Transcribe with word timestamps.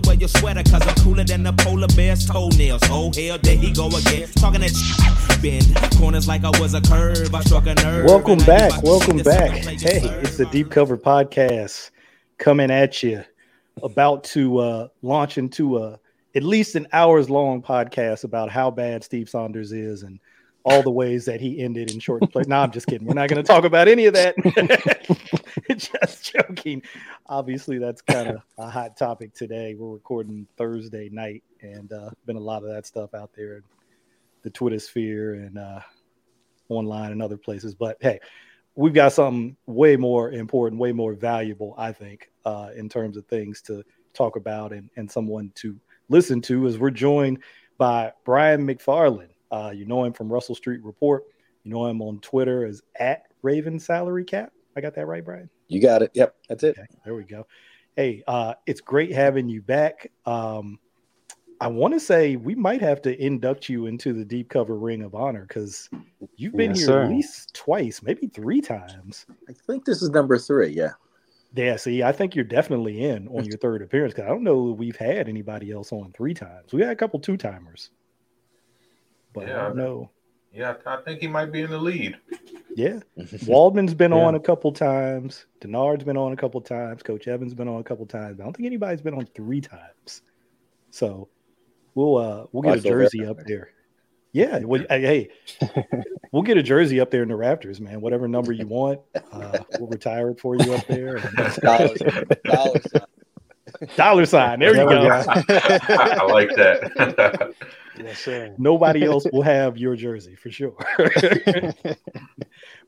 to 0.00 0.08
wear 0.08 0.16
your 0.16 0.28
sweater, 0.28 0.62
cause 0.62 0.86
I'm 0.86 0.94
cooler 0.96 1.24
than 1.24 1.42
the 1.42 1.52
polar 1.52 1.88
bear's 1.88 2.26
toenails. 2.26 2.82
Oh, 2.84 3.10
hell, 3.14 3.38
there 3.38 3.56
he 3.56 3.72
go 3.72 3.88
again. 3.88 4.28
Talking 4.36 4.60
that. 4.60 5.38
Bend 5.42 5.74
corners 5.98 6.28
like 6.28 6.44
I 6.44 6.50
was 6.60 6.74
a 6.74 6.80
curve. 6.80 7.34
I 7.34 7.40
struck 7.40 7.66
a 7.66 7.74
nerve. 7.74 8.04
Welcome 8.04 8.38
back. 8.40 8.82
Welcome 8.82 9.18
back. 9.18 9.50
Hey, 9.50 10.00
it's 10.20 10.36
the 10.36 10.46
Deep 10.46 10.70
Cover 10.70 10.98
Podcast 10.98 11.90
coming 12.38 12.70
at 12.70 13.02
you. 13.02 13.24
About 13.82 14.24
to 14.24 14.58
uh, 14.58 14.88
launch 15.02 15.38
into 15.38 15.78
a 15.78 15.98
at 16.34 16.42
least 16.42 16.74
an 16.74 16.86
hours 16.92 17.30
long 17.30 17.62
podcast 17.62 18.24
about 18.24 18.50
how 18.50 18.70
bad 18.70 19.02
Steve 19.02 19.28
Saunders 19.28 19.72
is 19.72 20.02
and 20.02 20.20
all 20.66 20.82
the 20.82 20.90
ways 20.90 21.24
that 21.24 21.40
he 21.40 21.60
ended 21.60 21.92
in 21.92 22.00
short 22.00 22.28
play. 22.32 22.42
No, 22.48 22.56
I'm 22.56 22.72
just 22.72 22.88
kidding. 22.88 23.06
We're 23.06 23.14
not 23.14 23.28
going 23.28 23.42
to 23.42 23.46
talk 23.46 23.62
about 23.62 23.86
any 23.86 24.06
of 24.06 24.14
that. 24.14 24.34
just 25.70 26.34
joking. 26.34 26.82
Obviously, 27.26 27.78
that's 27.78 28.02
kind 28.02 28.30
of 28.30 28.42
a 28.58 28.68
hot 28.68 28.96
topic 28.96 29.32
today. 29.32 29.76
We're 29.78 29.92
recording 29.92 30.44
Thursday 30.58 31.08
night, 31.08 31.44
and 31.62 31.92
uh, 31.92 32.10
been 32.26 32.36
a 32.36 32.40
lot 32.40 32.64
of 32.64 32.68
that 32.70 32.84
stuff 32.84 33.14
out 33.14 33.30
there 33.32 33.58
in 33.58 33.62
the 34.42 34.50
Twitter 34.50 34.80
sphere 34.80 35.34
and 35.34 35.56
uh, 35.56 35.80
online 36.68 37.12
and 37.12 37.22
other 37.22 37.36
places. 37.36 37.76
But 37.76 37.96
hey, 38.00 38.18
we've 38.74 38.92
got 38.92 39.12
something 39.12 39.56
way 39.66 39.94
more 39.96 40.32
important, 40.32 40.80
way 40.80 40.90
more 40.90 41.14
valuable, 41.14 41.76
I 41.78 41.92
think, 41.92 42.28
uh, 42.44 42.70
in 42.74 42.88
terms 42.88 43.16
of 43.16 43.24
things 43.26 43.62
to 43.62 43.84
talk 44.14 44.34
about 44.34 44.72
and, 44.72 44.90
and 44.96 45.08
someone 45.08 45.52
to 45.56 45.78
listen 46.08 46.40
to 46.40 46.66
as 46.66 46.76
we're 46.76 46.90
joined 46.90 47.38
by 47.78 48.12
Brian 48.24 48.66
McFarland. 48.66 49.28
Uh, 49.50 49.72
you 49.74 49.84
know 49.84 50.04
him 50.04 50.12
from 50.12 50.32
Russell 50.32 50.54
Street 50.54 50.82
Report. 50.82 51.24
You 51.64 51.72
know 51.72 51.86
him 51.86 52.00
on 52.02 52.20
Twitter 52.20 52.64
as 52.64 52.82
at 52.98 53.24
Raven 53.42 53.78
Salary 53.78 54.24
Cap. 54.24 54.52
I 54.76 54.80
got 54.80 54.94
that 54.94 55.06
right, 55.06 55.24
Brian? 55.24 55.48
You 55.68 55.80
got 55.80 56.02
it. 56.02 56.10
Yep, 56.14 56.36
that's 56.48 56.62
it. 56.62 56.76
Okay, 56.78 56.86
there 57.04 57.14
we 57.14 57.24
go. 57.24 57.46
Hey, 57.96 58.22
uh, 58.26 58.54
it's 58.66 58.80
great 58.80 59.12
having 59.12 59.48
you 59.48 59.62
back. 59.62 60.12
Um, 60.26 60.78
I 61.60 61.68
want 61.68 61.94
to 61.94 62.00
say 62.00 62.36
we 62.36 62.54
might 62.54 62.82
have 62.82 63.00
to 63.02 63.24
induct 63.24 63.68
you 63.68 63.86
into 63.86 64.12
the 64.12 64.24
deep 64.24 64.50
cover 64.50 64.78
ring 64.78 65.02
of 65.02 65.14
honor 65.14 65.46
because 65.48 65.88
you've 66.36 66.54
been 66.54 66.72
yes, 66.72 66.80
here 66.80 66.86
sir. 66.86 67.02
at 67.04 67.10
least 67.10 67.54
twice, 67.54 68.02
maybe 68.02 68.26
three 68.26 68.60
times. 68.60 69.26
I 69.48 69.54
think 69.66 69.84
this 69.84 70.02
is 70.02 70.10
number 70.10 70.38
three. 70.38 70.68
Yeah. 70.68 70.92
Yeah. 71.54 71.76
See, 71.76 72.02
I 72.02 72.12
think 72.12 72.34
you're 72.34 72.44
definitely 72.44 73.04
in 73.04 73.28
on 73.28 73.46
your 73.46 73.56
third 73.56 73.80
appearance 73.80 74.12
because 74.12 74.26
I 74.26 74.28
don't 74.28 74.44
know 74.44 74.64
we've 74.64 74.96
had 74.96 75.28
anybody 75.28 75.72
else 75.72 75.92
on 75.92 76.12
three 76.12 76.34
times. 76.34 76.74
We 76.74 76.82
had 76.82 76.90
a 76.90 76.96
couple 76.96 77.18
two 77.20 77.38
timers 77.38 77.90
but 79.36 79.48
yeah, 79.48 79.60
I 79.60 79.68
don't 79.68 79.76
know. 79.76 80.10
Yeah, 80.52 80.74
I 80.86 80.96
think 81.02 81.20
he 81.20 81.26
might 81.28 81.52
be 81.52 81.60
in 81.60 81.70
the 81.70 81.78
lead. 81.78 82.16
Yeah, 82.74 83.00
Waldman's 83.46 83.92
been 83.92 84.12
yeah. 84.12 84.24
on 84.24 84.34
a 84.34 84.40
couple 84.40 84.72
times. 84.72 85.44
Denard's 85.60 86.04
been 86.04 86.16
on 86.16 86.32
a 86.32 86.36
couple 86.36 86.60
times. 86.62 87.02
Coach 87.02 87.28
Evans 87.28 87.52
been 87.52 87.68
on 87.68 87.78
a 87.78 87.84
couple 87.84 88.06
times. 88.06 88.40
I 88.40 88.44
don't 88.44 88.56
think 88.56 88.66
anybody's 88.66 89.02
been 89.02 89.12
on 89.12 89.26
three 89.34 89.60
times. 89.60 90.22
So 90.90 91.28
we'll 91.94 92.16
uh 92.16 92.46
we'll 92.52 92.62
get 92.62 92.78
a 92.78 92.80
jersey 92.80 93.26
up 93.26 93.44
there. 93.44 93.70
Yeah, 94.32 94.58
well, 94.60 94.84
hey, 94.88 95.28
we'll 96.32 96.42
get 96.42 96.56
a 96.56 96.62
jersey 96.62 97.00
up 97.00 97.10
there 97.10 97.22
in 97.22 97.28
the 97.28 97.34
Raptors, 97.34 97.80
man. 97.80 98.00
Whatever 98.00 98.26
number 98.26 98.52
you 98.52 98.66
want, 98.66 99.00
uh, 99.32 99.58
we'll 99.78 99.88
retire 99.88 100.30
it 100.30 100.40
for 100.40 100.56
you 100.56 100.74
up 100.74 100.86
there. 100.86 101.18
dollars, 101.60 101.98
dollars, 102.44 102.86
dollar 103.96 104.26
sign. 104.26 104.60
There, 104.60 104.70
you 104.70 104.88
go. 104.88 105.08
I 105.08 106.24
like 106.24 106.50
that. 106.56 107.54
yes, 107.98 108.18
sir. 108.18 108.54
Nobody 108.58 109.04
else 109.04 109.26
will 109.32 109.42
have 109.42 109.76
your 109.76 109.96
jersey 109.96 110.34
for 110.34 110.50
sure. 110.50 110.76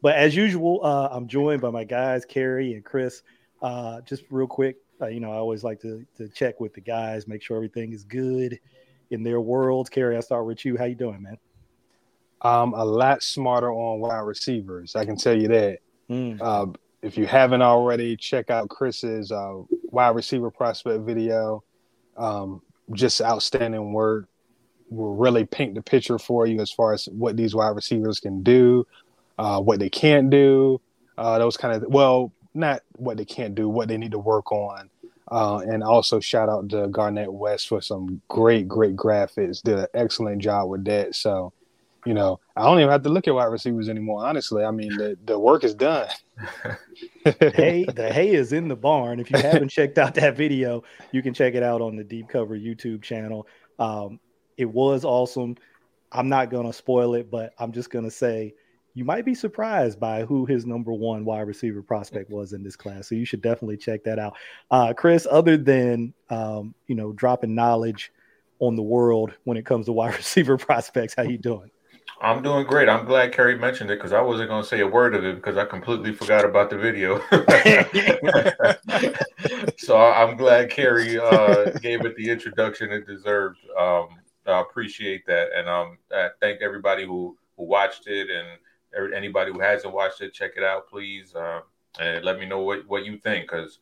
but 0.03 0.17
as 0.17 0.35
usual, 0.35 0.81
uh, 0.85 1.09
I'm 1.11 1.29
joined 1.29 1.61
by 1.61 1.71
my 1.71 1.85
guys, 1.85 2.25
Kerry 2.25 2.75
and 2.75 2.85
Chris. 2.85 3.23
Uh, 3.61 4.01
just 4.03 4.25
real 4.31 4.47
quick, 4.47 4.77
uh, 5.01 5.07
you 5.07 5.21
know, 5.21 5.33
I 5.33 5.37
always 5.37 5.65
like 5.65 5.81
to 5.81 6.05
to 6.17 6.29
check 6.29 6.61
with 6.61 6.75
the 6.75 6.81
guys, 6.81 7.27
make 7.27 7.43
sure 7.43 7.57
everything 7.57 7.93
is 7.93 8.05
good 8.05 8.59
in 9.11 9.23
their 9.23 9.41
worlds. 9.41 9.91
Kerry, 9.91 10.17
I 10.17 10.21
start 10.21 10.47
with 10.47 10.65
you. 10.65 10.77
How 10.77 10.85
you 10.85 10.95
doing, 10.95 11.23
man? 11.23 11.39
I'm 12.41 12.73
a 12.73 12.85
lot 12.85 13.23
smarter 13.23 13.73
on 13.73 14.01
wide 14.01 14.21
receivers. 14.21 14.95
I 14.95 15.05
can 15.05 15.17
tell 15.17 15.37
you 15.37 15.49
that. 15.49 15.79
Mm. 16.09 16.39
Uh, 16.41 16.67
if 17.03 17.17
you 17.17 17.27
haven't 17.27 17.63
already, 17.63 18.17
check 18.17 18.51
out 18.51 18.69
Chris's 18.69 19.31
uh, 19.31 19.63
wide 19.91 20.15
receiver 20.15 20.51
prospect 20.51 21.05
video. 21.05 21.63
Um, 22.17 22.63
just 22.93 23.21
outstanding 23.21 23.93
work. 23.93 24.29
Will 24.91 25.17
really 25.17 25.45
paint 25.45 25.75
the 25.75 25.83
picture 25.83 26.19
for 26.19 26.47
you 26.47 26.63
as 26.63 26.71
far 26.71 26.95
as 26.95 27.05
what 27.13 27.37
these 27.37 27.55
wide 27.55 27.77
receivers 27.77 28.21
can 28.21 28.43
do, 28.43 28.87
uh, 29.39 29.61
what 29.61 29.81
they 29.81 29.91
can't 29.91 30.31
do. 30.31 30.81
Uh, 31.19 31.39
those 31.39 31.59
kind 31.59 31.75
of 31.75 31.91
well, 31.93 32.33
not 32.55 32.81
what 32.97 33.19
they 33.19 33.27
can't 33.27 33.55
do, 33.55 33.69
what 33.69 33.89
they 33.89 33.99
need 33.99 34.13
to 34.13 34.19
work 34.19 34.51
on. 34.51 34.89
Uh, 35.31 35.59
and 35.59 35.83
also 35.83 36.21
shout 36.21 36.49
out 36.49 36.71
to 36.71 36.89
Garnett 36.89 37.31
West 37.31 37.69
for 37.69 37.83
some 37.83 38.23
great, 38.29 38.67
great 38.67 38.97
graphics. 38.97 39.63
Did 39.63 39.79
an 39.79 39.87
excellent 39.93 40.41
job 40.41 40.71
with 40.71 40.87
that. 40.87 41.15
So 41.15 41.53
you 42.07 42.15
know, 42.15 42.41
I 42.57 42.63
don't 42.63 42.79
even 42.79 42.91
have 42.91 43.03
to 43.03 43.09
look 43.09 43.29
at 43.29 43.35
wide 43.35 43.47
receivers 43.47 43.89
anymore. 43.89 44.25
Honestly, 44.25 44.65
I 44.65 44.71
mean, 44.71 44.97
the, 44.97 45.19
the 45.25 45.39
work 45.39 45.65
is 45.65 45.75
done. 45.75 46.09
hey, 47.25 47.85
the 47.85 48.11
hay 48.13 48.31
is 48.31 48.53
in 48.53 48.69
the 48.69 48.77
barn. 48.77 49.21
If 49.21 49.31
you 49.31 49.39
haven't 49.39 49.69
checked 49.69 49.99
out 49.99 50.15
that 50.15 50.37
video, 50.37 50.85
you 51.13 51.23
can 51.23 51.35
check 51.35 51.55
it 51.55 51.63
out 51.63 51.81
on 51.81 51.97
the 51.97 52.05
Deep 52.05 52.29
Cover 52.29 52.57
YouTube 52.57 53.03
channel. 53.03 53.47
Um, 53.79 54.21
it 54.57 54.67
was 54.67 55.05
awesome. 55.05 55.57
I'm 56.13 56.29
not 56.29 56.51
gonna 56.51 56.73
spoil 56.73 57.15
it, 57.15 57.31
but 57.31 57.53
I'm 57.59 57.73
just 57.73 57.91
gonna 57.91 58.11
say 58.11 58.55
you 58.95 59.05
might 59.05 59.25
be 59.25 59.35
surprised 59.35 60.01
by 60.01 60.25
who 60.25 60.47
his 60.47 60.67
number 60.67 60.93
one 60.93 61.25
wide 61.25 61.47
receiver 61.47 61.83
prospect 61.83 62.31
was 62.31 62.53
in 62.53 62.63
this 62.63 62.75
class. 62.75 63.09
So 63.09 63.15
you 63.15 63.25
should 63.25 63.43
definitely 63.43 63.77
check 63.77 64.03
that 64.05 64.19
out. 64.19 64.37
Uh, 64.71 64.93
Chris, 64.93 65.27
other 65.31 65.57
than 65.57 66.15
um, 66.31 66.75
you 66.87 66.95
know 66.95 67.13
dropping 67.13 67.55
knowledge 67.55 68.13
on 68.61 68.75
the 68.75 68.83
world 68.83 69.33
when 69.45 69.57
it 69.57 69.67
comes 69.67 69.87
to 69.87 69.93
wide 69.93 70.15
receiver 70.17 70.57
prospects, 70.57 71.15
how 71.17 71.23
you 71.23 71.39
doing? 71.39 71.71
I'm 72.21 72.43
doing 72.43 72.67
great. 72.67 72.89
I'm 72.89 73.05
glad 73.05 73.33
Kerry 73.33 73.57
mentioned 73.57 73.91
it 73.91 73.99
because 73.99 74.13
I 74.13 74.21
wasn't 74.21 74.49
going 74.49 74.63
to 74.63 74.69
say 74.69 74.81
a 74.81 74.87
word 74.87 75.15
of 75.15 75.25
it 75.25 75.37
because 75.37 75.57
I 75.57 75.65
completely 75.65 76.13
forgot 76.13 76.45
about 76.45 76.69
the 76.69 76.77
video. 76.77 77.21
so 79.79 79.97
I'm 79.97 80.37
glad 80.37 80.71
Kerry 80.71 81.19
uh, 81.19 81.71
gave 81.81 82.05
it 82.05 82.17
the 82.17 82.31
introduction 82.31 82.91
it 82.91 83.07
deserved. 83.07 83.59
Um, 83.79 84.09
I 84.47 84.61
appreciate 84.61 85.27
that, 85.27 85.51
and 85.55 85.69
um, 85.69 85.99
I 86.13 86.31
thank 86.41 86.61
everybody 86.61 87.05
who 87.05 87.37
who 87.57 87.65
watched 87.65 88.07
it, 88.07 88.29
and 88.31 89.15
anybody 89.15 89.53
who 89.53 89.61
hasn't 89.61 89.95
watched 89.95 90.21
it, 90.21 90.33
check 90.33 90.53
it 90.57 90.65
out, 90.65 90.89
please, 90.89 91.35
uh, 91.35 91.61
and 92.01 92.25
let 92.25 92.41
me 92.41 92.47
know 92.47 92.61
what 92.61 92.87
what 92.89 93.05
you 93.05 93.19
think 93.19 93.49
because 93.49 93.79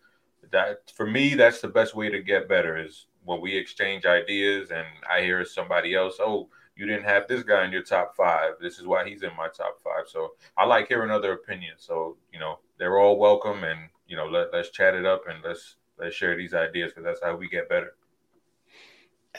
that 0.53 0.91
for 0.91 1.06
me 1.06 1.34
that's 1.34 1.60
the 1.60 1.68
best 1.68 1.94
way 1.94 2.10
to 2.10 2.22
get 2.22 2.48
better 2.48 2.76
is 2.76 3.06
when 3.24 3.41
we 3.41 3.56
exchange 3.56 4.06
ideas 4.06 4.70
and 4.70 4.86
I 5.10 5.22
hear 5.22 5.44
somebody 5.44 5.94
else, 5.94 6.16
oh 6.20 6.48
you 6.76 6.87
didn't 6.87 7.04
have 7.04 7.26
this 7.26 7.42
guy 7.42 7.64
in 7.64 7.72
your 7.72 7.82
top 7.82 8.14
five. 8.16 8.53
This 8.60 8.78
is 8.78 8.87
why 8.87 9.09
he's 9.09 9.22
in 9.22 9.34
my 9.37 9.48
top 9.48 9.78
five. 9.82 10.06
So 10.06 10.32
I 10.56 10.66
like 10.66 10.88
hearing 10.88 11.10
other 11.10 11.32
opinions. 11.32 11.78
So 11.78 12.16
you 12.32 12.38
know 12.38 12.59
they're 12.78 12.98
all 12.98 13.19
welcome, 13.19 13.64
and 13.64 13.88
you 14.06 14.16
know 14.16 14.26
let 14.26 14.53
let's 14.53 14.70
chat 14.70 14.94
it 14.94 15.06
up 15.06 15.22
and 15.28 15.42
let's 15.44 15.76
let's 15.98 16.15
share 16.15 16.36
these 16.36 16.54
ideas 16.54 16.92
because 16.92 17.04
that's 17.04 17.22
how 17.22 17.36
we 17.36 17.48
get 17.48 17.69
better. 17.69 17.94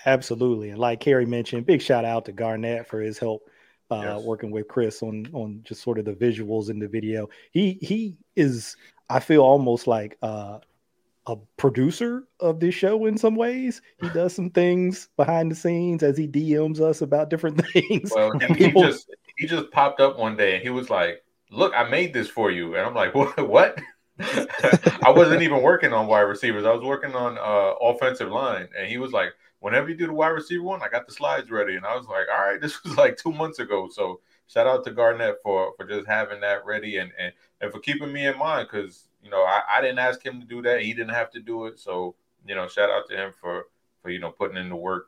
Absolutely, 0.06 0.70
and 0.70 0.80
like 0.80 1.00
Kerry 1.00 1.26
mentioned, 1.26 1.66
big 1.66 1.82
shout 1.82 2.06
out 2.06 2.26
to 2.26 2.32
Garnett 2.32 2.88
for 2.88 3.02
his 3.02 3.18
help 3.18 3.50
uh, 3.90 4.18
yes. 4.18 4.24
working 4.24 4.52
with 4.52 4.68
Chris 4.68 5.02
on 5.02 5.28
on 5.34 5.62
just 5.64 5.82
sort 5.82 6.00
of 6.00 6.06
the 6.06 6.14
visuals 6.14 6.70
in 6.70 6.80
the 6.80 6.88
video. 6.88 7.30
He 7.52 7.78
he 7.82 8.18
is 8.36 8.76
I 9.10 9.20
feel 9.20 9.42
almost 9.42 9.88
like 9.88 10.18
uh, 10.22 10.60
a 11.28 11.36
producer 11.58 12.24
of 12.40 12.60
this 12.60 12.74
show 12.74 13.06
in 13.06 13.18
some 13.18 13.36
ways. 13.36 13.82
He 14.02 14.10
does 14.10 14.34
some 14.34 14.50
things 14.50 15.10
behind 15.18 15.52
the 15.52 15.56
scenes 15.56 16.02
as 16.04 16.18
he 16.18 16.28
DMs 16.28 16.80
us 16.80 17.02
about 17.02 17.30
different 17.30 17.66
things. 17.74 18.12
Well, 18.16 18.38
he, 18.40 18.54
people... 18.54 18.84
he 18.84 18.90
just 18.90 19.10
he 19.38 19.48
just 19.48 19.72
popped 19.72 20.00
up 20.00 20.18
one 20.18 20.38
day 20.38 20.56
and 20.56 20.64
he 20.64 20.70
was 20.70 20.90
like, 20.90 21.24
"Look, 21.52 21.74
I 21.76 21.90
made 21.90 22.14
this 22.14 22.30
for 22.30 22.50
you," 22.50 22.76
and 22.76 22.86
I'm 22.86 22.96
like, 22.96 23.14
"What? 23.16 23.48
What?" 23.48 23.80
I 24.20 25.14
wasn't 25.16 25.44
even 25.44 25.62
working 25.62 25.94
on 25.94 26.08
wide 26.08 26.22
receivers. 26.22 26.66
I 26.66 26.72
was 26.72 26.84
working 26.84 27.14
on 27.14 27.38
uh, 27.38 27.76
offensive 27.86 28.30
line, 28.30 28.68
and 28.78 28.88
he 28.88 28.98
was 28.98 29.12
like, 29.12 29.34
"Whenever 29.60 29.90
you 29.90 29.96
do 29.96 30.08
the 30.08 30.14
wide 30.14 30.30
receiver 30.30 30.64
one, 30.64 30.82
I 30.82 30.90
got 30.90 31.06
the 31.06 31.14
slides 31.14 31.52
ready." 31.52 31.76
And 31.76 31.86
I 31.86 31.96
was 31.96 32.08
like, 32.08 32.26
"All 32.34 32.46
right, 32.46 32.60
this 32.60 32.84
was 32.84 32.98
like 32.98 33.18
two 33.18 33.32
months 33.32 33.60
ago." 33.60 33.90
So 33.92 34.22
shout 34.48 34.66
out 34.66 34.84
to 34.86 34.92
Garnett 34.92 35.38
for 35.44 35.74
for 35.78 35.86
just 35.86 36.08
having 36.08 36.40
that 36.42 36.66
ready 36.66 36.98
and 36.98 37.12
and, 37.20 37.34
and 37.62 37.72
for 37.72 37.80
keeping 37.80 38.12
me 38.12 38.26
in 38.26 38.38
mind 38.38 38.70
because 38.72 39.07
you 39.22 39.30
know, 39.30 39.44
I, 39.44 39.62
I 39.78 39.82
didn't 39.82 40.00
ask 40.00 40.26
him 40.26 40.40
to 40.40 40.46
do 40.46 40.62
that. 40.64 40.82
He 40.82 40.94
didn't 40.94 41.14
have 41.14 41.32
to 41.32 41.40
do 41.40 41.66
it. 41.66 41.80
So, 41.80 42.16
you 42.46 42.56
know, 42.56 42.68
shout 42.68 42.90
out 42.90 43.08
to 43.10 43.16
him 43.16 43.34
for 43.40 43.66
for 44.02 44.10
you 44.10 44.20
know 44.20 44.32
putting 44.32 44.58
in 44.58 44.70
the 44.70 44.76
work. 44.76 45.08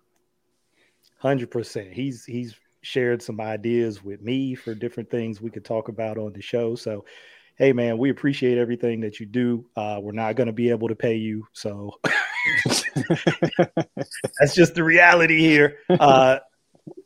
Hundred 1.20 1.52
percent. 1.52 1.94
He's 1.94 2.26
he's 2.26 2.56
shared 2.82 3.22
some 3.22 3.42
ideas 3.42 4.04
with 4.04 4.22
me 4.22 4.56
for 4.56 4.74
different 4.74 5.10
things 5.10 5.42
we 5.42 5.50
could 5.50 5.66
talk 5.66 5.90
about 5.90 6.18
on 6.18 6.34
the 6.34 6.42
show. 6.42 6.76
So, 6.76 7.06
hey 7.56 7.74
man, 7.74 7.98
we 7.98 8.10
appreciate 8.10 8.58
everything 8.58 9.02
that 9.02 9.20
you 9.20 9.26
do. 9.26 9.66
Uh, 9.76 10.00
we're 10.02 10.12
not 10.12 10.36
going 10.36 10.48
to 10.48 10.54
be 10.54 10.70
able 10.70 10.88
to 10.88 10.96
pay 10.96 11.16
you, 11.16 11.46
so 11.54 11.94
that's 12.66 14.56
just 14.56 14.76
the 14.76 14.84
reality 14.84 15.40
here. 15.40 15.80
Uh, 15.90 16.40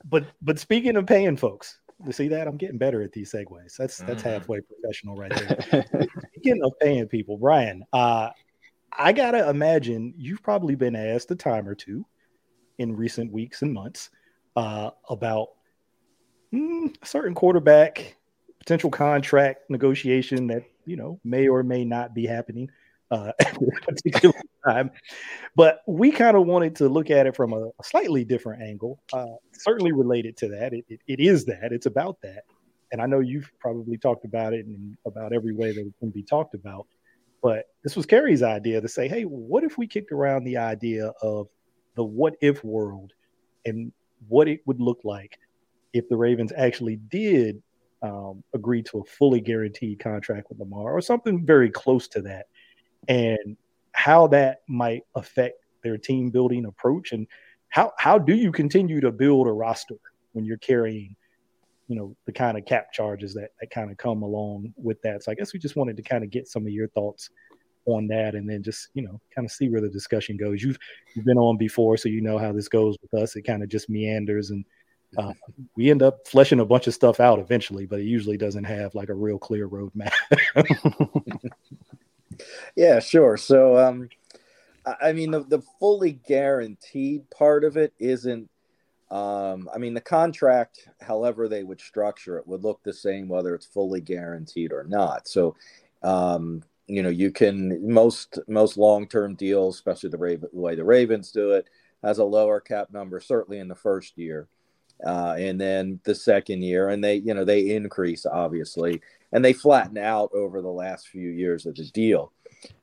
but 0.05 0.25
but 0.41 0.59
speaking 0.59 0.95
of 0.95 1.05
paying 1.05 1.37
folks, 1.37 1.79
You 2.05 2.11
see 2.11 2.27
that? 2.29 2.47
I'm 2.47 2.57
getting 2.57 2.77
better 2.77 3.01
at 3.01 3.11
these 3.11 3.31
segues. 3.31 3.75
That's 3.77 3.97
that's 3.97 4.21
mm-hmm. 4.21 4.29
halfway 4.29 4.61
professional 4.61 5.15
right 5.15 5.31
there. 5.31 5.85
Speaking 6.33 6.61
of 6.63 6.73
paying 6.79 7.07
people, 7.07 7.37
Brian, 7.37 7.83
uh, 7.93 8.29
I 8.91 9.13
gotta 9.13 9.49
imagine 9.49 10.13
you've 10.17 10.43
probably 10.43 10.75
been 10.75 10.95
asked 10.95 11.31
a 11.31 11.35
time 11.35 11.67
or 11.67 11.75
two 11.75 12.05
in 12.77 12.95
recent 12.95 13.31
weeks 13.31 13.61
and 13.61 13.73
months 13.73 14.09
uh, 14.55 14.91
about 15.09 15.49
mm, 16.53 16.93
a 17.01 17.05
certain 17.05 17.33
quarterback 17.33 18.17
potential 18.59 18.89
contract 18.89 19.69
negotiation 19.69 20.47
that 20.47 20.63
you 20.85 20.95
know 20.95 21.19
may 21.23 21.47
or 21.47 21.63
may 21.63 21.83
not 21.83 22.13
be 22.13 22.25
happening 22.25 22.69
uh, 23.13 23.31
at 23.39 23.55
particular 23.83 24.35
time. 24.65 24.91
But 25.55 25.81
we 25.87 26.11
kind 26.11 26.35
of 26.35 26.47
wanted 26.47 26.75
to 26.77 26.89
look 26.89 27.11
at 27.11 27.27
it 27.27 27.35
from 27.35 27.53
a, 27.53 27.67
a 27.67 27.83
slightly 27.83 28.25
different 28.25 28.63
angle, 28.63 28.99
uh, 29.13 29.35
certainly 29.53 29.91
related 29.91 30.35
to 30.37 30.47
that. 30.49 30.73
It, 30.73 30.85
it, 30.89 30.99
it 31.07 31.19
is 31.19 31.45
that, 31.45 31.71
it's 31.71 31.85
about 31.85 32.19
that. 32.21 32.43
And 32.91 33.01
I 33.01 33.05
know 33.05 33.19
you've 33.19 33.51
probably 33.59 33.97
talked 33.97 34.25
about 34.25 34.53
it 34.53 34.65
in 34.65 34.97
about 35.05 35.33
every 35.33 35.53
way 35.53 35.71
that 35.71 35.81
it 35.81 35.93
can 35.99 36.09
be 36.09 36.23
talked 36.23 36.55
about. 36.55 36.87
But 37.41 37.65
this 37.83 37.95
was 37.95 38.05
Kerry's 38.05 38.43
idea 38.43 38.81
to 38.81 38.87
say, 38.87 39.07
hey, 39.07 39.23
what 39.23 39.63
if 39.63 39.77
we 39.77 39.87
kicked 39.87 40.11
around 40.11 40.43
the 40.43 40.57
idea 40.57 41.11
of 41.21 41.47
the 41.95 42.03
what 42.03 42.35
if 42.41 42.63
world 42.63 43.11
and 43.65 43.91
what 44.27 44.47
it 44.47 44.61
would 44.65 44.79
look 44.79 44.99
like 45.03 45.37
if 45.91 46.07
the 46.09 46.17
Ravens 46.17 46.53
actually 46.55 46.95
did 46.95 47.61
um, 48.01 48.43
agree 48.53 48.83
to 48.83 48.99
a 48.99 49.03
fully 49.05 49.39
guaranteed 49.39 49.99
contract 49.99 50.49
with 50.49 50.59
Lamar 50.59 50.93
or 50.93 51.01
something 51.01 51.45
very 51.45 51.69
close 51.69 52.07
to 52.09 52.21
that, 52.23 52.47
and 53.07 53.57
how 53.93 54.27
that 54.27 54.61
might 54.67 55.03
affect 55.15 55.57
their 55.83 55.97
team 55.97 56.29
building 56.29 56.65
approach 56.65 57.11
and 57.11 57.27
how 57.69 57.91
how 57.97 58.17
do 58.17 58.35
you 58.35 58.51
continue 58.51 59.01
to 59.01 59.11
build 59.11 59.47
a 59.47 59.51
roster 59.51 59.95
when 60.33 60.45
you're 60.45 60.57
carrying 60.57 61.15
you 61.87 61.95
know 61.95 62.15
the 62.25 62.31
kind 62.31 62.57
of 62.57 62.65
cap 62.65 62.93
charges 62.93 63.33
that 63.33 63.49
that 63.59 63.69
kind 63.71 63.91
of 63.91 63.97
come 63.97 64.23
along 64.23 64.73
with 64.77 65.01
that? 65.01 65.23
So 65.23 65.31
i 65.31 65.35
guess 65.35 65.53
we 65.53 65.59
just 65.59 65.75
wanted 65.75 65.97
to 65.97 66.03
kind 66.03 66.23
of 66.23 66.29
get 66.29 66.47
some 66.47 66.63
of 66.63 66.71
your 66.71 66.87
thoughts 66.89 67.29
on 67.85 68.07
that 68.07 68.33
and 68.33 68.49
then 68.49 68.63
just 68.63 68.87
you 68.93 69.01
know 69.01 69.19
kind 69.35 69.45
of 69.45 69.51
see 69.51 69.69
where 69.69 69.81
the 69.81 69.89
discussion 69.89 70.37
goes. 70.37 70.61
You've 70.61 70.77
you've 71.15 71.25
been 71.25 71.37
on 71.37 71.57
before 71.57 71.97
so 71.97 72.09
you 72.09 72.21
know 72.21 72.37
how 72.37 72.53
this 72.53 72.69
goes 72.69 72.95
with 73.01 73.21
us. 73.21 73.35
It 73.35 73.41
kind 73.41 73.63
of 73.63 73.69
just 73.69 73.89
meanders 73.89 74.51
and 74.51 74.63
uh, 75.17 75.33
we 75.75 75.91
end 75.91 76.01
up 76.01 76.27
fleshing 76.27 76.59
a 76.59 76.65
bunch 76.65 76.87
of 76.87 76.93
stuff 76.93 77.19
out 77.19 77.39
eventually 77.39 77.85
but 77.85 77.99
it 77.99 78.05
usually 78.05 78.37
doesn't 78.37 78.63
have 78.63 78.95
like 78.95 79.09
a 79.09 79.13
real 79.13 79.37
clear 79.37 79.67
roadmap 79.67 80.11
yeah 82.75 82.99
sure 82.99 83.37
so 83.37 83.77
um 83.77 84.09
i 85.01 85.11
mean 85.13 85.31
the, 85.31 85.43
the 85.43 85.61
fully 85.79 86.13
guaranteed 86.27 87.29
part 87.29 87.63
of 87.63 87.77
it 87.77 87.93
isn't 87.99 88.49
um, 89.13 89.69
I 89.71 89.77
mean, 89.77 89.93
the 89.93 90.01
contract, 90.01 90.89
however 90.99 91.47
they 91.47 91.63
would 91.63 91.79
structure 91.79 92.39
it, 92.39 92.47
would 92.47 92.63
look 92.63 92.81
the 92.81 92.91
same 92.93 93.27
whether 93.27 93.53
it's 93.53 93.67
fully 93.67 94.01
guaranteed 94.01 94.73
or 94.73 94.85
not. 94.85 95.27
So, 95.27 95.55
um, 96.01 96.63
you 96.87 97.03
know, 97.03 97.09
you 97.09 97.29
can 97.29 97.87
most 97.87 98.39
most 98.47 98.75
long 98.75 99.07
term 99.07 99.35
deals, 99.35 99.75
especially 99.75 100.09
the 100.09 100.17
Raven, 100.17 100.49
the 100.51 100.59
way 100.59 100.73
the 100.73 100.83
Ravens 100.83 101.31
do 101.31 101.51
it, 101.51 101.67
has 102.03 102.17
a 102.17 102.23
lower 102.23 102.59
cap 102.59 102.87
number 102.91 103.19
certainly 103.19 103.59
in 103.59 103.67
the 103.67 103.75
first 103.75 104.17
year, 104.17 104.47
uh, 105.05 105.35
and 105.37 105.61
then 105.61 105.99
the 106.05 106.15
second 106.15 106.63
year, 106.63 106.89
and 106.89 107.03
they 107.03 107.17
you 107.17 107.35
know 107.35 107.45
they 107.45 107.75
increase 107.75 108.25
obviously, 108.25 108.99
and 109.33 109.43
they 109.43 109.51
flatten 109.51 109.97
out 109.97 110.29
over 110.33 110.61
the 110.61 110.67
last 110.69 111.09
few 111.09 111.29
years 111.29 111.65
of 111.65 111.75
the 111.75 111.83
deal. 111.85 112.31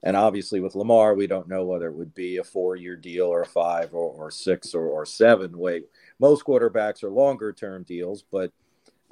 And 0.02 0.17
obviously, 0.17 0.61
with 0.61 0.75
Lamar, 0.75 1.14
we 1.14 1.26
don't 1.26 1.49
know 1.49 1.64
whether 1.64 1.87
it 1.87 1.94
would 1.94 2.14
be 2.14 2.37
a 2.37 2.44
four 2.44 2.76
year 2.76 2.97
deal 2.97 3.26
or 3.26 3.43
a 3.43 3.47
five 3.47 3.94
or, 3.94 4.12
or 4.12 4.31
six 4.31 4.75
or, 4.75 4.87
or 4.87 5.06
seven. 5.06 5.56
Wait, 5.56 5.87
most 6.19 6.44
quarterbacks 6.44 7.02
are 7.02 7.11
longer 7.11 7.52
term 7.52 7.85
deals, 7.85 8.25
but 8.31 8.52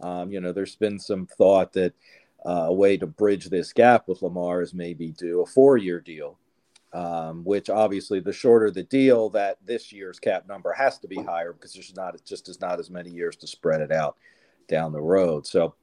um, 0.00 0.30
you 0.30 0.40
know, 0.40 0.52
there's 0.52 0.76
been 0.76 0.98
some 0.98 1.26
thought 1.26 1.72
that 1.72 1.94
uh, 2.46 2.66
a 2.66 2.72
way 2.72 2.96
to 2.96 3.06
bridge 3.06 3.46
this 3.46 3.72
gap 3.72 4.08
with 4.08 4.22
Lamar 4.22 4.60
is 4.60 4.74
maybe 4.74 5.12
do 5.12 5.40
a 5.40 5.46
four 5.46 5.76
year 5.76 6.00
deal, 6.00 6.38
um, 6.92 7.44
which 7.44 7.70
obviously 7.70 8.20
the 8.20 8.32
shorter 8.32 8.70
the 8.70 8.82
deal, 8.82 9.30
that 9.30 9.58
this 9.64 9.92
year's 9.92 10.18
cap 10.18 10.46
number 10.46 10.72
has 10.72 10.98
to 10.98 11.08
be 11.08 11.22
higher 11.22 11.52
because 11.52 11.72
there's 11.72 11.96
not 11.96 12.14
just 12.24 12.48
as 12.48 12.60
not 12.60 12.78
as 12.78 12.90
many 12.90 13.10
years 13.10 13.36
to 13.36 13.46
spread 13.46 13.80
it 13.80 13.92
out 13.92 14.16
down 14.68 14.92
the 14.92 15.00
road. 15.00 15.46
So, 15.46 15.74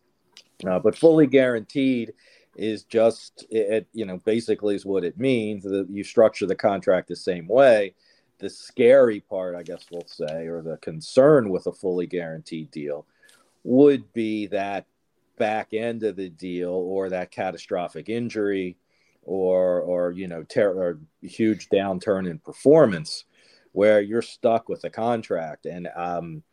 uh, 0.68 0.80
but 0.80 0.98
fully 0.98 1.28
guaranteed 1.28 2.14
is 2.56 2.84
just 2.84 3.46
it, 3.50 3.88
you 3.94 4.06
know 4.06 4.18
basically 4.18 4.76
is 4.76 4.86
what 4.86 5.04
it 5.04 5.20
means. 5.20 5.64
That 5.64 5.88
you 5.90 6.04
structure 6.04 6.46
the 6.46 6.56
contract 6.56 7.08
the 7.08 7.16
same 7.16 7.48
way. 7.48 7.94
The 8.40 8.50
scary 8.50 9.22
part, 9.22 9.56
I 9.56 9.64
guess 9.64 9.86
we'll 9.92 10.08
say, 10.08 10.48
or 10.48 10.62
the 10.62 10.78
concern 10.78 11.50
with 11.50 11.68
a 11.68 11.74
fully 11.74 12.08
guaranteed 12.08 12.72
deal 12.72 13.06
would 13.64 14.12
be 14.14 14.48
that 14.48 14.86
back 15.38 15.74
end 15.74 16.04
of 16.04 16.16
the 16.16 16.30
deal 16.30 16.72
or 16.72 17.10
that 17.10 17.32
catastrophic 17.32 18.10
injury 18.10 18.78
or 19.24 19.82
or 19.82 20.12
you 20.12 20.28
know 20.28 20.44
ter- 20.44 20.74
or 20.74 21.00
huge 21.22 21.68
downturn 21.70 22.30
in 22.30 22.40
performance 22.40 23.26
where 23.74 24.00
you're 24.00 24.22
stuck 24.22 24.70
with 24.70 24.84
a 24.86 24.90
contract. 24.90 25.66
And 25.66 25.90
um 25.96 26.44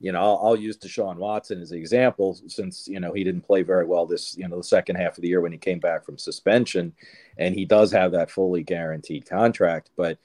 you 0.00 0.12
know 0.12 0.20
I'll, 0.20 0.40
I'll 0.42 0.56
use 0.56 0.76
Deshaun 0.76 1.16
Watson 1.16 1.60
as 1.60 1.72
an 1.72 1.78
example 1.78 2.38
since 2.46 2.88
you 2.88 3.00
know 3.00 3.12
he 3.12 3.24
didn't 3.24 3.42
play 3.42 3.62
very 3.62 3.84
well 3.84 4.06
this 4.06 4.36
you 4.36 4.46
know 4.48 4.56
the 4.56 4.64
second 4.64 4.96
half 4.96 5.16
of 5.16 5.22
the 5.22 5.28
year 5.28 5.40
when 5.40 5.52
he 5.52 5.58
came 5.58 5.80
back 5.80 6.04
from 6.04 6.18
suspension 6.18 6.92
and 7.36 7.54
he 7.54 7.64
does 7.64 7.92
have 7.92 8.12
that 8.12 8.30
fully 8.30 8.62
guaranteed 8.62 9.28
contract 9.28 9.90
but 9.96 10.18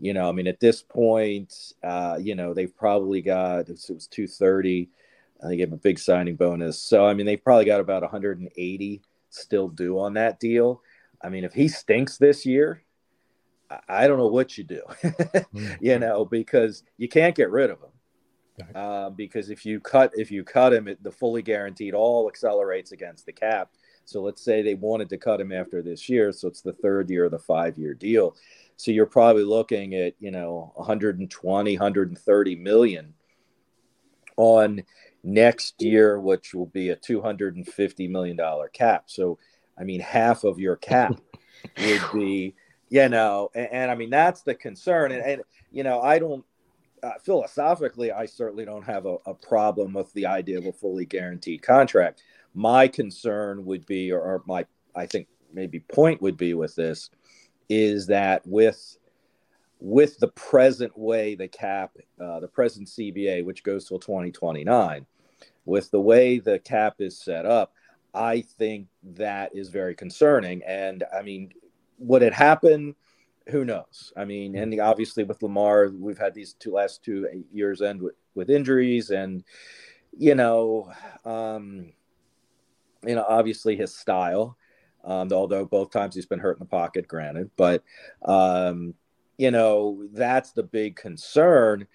you 0.00 0.14
know, 0.14 0.28
I 0.28 0.32
mean, 0.32 0.46
at 0.46 0.60
this 0.60 0.82
point, 0.82 1.74
uh, 1.84 2.18
you 2.20 2.34
know, 2.34 2.54
they've 2.54 2.74
probably 2.74 3.20
got 3.20 3.68
it 3.68 3.84
was 3.90 4.08
230. 4.10 4.88
They 5.42 5.56
gave 5.56 5.68
him 5.68 5.74
a 5.74 5.76
big 5.76 5.98
signing 5.98 6.36
bonus. 6.36 6.78
So, 6.80 7.06
I 7.06 7.14
mean, 7.14 7.26
they've 7.26 7.42
probably 7.42 7.66
got 7.66 7.80
about 7.80 8.02
180 8.02 9.02
still 9.28 9.68
due 9.68 10.00
on 10.00 10.14
that 10.14 10.40
deal. 10.40 10.82
I 11.22 11.28
mean, 11.28 11.44
if 11.44 11.52
he 11.52 11.68
stinks 11.68 12.16
this 12.16 12.46
year, 12.46 12.82
I 13.88 14.08
don't 14.08 14.18
know 14.18 14.26
what 14.26 14.58
you 14.58 14.64
do, 14.64 14.82
mm. 15.04 15.76
you 15.80 15.98
know, 15.98 16.24
because 16.24 16.82
you 16.96 17.08
can't 17.08 17.36
get 17.36 17.50
rid 17.50 17.70
of 17.70 17.78
him. 17.78 17.90
Uh, 18.74 19.10
because 19.10 19.50
if 19.50 19.64
you 19.64 19.80
cut 19.80 20.12
if 20.14 20.30
you 20.30 20.44
cut 20.44 20.72
him, 20.72 20.88
it, 20.88 21.02
the 21.02 21.12
fully 21.12 21.42
guaranteed 21.42 21.94
all 21.94 22.28
accelerates 22.28 22.92
against 22.92 23.26
the 23.26 23.32
cap. 23.32 23.70
So 24.04 24.22
let's 24.22 24.42
say 24.42 24.60
they 24.60 24.74
wanted 24.74 25.08
to 25.10 25.18
cut 25.18 25.40
him 25.40 25.52
after 25.52 25.82
this 25.82 26.08
year, 26.08 26.32
so 26.32 26.48
it's 26.48 26.62
the 26.62 26.72
third 26.72 27.10
year 27.10 27.26
of 27.26 27.30
the 27.30 27.38
five 27.38 27.78
year 27.78 27.94
deal. 27.94 28.34
So 28.76 28.90
you're 28.90 29.06
probably 29.06 29.44
looking 29.44 29.94
at, 29.94 30.14
you 30.18 30.30
know, 30.30 30.72
120, 30.76 31.76
130 31.76 32.56
million 32.56 33.14
on 34.36 34.82
next 35.22 35.82
year, 35.82 36.18
which 36.18 36.54
will 36.54 36.66
be 36.66 36.88
a 36.88 36.96
$250 36.96 38.10
million 38.10 38.38
cap. 38.72 39.04
So, 39.06 39.38
I 39.78 39.84
mean, 39.84 40.00
half 40.00 40.44
of 40.44 40.58
your 40.58 40.76
cap 40.76 41.20
would 41.78 42.02
be, 42.12 42.54
you 42.88 43.08
know, 43.10 43.50
and, 43.54 43.68
and, 43.70 43.90
I 43.90 43.94
mean, 43.94 44.10
that's 44.10 44.42
the 44.42 44.54
concern. 44.54 45.12
And, 45.12 45.22
and 45.22 45.42
you 45.70 45.82
know, 45.82 46.00
I 46.00 46.18
don't, 46.18 46.44
uh, 47.02 47.12
philosophically, 47.22 48.12
I 48.12 48.26
certainly 48.26 48.64
don't 48.64 48.84
have 48.84 49.06
a, 49.06 49.16
a, 49.26 49.34
problem 49.34 49.92
with 49.92 50.12
the 50.12 50.26
idea 50.26 50.58
of 50.58 50.66
a 50.66 50.72
fully 50.72 51.04
guaranteed 51.04 51.62
contract. 51.62 52.22
My 52.54 52.88
concern 52.88 53.64
would 53.64 53.86
be, 53.86 54.12
or, 54.12 54.20
or 54.20 54.42
my, 54.46 54.66
I 54.94 55.06
think 55.06 55.28
maybe 55.52 55.80
point 55.80 56.20
would 56.22 56.36
be 56.36 56.54
with 56.54 56.74
this 56.74 57.10
is 57.68 58.06
that 58.08 58.42
with 58.46 58.96
with 59.80 60.18
the 60.18 60.28
present 60.28 60.96
way 60.96 61.34
the 61.34 61.48
cap, 61.48 61.96
uh, 62.20 62.40
the 62.40 62.48
present 62.48 62.86
CBA, 62.86 63.44
which 63.44 63.62
goes 63.62 63.86
till 63.88 63.98
2029, 63.98 65.06
with 65.64 65.90
the 65.90 66.00
way 66.00 66.38
the 66.38 66.58
cap 66.58 66.96
is 66.98 67.18
set 67.18 67.46
up, 67.46 67.72
I 68.12 68.42
think 68.42 68.88
that 69.02 69.54
is 69.54 69.70
very 69.70 69.94
concerning. 69.94 70.62
And 70.66 71.04
I 71.16 71.22
mean, 71.22 71.52
would 71.98 72.22
it 72.22 72.34
happen? 72.34 72.94
Who 73.50 73.64
knows? 73.64 74.12
I 74.16 74.24
mean, 74.24 74.56
and 74.56 74.78
obviously 74.80 75.24
with 75.24 75.42
Lamar, 75.42 75.88
we've 75.88 76.18
had 76.18 76.34
these 76.34 76.54
two 76.54 76.72
last 76.72 77.02
two 77.04 77.44
years 77.52 77.82
end 77.82 78.02
with, 78.02 78.14
with 78.34 78.50
injuries, 78.50 79.10
and 79.10 79.44
you 80.16 80.34
know, 80.34 80.92
um, 81.24 81.92
you 83.06 83.14
know, 83.14 83.24
obviously 83.28 83.76
his 83.76 83.94
style 83.96 84.56
um, 85.04 85.32
although 85.32 85.64
both 85.64 85.90
times 85.90 86.14
he's 86.14 86.26
been 86.26 86.38
hurt 86.38 86.56
in 86.56 86.60
the 86.60 86.66
pocket, 86.66 87.08
granted. 87.08 87.50
But, 87.56 87.82
um, 88.24 88.94
you 89.38 89.50
know, 89.50 90.06
that's 90.12 90.52
the 90.52 90.62
big 90.62 90.96
concern. 90.96 91.86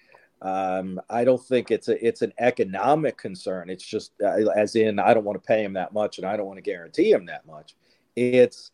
Um, 0.42 1.00
I 1.08 1.24
don't 1.24 1.42
think 1.42 1.70
it's 1.70 1.88
a 1.88 2.06
it's 2.06 2.22
an 2.22 2.32
economic 2.38 3.16
concern. 3.16 3.70
It's 3.70 3.86
just 3.86 4.12
uh, 4.22 4.50
as 4.54 4.76
in 4.76 4.98
I 4.98 5.14
don't 5.14 5.24
want 5.24 5.42
to 5.42 5.46
pay 5.46 5.64
him 5.64 5.72
that 5.74 5.94
much, 5.94 6.18
and 6.18 6.26
I 6.26 6.36
don't 6.36 6.46
want 6.46 6.58
to 6.58 6.62
guarantee 6.62 7.10
him 7.10 7.26
that 7.26 7.46
much. 7.46 7.74
It's 8.16 8.72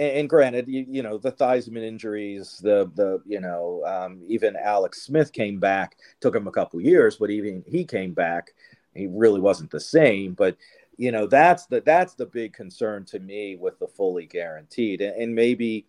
and, 0.00 0.28
granted, 0.28 0.68
you, 0.68 0.86
you, 0.88 1.02
know 1.02 1.18
the 1.18 1.32
Theismann 1.32 1.82
injuries, 1.82 2.58
the 2.62 2.90
the 2.94 3.20
you 3.26 3.40
know 3.40 3.82
um, 3.86 4.22
even 4.26 4.56
Alex 4.56 5.02
Smith 5.02 5.32
came 5.32 5.58
back. 5.58 5.96
Took 6.20 6.34
him 6.34 6.46
a 6.46 6.52
couple 6.52 6.80
years, 6.80 7.16
but 7.16 7.30
even 7.30 7.64
he 7.66 7.84
came 7.84 8.12
back. 8.12 8.52
He 8.94 9.06
really 9.06 9.40
wasn't 9.40 9.70
the 9.70 9.80
same. 9.80 10.34
But 10.34 10.56
you 10.96 11.12
know 11.12 11.26
that's 11.26 11.66
the 11.66 11.80
that's 11.80 12.14
the 12.14 12.26
big 12.26 12.52
concern 12.52 13.04
to 13.06 13.18
me 13.20 13.56
with 13.56 13.78
the 13.78 13.86
fully 13.86 14.26
guaranteed 14.26 15.00
and, 15.00 15.16
and 15.16 15.34
maybe 15.34 15.86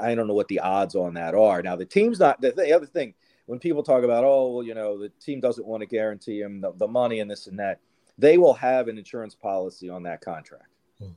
i 0.00 0.16
don't 0.16 0.26
know 0.26 0.34
what 0.34 0.48
the 0.48 0.58
odds 0.58 0.96
on 0.96 1.14
that 1.14 1.32
are 1.32 1.62
now 1.62 1.76
the 1.76 1.84
team's 1.84 2.18
not 2.18 2.40
the, 2.40 2.50
the, 2.50 2.72
other 2.72 2.86
thing 2.86 3.14
when 3.44 3.60
people 3.60 3.84
talk 3.84 4.02
about 4.02 4.24
oh 4.24 4.48
well 4.48 4.64
you 4.64 4.74
know 4.74 4.98
the 4.98 5.10
team 5.20 5.38
doesn't 5.38 5.64
want 5.64 5.80
to 5.80 5.86
guarantee 5.86 6.40
him 6.40 6.60
the, 6.60 6.72
the 6.72 6.88
money 6.88 7.20
and 7.20 7.30
this 7.30 7.46
and 7.46 7.60
that 7.60 7.78
they 8.18 8.38
will 8.38 8.54
have 8.54 8.88
an 8.88 8.98
insurance 8.98 9.34
policy 9.34 9.88
on 9.88 10.02
that 10.04 10.20
contract. 10.20 10.68
Hmm. 10.98 11.10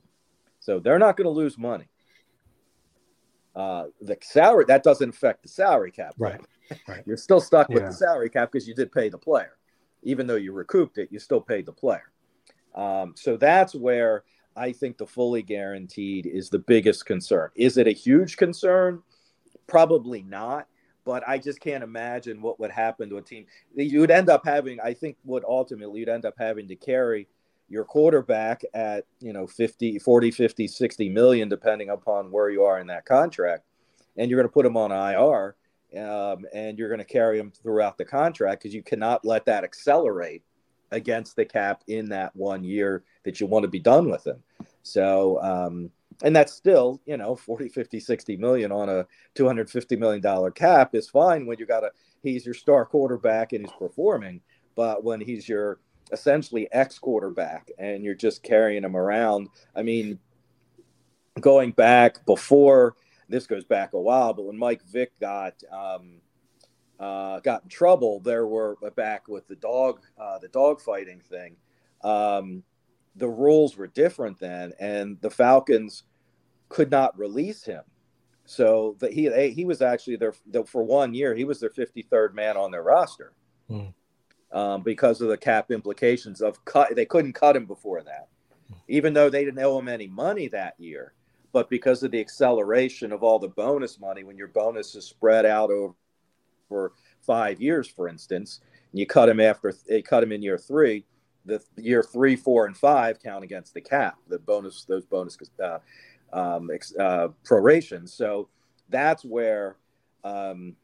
So 0.60 0.78
they're 0.78 0.98
not 0.98 1.16
going 1.16 1.26
to 1.26 1.30
lose 1.30 1.56
money. 1.56 1.88
Uh, 3.54 3.86
the 4.00 4.16
salary 4.22 4.64
that 4.68 4.82
doesn't 4.82 5.10
affect 5.10 5.42
the 5.42 5.48
salary 5.48 5.90
cap. 5.90 6.14
Right. 6.18 6.40
right. 6.88 7.02
You're 7.04 7.16
still 7.16 7.40
stuck 7.40 7.68
with 7.68 7.82
yeah. 7.82 7.88
the 7.88 7.94
salary 7.94 8.30
cap 8.30 8.52
because 8.52 8.68
you 8.68 8.74
did 8.74 8.92
pay 8.92 9.08
the 9.08 9.18
player, 9.18 9.56
even 10.02 10.26
though 10.26 10.36
you 10.36 10.52
recouped 10.52 10.98
it. 10.98 11.08
You 11.10 11.18
still 11.18 11.40
paid 11.40 11.66
the 11.66 11.72
player. 11.72 12.12
Um, 12.74 13.14
so 13.16 13.36
that's 13.36 13.74
where 13.74 14.24
I 14.56 14.72
think 14.72 14.98
the 14.98 15.06
fully 15.06 15.42
guaranteed 15.42 16.26
is 16.26 16.48
the 16.50 16.58
biggest 16.60 17.06
concern. 17.06 17.50
Is 17.56 17.76
it 17.76 17.88
a 17.88 17.92
huge 17.92 18.36
concern? 18.36 19.02
Probably 19.66 20.22
not. 20.22 20.66
But 21.04 21.26
I 21.26 21.38
just 21.38 21.60
can't 21.60 21.82
imagine 21.82 22.42
what 22.42 22.60
would 22.60 22.70
happen 22.70 23.08
to 23.08 23.16
a 23.16 23.22
team. 23.22 23.46
You 23.74 24.00
would 24.00 24.10
end 24.10 24.28
up 24.28 24.44
having, 24.44 24.78
I 24.80 24.92
think, 24.92 25.16
what 25.24 25.42
ultimately 25.44 26.00
you'd 26.00 26.10
end 26.10 26.26
up 26.26 26.34
having 26.38 26.68
to 26.68 26.76
carry 26.76 27.26
your 27.70 27.84
quarterback 27.84 28.62
at 28.74 29.06
you 29.20 29.32
know 29.32 29.46
50 29.46 29.98
40 29.98 30.30
50 30.30 30.68
60 30.68 31.08
million 31.08 31.48
depending 31.48 31.88
upon 31.88 32.30
where 32.30 32.50
you 32.50 32.64
are 32.64 32.80
in 32.80 32.88
that 32.88 33.06
contract 33.06 33.64
and 34.16 34.28
you're 34.28 34.38
going 34.38 34.48
to 34.48 34.52
put 34.52 34.66
him 34.66 34.76
on 34.76 34.92
ir 34.92 35.56
um, 35.96 36.44
and 36.52 36.78
you're 36.78 36.88
going 36.88 36.98
to 36.98 37.04
carry 37.04 37.38
him 37.38 37.52
throughout 37.62 37.96
the 37.96 38.04
contract 38.04 38.62
because 38.62 38.74
you 38.74 38.82
cannot 38.82 39.24
let 39.24 39.46
that 39.46 39.64
accelerate 39.64 40.42
against 40.92 41.36
the 41.36 41.44
cap 41.44 41.82
in 41.86 42.08
that 42.08 42.34
one 42.34 42.64
year 42.64 43.04
that 43.24 43.40
you 43.40 43.46
want 43.46 43.62
to 43.62 43.68
be 43.68 43.78
done 43.78 44.10
with 44.10 44.26
him. 44.26 44.42
So 44.82 45.40
um, 45.42 45.90
and 46.22 46.34
that's 46.34 46.52
still 46.52 47.00
you 47.06 47.16
know 47.16 47.36
40 47.36 47.68
50 47.68 48.00
60 48.00 48.36
million 48.36 48.72
on 48.72 48.88
a 48.88 49.06
250 49.34 49.96
million 49.96 50.20
dollar 50.20 50.50
cap 50.50 50.94
is 50.94 51.08
fine 51.08 51.46
when 51.46 51.58
you 51.58 51.66
got 51.66 51.84
a 51.84 51.90
he's 52.22 52.44
your 52.44 52.54
star 52.54 52.84
quarterback 52.84 53.52
and 53.52 53.64
he's 53.64 53.74
performing 53.78 54.40
but 54.76 55.02
when 55.02 55.20
he's 55.20 55.48
your 55.48 55.80
essentially 56.12 56.68
ex 56.72 56.98
quarterback 56.98 57.70
and 57.78 58.04
you're 58.04 58.14
just 58.14 58.42
carrying 58.42 58.84
him 58.84 58.96
around. 58.96 59.48
I 59.74 59.82
mean, 59.82 60.18
going 61.40 61.72
back 61.72 62.24
before 62.26 62.96
this 63.28 63.46
goes 63.46 63.64
back 63.64 63.92
a 63.92 64.00
while, 64.00 64.32
but 64.32 64.44
when 64.44 64.58
Mike 64.58 64.82
Vick 64.84 65.18
got 65.20 65.54
um, 65.72 66.20
uh, 66.98 67.40
got 67.40 67.62
in 67.62 67.68
trouble, 67.68 68.20
there 68.20 68.46
were 68.46 68.76
uh, 68.84 68.90
back 68.90 69.28
with 69.28 69.46
the 69.46 69.56
dog 69.56 70.00
uh, 70.18 70.38
the 70.38 70.48
dog 70.48 70.80
fighting 70.80 71.20
thing. 71.20 71.56
Um, 72.02 72.62
the 73.16 73.28
rules 73.28 73.76
were 73.76 73.86
different 73.86 74.38
then, 74.38 74.72
and 74.80 75.20
the 75.20 75.30
Falcons 75.30 76.04
could 76.68 76.90
not 76.90 77.18
release 77.18 77.64
him. 77.64 77.82
So 78.46 78.96
that 78.98 79.12
he 79.12 79.30
he 79.50 79.64
was 79.64 79.80
actually 79.80 80.16
there 80.16 80.32
for 80.64 80.82
one 80.82 81.14
year. 81.14 81.34
He 81.34 81.44
was 81.44 81.60
their 81.60 81.70
53rd 81.70 82.34
man 82.34 82.56
on 82.56 82.72
their 82.72 82.82
roster. 82.82 83.32
Mm 83.70 83.94
um, 84.52 84.82
because 84.82 85.20
of 85.20 85.28
the 85.28 85.36
cap 85.36 85.70
implications 85.70 86.40
of 86.40 86.64
cut. 86.64 86.94
They 86.94 87.06
couldn't 87.06 87.34
cut 87.34 87.56
him 87.56 87.66
before 87.66 88.02
that, 88.02 88.28
even 88.88 89.12
though 89.12 89.30
they 89.30 89.44
didn't 89.44 89.62
owe 89.62 89.78
him 89.78 89.88
any 89.88 90.06
money 90.06 90.48
that 90.48 90.74
year. 90.78 91.12
But 91.52 91.68
because 91.68 92.02
of 92.02 92.12
the 92.12 92.20
acceleration 92.20 93.12
of 93.12 93.22
all 93.22 93.38
the 93.38 93.48
bonus 93.48 93.98
money, 93.98 94.22
when 94.22 94.36
your 94.36 94.48
bonus 94.48 94.94
is 94.94 95.04
spread 95.04 95.44
out 95.44 95.70
over 95.70 95.94
for 96.68 96.92
five 97.20 97.60
years, 97.60 97.88
for 97.88 98.08
instance, 98.08 98.60
and 98.92 98.98
you 98.98 99.06
cut 99.06 99.28
him 99.28 99.40
after 99.40 99.74
they 99.88 100.02
cut 100.02 100.22
him 100.22 100.32
in 100.32 100.42
year 100.42 100.58
three, 100.58 101.04
the 101.44 101.60
year 101.76 102.02
three, 102.02 102.36
four, 102.36 102.66
and 102.66 102.76
five 102.76 103.20
count 103.20 103.44
against 103.44 103.74
the 103.74 103.80
cap. 103.80 104.16
The 104.28 104.38
bonus, 104.38 104.84
those 104.84 105.04
bonus 105.04 105.36
uh, 105.62 105.78
um, 106.32 106.70
uh, 106.98 107.28
prorations. 107.44 108.12
So 108.12 108.48
that's 108.88 109.24
where 109.24 109.76
um, 110.22 110.76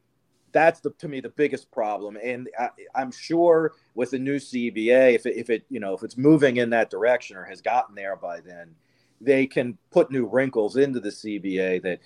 that's 0.57 0.79
the 0.79 0.89
to 0.97 1.07
me 1.07 1.19
the 1.19 1.29
biggest 1.29 1.71
problem. 1.71 2.17
And 2.21 2.49
I, 2.57 2.69
am 2.95 3.11
sure 3.11 3.73
with 3.93 4.09
the 4.11 4.17
new 4.17 4.37
cba 4.37 5.13
if 5.13 5.27
it, 5.27 5.37
if 5.37 5.51
it 5.51 5.65
you 5.69 5.79
know 5.79 5.93
if 5.93 6.01
it's 6.01 6.17
moving 6.17 6.57
in 6.57 6.71
that 6.71 6.89
direction 6.89 7.37
or 7.37 7.43
has 7.45 7.61
gotten 7.61 7.93
there 7.93 8.15
by 8.15 8.39
then 8.39 8.73
they 9.21 9.45
can 9.45 9.77
put 9.91 10.09
new 10.11 10.25
wrinkles 10.25 10.75
into 10.75 10.99
the 10.99 11.09
cba 11.09 11.81
that 11.83 11.99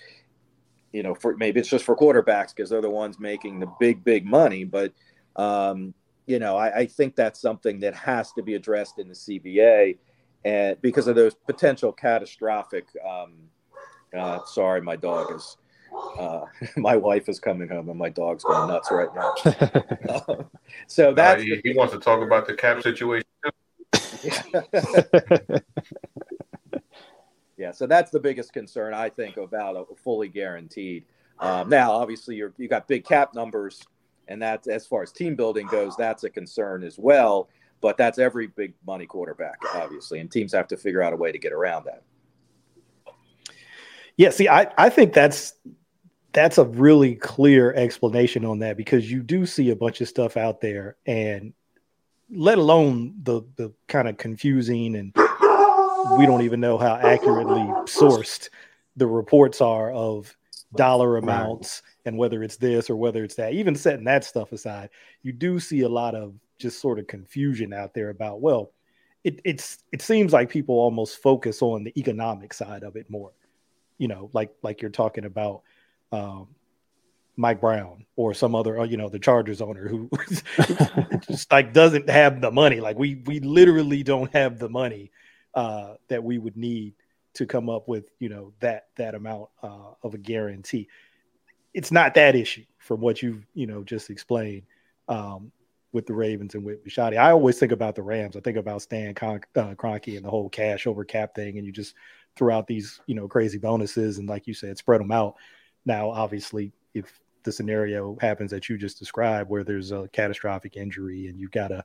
you 0.91 1.01
know 1.01 1.15
for 1.15 1.37
maybe 1.37 1.61
it's 1.61 1.69
just 1.69 1.85
for 1.85 1.95
quarterbacks 1.95 2.53
because 2.53 2.69
they're 2.69 2.81
the 2.81 2.89
ones 2.89 3.19
making 3.19 3.59
the 3.59 3.71
big 3.79 4.03
big 4.03 4.25
money. 4.25 4.65
But 4.65 4.91
um, 5.37 5.93
you 6.25 6.39
know 6.39 6.57
I, 6.57 6.79
I, 6.79 6.85
think 6.87 7.15
that's 7.15 7.39
something 7.39 7.79
that 7.79 7.95
has 7.95 8.33
to 8.33 8.43
be 8.43 8.55
addressed 8.55 8.99
in 8.99 9.07
the 9.07 9.13
cba 9.13 9.97
and 10.43 10.81
because 10.81 11.07
of 11.07 11.15
those 11.15 11.33
potential 11.33 11.93
catastrophic 11.93 12.85
um, 13.09 13.33
uh, 14.17 14.43
sorry 14.45 14.81
my 14.81 14.97
dog 14.97 15.33
is 15.33 15.55
uh, 15.93 16.45
my 16.77 16.95
wife 16.95 17.29
is 17.29 17.39
coming 17.39 17.67
home 17.69 17.89
and 17.89 17.97
my 17.97 18.09
dog's 18.09 18.43
going 18.43 18.67
nuts 18.67 18.91
right 18.91 19.13
now. 19.15 19.33
so 20.87 21.13
that 21.13 21.39
uh, 21.39 21.41
he, 21.41 21.61
he, 21.63 21.73
wants 21.73 21.93
to 21.93 21.99
talk 21.99 22.21
about 22.21 22.47
the 22.47 22.53
cap 22.53 22.81
situation. 22.81 23.27
yeah, 27.57 27.71
so 27.71 27.87
that's 27.87 28.11
the 28.11 28.19
biggest 28.19 28.53
concern 28.53 28.93
I 28.93 29.09
think 29.09 29.37
about 29.37 29.75
a 29.75 29.95
fully 29.95 30.27
guaranteed. 30.27 31.05
Um, 31.39 31.69
now, 31.69 31.91
obviously, 31.91 32.35
you're 32.35 32.53
you 32.57 32.67
got 32.67 32.87
big 32.87 33.03
cap 33.03 33.33
numbers, 33.33 33.81
and 34.27 34.41
that's 34.41 34.67
as 34.67 34.85
far 34.85 35.01
as 35.01 35.11
team 35.11 35.35
building 35.35 35.67
goes, 35.67 35.95
that's 35.97 36.23
a 36.23 36.29
concern 36.29 36.83
as 36.83 36.99
well. 36.99 37.49
But 37.81 37.97
that's 37.97 38.19
every 38.19 38.45
big 38.45 38.75
money 38.85 39.07
quarterback, 39.07 39.57
obviously, 39.73 40.19
and 40.19 40.31
teams 40.31 40.53
have 40.53 40.67
to 40.67 40.77
figure 40.77 41.01
out 41.01 41.13
a 41.13 41.15
way 41.15 41.31
to 41.31 41.39
get 41.39 41.51
around 41.51 41.85
that. 41.85 42.03
Yeah, 44.17 44.29
see, 44.29 44.47
I, 44.47 44.71
I 44.77 44.89
think 44.89 45.13
that's 45.13 45.53
that's 46.33 46.57
a 46.57 46.65
really 46.65 47.15
clear 47.15 47.73
explanation 47.73 48.45
on 48.45 48.59
that 48.59 48.77
because 48.77 49.11
you 49.11 49.21
do 49.21 49.45
see 49.45 49.69
a 49.69 49.75
bunch 49.75 50.01
of 50.01 50.07
stuff 50.07 50.37
out 50.37 50.61
there 50.61 50.95
and 51.05 51.53
let 52.29 52.57
alone 52.57 53.13
the 53.23 53.41
the 53.57 53.73
kind 53.87 54.07
of 54.07 54.17
confusing 54.17 54.95
and 54.95 55.13
we 56.17 56.25
don't 56.25 56.41
even 56.41 56.59
know 56.59 56.77
how 56.77 56.95
accurately 56.95 57.61
sourced 57.85 58.49
the 58.95 59.07
reports 59.07 59.61
are 59.61 59.91
of 59.91 60.35
dollar 60.75 61.17
amounts 61.17 61.83
and 62.05 62.17
whether 62.17 62.41
it's 62.41 62.55
this 62.55 62.89
or 62.89 62.95
whether 62.95 63.23
it's 63.23 63.35
that. 63.35 63.53
Even 63.53 63.75
setting 63.75 64.05
that 64.05 64.23
stuff 64.23 64.51
aside 64.53 64.89
you 65.23 65.33
do 65.33 65.59
see 65.59 65.81
a 65.81 65.89
lot 65.89 66.15
of 66.15 66.33
just 66.57 66.79
sort 66.79 66.99
of 66.99 67.07
confusion 67.07 67.73
out 67.73 67.93
there 67.93 68.09
about 68.09 68.39
well 68.39 68.71
it, 69.23 69.41
it's 69.43 69.79
it 69.91 70.01
seems 70.01 70.33
like 70.33 70.49
people 70.49 70.75
almost 70.75 71.21
focus 71.21 71.61
on 71.61 71.83
the 71.83 71.99
economic 71.99 72.53
side 72.53 72.83
of 72.83 72.95
it 72.95 73.09
more. 73.09 73.31
You 73.97 74.07
know 74.07 74.29
like 74.33 74.51
like 74.63 74.81
you're 74.81 74.89
talking 74.89 75.25
about 75.25 75.61
um, 76.11 76.47
Mike 77.37 77.61
Brown 77.61 78.05
or 78.15 78.33
some 78.33 78.55
other, 78.55 78.79
uh, 78.79 78.83
you 78.83 78.97
know, 78.97 79.09
the 79.09 79.19
Chargers 79.19 79.61
owner 79.61 79.87
who 79.87 80.09
just 81.27 81.51
like 81.51 81.73
doesn't 81.73 82.09
have 82.09 82.41
the 82.41 82.51
money. 82.51 82.79
Like 82.79 82.97
we 82.97 83.15
we 83.25 83.39
literally 83.39 84.03
don't 84.03 84.31
have 84.33 84.59
the 84.59 84.69
money 84.69 85.11
uh, 85.53 85.95
that 86.07 86.23
we 86.23 86.37
would 86.37 86.57
need 86.57 86.93
to 87.33 87.45
come 87.45 87.69
up 87.69 87.87
with, 87.87 88.11
you 88.19 88.29
know, 88.29 88.53
that 88.59 88.87
that 88.97 89.15
amount 89.15 89.49
uh, 89.63 89.93
of 90.03 90.13
a 90.13 90.17
guarantee. 90.17 90.87
It's 91.73 91.91
not 91.91 92.15
that 92.15 92.35
issue 92.35 92.65
from 92.77 92.99
what 92.99 93.21
you've 93.21 93.45
you 93.53 93.65
know 93.65 93.83
just 93.83 94.09
explained 94.09 94.63
um, 95.07 95.51
with 95.93 96.05
the 96.05 96.13
Ravens 96.13 96.53
and 96.53 96.63
with 96.63 96.85
Bisciotti. 96.85 97.17
I 97.17 97.31
always 97.31 97.57
think 97.57 97.71
about 97.71 97.95
the 97.95 98.03
Rams. 98.03 98.35
I 98.35 98.41
think 98.41 98.57
about 98.57 98.81
Stan 98.81 99.13
Con- 99.13 99.41
uh, 99.55 99.73
Kroenke 99.75 100.15
and 100.17 100.25
the 100.25 100.29
whole 100.29 100.49
cash 100.49 100.85
over 100.85 101.05
cap 101.05 101.33
thing, 101.33 101.57
and 101.57 101.65
you 101.65 101.71
just 101.71 101.95
throw 102.35 102.55
out 102.55 102.67
these 102.67 102.99
you 103.07 103.15
know 103.15 103.27
crazy 103.27 103.57
bonuses 103.57 104.17
and 104.17 104.27
like 104.27 104.47
you 104.47 104.53
said, 104.53 104.77
spread 104.77 104.99
them 104.99 105.11
out 105.11 105.35
now, 105.85 106.09
obviously, 106.09 106.71
if 106.93 107.19
the 107.43 107.51
scenario 107.51 108.17
happens 108.21 108.51
that 108.51 108.69
you 108.69 108.77
just 108.77 108.99
described, 108.99 109.49
where 109.49 109.63
there's 109.63 109.91
a 109.91 110.07
catastrophic 110.13 110.77
injury 110.77 111.27
and 111.27 111.39
you've 111.39 111.51
got 111.51 111.69
to 111.69 111.83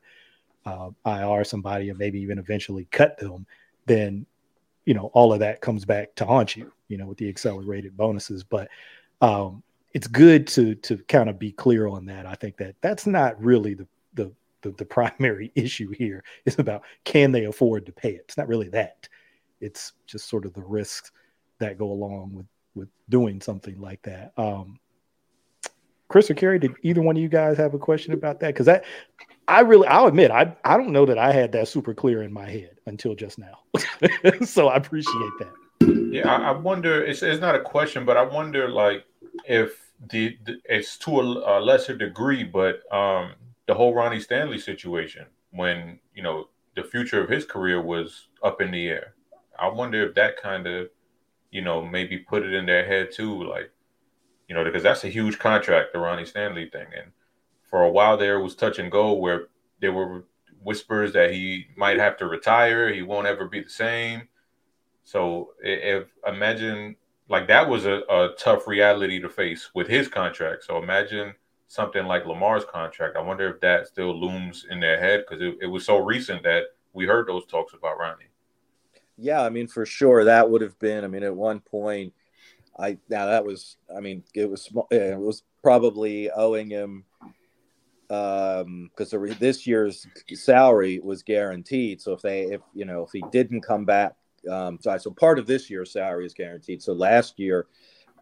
uh, 0.67 0.91
IR 1.07 1.45
somebody 1.45 1.89
and 1.89 1.99
maybe 1.99 2.21
even 2.21 2.39
eventually 2.39 2.87
cut 2.91 3.19
them, 3.19 3.47
then 3.87 4.27
you 4.85 4.95
know 4.95 5.11
all 5.15 5.33
of 5.33 5.41
that 5.41 5.61
comes 5.61 5.85
back 5.85 6.15
to 6.17 6.27
haunt 6.27 6.57
you. 6.57 6.73
You 6.89 6.99
know, 6.99 7.07
with 7.07 7.19
the 7.19 7.29
accelerated 7.29 7.97
bonuses, 7.97 8.45
but 8.45 8.69
um, 9.21 9.63
it's 9.93 10.07
good 10.07 10.47
to 10.49 10.75
to 10.77 10.99
kind 11.09 11.31
of 11.31 11.39
be 11.39 11.53
clear 11.53 11.89
on 11.89 12.07
that. 12.07 12.27
I 12.27 12.35
think 12.35 12.57
that 12.59 12.77
that's 12.81 13.07
not 13.07 13.43
really 13.43 13.75
the 13.75 13.87
the 14.15 14.33
the, 14.63 14.73
the 14.73 14.85
primary 14.85 15.53
issue 15.55 15.91
here. 15.93 16.23
It's 16.45 16.59
about 16.59 16.83
can 17.05 17.33
they 17.33 17.45
afford 17.45 17.87
to 17.87 17.93
pay 17.93 18.11
it. 18.11 18.25
It's 18.27 18.37
not 18.37 18.49
really 18.49 18.69
that. 18.71 19.09
It's 19.61 19.93
just 20.07 20.29
sort 20.29 20.45
of 20.45 20.53
the 20.53 20.63
risks 20.63 21.13
that 21.59 21.79
go 21.79 21.91
along 21.91 22.35
with 22.35 22.47
with 22.77 22.89
doing 23.09 23.41
something 23.41 23.81
like 23.81 24.03
that. 24.03 24.33
Um, 24.37 24.79
Chris 26.09 26.31
or 26.31 26.35
Kerry, 26.35 26.59
did 26.59 26.73
either 26.83 27.03
one 27.03 27.17
of 27.17 27.23
you 27.23 27.29
guys 27.29 27.57
have 27.57 27.75
a 27.75 27.79
question 27.79 28.13
about 28.13 28.39
that? 28.41 28.49
Because 28.49 28.67
that 28.67 28.85
I 29.49 29.61
really, 29.61 29.89
I'll 29.89 30.07
admit, 30.07 30.31
I 30.31 30.57
I 30.65 30.77
don't 30.77 30.93
know 30.93 31.07
that 31.07 31.19
I 31.19 31.33
had 31.33 31.53
that 31.53 31.69
super 31.69 31.95
clear 31.95 32.23
in 32.23 32.33
my 32.33 32.49
head 32.49 32.79
until 32.87 33.15
just 33.15 33.39
now. 33.39 33.59
so 34.45 34.69
I 34.69 34.77
appreciate 34.77 35.33
that. 35.41 35.53
Yeah, 36.13 36.31
I, 36.31 36.49
I, 36.49 36.51
wonder. 36.53 37.05
It's 37.05 37.23
it's 37.23 37.41
not 37.41 37.55
a 37.55 37.61
question, 37.61 38.05
but 38.05 38.17
I 38.17 38.23
wonder 38.23 38.69
like 38.69 39.05
if 39.45 39.93
the, 40.11 40.37
the 40.45 40.59
it's 40.65 40.97
to 40.99 41.21
a, 41.21 41.59
a, 41.59 41.61
lesser 41.61 41.97
degree, 41.97 42.45
but 42.45 42.81
um, 42.93 43.33
the 43.67 43.75
whole 43.75 43.95
Ronnie 43.95 44.21
Stanley 44.21 44.59
situation 44.59 45.27
when 45.51 45.99
you 46.15 46.23
know 46.23 46.49
the 46.75 46.83
future 46.83 47.23
of 47.23 47.29
his 47.29 47.45
career 47.45 47.83
was 47.83 48.29
up 48.43 48.61
in 48.61 48.71
the 48.71 48.89
air. 48.89 49.15
I 49.59 49.69
wonder 49.69 50.07
if 50.07 50.15
that 50.15 50.41
kind 50.41 50.67
of 50.67 50.89
you 51.57 51.63
know, 51.63 51.81
maybe 51.81 52.19
put 52.19 52.43
it 52.43 52.53
in 52.53 52.67
their 52.67 52.85
head 52.85 53.09
too, 53.11 53.43
like, 53.45 53.71
you 54.47 54.55
know, 54.55 54.63
because 54.63 54.83
that's 54.83 55.05
a 55.05 55.09
huge 55.09 55.39
contract, 55.39 55.95
the 55.95 55.99
Ronnie 55.99 56.27
Stanley 56.27 56.69
thing. 56.69 56.87
And 56.95 57.13
for 57.63 57.83
a 57.83 57.91
while 57.91 58.19
there, 58.19 58.41
was 58.41 58.55
touch 58.55 58.79
and 58.79 58.93
go 58.93 59.15
where 59.15 59.49
there 59.81 59.95
were 59.95 60.25
whispers 60.63 61.15
that 61.15 61.33
he 61.33 61.65
might 61.75 61.99
have 61.99 62.19
to 62.19 62.27
retire. 62.27 62.93
He 62.93 63.01
won't 63.01 63.27
ever 63.27 63.47
be 63.47 63.63
the 63.63 63.71
same. 63.71 64.29
So 65.05 65.53
if 65.63 66.09
imagine 66.27 66.97
like 67.31 67.49
that 67.49 67.71
was 67.71 67.87
a, 67.87 68.03
a 68.11 68.35
tough 68.39 68.67
reality 68.67 69.19
to 69.21 69.31
face 69.31 69.71
with 69.75 69.89
his 69.89 70.09
contract. 70.09 70.65
So 70.65 70.83
imagine 70.83 71.33
something 71.69 72.05
like 72.05 72.27
Lamar's 72.27 72.67
contract. 72.67 73.17
I 73.17 73.23
wonder 73.23 73.49
if 73.49 73.63
that 73.63 73.87
still 73.87 74.15
looms 74.21 74.67
in 74.71 74.79
their 74.81 75.01
head 75.01 75.25
because 75.27 75.43
it, 75.43 75.57
it 75.63 75.67
was 75.69 75.87
so 75.87 75.97
recent 75.97 76.43
that 76.43 76.65
we 76.93 77.07
heard 77.07 77.27
those 77.27 77.47
talks 77.47 77.73
about 77.73 77.99
Ronnie. 77.99 78.31
Yeah, 79.19 79.43
I 79.43 79.49
mean, 79.49 79.67
for 79.67 79.87
sure, 79.87 80.25
that 80.25 80.51
would 80.51 80.61
have 80.63 80.79
been. 80.79 81.05
I 81.05 81.09
mean, 81.09 81.23
at 81.23 81.35
one 81.35 81.61
point, 81.61 82.13
I 82.79 82.99
now 83.09 83.27
that 83.27 83.45
was. 83.45 83.77
I 83.95 84.01
mean, 84.01 84.23
it 84.35 84.49
was 84.49 84.69
it 84.91 85.19
was 85.19 85.43
probably 85.63 86.31
owing 86.31 86.71
him 86.71 87.05
um 88.09 88.89
because 88.97 89.11
this 89.41 89.67
year's 89.67 90.07
salary 90.35 91.01
was 91.03 91.23
guaranteed. 91.23 92.01
So 92.01 92.13
if 92.13 92.23
they, 92.23 92.43
if 92.43 92.61
you 92.75 92.85
know, 92.85 93.05
if 93.05 93.11
he 93.13 93.25
didn't 93.33 93.63
come 93.63 93.85
back, 93.85 94.15
um, 94.51 94.79
so, 94.81 94.97
so 94.99 95.11
part 95.11 95.39
of 95.39 95.47
this 95.47 95.71
year's 95.71 95.93
salary 95.93 96.27
is 96.27 96.35
guaranteed. 96.35 96.83
So 96.83 96.93
last 96.93 97.39
year, 97.39 97.67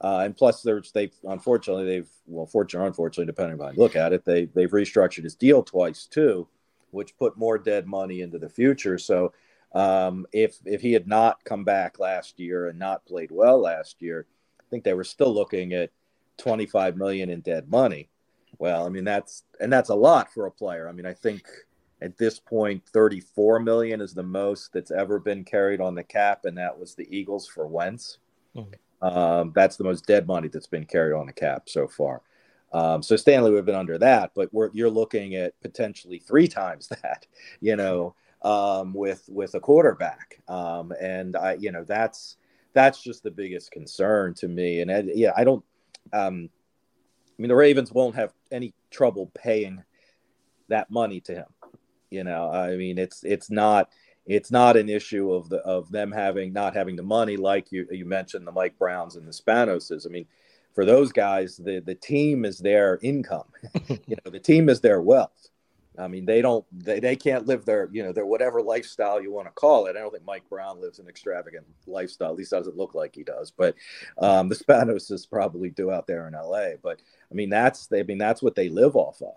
uh, 0.00 0.20
and 0.20 0.36
plus 0.36 0.62
there's 0.62 0.92
they 0.92 1.10
unfortunately 1.24 1.86
they've 1.86 2.10
well, 2.26 2.46
fortunately 2.46 2.84
or 2.84 2.88
unfortunately, 2.88 3.26
depending 3.26 3.60
on 3.60 3.66
how 3.66 3.72
you 3.72 3.78
look 3.78 3.96
at 3.96 4.12
it, 4.12 4.24
they 4.24 4.46
they've 4.46 4.70
restructured 4.70 5.24
his 5.24 5.34
deal 5.34 5.62
twice 5.62 6.06
too, 6.06 6.46
which 6.90 7.16
put 7.18 7.36
more 7.36 7.58
dead 7.58 7.86
money 7.86 8.20
into 8.20 8.38
the 8.38 8.48
future. 8.48 8.98
So 8.98 9.32
um, 9.74 10.26
if 10.32 10.56
if 10.64 10.80
he 10.80 10.92
had 10.92 11.06
not 11.06 11.42
come 11.44 11.64
back 11.64 11.98
last 11.98 12.38
year 12.38 12.68
and 12.68 12.78
not 12.78 13.04
played 13.06 13.30
well 13.30 13.58
last 13.58 14.00
year, 14.00 14.26
I 14.60 14.64
think 14.70 14.84
they 14.84 14.94
were 14.94 15.04
still 15.04 15.34
looking 15.34 15.72
at 15.72 15.90
25 16.38 16.96
million 16.96 17.28
in 17.28 17.40
dead 17.40 17.68
money. 17.68 18.08
Well, 18.58 18.86
I 18.86 18.88
mean 18.88 19.04
that's 19.04 19.42
and 19.60 19.72
that's 19.72 19.90
a 19.90 19.94
lot 19.94 20.32
for 20.32 20.46
a 20.46 20.50
player. 20.50 20.88
I 20.88 20.92
mean, 20.92 21.06
I 21.06 21.12
think 21.12 21.42
at 22.00 22.16
this 22.16 22.38
point 22.38 22.82
34 22.92 23.60
million 23.60 24.00
is 24.00 24.14
the 24.14 24.22
most 24.22 24.72
that's 24.72 24.90
ever 24.90 25.18
been 25.18 25.42
carried 25.42 25.80
on 25.80 25.94
the 25.94 26.04
cap 26.04 26.44
and 26.44 26.56
that 26.58 26.78
was 26.78 26.94
the 26.94 27.08
Eagles 27.14 27.48
for 27.48 27.66
Wentz. 27.66 28.18
Mm-hmm. 28.56 29.06
Um, 29.06 29.52
that's 29.54 29.76
the 29.76 29.84
most 29.84 30.06
dead 30.06 30.26
money 30.26 30.48
that's 30.48 30.66
been 30.66 30.86
carried 30.86 31.14
on 31.14 31.26
the 31.26 31.32
cap 31.32 31.68
so 31.68 31.88
far. 31.88 32.22
Um, 32.72 33.02
so 33.02 33.16
Stanley 33.16 33.50
would 33.50 33.58
have 33.58 33.66
been 33.66 33.74
under 33.74 33.98
that, 33.98 34.32
but 34.34 34.50
you're 34.72 34.90
looking 34.90 35.36
at 35.36 35.58
potentially 35.60 36.18
three 36.18 36.48
times 36.48 36.88
that, 37.02 37.26
you 37.60 37.76
know, 37.76 38.14
um, 38.44 38.92
with 38.92 39.24
with 39.28 39.54
a 39.54 39.60
quarterback. 39.60 40.40
Um, 40.48 40.92
and 41.00 41.36
I, 41.36 41.54
you 41.54 41.72
know, 41.72 41.84
that's 41.84 42.36
that's 42.74 43.02
just 43.02 43.22
the 43.22 43.30
biggest 43.30 43.70
concern 43.70 44.34
to 44.34 44.48
me. 44.48 44.80
And 44.80 44.92
I, 44.92 45.04
yeah, 45.14 45.32
I 45.36 45.44
don't. 45.44 45.64
Um, 46.12 46.50
I 47.36 47.42
mean, 47.42 47.48
the 47.48 47.56
Ravens 47.56 47.90
won't 47.90 48.14
have 48.14 48.32
any 48.52 48.74
trouble 48.90 49.32
paying 49.34 49.82
that 50.68 50.90
money 50.90 51.20
to 51.22 51.34
him. 51.34 51.46
You 52.10 52.22
know, 52.22 52.50
I 52.50 52.76
mean, 52.76 52.98
it's 52.98 53.24
it's 53.24 53.50
not 53.50 53.90
it's 54.26 54.50
not 54.50 54.76
an 54.76 54.88
issue 54.88 55.32
of 55.32 55.48
the 55.48 55.58
of 55.58 55.90
them 55.90 56.12
having 56.12 56.52
not 56.52 56.74
having 56.74 56.96
the 56.96 57.02
money 57.02 57.36
like 57.36 57.72
you 57.72 57.86
you 57.90 58.04
mentioned 58.04 58.46
the 58.46 58.52
Mike 58.52 58.78
Browns 58.78 59.16
and 59.16 59.26
the 59.26 59.32
Spanoses. 59.32 60.06
I 60.06 60.10
mean, 60.10 60.26
for 60.74 60.84
those 60.84 61.12
guys, 61.12 61.56
the 61.56 61.80
the 61.80 61.94
team 61.94 62.44
is 62.44 62.58
their 62.58 62.98
income. 63.02 63.48
you 63.88 64.16
know, 64.24 64.30
the 64.30 64.38
team 64.38 64.68
is 64.68 64.80
their 64.80 65.00
wealth. 65.00 65.50
I 65.98 66.08
mean, 66.08 66.24
they 66.24 66.42
don't, 66.42 66.64
they, 66.72 66.98
they 66.98 67.14
can't 67.14 67.46
live 67.46 67.64
their, 67.64 67.88
you 67.92 68.02
know, 68.02 68.12
their 68.12 68.26
whatever 68.26 68.60
lifestyle 68.60 69.22
you 69.22 69.32
want 69.32 69.46
to 69.46 69.52
call 69.52 69.86
it. 69.86 69.96
I 69.96 70.00
don't 70.00 70.10
think 70.10 70.24
Mike 70.24 70.48
Brown 70.48 70.80
lives 70.80 70.98
an 70.98 71.08
extravagant 71.08 71.66
lifestyle. 71.86 72.30
At 72.30 72.36
least 72.36 72.50
doesn't 72.50 72.76
look 72.76 72.94
like 72.94 73.14
he 73.14 73.22
does. 73.22 73.52
But 73.52 73.76
um, 74.18 74.48
the 74.48 74.56
Spanoses 74.56 75.28
probably 75.28 75.70
do 75.70 75.92
out 75.92 76.06
there 76.06 76.26
in 76.26 76.34
L.A. 76.34 76.76
But 76.82 77.00
I 77.30 77.34
mean, 77.34 77.48
that's, 77.48 77.86
they, 77.86 78.00
I 78.00 78.02
mean, 78.02 78.18
that's 78.18 78.42
what 78.42 78.56
they 78.56 78.68
live 78.68 78.96
off 78.96 79.22
of. 79.22 79.34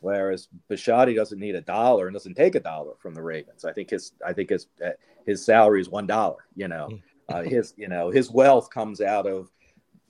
Whereas 0.00 0.48
Bisciotti 0.70 1.14
doesn't 1.14 1.38
need 1.38 1.54
a 1.54 1.60
dollar 1.60 2.06
and 2.06 2.14
doesn't 2.14 2.34
take 2.34 2.54
a 2.54 2.60
dollar 2.60 2.94
from 2.98 3.14
the 3.14 3.22
Ravens. 3.22 3.66
I 3.66 3.72
think 3.72 3.90
his, 3.90 4.12
I 4.26 4.32
think 4.32 4.48
his, 4.48 4.68
uh, 4.84 4.90
his 5.26 5.44
salary 5.44 5.82
is 5.82 5.90
one 5.90 6.06
dollar. 6.06 6.38
You 6.56 6.68
know, 6.68 6.88
hmm. 6.88 6.96
uh, 7.34 7.42
his, 7.42 7.74
you 7.76 7.88
know, 7.88 8.08
his 8.08 8.30
wealth 8.30 8.70
comes 8.70 9.02
out 9.02 9.26
of 9.26 9.50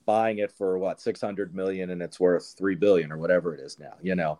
buying 0.06 0.38
it 0.38 0.52
for 0.52 0.78
what 0.78 1.00
six 1.00 1.20
hundred 1.20 1.54
million 1.54 1.90
and 1.90 2.00
it's 2.00 2.18
worth 2.18 2.54
three 2.56 2.74
billion 2.74 3.10
or 3.10 3.18
whatever 3.18 3.54
it 3.54 3.60
is 3.60 3.78
now. 3.78 3.94
You 4.00 4.14
know 4.14 4.38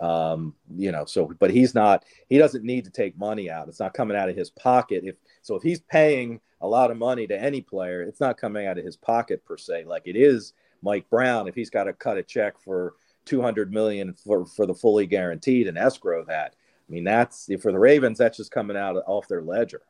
um 0.00 0.54
you 0.76 0.92
know 0.92 1.06
so 1.06 1.32
but 1.38 1.50
he's 1.50 1.74
not 1.74 2.04
he 2.28 2.36
doesn't 2.36 2.64
need 2.64 2.84
to 2.84 2.90
take 2.90 3.16
money 3.18 3.50
out. 3.50 3.68
It's 3.68 3.80
not 3.80 3.94
coming 3.94 4.16
out 4.16 4.28
of 4.28 4.36
his 4.36 4.50
pocket. 4.50 5.04
If 5.04 5.16
so 5.42 5.54
if 5.54 5.62
he's 5.62 5.80
paying 5.80 6.40
a 6.60 6.68
lot 6.68 6.90
of 6.90 6.96
money 6.96 7.26
to 7.26 7.40
any 7.40 7.60
player 7.60 8.02
it's 8.02 8.20
not 8.20 8.36
coming 8.36 8.66
out 8.66 8.78
of 8.78 8.84
his 8.84 8.96
pocket 8.96 9.44
per 9.44 9.56
se. 9.56 9.84
Like 9.84 10.02
it 10.06 10.16
is 10.16 10.52
mike 10.82 11.08
brown 11.08 11.48
if 11.48 11.54
he's 11.54 11.70
got 11.70 11.84
to 11.84 11.92
cut 11.94 12.18
a 12.18 12.22
check 12.22 12.60
for 12.60 12.94
200 13.24 13.72
million 13.72 14.12
for 14.12 14.44
for 14.44 14.66
the 14.66 14.74
fully 14.74 15.06
guaranteed 15.06 15.66
and 15.66 15.78
escrow 15.78 16.24
that 16.24 16.54
i 16.88 16.92
mean 16.92 17.02
that's 17.02 17.48
for 17.60 17.72
the 17.72 17.78
ravens 17.78 18.18
that's 18.18 18.36
just 18.36 18.52
coming 18.52 18.76
out 18.76 18.96
off 19.06 19.26
their 19.28 19.42
ledger. 19.42 19.82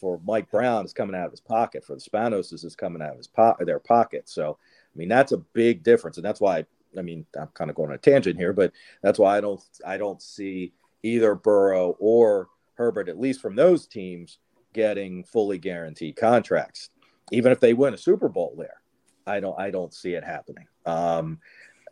For 0.00 0.18
mike 0.24 0.50
brown 0.50 0.84
it's 0.84 0.94
coming 0.94 1.14
out 1.14 1.26
of 1.26 1.30
his 1.32 1.40
pocket. 1.40 1.84
For 1.84 1.94
the 1.94 2.00
spanos 2.00 2.52
is 2.52 2.74
coming 2.74 3.02
out 3.02 3.10
of 3.10 3.18
his 3.18 3.28
po- 3.28 3.56
their 3.60 3.78
pocket. 3.78 4.28
So 4.30 4.56
i 4.62 4.98
mean 4.98 5.08
that's 5.08 5.32
a 5.32 5.38
big 5.38 5.82
difference 5.82 6.16
and 6.16 6.24
that's 6.24 6.40
why 6.40 6.64
I 6.98 7.02
mean, 7.02 7.26
I'm 7.38 7.48
kind 7.54 7.70
of 7.70 7.76
going 7.76 7.90
on 7.90 7.96
a 7.96 7.98
tangent 7.98 8.38
here, 8.38 8.52
but 8.52 8.72
that's 9.02 9.18
why 9.18 9.36
I 9.36 9.40
don't 9.40 9.62
I 9.86 9.96
don't 9.96 10.20
see 10.20 10.72
either 11.02 11.34
Burrow 11.34 11.96
or 11.98 12.48
Herbert, 12.74 13.08
at 13.08 13.20
least 13.20 13.40
from 13.40 13.56
those 13.56 13.86
teams, 13.86 14.38
getting 14.72 15.24
fully 15.24 15.58
guaranteed 15.58 16.16
contracts. 16.16 16.90
Even 17.30 17.52
if 17.52 17.60
they 17.60 17.74
win 17.74 17.94
a 17.94 17.98
Super 17.98 18.28
Bowl 18.28 18.54
there, 18.58 18.82
I 19.26 19.40
don't 19.40 19.58
I 19.58 19.70
don't 19.70 19.94
see 19.94 20.14
it 20.14 20.24
happening. 20.24 20.66
Um, 20.86 21.38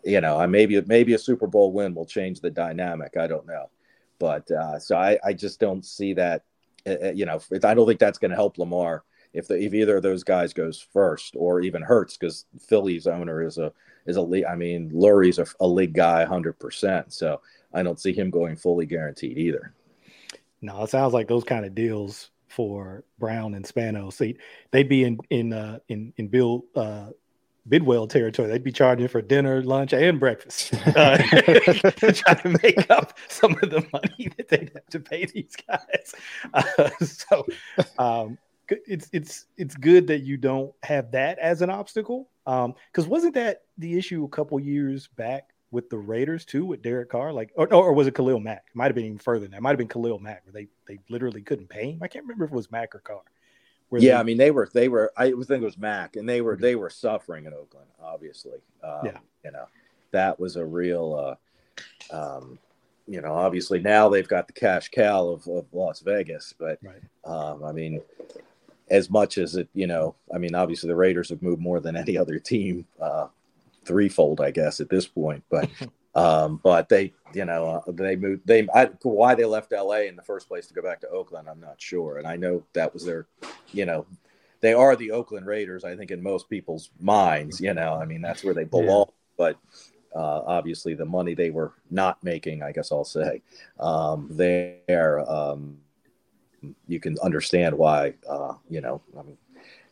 you 0.05 0.21
know, 0.21 0.47
maybe 0.47 0.81
maybe 0.83 1.15
a 1.15 1.19
Super 1.19 1.47
Bowl 1.47 1.73
win 1.73 1.95
will 1.95 2.07
change 2.07 2.41
the 2.41 2.51
dynamic. 2.51 3.17
I 3.17 3.27
don't 3.27 3.47
know, 3.47 3.71
but 4.19 4.51
uh, 4.51 4.79
so 4.79 4.97
I 4.97 5.19
I 5.25 5.33
just 5.33 5.61
don't 5.61 5.85
see 5.85 6.15
that. 6.15 6.45
Uh, 6.87 6.97
uh 7.05 7.13
you 7.13 7.27
know, 7.27 7.41
I 7.65 7.75
don't 7.75 7.87
think 7.87 8.01
that's 8.01 8.19
going 8.19 8.31
to 8.31 8.37
help 8.37 8.59
Lamar 8.59 9.05
if 9.33 9.49
the, 9.49 9.55
if 9.55 9.75
either 9.75 9.97
of 9.97 10.03
those 10.03 10.25
guys 10.25 10.53
goes 10.53 10.81
first 10.81 11.35
or 11.37 11.61
even 11.61 11.83
Hurts 11.83 12.17
because 12.17 12.47
Philly's 12.61 13.07
owner 13.07 13.43
is 13.43 13.59
a 13.59 13.73
is 14.07 14.17
a 14.17 14.23
league. 14.23 14.45
I 14.45 14.57
mean, 14.57 14.91
Lurie's 14.91 15.39
a, 15.39 15.47
a 15.61 15.67
league 15.67 15.95
guy, 15.95 16.25
hundred 16.25 16.59
percent. 16.59 17.13
So 17.13 17.41
I 17.73 17.83
don't 17.83 18.01
see 18.01 18.13
him 18.13 18.31
going 18.31 18.57
fully 18.57 18.87
guaranteed 18.87 19.39
either. 19.39 19.75
No, 20.63 20.83
it 20.83 20.91
sounds 20.91 21.15
like 21.15 21.29
those 21.29 21.45
kind 21.45 21.65
of 21.65 21.75
deals 21.75 22.31
for 22.49 23.05
Brown 23.19 23.55
and 23.55 23.67
Spano. 23.67 24.11
See, 24.11 24.37
they'd 24.73 24.89
be 24.89 25.05
in 25.05 25.19
in 25.31 25.53
uh, 25.53 25.79
in 25.89 26.13
in 26.17 26.29
Bill 26.29 26.65
uh, 26.75 27.11
Bidwell 27.69 28.07
territory. 28.07 28.49
They'd 28.49 28.65
be 28.65 28.73
charging 28.73 29.09
for 29.09 29.23
dinner, 29.23 29.63
lunch, 29.63 29.93
and 29.93 30.19
breakfast, 30.19 30.75
uh, 30.97 31.17
trying 31.19 32.37
to 32.43 32.59
make 32.63 32.91
up 32.91 33.17
some 33.29 33.53
of 33.63 33.71
the 33.71 33.87
money 33.93 34.33
that 34.37 34.49
they'd 34.49 34.73
have 34.75 34.87
to 34.91 35.01
pay 35.01 35.27
these 35.27 35.57
guys. 35.69 36.15
Uh, 36.53 36.91
so, 37.05 37.47
um, 37.99 38.39
it's 38.87 39.09
it's 39.13 39.47
it's 39.57 39.75
good 39.75 40.07
that 40.09 40.21
you 40.21 40.37
don't 40.37 40.73
have 40.83 41.11
that 41.13 41.39
as 41.39 41.63
an 41.63 41.71
obstacle. 41.71 42.29
Um, 42.47 42.75
because 42.93 43.07
wasn't 43.07 43.35
that 43.35 43.63
the 43.81 43.97
issue 43.97 44.25
a 44.25 44.29
couple 44.29 44.59
years 44.61 45.09
back 45.17 45.51
with 45.71 45.89
the 45.91 45.99
Raiders 45.99 46.45
too, 46.45 46.65
with 46.65 46.83
Derek 46.83 47.11
Carr? 47.11 47.33
Like, 47.33 47.53
or, 47.57 47.73
or 47.73 47.93
was 47.93 48.07
it 48.07 48.15
Khalil 48.15 48.41
Mack? 48.41 48.65
It 48.69 48.77
might 48.77 48.87
have 48.87 48.95
been 48.95 49.07
even 49.07 49.19
further 49.19 49.41
than 49.41 49.53
that. 49.53 49.59
It 49.59 49.63
might 49.63 49.71
have 49.71 49.79
been 49.79 49.89
Khalil 49.89 50.19
Mack, 50.19 50.45
where 50.45 50.53
they 50.53 50.69
they 50.87 51.01
literally 51.09 51.43
couldn't 51.43 51.69
pay 51.69 51.93
him. 51.93 52.01
I 52.03 52.09
can't 52.09 52.25
remember 52.25 52.45
if 52.45 52.53
it 52.53 52.57
was 52.57 52.71
Mack 52.71 52.95
or 52.95 53.01
Carr. 53.01 53.23
Yeah, 53.93 54.15
they, 54.15 54.21
I 54.21 54.23
mean 54.23 54.37
they 54.37 54.51
were 54.51 54.69
they 54.73 54.89
were 54.89 55.13
I 55.17 55.31
think 55.31 55.51
it 55.51 55.61
was 55.61 55.79
Mack, 55.79 56.17
and 56.17 56.29
they 56.29 56.41
were 56.41 56.57
they 56.57 56.77
were 56.77 56.91
suffering 56.91 57.47
in 57.47 57.55
Oakland, 57.55 57.89
obviously. 58.03 58.59
Um, 58.83 59.01
yeah, 59.05 59.19
you 59.45 59.53
know 59.53 59.67
that 60.13 60.39
was 60.39 60.57
a 60.57 60.65
real. 60.65 61.37
Uh, 62.13 62.15
um, 62.15 62.59
you 63.11 63.21
know, 63.21 63.35
obviously 63.35 63.81
now 63.81 64.09
they've 64.09 64.29
got 64.29 64.47
the 64.47 64.53
cash 64.53 64.89
cow 64.89 65.27
of, 65.27 65.47
of 65.49 65.67
Las 65.73 65.99
Vegas, 65.99 66.55
but 66.57 66.79
right. 66.81 67.03
um, 67.25 67.65
I 67.65 67.73
mean, 67.73 68.01
as 68.89 69.11
much 69.11 69.37
as 69.37 69.57
it, 69.57 69.69
you 69.75 69.89
know, 69.89 70.15
I 70.33 70.39
mean, 70.39 70.55
obviously 70.55 70.87
the 70.87 70.95
Raiders 70.95 71.29
have 71.31 71.43
moved 71.43 71.61
more 71.61 71.81
than 71.81 71.97
any 71.97 72.17
other 72.17 72.39
team, 72.39 72.87
uh, 73.01 73.27
threefold, 73.91 74.41
I 74.41 74.53
guess, 74.53 74.81
at 74.81 74.89
this 74.89 75.07
point. 75.07 75.43
But, 75.51 75.69
um, 76.15 76.61
but 76.63 76.89
they, 76.89 77.13
you 77.35 77.45
know, 77.45 77.83
uh, 77.87 77.93
they 77.93 78.15
moved. 78.15 78.47
They 78.47 78.69
I, 78.73 78.87
why 79.03 79.35
they 79.35 79.45
left 79.45 79.73
L.A. 79.73 80.07
in 80.07 80.17
the 80.17 80.23
first 80.23 80.49
place 80.49 80.67
to 80.69 80.75
go 80.75 80.83
back 80.83 81.01
to 81.01 81.09
Oakland, 81.09 81.49
I'm 81.49 81.61
not 81.61 81.81
sure. 81.81 82.19
And 82.19 82.27
I 82.27 82.37
know 82.37 82.63
that 82.75 82.95
was 82.95 83.05
their, 83.05 83.27
you 83.73 83.85
know, 83.85 84.07
they 84.61 84.75
are 84.75 84.95
the 84.95 85.11
Oakland 85.11 85.47
Raiders. 85.47 85.85
I 85.85 85.97
think 85.97 86.11
in 86.11 86.23
most 86.23 86.49
people's 86.49 86.91
minds, 87.01 87.61
you 87.61 87.75
know, 87.75 87.95
I 87.95 88.05
mean, 88.05 88.23
that's 88.23 88.45
where 88.45 88.55
they 88.55 88.65
belong. 88.65 89.07
Yeah. 89.09 89.15
But 89.37 89.59
uh, 90.15 90.43
obviously, 90.47 90.95
the 90.95 91.05
money 91.05 91.35
they 91.35 91.51
were 91.51 91.73
not 91.91 92.23
making, 92.23 92.63
I 92.63 92.73
guess 92.73 92.93
I'll 92.93 93.05
say, 93.05 93.43
um, 93.79 94.29
there. 94.31 95.21
Um, 95.29 95.79
you 96.87 97.01
can 97.01 97.17
understand 97.21 97.77
why. 97.77 98.15
Uh, 98.29 98.55
you 98.69 98.83
know, 98.83 99.01
I 99.19 99.23
mean, 99.23 99.39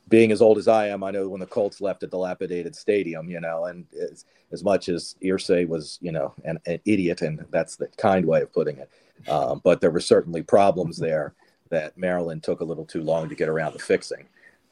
being 0.09 0.33
as 0.33 0.41
old 0.41 0.59
as 0.59 0.69
I 0.69 0.89
am, 0.89 1.05
I 1.05 1.11
know 1.11 1.29
when 1.29 1.41
the 1.41 1.47
Colts 1.47 1.81
left 1.81 2.03
a 2.03 2.07
dilapidated 2.07 2.75
stadium, 2.75 3.29
you 3.29 3.41
know, 3.41 3.65
and 3.67 3.87
as, 3.95 4.25
as 4.53 4.65
much 4.65 4.89
as 4.89 5.17
Irsay 5.23 5.67
was, 5.67 5.99
you 6.01 6.13
know, 6.13 6.35
an, 6.45 6.59
an, 6.67 6.81
idiot, 6.85 7.23
and 7.23 7.45
that's 7.51 7.77
the 7.77 7.89
kind 7.97 8.25
way 8.25 8.43
of 8.43 8.53
putting 8.53 8.79
it, 8.79 8.91
um, 9.29 9.61
but 9.65 9.81
there 9.81 9.91
were 9.91 10.01
certainly 10.01 10.43
problems 10.43 10.97
there 10.97 11.35
that 11.71 11.99
Maryland 11.99 12.43
took 12.43 12.61
a 12.61 12.65
little 12.65 12.85
too 12.85 13.03
long 13.03 13.29
to 13.29 13.35
get 13.35 13.49
around 13.49 13.73
to 13.73 13.79
fixing. 13.79 14.27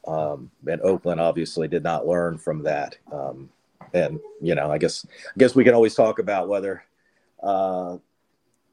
Um, 0.07 0.49
and 0.67 0.81
Oakland 0.81 1.19
obviously 1.19 1.67
did 1.67 1.83
not 1.83 2.07
learn 2.07 2.37
from 2.37 2.63
that. 2.63 2.97
Um, 3.11 3.49
and 3.93 4.19
you 4.41 4.55
know, 4.55 4.71
I 4.71 4.77
guess 4.77 5.05
I 5.05 5.37
guess 5.37 5.53
we 5.53 5.63
can 5.63 5.73
always 5.73 5.95
talk 5.95 6.19
about 6.19 6.47
whether 6.47 6.83
uh, 7.43 7.97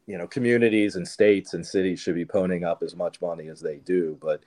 you 0.06 0.18
know, 0.18 0.26
communities 0.26 0.96
and 0.96 1.06
states 1.06 1.54
and 1.54 1.66
cities 1.66 2.00
should 2.00 2.14
be 2.14 2.24
ponying 2.24 2.64
up 2.64 2.82
as 2.82 2.94
much 2.94 3.20
money 3.20 3.48
as 3.48 3.60
they 3.60 3.76
do, 3.76 4.18
but 4.20 4.42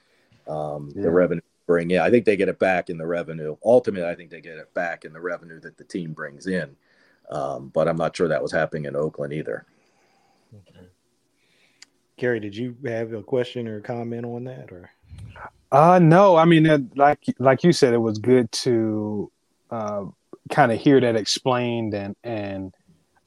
um, 0.48 0.92
yeah. 0.96 1.04
the 1.04 1.12
revenue 1.12 1.42
bring 1.68 1.92
in, 1.92 2.00
I 2.00 2.10
think 2.10 2.26
they 2.26 2.36
get 2.36 2.50
it 2.50 2.58
back 2.58 2.90
in 2.90 2.98
the 2.98 3.06
revenue. 3.06 3.56
Ultimately, 3.64 4.10
I 4.10 4.16
think 4.16 4.32
they 4.32 4.42
get 4.42 4.58
it 4.58 4.74
back 4.74 5.06
in 5.06 5.14
the 5.14 5.22
revenue 5.22 5.60
that 5.60 5.78
the 5.78 5.84
team 5.84 6.14
brings 6.14 6.48
in. 6.48 6.76
Um, 7.30 7.70
but 7.70 7.88
I'm 7.88 7.98
not 7.98 8.16
sure 8.16 8.30
that 8.30 8.42
was 8.42 8.52
happening 8.52 8.86
in 8.86 8.96
Oakland 8.96 9.34
either. 9.34 9.66
Okay. 10.56 10.88
Gary, 12.16 12.40
did 12.40 12.56
you 12.56 12.76
have 12.86 13.14
a 13.14 13.22
question 13.22 13.68
or 13.68 13.82
comment 13.82 14.26
on 14.26 14.46
that, 14.46 14.72
or? 14.72 14.90
Uh, 15.72 16.00
no. 16.00 16.38
I 16.38 16.46
mean, 16.46 16.90
like 16.96 17.24
like 17.38 17.64
you 17.64 17.74
said, 17.74 17.94
it 17.94 17.98
was 17.98 18.18
good 18.18 18.52
to 18.54 19.30
uh, 19.70 20.06
kind 20.50 20.72
of 20.72 20.80
hear 20.80 21.00
that 21.02 21.16
explained 21.16 21.94
and 21.94 22.16
and 22.24 22.74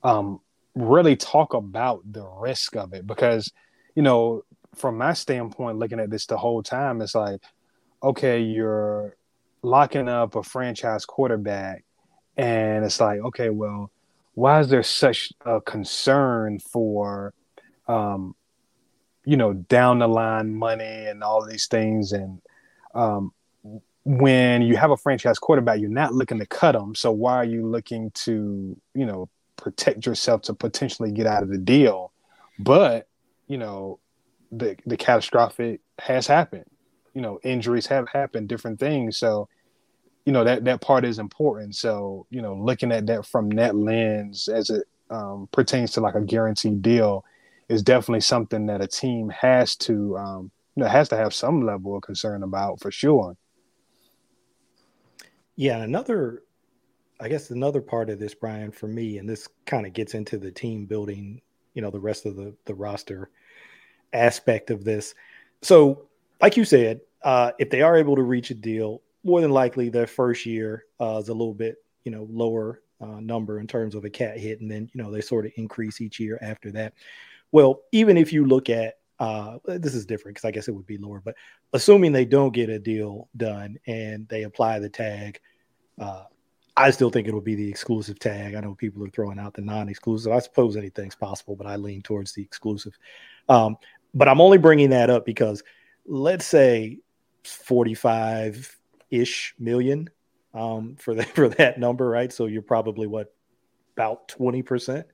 um, 0.03 0.41
really 0.75 1.17
talk 1.17 1.55
about 1.55 2.01
the 2.11 2.27
risk 2.27 2.77
of 2.77 2.95
it 2.95 3.07
because 3.07 3.53
you 3.95 4.03
know 4.03 4.43
from 4.75 4.97
my 4.97 5.13
standpoint 5.13 5.79
looking 5.79 6.01
at 6.01 6.11
this 6.11 6.27
the 6.27 6.37
whole 6.37 6.63
time 6.63 7.03
it's 7.03 7.15
like 7.15 7.41
okay 8.03 8.41
you're 8.41 9.17
locking 9.63 10.09
up 10.09 10.35
a 10.35 10.43
franchise 10.43 11.05
quarterback 11.05 11.85
and 12.37 12.85
it's 12.85 13.01
like 13.01 13.21
okay 13.21 13.51
well 13.51 13.91
why 14.35 14.61
is 14.61 14.69
there 14.69 14.83
such 14.83 15.33
a 15.45 15.61
concern 15.61 16.59
for 16.59 17.35
um, 17.89 18.35
you 19.25 19.37
know 19.37 19.53
down 19.53 19.99
the 19.99 20.09
line 20.09 20.55
money 20.55 21.07
and 21.07 21.23
all 21.23 21.45
these 21.47 21.67
things 21.67 22.13
and 22.13 22.41
um, 22.95 23.33
when 24.05 24.63
you 24.63 24.77
have 24.77 24.91
a 24.91 24.97
franchise 24.97 25.39
quarterback, 25.39 25.79
you're 25.79 25.91
not 25.91 26.15
looking 26.15 26.39
to 26.39 26.47
cut 26.47 26.73
them. 26.73 26.95
So 26.95 27.13
why 27.13 27.37
are 27.37 27.45
you 27.45 27.67
looking 27.67 28.11
to, 28.13 28.77
you 28.95 29.07
know, 29.07 29.29
protect 29.57 30.07
yourself 30.07 30.43
to 30.43 30.55
potentially 30.55 31.13
get 31.13 31.27
out 31.27 31.43
of 31.43 31.51
the 31.51 31.59
deal? 31.59 32.13
But, 32.59 33.09
you 33.47 33.59
know, 33.59 33.99
the 34.51 34.77
the 34.87 34.97
catastrophic 34.97 35.81
has 35.99 36.27
happened. 36.27 36.65
You 37.15 37.23
know, 37.23 37.41
injuries 37.43 37.87
have 37.87 38.09
happened, 38.09 38.49
different 38.49 38.79
things. 38.79 39.19
So, 39.19 39.49
you 40.25 40.33
know, 40.33 40.45
that 40.45 40.65
that 40.65 40.81
part 40.81 41.05
is 41.05 41.19
important. 41.19 41.77
So, 41.77 42.27
you 42.31 42.43
know, 42.43 42.55
looking 42.55 42.93
at 42.93 43.07
that 43.07 43.27
from 43.27 43.51
that 43.51 43.75
lens 43.75 44.49
as 44.49 44.71
it 44.71 44.85
um, 45.11 45.49
pertains 45.53 45.93
to 45.93 46.01
like 46.01 46.15
a 46.15 46.21
guaranteed 46.21 46.83
deal 46.83 47.25
is 47.69 47.83
definitely 47.83 48.21
something 48.21 48.67
that 48.67 48.81
a 48.81 48.87
team 48.87 49.29
has 49.31 49.77
to 49.77 50.17
um, 50.17 50.51
you 50.75 50.83
know 50.83 50.89
has 50.89 51.09
to 51.09 51.17
have 51.17 51.35
some 51.35 51.65
level 51.65 51.97
of 51.97 52.03
concern 52.03 52.43
about 52.43 52.81
for 52.81 52.91
sure. 52.91 53.37
Yeah, 55.57 55.83
another, 55.83 56.45
I 57.21 57.29
guess 57.29 57.51
another 57.51 57.83
part 57.83 58.09
of 58.09 58.19
this, 58.19 58.35
Brian, 58.35 58.71
for 58.71 58.87
me, 58.87 59.19
and 59.19 59.29
this 59.29 59.47
kind 59.67 59.85
of 59.85 59.93
gets 59.93 60.15
into 60.15 60.39
the 60.39 60.51
team 60.51 60.87
building, 60.87 61.43
you 61.75 61.83
know, 61.83 61.91
the 61.91 62.01
rest 62.01 62.25
of 62.25 62.37
the 62.37 62.55
the 62.65 62.75
roster 62.75 63.31
aspect 64.13 64.71
of 64.71 64.85
this. 64.85 65.15
So, 65.63 66.09
like 66.41 66.57
you 66.57 66.65
said, 66.65 67.01
uh, 67.23 67.53
if 67.59 67.71
they 67.71 67.83
are 67.83 67.97
able 67.97 68.17
to 68.17 68.23
reach 68.23 68.51
a 68.51 68.55
deal, 68.55 69.03
more 69.25 69.41
than 69.41 69.51
likely 69.51 69.89
their 69.89 70.07
first 70.07 70.47
year 70.47 70.85
uh, 71.01 71.19
is 71.19 71.29
a 71.29 71.35
little 71.35 71.55
bit, 71.55 71.77
you 72.05 72.11
know, 72.11 72.27
lower 72.31 72.81
uh, 73.01 73.21
number 73.21 73.61
in 73.61 73.67
terms 73.67 73.95
of 73.95 74.05
a 74.05 74.11
cap 74.11 74.37
hit, 74.37 74.61
and 74.61 74.71
then 74.71 74.89
you 74.93 75.03
know 75.03 75.11
they 75.11 75.21
sort 75.21 75.47
of 75.47 75.53
increase 75.57 76.01
each 76.01 76.21
year 76.21 76.39
after 76.43 76.71
that. 76.73 76.95
Well, 77.53 77.83
even 77.93 78.17
if 78.17 78.33
you 78.33 78.47
look 78.47 78.71
at 78.71 78.99
uh, 79.19 79.59
this 79.65 79.95
is 79.95 80.07
different 80.07 80.37
because 80.37 80.49
I 80.49 80.51
guess 80.51 80.69
it 80.69 80.75
would 80.75 80.87
be 80.87 80.97
lower, 80.97 81.21
but 81.23 81.35
assuming 81.73 82.13
they 82.13 82.25
don't 82.25 82.55
get 82.55 82.71
a 82.71 82.79
deal 82.79 83.29
done 83.37 83.77
and 83.87 84.27
they 84.29 84.45
apply 84.45 84.79
the 84.79 84.89
tag 84.89 85.41
uh, 86.01 86.25
I 86.77 86.91
still 86.91 87.11
think 87.11 87.29
it'll 87.29 87.41
be 87.41 87.55
the 87.55 87.69
exclusive 87.69 88.19
tag. 88.19 88.55
I 88.55 88.61
know 88.61 88.75
people 88.75 89.05
are 89.05 89.11
throwing 89.11 89.39
out 89.39 89.55
the 89.55 89.61
non-exclusive. 89.61 90.33
I 90.33 90.39
suppose 90.39 90.77
anything's 90.77 91.15
possible, 91.15 91.55
but 91.55 91.67
I 91.67 91.77
lean 91.77 92.01
towards 92.01 92.33
the 92.33 92.43
exclusive. 92.43 92.97
Um, 93.49 93.77
but 94.15 94.29
I'm 94.29 94.41
only 94.41 94.59
bringing 94.59 94.91
that 94.91 95.11
up 95.11 95.27
because 95.27 95.63
let's 96.07 96.47
say 96.47 96.99
45 97.45 98.77
ish 99.11 99.55
million 99.59 100.09
um, 100.55 100.97
for 100.97 101.15
that 101.15 101.29
for 101.35 101.49
that 101.49 101.79
number, 101.79 102.09
right? 102.09 102.33
So 102.33 102.47
you're 102.47 102.63
probably 102.63 103.07
what 103.07 103.35
about 103.97 104.29
20 104.29 104.63
percent 104.63 105.07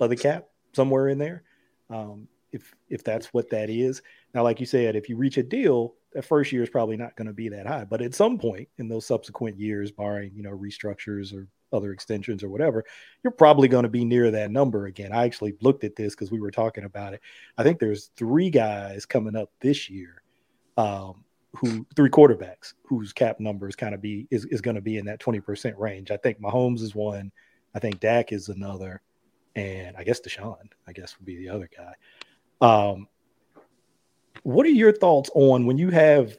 of 0.00 0.10
the 0.10 0.16
cap, 0.16 0.46
somewhere 0.72 1.08
in 1.08 1.18
there. 1.18 1.44
Um, 1.90 2.28
if 2.54 2.74
if 2.88 3.02
that's 3.02 3.26
what 3.34 3.50
that 3.50 3.68
is. 3.68 4.00
Now, 4.32 4.44
like 4.44 4.60
you 4.60 4.66
said, 4.66 4.96
if 4.96 5.08
you 5.08 5.16
reach 5.16 5.36
a 5.38 5.42
deal, 5.42 5.94
that 6.12 6.24
first 6.24 6.52
year 6.52 6.62
is 6.62 6.70
probably 6.70 6.96
not 6.96 7.16
going 7.16 7.26
to 7.26 7.32
be 7.32 7.48
that 7.48 7.66
high. 7.66 7.84
But 7.84 8.00
at 8.00 8.14
some 8.14 8.38
point 8.38 8.68
in 8.78 8.88
those 8.88 9.04
subsequent 9.04 9.58
years, 9.58 9.90
barring 9.90 10.32
you 10.34 10.42
know 10.42 10.56
restructures 10.56 11.34
or 11.34 11.48
other 11.72 11.92
extensions 11.92 12.44
or 12.44 12.48
whatever, 12.48 12.84
you're 13.22 13.32
probably 13.32 13.66
going 13.66 13.82
to 13.82 13.88
be 13.88 14.04
near 14.04 14.30
that 14.30 14.52
number 14.52 14.86
again. 14.86 15.12
I 15.12 15.24
actually 15.24 15.54
looked 15.60 15.82
at 15.82 15.96
this 15.96 16.14
because 16.14 16.30
we 16.30 16.40
were 16.40 16.52
talking 16.52 16.84
about 16.84 17.14
it. 17.14 17.20
I 17.58 17.64
think 17.64 17.80
there's 17.80 18.10
three 18.16 18.50
guys 18.50 19.04
coming 19.04 19.34
up 19.34 19.50
this 19.60 19.90
year, 19.90 20.22
um, 20.76 21.24
who 21.54 21.86
three 21.94 22.10
quarterbacks 22.10 22.74
whose 22.84 23.12
cap 23.12 23.38
numbers 23.40 23.76
kind 23.76 23.94
of 23.94 24.02
be 24.02 24.26
is, 24.30 24.44
is 24.46 24.60
going 24.60 24.74
to 24.74 24.80
be 24.80 24.98
in 24.98 25.06
that 25.06 25.20
20% 25.20 25.78
range. 25.78 26.10
I 26.10 26.16
think 26.16 26.40
Mahomes 26.40 26.80
is 26.80 26.94
one. 26.94 27.30
I 27.74 27.78
think 27.78 28.00
Dak 28.00 28.32
is 28.32 28.48
another, 28.48 29.02
and 29.56 29.96
I 29.96 30.04
guess 30.04 30.20
Deshaun, 30.20 30.70
I 30.86 30.92
guess 30.92 31.16
would 31.18 31.26
be 31.26 31.36
the 31.36 31.48
other 31.48 31.68
guy. 31.76 31.94
Um, 32.60 33.08
what 34.42 34.66
are 34.66 34.70
your 34.70 34.92
thoughts 34.92 35.30
on 35.34 35.66
when 35.66 35.78
you 35.78 35.90
have 35.90 36.36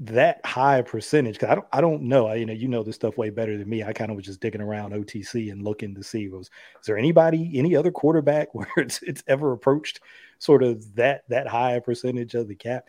that 0.00 0.44
high 0.44 0.82
percentage? 0.82 1.34
Because 1.34 1.50
I 1.50 1.54
don't, 1.54 1.66
I 1.72 1.80
don't 1.80 2.02
know. 2.02 2.26
I, 2.26 2.36
you 2.36 2.46
know, 2.46 2.52
you 2.52 2.68
know 2.68 2.82
this 2.82 2.94
stuff 2.94 3.18
way 3.18 3.30
better 3.30 3.56
than 3.58 3.68
me. 3.68 3.82
I 3.82 3.92
kind 3.92 4.10
of 4.10 4.16
was 4.16 4.26
just 4.26 4.40
digging 4.40 4.60
around 4.60 4.92
OTC 4.92 5.50
and 5.50 5.62
looking 5.62 5.94
to 5.94 6.02
see 6.02 6.28
was 6.28 6.50
is 6.80 6.86
there 6.86 6.98
anybody, 6.98 7.50
any 7.54 7.74
other 7.74 7.90
quarterback 7.90 8.48
where 8.54 8.68
it's 8.76 9.02
it's 9.02 9.24
ever 9.26 9.52
approached 9.52 10.00
sort 10.38 10.62
of 10.62 10.94
that 10.94 11.24
that 11.28 11.48
high 11.48 11.80
percentage 11.80 12.34
of 12.34 12.48
the 12.48 12.54
cap? 12.54 12.88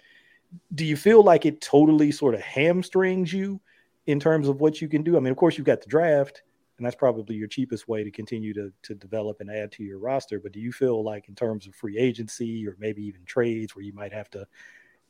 Do 0.74 0.86
you 0.86 0.96
feel 0.96 1.24
like 1.24 1.46
it 1.46 1.62
totally 1.62 2.12
sort 2.12 2.36
of 2.36 2.42
hamstrings 2.42 3.32
you 3.32 3.60
in 4.08 4.20
terms 4.20 4.48
of 4.48 4.62
what 4.62 4.82
you 4.82 4.88
can 4.88 5.04
do? 5.04 5.18
I 5.18 5.20
mean, 5.20 5.32
of 5.32 5.38
course, 5.38 5.58
you've 5.58 5.66
got 5.66 5.82
the 5.82 5.90
draft, 5.90 6.44
and 6.78 6.86
that's 6.86 6.96
probably 6.96 7.36
your 7.36 7.48
cheapest 7.48 7.88
way 7.88 8.04
to 8.04 8.12
continue 8.12 8.54
to 8.54 8.72
to 8.84 8.96
develop 8.96 9.42
and 9.42 9.52
add 9.52 9.72
to 9.74 9.84
your 9.84 10.00
roster. 10.00 10.40
But 10.40 10.54
do 10.54 10.60
you 10.60 10.72
feel 10.72 11.04
like 11.04 11.28
in 11.30 11.36
terms 11.36 11.68
of 11.68 11.76
free 11.76 11.98
agency 11.98 12.68
or 12.68 12.76
maybe 12.80 13.04
even 13.04 13.24
trades 13.26 13.76
where 13.76 13.84
you 13.84 13.94
might 13.94 14.14
have 14.14 14.30
to 14.32 14.48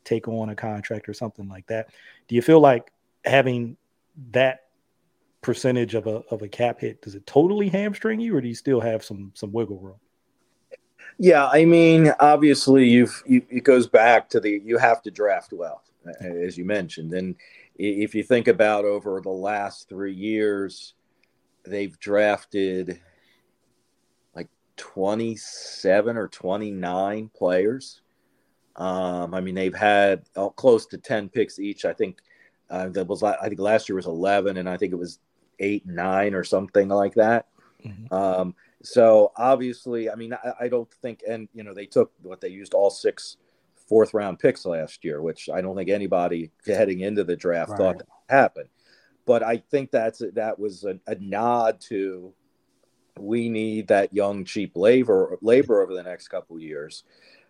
take 0.03 0.27
on 0.27 0.49
a 0.49 0.55
contract 0.55 1.07
or 1.07 1.13
something 1.13 1.47
like 1.47 1.67
that, 1.67 1.89
do 2.27 2.35
you 2.35 2.41
feel 2.41 2.59
like 2.59 2.91
having 3.25 3.77
that 4.31 4.61
percentage 5.41 5.95
of 5.95 6.07
a 6.07 6.21
of 6.31 6.41
a 6.41 6.47
cap 6.49 6.81
hit 6.81 7.01
does 7.01 7.15
it 7.15 7.25
totally 7.25 7.69
hamstring 7.69 8.19
you, 8.19 8.35
or 8.35 8.41
do 8.41 8.47
you 8.47 8.55
still 8.55 8.81
have 8.81 9.03
some 9.03 9.31
some 9.35 9.51
wiggle 9.51 9.79
room? 9.79 9.99
Yeah, 11.17 11.47
I 11.47 11.65
mean, 11.65 12.11
obviously, 12.19 12.87
you've 12.87 13.23
you, 13.25 13.41
it 13.49 13.63
goes 13.63 13.87
back 13.87 14.29
to 14.29 14.39
the 14.39 14.61
you 14.63 14.77
have 14.77 15.01
to 15.03 15.11
draft 15.11 15.53
well, 15.53 15.83
as 16.21 16.57
you 16.57 16.65
mentioned, 16.65 17.13
and 17.13 17.35
if 17.75 18.13
you 18.13 18.23
think 18.23 18.47
about 18.47 18.85
over 18.85 19.21
the 19.21 19.29
last 19.29 19.87
three 19.87 20.13
years 20.13 20.93
they've 21.65 21.97
drafted 21.99 22.99
like 24.35 24.49
27 24.77 26.17
or 26.17 26.27
29 26.27 27.31
players. 27.35 28.01
Um, 28.75 29.33
I 29.33 29.41
mean, 29.41 29.55
they've 29.55 29.75
had 29.75 30.23
oh, 30.35 30.49
close 30.49 30.85
to 30.87 30.97
10 30.97 31.29
picks 31.29 31.59
each. 31.59 31.85
I 31.85 31.93
think 31.93 32.19
uh, 32.69 32.89
that 32.89 33.07
was, 33.07 33.23
I 33.23 33.47
think 33.47 33.59
last 33.59 33.89
year 33.89 33.95
was 33.95 34.05
11, 34.05 34.57
and 34.57 34.69
I 34.69 34.77
think 34.77 34.93
it 34.93 34.97
was 34.97 35.19
eight, 35.59 35.85
nine, 35.85 36.33
or 36.33 36.43
something 36.43 36.87
like 36.87 37.15
that. 37.15 37.47
Mm-hmm. 37.85 38.13
Um, 38.13 38.55
so 38.83 39.31
obviously, 39.35 40.09
I 40.09 40.15
mean, 40.15 40.33
I, 40.33 40.53
I, 40.61 40.67
don't 40.67 40.91
think, 41.01 41.21
and 41.27 41.47
you 41.53 41.63
know, 41.63 41.73
they 41.73 41.85
took 41.85 42.11
what 42.21 42.41
they 42.41 42.47
used 42.49 42.73
all 42.73 42.89
six 42.89 43.37
fourth 43.87 44.13
round 44.13 44.39
picks 44.39 44.65
last 44.65 45.03
year, 45.03 45.21
which 45.21 45.49
I 45.53 45.61
don't 45.61 45.75
think 45.75 45.89
anybody 45.89 46.51
heading 46.65 47.01
into 47.01 47.23
the 47.23 47.35
draft 47.35 47.71
right. 47.71 47.77
thought 47.77 47.97
that 47.99 48.07
happened 48.29 48.69
but 49.29 49.43
I 49.43 49.57
think 49.57 49.91
that's 49.91 50.23
that 50.33 50.57
was 50.57 50.85
a, 50.85 50.99
a 51.05 51.13
nod 51.19 51.79
to 51.81 52.33
we 53.19 53.47
need 53.47 53.89
that 53.89 54.11
young 54.11 54.43
cheap 54.43 54.71
labor 54.75 55.37
labor 55.43 55.83
over 55.83 55.93
the 55.93 56.01
next 56.01 56.29
couple 56.29 56.59
years, 56.59 57.03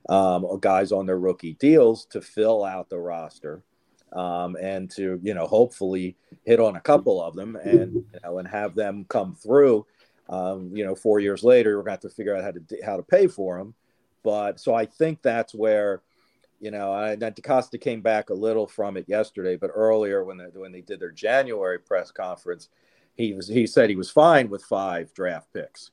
um, 0.10 0.46
guys 0.60 0.92
on 0.92 1.06
their 1.06 1.18
rookie 1.18 1.54
deals 1.54 2.04
to 2.08 2.20
fill 2.20 2.66
out 2.66 2.90
the 2.90 3.00
roster, 3.00 3.64
um, 4.12 4.58
and 4.62 4.92
to 4.92 5.22
you 5.24 5.34
know 5.34 5.48
hopefully 5.48 6.18
hit 6.44 6.60
on 6.60 6.76
a 6.76 6.82
couple 6.82 7.24
of 7.24 7.34
them 7.34 7.56
and 7.56 7.94
you 7.94 8.20
know 8.26 8.40
and 8.40 8.48
have 8.50 8.76
them 8.76 9.06
come 9.08 9.34
through. 9.34 9.86
Um, 10.30 10.72
you 10.74 10.86
know, 10.86 10.96
four 10.96 11.20
years 11.20 11.44
later, 11.44 11.72
we're 11.72 11.84
going 11.84 11.98
to 11.98 12.08
have 12.08 12.12
to 12.12 12.16
figure 12.16 12.36
out 12.36 12.44
how 12.44 12.52
to 12.52 12.62
how 12.86 12.98
to 12.98 13.04
pay 13.04 13.28
for 13.28 13.58
them. 13.58 13.74
But 14.24 14.60
so 14.60 14.76
I 14.76 14.86
think 14.86 15.22
that's 15.22 15.54
where 15.54 16.02
you 16.60 16.72
know, 16.72 16.92
I, 16.92 17.16
DeCosta 17.16 17.80
came 17.80 18.02
back 18.02 18.30
a 18.30 18.34
little 18.34 18.68
from 18.68 18.98
it 18.98 19.08
yesterday, 19.08 19.56
but 19.56 19.72
earlier 19.74 20.24
when 20.24 20.38
they 20.38 20.46
when 20.46 20.72
they 20.72 20.82
did 20.82 21.00
their 21.00 21.12
January 21.12 21.80
press 21.80 22.12
conference, 22.12 22.70
he 23.16 23.34
was 23.34 23.48
he 23.48 23.66
said 23.66 23.90
he 23.90 23.96
was 23.96 24.12
fine 24.12 24.50
with 24.50 24.64
five 24.64 25.14
draft 25.14 25.52
picks. 25.54 25.92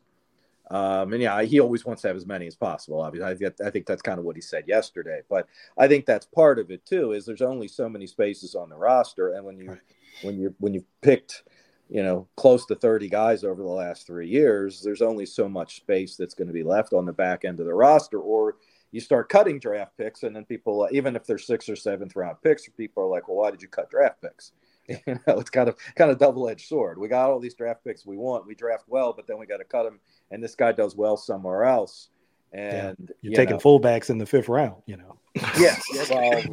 Um, 0.69 1.13
and 1.13 1.23
yeah, 1.23 1.41
he 1.43 1.61
always 1.61 1.85
wants 1.85 2.03
to 2.03 2.09
have 2.09 2.17
as 2.17 2.27
many 2.27 2.49
as 2.49 2.57
possible. 2.57 3.01
Obviously, 3.01 3.47
I, 3.47 3.67
I 3.67 3.71
think 3.71 3.87
that's 3.87 4.03
kind 4.03 4.19
of 4.19 4.25
what 4.25 4.35
he 4.35 4.43
said 4.43 4.65
yesterday. 4.67 5.21
But 5.31 5.47
I 5.79 5.87
think 5.87 6.07
that's 6.07 6.27
part 6.27 6.59
of 6.59 6.73
it 6.73 6.85
too. 6.85 7.13
Is 7.13 7.25
there's 7.25 7.43
only 7.43 7.69
so 7.69 7.89
many 7.89 8.09
spaces 8.09 8.57
on 8.57 8.69
the 8.69 8.77
roster, 8.77 9.35
and 9.35 9.45
when 9.45 9.59
you 9.59 9.79
when 10.23 10.39
you 10.39 10.55
when 10.59 10.75
you've 10.75 11.01
picked 11.03 11.45
you 11.89 12.03
know, 12.03 12.27
close 12.37 12.67
to 12.67 12.75
30 12.75 13.09
guys 13.09 13.45
over 13.45 13.63
the 13.63 13.69
last 13.69 14.07
three 14.07 14.29
years, 14.29 14.83
there's 14.83 15.03
only 15.03 15.27
so 15.27 15.49
much 15.49 15.77
space 15.77 16.17
that's 16.17 16.35
going 16.35 16.49
to 16.49 16.55
be 16.55 16.65
left 16.65 16.93
on 16.93 17.07
the 17.07 17.13
back 17.13 17.45
end 17.45 17.61
of 17.61 17.67
the 17.67 17.75
roster. 17.75 18.19
Or 18.19 18.57
you 18.91 19.01
start 19.01 19.29
cutting 19.29 19.59
draft 19.59 19.97
picks, 19.97 20.23
and 20.23 20.35
then 20.35 20.45
people, 20.45 20.83
uh, 20.83 20.89
even 20.91 21.15
if 21.17 21.27
they're 21.27 21.39
sixth 21.39 21.69
or 21.69 21.77
seventh 21.77 22.17
round 22.17 22.39
picks, 22.43 22.69
people 22.69 23.05
are 23.05 23.09
like, 23.09 23.29
well, 23.29 23.37
why 23.37 23.51
did 23.51 23.63
you 23.63 23.69
cut 23.69 23.91
draft 23.91 24.21
picks? 24.21 24.53
You 24.89 25.19
know, 25.27 25.41
it's 25.41 25.51
kind 25.51 25.69
of 25.69 25.77
kind 25.97 26.13
of 26.13 26.19
double 26.19 26.49
edged 26.49 26.69
sword. 26.69 26.97
We 26.97 27.09
got 27.09 27.29
all 27.29 27.41
these 27.41 27.57
draft 27.57 27.83
picks 27.85 28.07
we 28.07 28.17
want. 28.17 28.47
We 28.47 28.55
draft 28.55 28.85
well, 28.87 29.13
but 29.13 29.27
then 29.27 29.37
we 29.37 29.45
got 29.45 29.57
to 29.57 29.65
cut 29.65 29.83
them, 29.83 29.99
and 30.31 30.41
this 30.41 30.55
guy 30.55 30.71
does 30.71 30.95
well 30.95 31.17
somewhere 31.17 31.65
else. 31.65 32.09
And 32.53 32.97
yeah. 32.99 33.15
you're 33.21 33.33
you 33.33 33.37
taking 33.37 33.57
know, 33.57 33.61
fullbacks 33.61 34.11
in 34.11 34.19
the 34.19 34.27
fifth 34.27 34.49
round, 34.49 34.83
you 34.87 34.97
know. 34.97 35.19
Yes. 35.59 35.83
well, 36.11 36.21
right, 36.21 36.49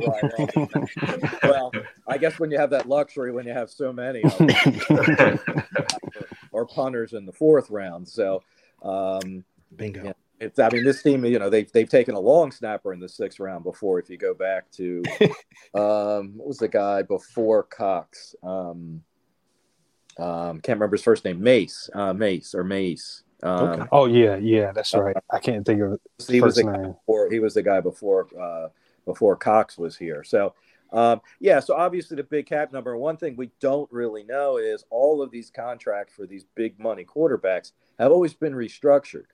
well, 1.44 1.72
I 2.06 2.18
guess 2.18 2.38
when 2.38 2.52
you 2.52 2.60
have 2.60 2.72
that 2.72 2.90
luxury, 2.90 3.32
when 3.32 3.48
you 3.48 3.54
have 3.54 3.70
so 3.70 3.94
many, 3.94 4.22
or 6.52 6.66
punters 6.66 7.14
in 7.14 7.26
the 7.26 7.32
fourth 7.32 7.70
round. 7.70 8.06
So, 8.08 8.44
um, 8.82 9.46
bingo. 9.78 10.04
Yeah, 10.04 10.14
it's, 10.44 10.60
I 10.60 10.70
mean, 10.70 10.84
this 10.84 11.02
team, 11.02 11.26
you 11.26 11.40
know, 11.40 11.50
they've 11.50 11.72
they've 11.72 11.90
taken 11.90 12.16
a 12.16 12.20
long 12.20 12.52
snapper 12.52 12.94
in 12.94 13.00
the 13.00 13.10
sixth 13.10 13.40
round 13.40 13.64
before. 13.64 14.00
If 14.00 14.10
you 14.10 14.18
go 14.18 14.34
back 14.34 14.70
to, 14.72 15.04
um, 15.74 16.34
what 16.36 16.48
was 16.48 16.58
the 16.58 16.68
guy 16.68 17.02
before 17.04 17.64
Cox? 17.64 18.36
Um, 18.44 19.04
um, 20.20 20.62
can't 20.62 20.78
remember 20.78 20.96
his 20.96 21.04
first 21.04 21.26
name. 21.26 21.42
Mace, 21.42 21.90
uh, 21.94 22.14
Mace 22.14 22.54
or 22.54 22.64
Mace. 22.64 23.24
Um, 23.44 23.70
okay. 23.70 23.84
Oh 23.92 24.06
yeah, 24.06 24.38
yeah, 24.38 24.72
that's 24.72 24.94
right. 24.94 25.16
I 25.30 25.40
can't 25.40 25.66
think 25.66 25.82
of 25.82 26.00
he 26.28 26.40
was 26.40 26.56
the 26.56 26.64
name. 26.64 26.94
Before, 26.94 27.30
he 27.30 27.40
was 27.40 27.54
the 27.54 27.62
guy 27.62 27.82
before 27.82 28.28
uh, 28.40 28.70
before 29.06 29.36
Cox 29.36 29.78
was 29.78 29.98
here. 29.98 30.24
So 30.24 30.54
um, 30.94 31.22
yeah, 31.40 31.60
so 31.60 31.76
obviously 31.76 32.16
the 32.16 32.24
big 32.24 32.46
cap 32.46 32.72
number. 32.72 32.96
One 32.96 33.18
thing 33.18 33.36
we 33.36 33.52
don't 33.60 33.92
really 33.92 34.24
know 34.24 34.58
is 34.58 34.86
all 34.90 35.22
of 35.22 35.32
these 35.32 35.50
contracts 35.50 36.14
for 36.14 36.26
these 36.26 36.46
big 36.56 36.80
money 36.80 37.04
quarterbacks 37.04 37.74
have 38.00 38.12
always 38.12 38.34
been 38.34 38.54
restructured. 38.54 39.26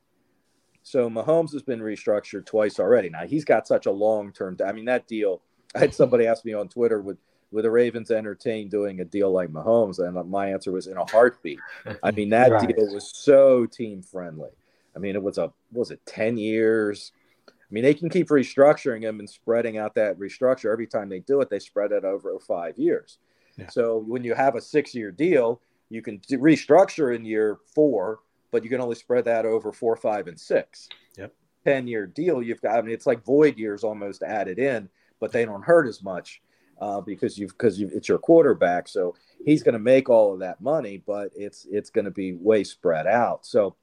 So 0.82 1.10
Mahomes 1.10 1.54
has 1.54 1.62
been 1.62 1.82
restructured 1.82 2.46
twice 2.46 2.80
already. 2.80 3.10
Now 3.10 3.28
he's 3.28 3.46
got 3.46 3.68
such 3.68 3.86
a 3.86 3.92
long 3.92 4.32
term. 4.32 4.58
I 4.66 4.72
mean 4.72 4.86
that 4.86 5.08
deal. 5.08 5.42
I 5.76 5.80
had 5.80 5.94
somebody 5.94 6.26
ask 6.26 6.44
me 6.46 6.54
on 6.54 6.68
Twitter 6.68 7.00
would 7.00 7.18
would 7.52 7.64
the 7.64 7.72
Ravens 7.72 8.12
entertain 8.12 8.70
doing 8.70 9.00
a 9.00 9.06
deal 9.06 9.32
like 9.32 9.50
Mahomes? 9.50 10.00
And 10.00 10.30
my 10.30 10.52
answer 10.52 10.72
was 10.72 10.88
in 10.88 10.98
a 10.98 11.06
heartbeat. 11.06 11.60
I 12.04 12.12
mean, 12.12 12.30
that 12.30 12.52
right. 12.52 12.68
deal 12.68 12.94
was 12.94 13.12
so 13.16 13.66
team 13.66 14.02
friendly. 14.02 14.52
I 14.96 15.00
mean, 15.00 15.16
it 15.16 15.24
was 15.24 15.38
a 15.38 15.52
was 15.72 15.92
it 15.92 16.02
ten 16.06 16.38
years? 16.38 17.12
I 17.48 17.72
mean, 17.72 17.84
they 17.84 17.94
can 17.94 18.10
keep 18.10 18.30
restructuring 18.30 19.02
them 19.02 19.20
and 19.20 19.30
spreading 19.30 19.78
out 19.78 19.96
that 19.96 20.18
restructure 20.18 20.72
every 20.72 20.88
time 20.88 21.08
they 21.08 21.20
do 21.20 21.42
it. 21.42 21.50
They 21.50 21.60
spread 21.60 21.92
it 21.92 22.04
over 22.04 22.38
five 22.40 22.78
years. 22.80 23.20
Yeah. 23.58 23.70
So 23.70 24.00
when 24.00 24.24
you 24.24 24.34
have 24.34 24.56
a 24.56 24.62
six 24.62 24.96
year 24.96 25.12
deal, 25.12 25.62
you 25.90 26.02
can 26.02 26.20
restructure 26.20 27.16
in 27.16 27.26
year 27.26 27.58
four, 27.76 28.20
but 28.52 28.64
you 28.64 28.70
can 28.70 28.82
only 28.82 28.96
spread 28.96 29.26
that 29.26 29.46
over 29.46 29.72
four, 29.72 29.96
five, 29.96 30.28
and 30.28 30.40
six. 30.40 30.90
Yep. 31.18 31.34
Ten 31.66 31.88
year 31.88 32.08
deal, 32.08 32.42
you've 32.42 32.62
got. 32.62 32.78
I 32.78 32.82
mean, 32.82 32.94
it's 32.94 33.08
like 33.08 33.24
void 33.24 33.58
years 33.58 33.84
almost 33.84 34.24
added 34.24 34.60
in, 34.60 34.90
but 35.20 35.32
they 35.32 35.46
don't 35.46 35.64
hurt 35.64 35.88
as 35.88 36.04
much 36.04 36.42
uh, 36.80 37.02
because 37.02 37.38
you've 37.38 37.52
because 37.52 37.80
you 37.80 37.90
it's 37.94 38.08
your 38.08 38.18
quarterback. 38.18 38.88
So 38.88 39.16
he's 39.46 39.64
going 39.64 39.74
to 39.74 39.80
make 39.80 40.10
all 40.10 40.34
of 40.34 40.40
that 40.40 40.62
money, 40.62 41.02
but 41.06 41.32
it's 41.36 41.68
it's 41.70 41.90
going 41.90 42.06
to 42.06 42.12
be 42.12 42.34
way 42.34 42.64
spread 42.64 43.08
out. 43.08 43.46
So. 43.46 43.76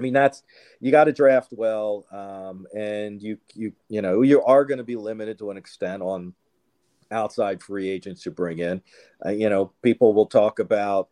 I 0.00 0.04
mean 0.04 0.12
that's 0.12 0.44
you 0.78 0.92
got 0.92 1.04
to 1.06 1.12
draft 1.12 1.48
well, 1.50 2.06
um, 2.12 2.68
and 2.72 3.20
you 3.20 3.36
you 3.54 3.72
you 3.88 4.00
know 4.00 4.22
you 4.22 4.40
are 4.44 4.64
going 4.64 4.78
to 4.78 4.84
be 4.84 4.94
limited 4.94 5.40
to 5.40 5.50
an 5.50 5.56
extent 5.56 6.04
on 6.04 6.34
outside 7.10 7.62
free 7.62 7.88
agents 7.88 8.22
to 8.22 8.30
bring 8.30 8.58
in. 8.58 8.82
Uh, 9.24 9.30
you 9.30 9.48
know, 9.48 9.72
people 9.82 10.14
will 10.14 10.26
talk 10.26 10.58
about, 10.58 11.08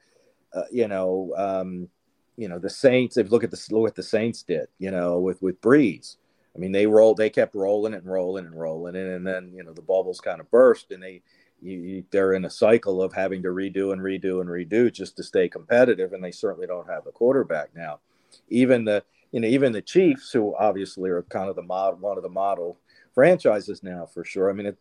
uh, 0.53 0.63
you 0.71 0.89
know, 0.89 1.33
um, 1.37 1.89
you 2.37 2.49
know 2.49 2.59
the 2.59 2.71
Saints. 2.71 3.17
If 3.17 3.31
look 3.31 3.45
at 3.45 3.51
the 3.51 3.67
look 3.71 3.83
what 3.83 3.95
the 3.95 4.03
Saints 4.03 4.43
did, 4.43 4.69
you 4.79 4.91
know, 4.91 5.19
with 5.19 5.41
with 5.43 5.61
Brees. 5.61 6.17
I 6.57 6.59
mean, 6.59 6.73
they 6.73 6.87
rolled, 6.87 7.19
they 7.19 7.29
kept 7.29 7.55
rolling 7.55 7.93
and 7.93 8.07
rolling 8.07 8.47
and 8.47 8.59
rolling, 8.59 8.97
and, 8.97 9.11
and 9.11 9.27
then 9.27 9.53
you 9.55 9.63
know 9.63 9.75
the 9.75 9.83
bubbles 9.83 10.21
kind 10.21 10.41
of 10.41 10.51
burst, 10.51 10.91
and 10.91 11.03
they 11.03 11.23
you, 11.61 11.79
you, 11.79 12.05
they're 12.11 12.33
in 12.33 12.45
a 12.45 12.51
cycle 12.51 13.03
of 13.03 13.13
having 13.13 13.43
to 13.43 13.49
redo 13.49 13.93
and 13.93 14.01
redo 14.01 14.41
and 14.41 14.49
redo 14.49 14.93
just 14.93 15.17
to 15.17 15.23
stay 15.23 15.49
competitive, 15.49 16.13
and 16.13 16.25
they 16.25 16.31
certainly 16.31 16.67
don't 16.67 16.89
have 16.89 17.07
a 17.07 17.13
quarterback 17.13 17.75
now. 17.75 18.01
Even 18.49 18.85
the 18.85 19.05
you 19.33 19.41
know 19.41 19.49
even 19.49 19.73
the 19.73 19.83
Chiefs, 19.83 20.31
who 20.33 20.55
obviously 20.57 21.11
are 21.11 21.23
kind 21.25 21.51
of 21.51 21.57
the 21.57 21.63
model, 21.63 21.99
one 21.99 22.17
of 22.17 22.23
the 22.23 22.29
model 22.31 22.79
franchises 23.15 23.83
now 23.83 24.07
for 24.07 24.25
sure. 24.25 24.49
I 24.49 24.55
mean, 24.55 24.67
it, 24.67 24.79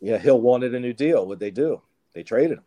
yeah, 0.00 0.18
Hill 0.18 0.40
wanted 0.40 0.74
a 0.74 0.80
new 0.80 0.92
deal. 0.92 1.26
What 1.26 1.40
they 1.40 1.50
do? 1.50 1.82
They 2.14 2.22
traded 2.22 2.58
him. 2.58 2.64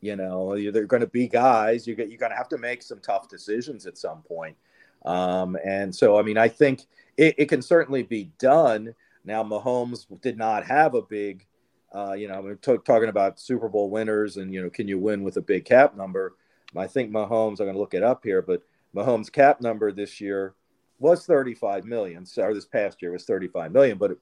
You 0.00 0.16
know, 0.16 0.54
they're 0.70 0.86
going 0.86 1.00
to 1.00 1.06
be 1.06 1.28
guys. 1.28 1.86
You 1.86 1.94
get 1.94 2.08
you're 2.08 2.18
going 2.18 2.32
to 2.32 2.36
have 2.36 2.48
to 2.50 2.58
make 2.58 2.82
some 2.82 3.00
tough 3.00 3.28
decisions 3.28 3.86
at 3.86 3.98
some 3.98 4.22
point. 4.22 4.56
Um, 5.04 5.56
and 5.64 5.94
so, 5.94 6.18
I 6.18 6.22
mean, 6.22 6.38
I 6.38 6.48
think 6.48 6.86
it, 7.16 7.34
it, 7.38 7.46
can 7.46 7.62
certainly 7.62 8.02
be 8.02 8.30
done. 8.38 8.94
Now, 9.24 9.42
Mahomes 9.44 10.06
did 10.20 10.36
not 10.36 10.66
have 10.66 10.94
a 10.94 11.02
big, 11.02 11.46
uh, 11.94 12.12
you 12.12 12.28
know, 12.28 12.40
we're 12.40 12.56
t- 12.56 12.78
talking 12.84 13.08
about 13.08 13.40
Super 13.40 13.68
Bowl 13.68 13.90
winners 13.90 14.36
and, 14.36 14.52
you 14.52 14.62
know, 14.62 14.70
can 14.70 14.88
you 14.88 14.98
win 14.98 15.22
with 15.22 15.36
a 15.36 15.42
big 15.42 15.64
cap 15.64 15.96
number? 15.96 16.34
I 16.76 16.86
think 16.86 17.10
Mahomes, 17.10 17.60
I'm 17.60 17.66
going 17.66 17.74
to 17.74 17.78
look 17.78 17.94
it 17.94 18.02
up 18.02 18.24
here, 18.24 18.42
but 18.42 18.62
Mahomes' 18.94 19.32
cap 19.32 19.60
number 19.60 19.92
this 19.92 20.20
year 20.20 20.54
was 20.98 21.24
35 21.24 21.84
million. 21.84 22.26
Or 22.38 22.54
this 22.54 22.66
past 22.66 23.00
year 23.00 23.12
was 23.12 23.24
35 23.24 23.72
million, 23.72 23.98
but 23.98 24.12
it, 24.12 24.18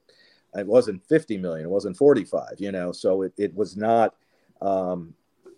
it 0.53 0.67
wasn't 0.67 1.05
50 1.07 1.37
million. 1.37 1.65
It 1.65 1.71
wasn't 1.71 1.97
45, 1.97 2.59
you 2.59 2.71
know, 2.71 2.91
so 2.91 3.23
it, 3.23 3.33
it 3.37 3.55
was 3.55 3.75
not, 3.75 4.15
um, 4.61 5.13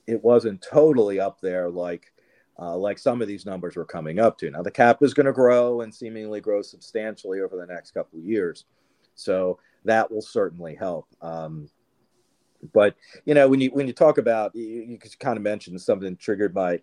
it 0.07 0.23
wasn't 0.23 0.61
totally 0.61 1.19
up 1.19 1.41
there 1.41 1.69
like, 1.69 2.13
uh, 2.59 2.75
like 2.75 2.97
some 2.97 3.21
of 3.21 3.27
these 3.27 3.45
numbers 3.45 3.75
we're 3.75 3.85
coming 3.85 4.19
up 4.19 4.37
to. 4.39 4.49
Now, 4.49 4.63
the 4.63 4.71
cap 4.71 5.03
is 5.03 5.13
going 5.13 5.25
to 5.25 5.33
grow 5.33 5.81
and 5.81 5.93
seemingly 5.93 6.41
grow 6.41 6.61
substantially 6.61 7.41
over 7.41 7.55
the 7.55 7.65
next 7.65 7.91
couple 7.91 8.19
of 8.19 8.25
years. 8.25 8.65
So 9.15 9.59
that 9.85 10.11
will 10.11 10.21
certainly 10.21 10.75
help. 10.75 11.07
Um, 11.21 11.69
but 12.73 12.95
you 13.25 13.33
know, 13.33 13.47
when 13.47 13.61
you 13.61 13.69
when 13.69 13.87
you 13.87 13.93
talk 13.93 14.17
about, 14.17 14.55
you, 14.55 14.65
you 14.65 14.99
kind 15.19 15.37
of 15.37 15.43
mentioned 15.43 15.79
something 15.81 16.15
triggered 16.17 16.55
my 16.55 16.81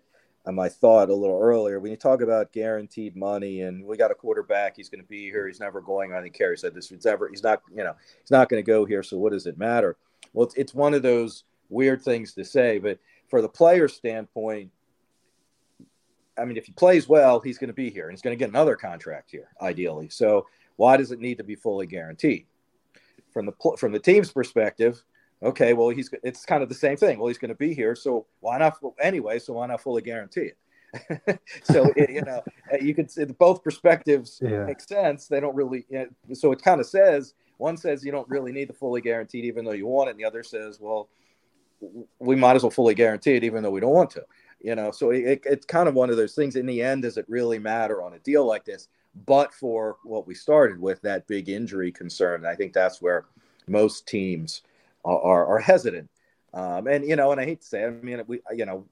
my 0.53 0.69
thought 0.69 1.09
a 1.09 1.15
little 1.15 1.39
earlier. 1.41 1.79
When 1.79 1.91
you 1.91 1.97
talk 1.97 2.21
about 2.21 2.53
guaranteed 2.53 3.15
money 3.15 3.61
and 3.61 3.83
we 3.83 3.97
got 3.97 4.11
a 4.11 4.15
quarterback, 4.15 4.75
he's 4.75 4.89
going 4.89 5.01
to 5.01 5.07
be 5.07 5.23
here. 5.23 5.47
He's 5.47 5.59
never 5.59 5.81
going. 5.81 6.13
I 6.13 6.21
think 6.21 6.35
Kerry 6.35 6.57
said 6.57 6.75
this. 6.75 6.89
He's 6.89 7.05
ever. 7.05 7.27
He's 7.29 7.43
not. 7.43 7.61
You 7.71 7.83
know, 7.83 7.95
he's 8.21 8.31
not 8.31 8.49
going 8.49 8.63
to 8.63 8.67
go 8.67 8.85
here. 8.85 9.03
So 9.03 9.17
what 9.17 9.31
does 9.31 9.47
it 9.47 9.57
matter? 9.57 9.97
Well, 10.33 10.45
it's, 10.45 10.55
it's 10.55 10.73
one 10.73 10.93
of 10.93 11.01
those 11.01 11.43
weird 11.69 12.01
things 12.01 12.33
to 12.33 12.45
say, 12.45 12.77
but 12.77 12.99
for 13.27 13.41
the 13.41 13.49
player 13.49 13.87
standpoint, 13.87 14.71
I 16.37 16.45
mean, 16.45 16.57
if 16.57 16.65
he 16.65 16.71
plays 16.73 17.07
well, 17.07 17.39
he's 17.39 17.57
going 17.57 17.69
to 17.69 17.73
be 17.73 17.89
here 17.89 18.05
and 18.05 18.13
he's 18.13 18.21
going 18.21 18.37
to 18.37 18.39
get 18.39 18.49
another 18.49 18.75
contract 18.75 19.31
here, 19.31 19.49
ideally. 19.61 20.09
So 20.09 20.47
why 20.75 20.97
does 20.97 21.11
it 21.11 21.19
need 21.19 21.37
to 21.37 21.43
be 21.43 21.55
fully 21.55 21.87
guaranteed? 21.87 22.45
From 23.31 23.45
the 23.45 23.53
from 23.77 23.91
the 23.91 23.99
team's 23.99 24.31
perspective, 24.31 25.03
okay, 25.43 25.73
well, 25.73 25.89
he's 25.89 26.09
it's 26.23 26.45
kind 26.45 26.63
of 26.63 26.69
the 26.69 26.75
same 26.75 26.95
thing. 26.95 27.19
Well, 27.19 27.27
he's 27.27 27.37
going 27.37 27.49
to 27.49 27.55
be 27.55 27.73
here, 27.73 27.95
so 27.95 28.25
why 28.39 28.57
not 28.57 28.77
anyway? 29.01 29.39
So 29.39 29.53
why 29.53 29.67
not 29.67 29.81
fully 29.81 30.01
guarantee 30.01 30.51
it? 30.51 31.39
so 31.63 31.91
it, 31.97 32.09
you 32.09 32.21
know, 32.21 32.41
uh, 32.71 32.77
you 32.79 32.95
could 32.95 33.11
see 33.11 33.25
both 33.25 33.61
perspectives 33.61 34.39
yeah. 34.41 34.63
make 34.63 34.79
sense. 34.79 35.27
They 35.27 35.41
don't 35.41 35.55
really. 35.55 35.85
You 35.89 35.99
know, 35.99 36.33
so 36.33 36.53
it 36.53 36.61
kind 36.61 36.79
of 36.79 36.87
says 36.87 37.33
one 37.57 37.75
says 37.75 38.05
you 38.05 38.11
don't 38.11 38.29
really 38.29 38.53
need 38.53 38.69
the 38.69 38.73
fully 38.73 39.01
guaranteed, 39.01 39.43
even 39.43 39.65
though 39.65 39.71
you 39.71 39.87
want 39.87 40.07
it, 40.07 40.11
and 40.11 40.19
the 40.19 40.25
other 40.25 40.43
says, 40.43 40.79
well, 40.79 41.09
we 42.19 42.35
might 42.35 42.55
as 42.55 42.63
well 42.63 42.71
fully 42.71 42.95
guarantee 42.95 43.35
it, 43.35 43.43
even 43.43 43.63
though 43.63 43.69
we 43.71 43.81
don't 43.81 43.93
want 43.93 44.11
to 44.11 44.23
you 44.61 44.75
know 44.75 44.91
so 44.91 45.11
it, 45.11 45.41
it's 45.45 45.65
kind 45.65 45.87
of 45.87 45.95
one 45.95 46.09
of 46.09 46.17
those 46.17 46.35
things. 46.35 46.55
In 46.55 46.65
the 46.65 46.81
end 46.81 47.03
does 47.03 47.17
it 47.17 47.25
really 47.27 47.59
matter 47.59 48.01
on 48.01 48.13
a 48.13 48.19
deal 48.19 48.45
like 48.45 48.65
this? 48.65 48.87
But 49.25 49.53
for 49.53 49.97
what 50.03 50.27
we 50.27 50.35
started 50.35 50.79
with 50.79 51.01
that 51.01 51.27
big 51.27 51.49
injury 51.49 51.91
concern 51.91 52.45
i 52.45 52.55
think 52.55 52.73
that's 52.73 53.01
where 53.01 53.25
most 53.67 54.07
teams 54.07 54.61
are, 55.03 55.21
are, 55.21 55.45
are 55.45 55.59
hesitant. 55.59 56.09
Um, 56.53 56.87
and 56.87 57.07
you 57.07 57.15
know 57.15 57.31
and 57.31 57.41
i 57.41 57.45
hate 57.45 57.61
to 57.61 57.67
say 57.67 57.85
i 57.85 57.89
mean 57.89 58.21
we 58.27 58.39
you 58.53 58.65
know 58.65 58.85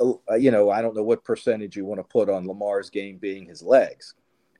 uh, 0.00 0.34
you 0.34 0.50
know 0.50 0.70
i 0.70 0.80
don't 0.82 0.96
know 0.96 1.02
what 1.02 1.24
percentage 1.24 1.76
you 1.76 1.84
want 1.84 2.00
to 2.00 2.04
put 2.04 2.28
on 2.28 2.46
lamar's 2.46 2.90
game 2.90 3.18
being 3.18 3.46
his 3.46 3.62
legs. 3.62 4.14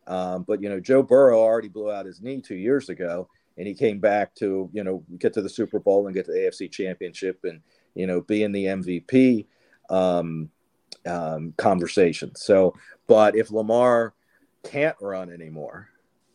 Um, 0.07 0.45
but 0.47 0.63
you 0.63 0.69
know 0.69 0.81
joe 0.81 1.03
burrow 1.03 1.41
already 1.41 1.69
blew 1.69 1.91
out 1.91 2.07
his 2.07 2.21
knee 2.21 2.41
two 2.41 2.57
years 2.57 2.89
ago 2.89 3.29
and 3.59 3.67
he 3.67 3.75
came 3.75 3.99
back 3.99 4.35
to 4.37 4.71
you 4.73 4.85
know 4.85 5.03
get 5.19 5.33
to 5.35 5.43
the 5.43 5.49
super 5.49 5.79
bowl 5.79 6.07
and 6.07 6.15
get 6.15 6.27
to 6.27 6.33
the 6.33 6.39
afc 6.39 6.71
championship 6.71 7.41
and 7.45 7.61
you 7.95 8.07
know 8.07 8.21
be 8.21 8.43
in 8.43 8.53
the 8.53 8.65
mvp 8.67 9.47
um, 9.91 10.51
um, 11.07 11.55
conversation. 11.57 12.35
So, 12.35 12.75
but 13.07 13.37
if 13.37 13.51
Lamar 13.51 14.15
can't 14.65 14.97
run 15.01 15.31
anymore, 15.31 15.89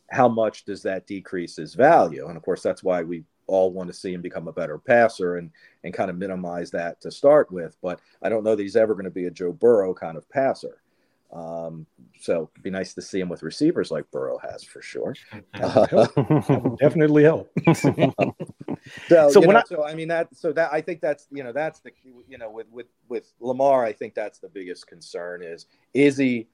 how 0.10 0.28
much 0.28 0.66
does 0.66 0.84
that 0.84 1.08
decrease 1.08 1.56
his 1.56 1.74
value? 1.74 2.28
And 2.28 2.38
of 2.38 2.44
course, 2.44 2.62
that's 2.62 2.84
why 2.84 3.04
we 3.04 3.24
all 3.48 3.72
want 3.72 3.88
to 3.88 3.94
see 3.94 4.14
him 4.14 4.22
become 4.22 4.48
a 4.48 4.54
better 4.54 4.78
passer 4.78 5.36
and 5.38 5.52
and 5.84 5.94
kind 5.94 6.10
of 6.10 6.18
minimize 6.18 6.72
that 6.72 7.02
to 7.02 7.12
start 7.12 7.52
with. 7.52 7.78
But 7.82 8.00
I 8.22 8.30
don't 8.30 8.44
know 8.44 8.56
that 8.56 8.64
he's 8.64 8.76
ever 8.76 8.94
going 8.94 9.06
to 9.06 9.12
be 9.12 9.26
a 9.26 9.32
Joe 9.32 9.52
Burrow 9.52 9.94
kind 9.94 10.18
of 10.18 10.30
passer. 10.30 10.81
Um, 11.34 11.86
so 12.20 12.50
it'd 12.54 12.64
be 12.64 12.70
nice 12.70 12.94
to 12.96 13.02
see 13.02 13.20
him 13.20 13.30
with 13.30 13.42
receivers 13.42 13.90
like 13.90 14.10
Burrow 14.12 14.38
has 14.40 14.64
for 14.64 14.82
sure. 14.82 15.16
Definitely 15.54 17.24
help. 17.24 17.50
so, 17.74 19.30
so 19.30 19.40
know, 19.40 19.58
I, 19.58 19.64
so 19.66 19.84
I 19.86 19.96
mean 19.96 20.10
that 20.10 20.36
so 20.36 20.52
that 20.52 20.74
I 20.74 20.82
think 20.82 21.00
that's 21.00 21.28
you 21.32 21.44
know 21.44 21.54
that's 21.54 21.80
the 21.80 21.92
you 22.28 22.38
know 22.38 22.52
with 22.52 22.68
with 22.70 22.88
with 23.08 23.32
Lamar 23.40 23.86
I 23.86 23.94
think 23.94 24.14
that's 24.14 24.40
the 24.40 24.50
biggest 24.50 24.88
concern 24.88 25.42
is 25.42 25.68
is 25.94 26.18
he 26.18 26.48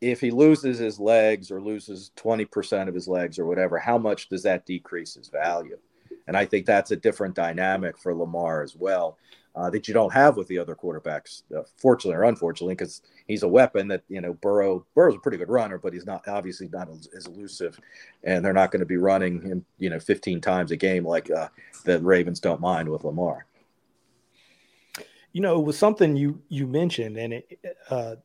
if 0.00 0.20
he 0.20 0.30
loses 0.30 0.78
his 0.78 0.98
legs 0.98 1.50
or 1.50 1.60
loses 1.60 2.10
20% 2.16 2.88
of 2.88 2.94
his 2.94 3.06
legs 3.06 3.38
or 3.38 3.44
whatever 3.44 3.78
how 3.78 3.98
much 3.98 4.28
does 4.28 4.44
that 4.44 4.64
decrease 4.64 5.14
his 5.14 5.28
value 5.28 5.78
and 6.28 6.36
I 6.36 6.46
think 6.46 6.66
that's 6.66 6.92
a 6.92 6.96
different 6.96 7.34
dynamic 7.34 7.98
for 7.98 8.14
Lamar 8.14 8.62
as 8.62 8.76
well 8.76 9.18
uh, 9.56 9.68
that 9.70 9.88
you 9.88 9.94
don't 9.94 10.12
have 10.12 10.36
with 10.36 10.46
the 10.48 10.58
other 10.58 10.74
quarterbacks, 10.74 11.42
uh, 11.56 11.62
fortunately 11.76 12.16
or 12.16 12.24
unfortunately, 12.24 12.74
because 12.74 13.02
he's 13.26 13.42
a 13.42 13.48
weapon 13.48 13.88
that 13.88 14.02
you 14.08 14.20
know 14.20 14.32
Burrow. 14.34 14.84
Burrow's 14.94 15.16
a 15.16 15.20
pretty 15.20 15.38
good 15.38 15.48
runner, 15.48 15.78
but 15.78 15.92
he's 15.92 16.06
not 16.06 16.26
obviously 16.28 16.68
not 16.68 16.88
as, 16.90 17.26
elusive, 17.26 17.78
and 18.24 18.44
they're 18.44 18.52
not 18.52 18.70
going 18.70 18.80
to 18.80 18.86
be 18.86 18.96
running 18.96 19.40
him 19.42 19.64
you 19.78 19.90
know 19.90 19.98
15 19.98 20.40
times 20.40 20.70
a 20.70 20.76
game 20.76 21.04
like 21.04 21.30
uh, 21.30 21.48
the 21.84 22.00
Ravens 22.00 22.40
don't 22.40 22.60
mind 22.60 22.88
with 22.88 23.04
Lamar. 23.04 23.46
You 25.32 25.40
know, 25.40 25.60
it 25.60 25.64
was 25.64 25.78
something 25.78 26.16
you 26.16 26.40
you 26.48 26.66
mentioned, 26.66 27.16
and 27.16 27.32
it 27.32 27.58
uh, 27.90 28.16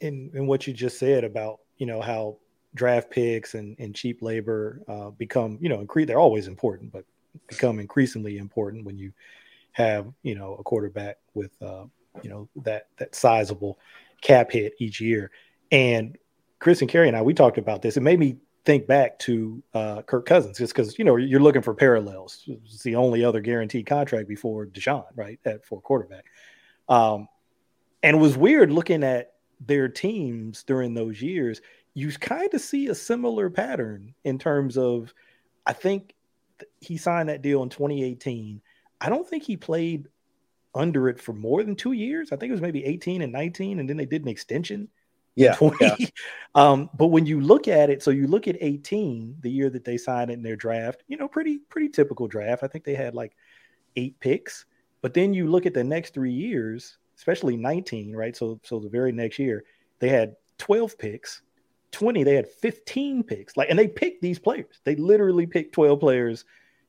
in 0.00 0.30
in 0.34 0.46
what 0.46 0.66
you 0.66 0.72
just 0.72 0.98
said 0.98 1.24
about 1.24 1.60
you 1.76 1.86
know 1.86 2.00
how 2.00 2.36
draft 2.74 3.10
picks 3.10 3.54
and, 3.54 3.76
and 3.78 3.94
cheap 3.94 4.22
labor 4.22 4.82
uh, 4.88 5.10
become 5.10 5.58
you 5.60 5.68
know 5.68 5.80
increase. 5.80 6.06
They're 6.06 6.18
always 6.18 6.46
important, 6.46 6.92
but 6.92 7.04
become 7.48 7.78
increasingly 7.78 8.38
important 8.38 8.84
when 8.84 8.98
you 8.98 9.12
have 9.72 10.06
you 10.22 10.34
know 10.34 10.56
a 10.56 10.62
quarterback 10.62 11.18
with 11.34 11.50
uh, 11.62 11.84
you 12.22 12.30
know 12.30 12.48
that 12.64 12.88
that 12.98 13.14
sizable 13.14 13.78
cap 14.20 14.50
hit 14.50 14.74
each 14.78 15.00
year. 15.00 15.30
And 15.70 16.16
Chris 16.58 16.80
and 16.80 16.90
Kerry 16.90 17.08
and 17.08 17.16
I 17.16 17.22
we 17.22 17.34
talked 17.34 17.58
about 17.58 17.82
this. 17.82 17.96
It 17.96 18.02
made 18.02 18.18
me 18.18 18.36
think 18.64 18.86
back 18.86 19.18
to 19.20 19.62
uh, 19.72 20.02
Kirk 20.02 20.26
Cousins 20.26 20.58
just 20.58 20.74
because 20.74 20.98
you 20.98 21.04
know 21.04 21.16
you're 21.16 21.40
looking 21.40 21.62
for 21.62 21.74
parallels. 21.74 22.44
It's 22.46 22.82
the 22.82 22.96
only 22.96 23.24
other 23.24 23.40
guaranteed 23.40 23.86
contract 23.86 24.28
before 24.28 24.66
Deshaun, 24.66 25.06
right? 25.14 25.38
At 25.44 25.64
for 25.64 25.80
quarterback. 25.80 26.24
Um, 26.88 27.28
and 28.02 28.16
it 28.16 28.20
was 28.20 28.36
weird 28.36 28.70
looking 28.70 29.02
at 29.02 29.32
their 29.60 29.88
teams 29.88 30.62
during 30.62 30.94
those 30.94 31.20
years. 31.20 31.60
You 31.94 32.10
kind 32.12 32.52
of 32.54 32.60
see 32.60 32.88
a 32.88 32.94
similar 32.94 33.50
pattern 33.50 34.14
in 34.24 34.38
terms 34.38 34.78
of, 34.78 35.12
I 35.66 35.72
think 35.72 36.14
he 36.80 36.96
signed 36.96 37.28
that 37.28 37.42
deal 37.42 37.62
in 37.62 37.68
2018 37.68 38.60
I 39.00 39.08
don't 39.08 39.28
think 39.28 39.44
he 39.44 39.56
played 39.56 40.08
under 40.74 41.08
it 41.08 41.20
for 41.20 41.32
more 41.32 41.62
than 41.62 41.76
two 41.76 41.92
years. 41.92 42.32
I 42.32 42.36
think 42.36 42.50
it 42.50 42.52
was 42.52 42.60
maybe 42.60 42.84
18 42.84 43.22
and 43.22 43.32
19, 43.32 43.80
and 43.80 43.88
then 43.88 43.96
they 43.96 44.06
did 44.06 44.22
an 44.22 44.28
extension. 44.28 44.88
Yeah. 45.34 45.56
yeah. 45.80 45.96
um, 46.54 46.90
but 46.94 47.08
when 47.08 47.26
you 47.26 47.40
look 47.40 47.68
at 47.68 47.90
it, 47.90 48.02
so 48.02 48.10
you 48.10 48.26
look 48.26 48.48
at 48.48 48.56
18, 48.60 49.36
the 49.40 49.50
year 49.50 49.70
that 49.70 49.84
they 49.84 49.96
signed 49.96 50.30
it 50.30 50.34
in 50.34 50.42
their 50.42 50.56
draft, 50.56 51.04
you 51.06 51.16
know, 51.16 51.28
pretty, 51.28 51.58
pretty 51.58 51.88
typical 51.88 52.26
draft. 52.26 52.62
I 52.62 52.66
think 52.66 52.84
they 52.84 52.94
had 52.94 53.14
like 53.14 53.36
eight 53.96 54.18
picks. 54.20 54.66
But 55.00 55.14
then 55.14 55.32
you 55.32 55.48
look 55.48 55.64
at 55.64 55.74
the 55.74 55.84
next 55.84 56.12
three 56.12 56.32
years, 56.32 56.98
especially 57.16 57.56
19, 57.56 58.14
right? 58.14 58.36
So 58.36 58.60
so 58.64 58.80
the 58.80 58.88
very 58.88 59.12
next 59.12 59.38
year, 59.38 59.64
they 60.00 60.08
had 60.08 60.34
12 60.58 60.98
picks. 60.98 61.42
20, 61.92 62.24
they 62.24 62.34
had 62.34 62.48
15 62.48 63.22
picks. 63.22 63.56
Like, 63.56 63.70
and 63.70 63.78
they 63.78 63.88
picked 63.88 64.20
these 64.20 64.38
players. 64.38 64.80
They 64.84 64.96
literally 64.96 65.46
picked 65.46 65.72
12 65.72 66.00
players 66.00 66.44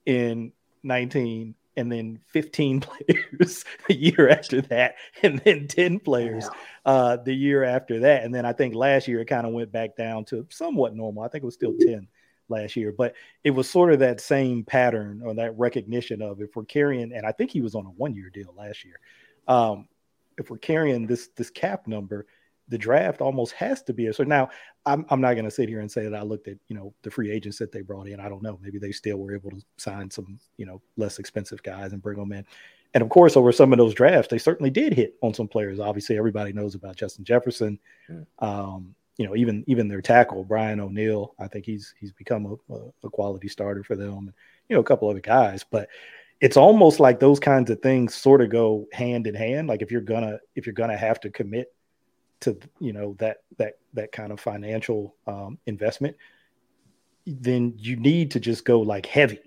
in 0.05 0.51
19 0.83 1.55
and 1.79 1.91
then 1.91 2.19
15 2.27 2.81
players 2.81 3.65
the 3.87 3.95
year 3.95 4.29
after 4.29 4.61
that, 4.63 4.95
and 5.23 5.39
then 5.39 5.67
10 5.67 5.99
players 5.99 6.47
uh, 6.85 7.17
the 7.17 7.33
year 7.33 7.63
after 7.63 8.01
that. 8.01 8.23
And 8.23 8.33
then 8.33 8.45
I 8.45 8.53
think 8.53 8.75
last 8.75 9.07
year 9.07 9.21
it 9.21 9.25
kind 9.25 9.47
of 9.47 9.53
went 9.53 9.71
back 9.71 9.95
down 9.95 10.25
to 10.25 10.45
somewhat 10.49 10.95
normal. 10.95 11.23
I 11.23 11.27
think 11.29 11.43
it 11.43 11.45
was 11.45 11.55
still 11.55 11.75
10 11.79 12.07
last 12.49 12.75
year, 12.75 12.91
but 12.91 13.15
it 13.43 13.51
was 13.51 13.69
sort 13.69 13.93
of 13.93 13.99
that 13.99 14.21
same 14.21 14.63
pattern 14.63 15.21
or 15.23 15.33
that 15.35 15.57
recognition 15.57 16.21
of 16.21 16.41
if 16.41 16.55
we're 16.55 16.65
carrying, 16.65 17.13
and 17.13 17.25
I 17.25 17.31
think 17.31 17.51
he 17.51 17.61
was 17.61 17.75
on 17.75 17.85
a 17.85 17.89
one 17.89 18.15
year 18.15 18.29
deal 18.29 18.53
last 18.57 18.83
year. 18.83 18.99
Um, 19.47 19.87
if 20.37 20.49
we're 20.49 20.57
carrying 20.57 21.05
this 21.05 21.29
this 21.35 21.49
cap 21.49 21.87
number, 21.87 22.25
the 22.69 22.77
draft 22.77 23.21
almost 23.21 23.53
has 23.53 23.81
to 23.83 23.93
be 23.93 24.07
a 24.07 24.13
so 24.13 24.23
now 24.23 24.49
I'm, 24.85 25.05
I'm 25.09 25.21
not 25.21 25.33
going 25.33 25.45
to 25.45 25.51
sit 25.51 25.69
here 25.69 25.81
and 25.81 25.91
say 25.91 26.03
that 26.03 26.15
I 26.15 26.21
looked 26.21 26.47
at 26.47 26.57
you 26.67 26.75
know 26.75 26.93
the 27.01 27.11
free 27.11 27.31
agents 27.31 27.57
that 27.57 27.71
they 27.71 27.81
brought 27.81 28.07
in. 28.07 28.19
I 28.19 28.29
don't 28.29 28.43
know. 28.43 28.59
Maybe 28.61 28.79
they 28.79 28.91
still 28.91 29.17
were 29.17 29.35
able 29.35 29.51
to 29.51 29.61
sign 29.77 30.09
some 30.09 30.39
you 30.57 30.65
know 30.65 30.81
less 30.97 31.19
expensive 31.19 31.61
guys 31.63 31.93
and 31.93 32.01
bring 32.01 32.17
them 32.17 32.31
in. 32.31 32.45
And 32.93 33.03
of 33.03 33.09
course, 33.09 33.37
over 33.37 33.51
some 33.51 33.71
of 33.71 33.77
those 33.77 33.93
drafts, 33.93 34.31
they 34.31 34.39
certainly 34.39 34.71
did 34.71 34.93
hit 34.93 35.15
on 35.21 35.33
some 35.33 35.47
players. 35.47 35.79
Obviously, 35.79 36.17
everybody 36.17 36.53
knows 36.53 36.73
about 36.73 36.95
Justin 36.95 37.23
Jefferson. 37.23 37.79
Um, 38.39 38.95
you 39.17 39.27
know, 39.27 39.35
even 39.35 39.63
even 39.67 39.87
their 39.87 40.01
tackle 40.01 40.43
Brian 40.43 40.79
O'Neill. 40.79 41.35
I 41.39 41.47
think 41.47 41.65
he's 41.65 41.93
he's 41.99 42.13
become 42.13 42.57
a, 42.69 42.75
a 43.03 43.09
quality 43.09 43.47
starter 43.47 43.83
for 43.83 43.95
them. 43.95 44.17
And, 44.17 44.33
you 44.69 44.75
know, 44.75 44.79
a 44.79 44.83
couple 44.85 45.09
other 45.09 45.19
guys, 45.19 45.63
but 45.69 45.89
it's 46.41 46.57
almost 46.57 46.99
like 46.99 47.19
those 47.19 47.39
kinds 47.39 47.69
of 47.69 47.81
things 47.81 48.15
sort 48.15 48.41
of 48.41 48.49
go 48.49 48.87
hand 48.93 49.27
in 49.27 49.35
hand. 49.35 49.67
Like 49.67 49.81
if 49.81 49.91
you're 49.91 50.01
gonna 50.01 50.39
if 50.55 50.65
you're 50.65 50.73
gonna 50.73 50.97
have 50.97 51.19
to 51.21 51.29
commit 51.29 51.73
to 52.41 52.57
you 52.79 52.93
know 52.93 53.15
that 53.19 53.43
that 53.57 53.73
that 53.93 54.11
kind 54.11 54.31
of 54.31 54.39
financial 54.39 55.15
um, 55.27 55.57
investment, 55.65 56.15
then 57.25 57.73
you 57.77 57.95
need 57.95 58.31
to 58.31 58.39
just 58.39 58.65
go 58.65 58.79
like 58.79 59.05
heavy 59.05 59.39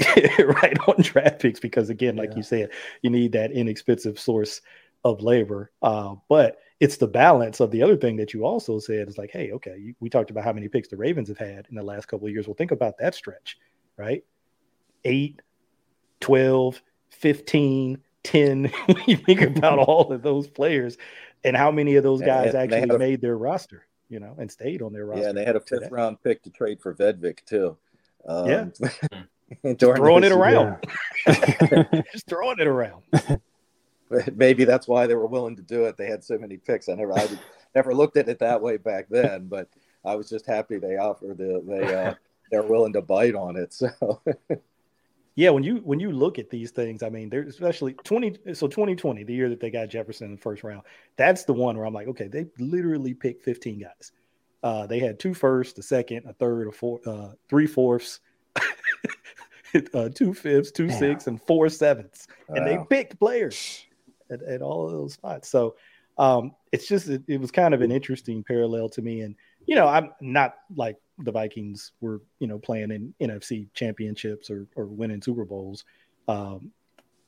right 0.38 0.78
on 0.88 1.00
draft 1.00 1.40
picks 1.40 1.60
because 1.60 1.90
again, 1.90 2.16
like 2.16 2.30
yeah. 2.30 2.36
you 2.36 2.42
said, 2.42 2.70
you 3.02 3.10
need 3.10 3.32
that 3.32 3.52
inexpensive 3.52 4.18
source 4.18 4.60
of 5.04 5.22
labor. 5.22 5.70
Uh, 5.82 6.14
but 6.28 6.58
it's 6.80 6.96
the 6.96 7.06
balance 7.06 7.60
of 7.60 7.70
the 7.70 7.82
other 7.82 7.96
thing 7.96 8.16
that 8.16 8.34
you 8.34 8.44
also 8.44 8.78
said 8.78 9.08
is 9.08 9.18
like, 9.18 9.30
hey, 9.30 9.52
okay, 9.52 9.76
you, 9.78 9.94
we 10.00 10.10
talked 10.10 10.30
about 10.30 10.44
how 10.44 10.52
many 10.52 10.68
picks 10.68 10.88
the 10.88 10.96
Ravens 10.96 11.28
have 11.28 11.38
had 11.38 11.66
in 11.68 11.76
the 11.76 11.82
last 11.82 12.06
couple 12.06 12.26
of 12.26 12.32
years. 12.32 12.46
Well, 12.46 12.56
think 12.56 12.72
about 12.72 12.98
that 12.98 13.14
stretch, 13.14 13.58
right? 13.96 14.24
Eight, 15.04 15.40
12, 16.20 16.82
15, 17.10 17.98
10. 18.24 18.72
you 19.06 19.16
think 19.16 19.42
about 19.42 19.78
all 19.86 20.12
of 20.12 20.22
those 20.22 20.48
players 20.48 20.98
and 21.44 21.56
how 21.56 21.70
many 21.70 21.96
of 21.96 22.02
those 22.02 22.20
guys 22.20 22.54
and 22.54 22.72
actually 22.72 22.94
a, 22.94 22.98
made 22.98 23.20
their 23.20 23.36
roster, 23.36 23.86
you 24.08 24.20
know, 24.20 24.34
and 24.38 24.50
stayed 24.50 24.82
on 24.82 24.92
their 24.92 25.06
roster. 25.06 25.22
Yeah, 25.22 25.28
and 25.30 25.38
they 25.38 25.44
had 25.44 25.56
a 25.56 25.60
fifth 25.60 25.90
round 25.90 26.22
pick 26.22 26.42
to 26.42 26.50
trade 26.50 26.80
for 26.80 26.94
Vedvik 26.94 27.44
too. 27.44 27.76
Um, 28.26 28.48
yeah, 28.48 29.74
throwing 29.78 30.24
it 30.24 30.32
around, 30.32 30.84
just 32.12 32.26
throwing 32.28 32.58
it 32.58 32.66
around. 32.66 33.02
Maybe 34.34 34.64
that's 34.64 34.86
why 34.86 35.06
they 35.06 35.14
were 35.14 35.26
willing 35.26 35.56
to 35.56 35.62
do 35.62 35.84
it. 35.84 35.96
They 35.96 36.06
had 36.06 36.22
so 36.22 36.38
many 36.38 36.58
picks. 36.58 36.88
I 36.88 36.94
never, 36.94 37.18
I 37.18 37.28
never 37.74 37.94
looked 37.94 38.16
at 38.16 38.28
it 38.28 38.38
that 38.40 38.60
way 38.60 38.76
back 38.76 39.06
then, 39.08 39.46
but 39.48 39.68
I 40.04 40.16
was 40.16 40.28
just 40.28 40.46
happy 40.46 40.78
they 40.78 40.96
offered 40.96 41.38
the 41.38 41.62
they 41.66 41.94
uh, 41.94 42.14
they're 42.50 42.62
willing 42.62 42.92
to 42.92 43.02
bite 43.02 43.34
on 43.34 43.56
it. 43.56 43.72
So 43.72 43.88
yeah, 45.34 45.50
when 45.50 45.62
you 45.62 45.76
when 45.76 45.98
you 45.98 46.12
look 46.12 46.38
at 46.38 46.50
these 46.50 46.70
things, 46.70 47.02
I 47.02 47.08
mean, 47.08 47.30
there's 47.30 47.48
especially 47.48 47.94
20 47.94 48.54
so 48.54 48.68
2020, 48.68 49.24
the 49.24 49.32
year 49.32 49.48
that 49.48 49.60
they 49.60 49.70
got 49.70 49.88
Jefferson 49.88 50.26
in 50.26 50.36
the 50.36 50.40
first 50.40 50.62
round, 50.62 50.82
that's 51.16 51.44
the 51.44 51.54
one 51.54 51.76
where 51.76 51.86
I'm 51.86 51.94
like, 51.94 52.08
okay, 52.08 52.28
they 52.28 52.46
literally 52.58 53.14
picked 53.14 53.42
15 53.42 53.80
guys. 53.80 54.12
Uh, 54.62 54.86
they 54.86 54.98
had 54.98 55.18
two 55.18 55.34
firsts, 55.34 55.78
a 55.78 55.82
second, 55.82 56.26
a 56.26 56.34
third, 56.34 56.68
a 56.68 56.72
four, 56.72 57.00
uh, 57.06 57.30
three 57.48 57.66
fourths, 57.66 58.20
uh, 59.94 60.08
two 60.14 60.34
fifths, 60.34 60.70
two 60.70 60.86
Damn. 60.86 60.98
sixths, 60.98 61.26
and 61.26 61.40
four 61.42 61.68
sevenths, 61.68 62.28
wow. 62.48 62.56
and 62.56 62.66
they 62.66 62.78
picked 62.88 63.18
players 63.18 63.84
at, 64.30 64.42
at 64.42 64.62
all 64.62 64.86
of 64.86 64.92
those 64.92 65.14
spots. 65.14 65.48
So 65.48 65.76
um, 66.18 66.52
it's 66.70 66.86
just 66.86 67.08
it, 67.08 67.22
it 67.26 67.40
was 67.40 67.50
kind 67.50 67.74
of 67.74 67.80
an 67.80 67.90
interesting 67.90 68.44
parallel 68.44 68.88
to 68.90 69.02
me, 69.02 69.22
and 69.22 69.34
you 69.66 69.74
know, 69.74 69.86
I'm 69.86 70.10
not 70.20 70.54
like 70.76 70.96
the 71.18 71.32
Vikings 71.32 71.92
were, 72.00 72.22
you 72.38 72.46
know, 72.46 72.58
playing 72.58 72.90
in 72.90 73.14
NFC 73.20 73.68
championships 73.74 74.50
or, 74.50 74.66
or 74.76 74.86
winning 74.86 75.22
Super 75.22 75.44
Bowls 75.44 75.84
um, 76.28 76.70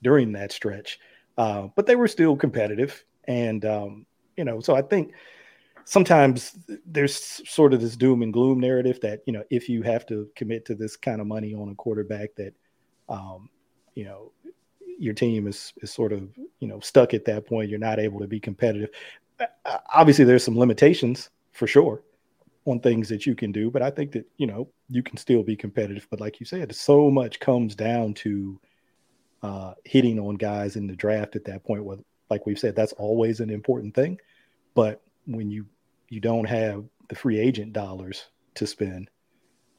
during 0.03 0.33
that 0.33 0.53
stretch. 0.53 0.99
Uh, 1.37 1.69
but 1.75 1.87
they 1.87 1.97
were 1.97 2.09
still 2.09 2.37
competitive. 2.37 3.05
And, 3.27 3.65
um, 3.65 4.07
you 4.37 4.45
know, 4.45 4.61
so 4.61 4.75
I 4.75 4.83
think 4.83 5.13
sometimes 5.85 6.57
there's 6.87 7.43
sort 7.49 7.75
of 7.75 7.81
this 7.81 7.97
doom 7.97 8.23
and 8.23 8.33
gloom 8.33 8.61
narrative 8.61 9.01
that, 9.03 9.23
you 9.27 9.33
know, 9.33 9.45
if 9.51 9.69
you 9.69 9.83
have 9.83 10.07
to 10.07 10.29
commit 10.37 10.65
to 10.67 10.75
this 10.75 10.97
kind 10.97 11.21
of 11.21 11.27
money 11.27 11.55
on 11.55 11.69
a 11.69 11.75
quarterback 11.75 12.35
that, 12.37 12.55
um, 13.09 13.49
you 13.95 14.05
know, 14.05 14.33
your 14.99 15.15
team 15.15 15.47
is, 15.47 15.73
is 15.83 15.93
sort 15.93 16.13
of, 16.13 16.29
you 16.61 16.69
know, 16.69 16.81
stuck 16.81 17.15
at 17.15 17.25
that 17.25 17.47
point, 17.47 17.69
you're 17.69 17.79
not 17.79 17.99
able 17.99 18.21
to 18.21 18.29
be 18.29 18.41
competitive. 18.41 18.91
Uh, 19.41 19.79
obviously, 19.93 20.25
there's 20.25 20.45
some 20.45 20.59
limitations 20.59 21.31
for 21.53 21.67
sure 21.67 22.03
on 22.67 22.81
things 22.81 23.09
that 23.09 23.27
you 23.27 23.35
can 23.35 23.53
do. 23.53 23.71
But 23.71 23.83
I 23.83 23.91
think 23.91 24.13
that, 24.13 24.27
you 24.37 24.47
know, 24.47 24.69
you 24.89 25.03
can 25.03 25.17
still 25.17 25.43
be 25.43 25.57
competitive. 25.57 26.07
But 26.11 26.21
like 26.21 26.41
you 26.41 26.47
said, 26.47 26.75
so 26.75 27.11
much 27.11 27.41
comes 27.41 27.75
down 27.75 28.15
to 28.15 28.61
uh, 29.43 29.75
hitting 29.85 30.19
on 30.19 30.37
guys 30.37 30.77
in 30.77 30.87
the 30.87 30.97
draft 30.97 31.37
at 31.37 31.45
that 31.45 31.65
point. 31.65 31.85
Where, 31.85 31.99
like 32.31 32.47
we've 32.47 32.59
said, 32.59 32.75
that's 32.75 32.95
always 32.95 33.41
an 33.41 33.51
important 33.51 33.95
thing. 33.95 34.19
But 34.75 35.03
when 35.27 35.51
you 35.51 35.67
you 36.09 36.21
don't 36.21 36.47
have 36.47 36.85
the 37.09 37.15
free 37.15 37.39
agent 37.39 37.73
dollars 37.73 38.25
to 38.55 38.67
spend, 38.67 39.11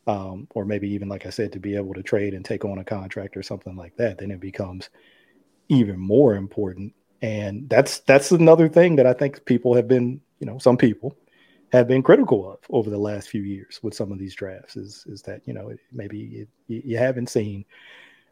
um, 0.05 0.47
or 0.53 0.65
maybe 0.65 0.89
even 0.89 1.09
like 1.09 1.25
I 1.25 1.31
said, 1.31 1.51
to 1.53 1.59
be 1.59 1.75
able 1.75 1.93
to 1.95 2.03
trade 2.03 2.33
and 2.33 2.45
take 2.45 2.65
on 2.65 2.77
a 2.77 2.83
contract 2.83 3.35
or 3.35 3.43
something 3.43 3.75
like 3.75 3.95
that, 3.97 4.19
then 4.19 4.31
it 4.31 4.39
becomes 4.39 4.89
even 5.69 5.99
more 5.99 6.35
important. 6.35 6.93
And 7.21 7.67
that's 7.67 7.99
that's 7.99 8.31
another 8.31 8.69
thing 8.69 8.97
that 8.97 9.07
I 9.07 9.13
think 9.13 9.45
people 9.45 9.73
have 9.73 9.87
been, 9.87 10.21
you 10.39 10.45
know, 10.45 10.59
some 10.59 10.77
people 10.77 11.17
have 11.75 11.87
been 11.87 12.03
critical 12.03 12.51
of 12.51 12.59
over 12.69 12.89
the 12.89 12.97
last 12.97 13.29
few 13.29 13.41
years 13.41 13.79
with 13.83 13.93
some 13.93 14.11
of 14.11 14.19
these 14.19 14.35
drafts 14.35 14.75
is 14.75 15.05
is 15.07 15.21
that 15.23 15.41
you 15.45 15.53
know 15.53 15.73
maybe 15.91 16.47
it, 16.67 16.83
you 16.85 16.97
haven't 16.97 17.29
seen 17.29 17.65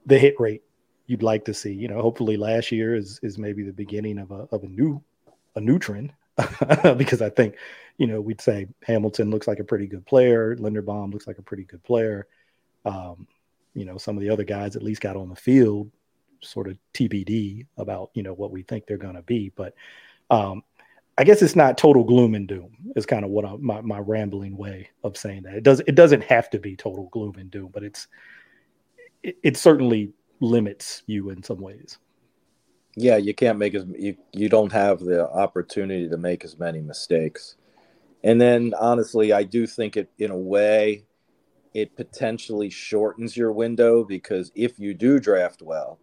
the 0.05 0.17
hit 0.17 0.39
rate 0.39 0.63
you'd 1.07 1.23
like 1.23 1.45
to 1.45 1.53
see. 1.53 1.73
You 1.73 1.87
know, 1.87 2.01
hopefully 2.01 2.37
last 2.37 2.71
year 2.71 2.95
is 2.95 3.19
is 3.23 3.37
maybe 3.37 3.63
the 3.63 3.73
beginning 3.73 4.19
of 4.19 4.31
a 4.31 4.47
of 4.51 4.63
a 4.63 4.67
new 4.67 5.01
a 5.55 5.61
new 5.61 5.79
trend 5.79 6.13
because 6.97 7.21
I 7.21 7.29
think 7.29 7.55
you 7.97 8.07
know 8.07 8.21
we'd 8.21 8.41
say 8.41 8.67
Hamilton 8.83 9.29
looks 9.29 9.47
like 9.47 9.59
a 9.59 9.63
pretty 9.63 9.87
good 9.87 10.05
player, 10.05 10.55
Linderbaum 10.55 11.11
looks 11.11 11.27
like 11.27 11.37
a 11.37 11.43
pretty 11.43 11.63
good 11.63 11.83
player. 11.83 12.27
Um, 12.85 13.27
you 13.73 13.85
know, 13.85 13.97
some 13.97 14.17
of 14.17 14.21
the 14.21 14.29
other 14.29 14.43
guys 14.43 14.75
at 14.75 14.83
least 14.83 15.01
got 15.01 15.15
on 15.15 15.29
the 15.29 15.35
field, 15.35 15.89
sort 16.41 16.67
of 16.67 16.77
TBD 16.93 17.65
about 17.77 18.11
you 18.13 18.23
know 18.23 18.33
what 18.33 18.51
we 18.51 18.63
think 18.63 18.85
they're 18.85 18.97
going 18.97 19.15
to 19.15 19.21
be, 19.21 19.51
but. 19.55 19.73
Um, 20.29 20.63
I 21.17 21.23
guess 21.23 21.41
it's 21.41 21.55
not 21.55 21.77
total 21.77 22.03
gloom 22.03 22.33
and 22.35 22.47
doom. 22.47 22.75
Is 22.95 23.05
kind 23.05 23.25
of 23.25 23.31
what 23.31 23.45
I, 23.45 23.55
my 23.59 23.81
my 23.81 23.99
rambling 23.99 24.57
way 24.57 24.89
of 25.03 25.17
saying 25.17 25.43
that. 25.43 25.55
It 25.55 25.63
does 25.63 25.81
it 25.81 25.95
doesn't 25.95 26.23
have 26.23 26.49
to 26.51 26.59
be 26.59 26.75
total 26.75 27.09
gloom 27.11 27.35
and 27.37 27.49
doom, 27.49 27.69
but 27.73 27.83
it's 27.83 28.07
it, 29.21 29.37
it 29.43 29.57
certainly 29.57 30.13
limits 30.39 31.03
you 31.07 31.29
in 31.29 31.43
some 31.43 31.59
ways. 31.59 31.97
Yeah, 32.95 33.17
you 33.17 33.33
can't 33.33 33.57
make 33.57 33.73
as 33.73 33.85
you 33.97 34.15
you 34.31 34.49
don't 34.49 34.71
have 34.71 34.99
the 34.99 35.27
opportunity 35.29 36.09
to 36.09 36.17
make 36.17 36.43
as 36.43 36.59
many 36.59 36.81
mistakes. 36.81 37.55
And 38.23 38.39
then 38.39 38.73
honestly, 38.79 39.33
I 39.33 39.43
do 39.43 39.67
think 39.67 39.97
it 39.97 40.09
in 40.17 40.31
a 40.31 40.37
way 40.37 41.05
it 41.73 41.95
potentially 41.95 42.69
shortens 42.69 43.35
your 43.35 43.51
window 43.51 44.03
because 44.03 44.51
if 44.53 44.77
you 44.79 44.93
do 44.93 45.19
draft 45.19 45.61
well, 45.63 45.99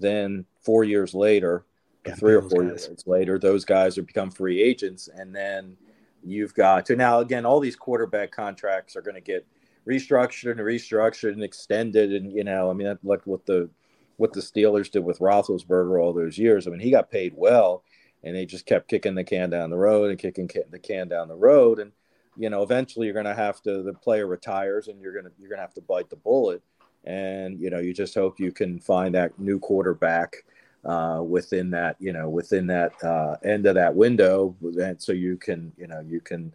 then 0.00 0.46
4 0.62 0.84
years 0.84 1.14
later 1.14 1.66
three 2.12 2.34
or 2.34 2.42
four 2.42 2.64
guys. 2.64 2.86
years 2.86 3.04
later, 3.06 3.38
those 3.38 3.64
guys 3.64 3.96
have 3.96 4.06
become 4.06 4.30
free 4.30 4.62
agents, 4.62 5.08
and 5.14 5.34
then 5.34 5.76
you've 6.22 6.54
got 6.54 6.86
to 6.86 6.96
now 6.96 7.18
again 7.20 7.44
all 7.44 7.60
these 7.60 7.76
quarterback 7.76 8.30
contracts 8.30 8.96
are 8.96 9.02
going 9.02 9.14
to 9.14 9.20
get 9.20 9.46
restructured 9.86 10.52
and 10.52 10.60
restructured 10.60 11.32
and 11.32 11.42
extended, 11.42 12.12
and 12.12 12.32
you 12.32 12.44
know, 12.44 12.70
I 12.70 12.74
mean, 12.74 12.98
like 13.02 13.26
what 13.26 13.46
the 13.46 13.68
what 14.16 14.32
the 14.32 14.40
Steelers 14.40 14.90
did 14.90 15.04
with 15.04 15.18
Roethlisberger 15.18 16.00
all 16.00 16.12
those 16.12 16.38
years. 16.38 16.66
I 16.66 16.70
mean, 16.70 16.80
he 16.80 16.90
got 16.90 17.10
paid 17.10 17.32
well, 17.36 17.82
and 18.22 18.34
they 18.34 18.46
just 18.46 18.66
kept 18.66 18.88
kicking 18.88 19.14
the 19.14 19.24
can 19.24 19.50
down 19.50 19.70
the 19.70 19.76
road 19.76 20.10
and 20.10 20.18
kicking 20.18 20.48
the 20.70 20.78
can 20.78 21.08
down 21.08 21.28
the 21.28 21.34
road, 21.34 21.78
and 21.78 21.92
you 22.36 22.50
know, 22.50 22.62
eventually 22.62 23.06
you're 23.06 23.14
going 23.14 23.26
to 23.26 23.34
have 23.34 23.62
to 23.62 23.82
the 23.82 23.94
player 23.94 24.26
retires, 24.26 24.88
and 24.88 25.00
you're 25.00 25.12
going 25.12 25.24
to 25.26 25.32
you're 25.38 25.50
going 25.50 25.58
to 25.58 25.62
have 25.62 25.74
to 25.74 25.82
bite 25.82 26.10
the 26.10 26.16
bullet, 26.16 26.62
and 27.04 27.58
you 27.60 27.70
know, 27.70 27.78
you 27.78 27.92
just 27.92 28.14
hope 28.14 28.40
you 28.40 28.52
can 28.52 28.78
find 28.78 29.14
that 29.14 29.38
new 29.38 29.58
quarterback 29.58 30.44
uh, 30.84 31.22
within 31.22 31.70
that 31.70 31.96
you 31.98 32.12
know 32.12 32.28
within 32.28 32.66
that 32.66 32.92
uh, 33.02 33.36
end 33.44 33.66
of 33.66 33.74
that 33.74 33.94
window 33.94 34.54
and 34.80 35.00
so 35.00 35.12
you 35.12 35.36
can 35.36 35.72
you 35.76 35.86
know 35.86 36.00
you 36.00 36.20
can 36.20 36.52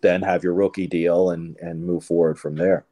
then 0.00 0.22
have 0.22 0.44
your 0.44 0.54
rookie 0.54 0.86
deal 0.86 1.30
and 1.30 1.56
and 1.58 1.84
move 1.84 2.04
forward 2.04 2.38
from 2.38 2.54
there. 2.54 2.84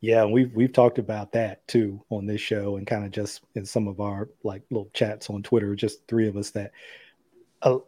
Yeah 0.00 0.24
we've 0.24 0.54
we've 0.54 0.72
talked 0.72 0.98
about 0.98 1.32
that 1.32 1.66
too 1.66 2.00
on 2.10 2.26
this 2.26 2.40
show 2.40 2.76
and 2.76 2.86
kind 2.86 3.04
of 3.04 3.10
just 3.10 3.42
in 3.56 3.66
some 3.66 3.88
of 3.88 4.00
our 4.00 4.28
like 4.44 4.62
little 4.70 4.90
chats 4.94 5.28
on 5.28 5.42
twitter 5.42 5.74
just 5.74 6.06
three 6.06 6.28
of 6.28 6.36
us 6.36 6.50
that 6.50 6.70
uh, 7.62 7.78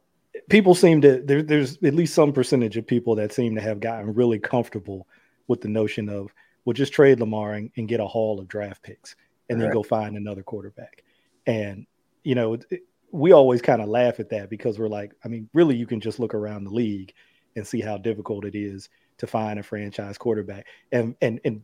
people 0.48 0.74
seem 0.74 1.00
to 1.02 1.22
there, 1.24 1.42
there's 1.42 1.76
at 1.84 1.94
least 1.94 2.14
some 2.14 2.32
percentage 2.32 2.76
of 2.76 2.84
people 2.84 3.14
that 3.14 3.32
seem 3.32 3.54
to 3.54 3.60
have 3.60 3.78
gotten 3.78 4.12
really 4.12 4.40
comfortable 4.40 5.06
with 5.46 5.60
the 5.60 5.68
notion 5.68 6.08
of 6.08 6.34
we'll 6.64 6.74
just 6.74 6.92
trade 6.92 7.20
lamar 7.20 7.52
and, 7.54 7.70
and 7.76 7.86
get 7.86 8.00
a 8.00 8.06
haul 8.06 8.40
of 8.40 8.48
draft 8.48 8.82
picks 8.82 9.14
and 9.50 9.60
then 9.60 9.68
right. 9.68 9.74
go 9.74 9.82
find 9.82 10.16
another 10.16 10.42
quarterback. 10.42 11.02
And 11.46 11.86
you 12.22 12.34
know, 12.34 12.54
it, 12.54 12.82
we 13.12 13.32
always 13.32 13.60
kind 13.60 13.82
of 13.82 13.88
laugh 13.88 14.20
at 14.20 14.30
that 14.30 14.50
because 14.50 14.78
we're 14.78 14.88
like, 14.88 15.12
I 15.24 15.28
mean, 15.28 15.48
really, 15.52 15.76
you 15.76 15.86
can 15.86 16.00
just 16.00 16.20
look 16.20 16.34
around 16.34 16.64
the 16.64 16.70
league 16.70 17.12
and 17.56 17.66
see 17.66 17.80
how 17.80 17.98
difficult 17.98 18.44
it 18.44 18.54
is 18.54 18.88
to 19.18 19.26
find 19.26 19.58
a 19.58 19.62
franchise 19.62 20.16
quarterback. 20.16 20.66
And 20.92 21.16
and 21.20 21.40
and 21.44 21.62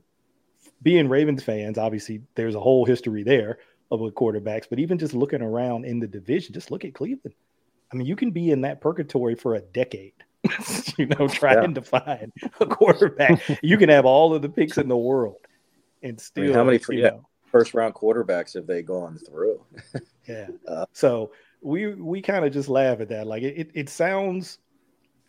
being 0.83 1.09
Ravens 1.09 1.43
fans, 1.43 1.79
obviously, 1.79 2.23
there's 2.35 2.55
a 2.55 2.61
whole 2.61 2.85
history 2.85 3.23
there 3.23 3.59
of 3.91 4.01
quarterbacks. 4.01 4.67
But 4.69 4.81
even 4.81 4.99
just 4.99 5.15
looking 5.15 5.43
around 5.43 5.85
in 5.85 6.01
the 6.01 6.09
division, 6.09 6.53
just 6.53 6.71
look 6.71 6.85
at 6.85 6.95
Cleveland. 6.95 7.35
I 7.93 7.97
mean, 7.97 8.07
you 8.07 8.17
can 8.17 8.33
be 8.33 8.51
in 8.51 8.63
that 8.63 8.81
purgatory 8.81 9.37
for 9.37 9.55
a 9.55 9.61
decade. 9.61 10.13
you 10.97 11.07
know, 11.07 11.27
trying 11.29 11.63
yeah. 11.63 11.75
to 11.75 11.83
find 11.83 12.33
a 12.61 12.67
quarterback. 12.67 13.41
you 13.63 13.77
can 13.77 13.89
have 13.89 14.05
all 14.05 14.35
of 14.35 14.43
the 14.43 14.49
picks 14.49 14.79
in 14.79 14.87
the 14.87 14.97
world 14.97 15.39
and 16.03 16.21
still, 16.21 16.45
I 16.45 16.47
mean, 16.47 16.55
how 16.55 16.65
many? 16.65 16.79
You 16.89 16.99
yeah. 16.99 17.09
know, 17.11 17.29
first 17.59 17.75
round 17.75 17.95
quarterbacks 17.95 18.55
have 18.55 18.67
they 18.67 18.83
gone 18.83 19.19
through? 19.19 19.65
yeah. 20.29 20.49
Uh, 20.69 20.85
so 20.93 21.31
we 21.63 21.95
we 21.95 22.21
kind 22.21 22.45
of 22.45 22.53
just 22.53 22.69
laugh 22.69 23.01
at 23.01 23.09
that. 23.09 23.27
Like 23.27 23.43
it, 23.43 23.71
it 23.75 23.89
sounds, 23.89 24.59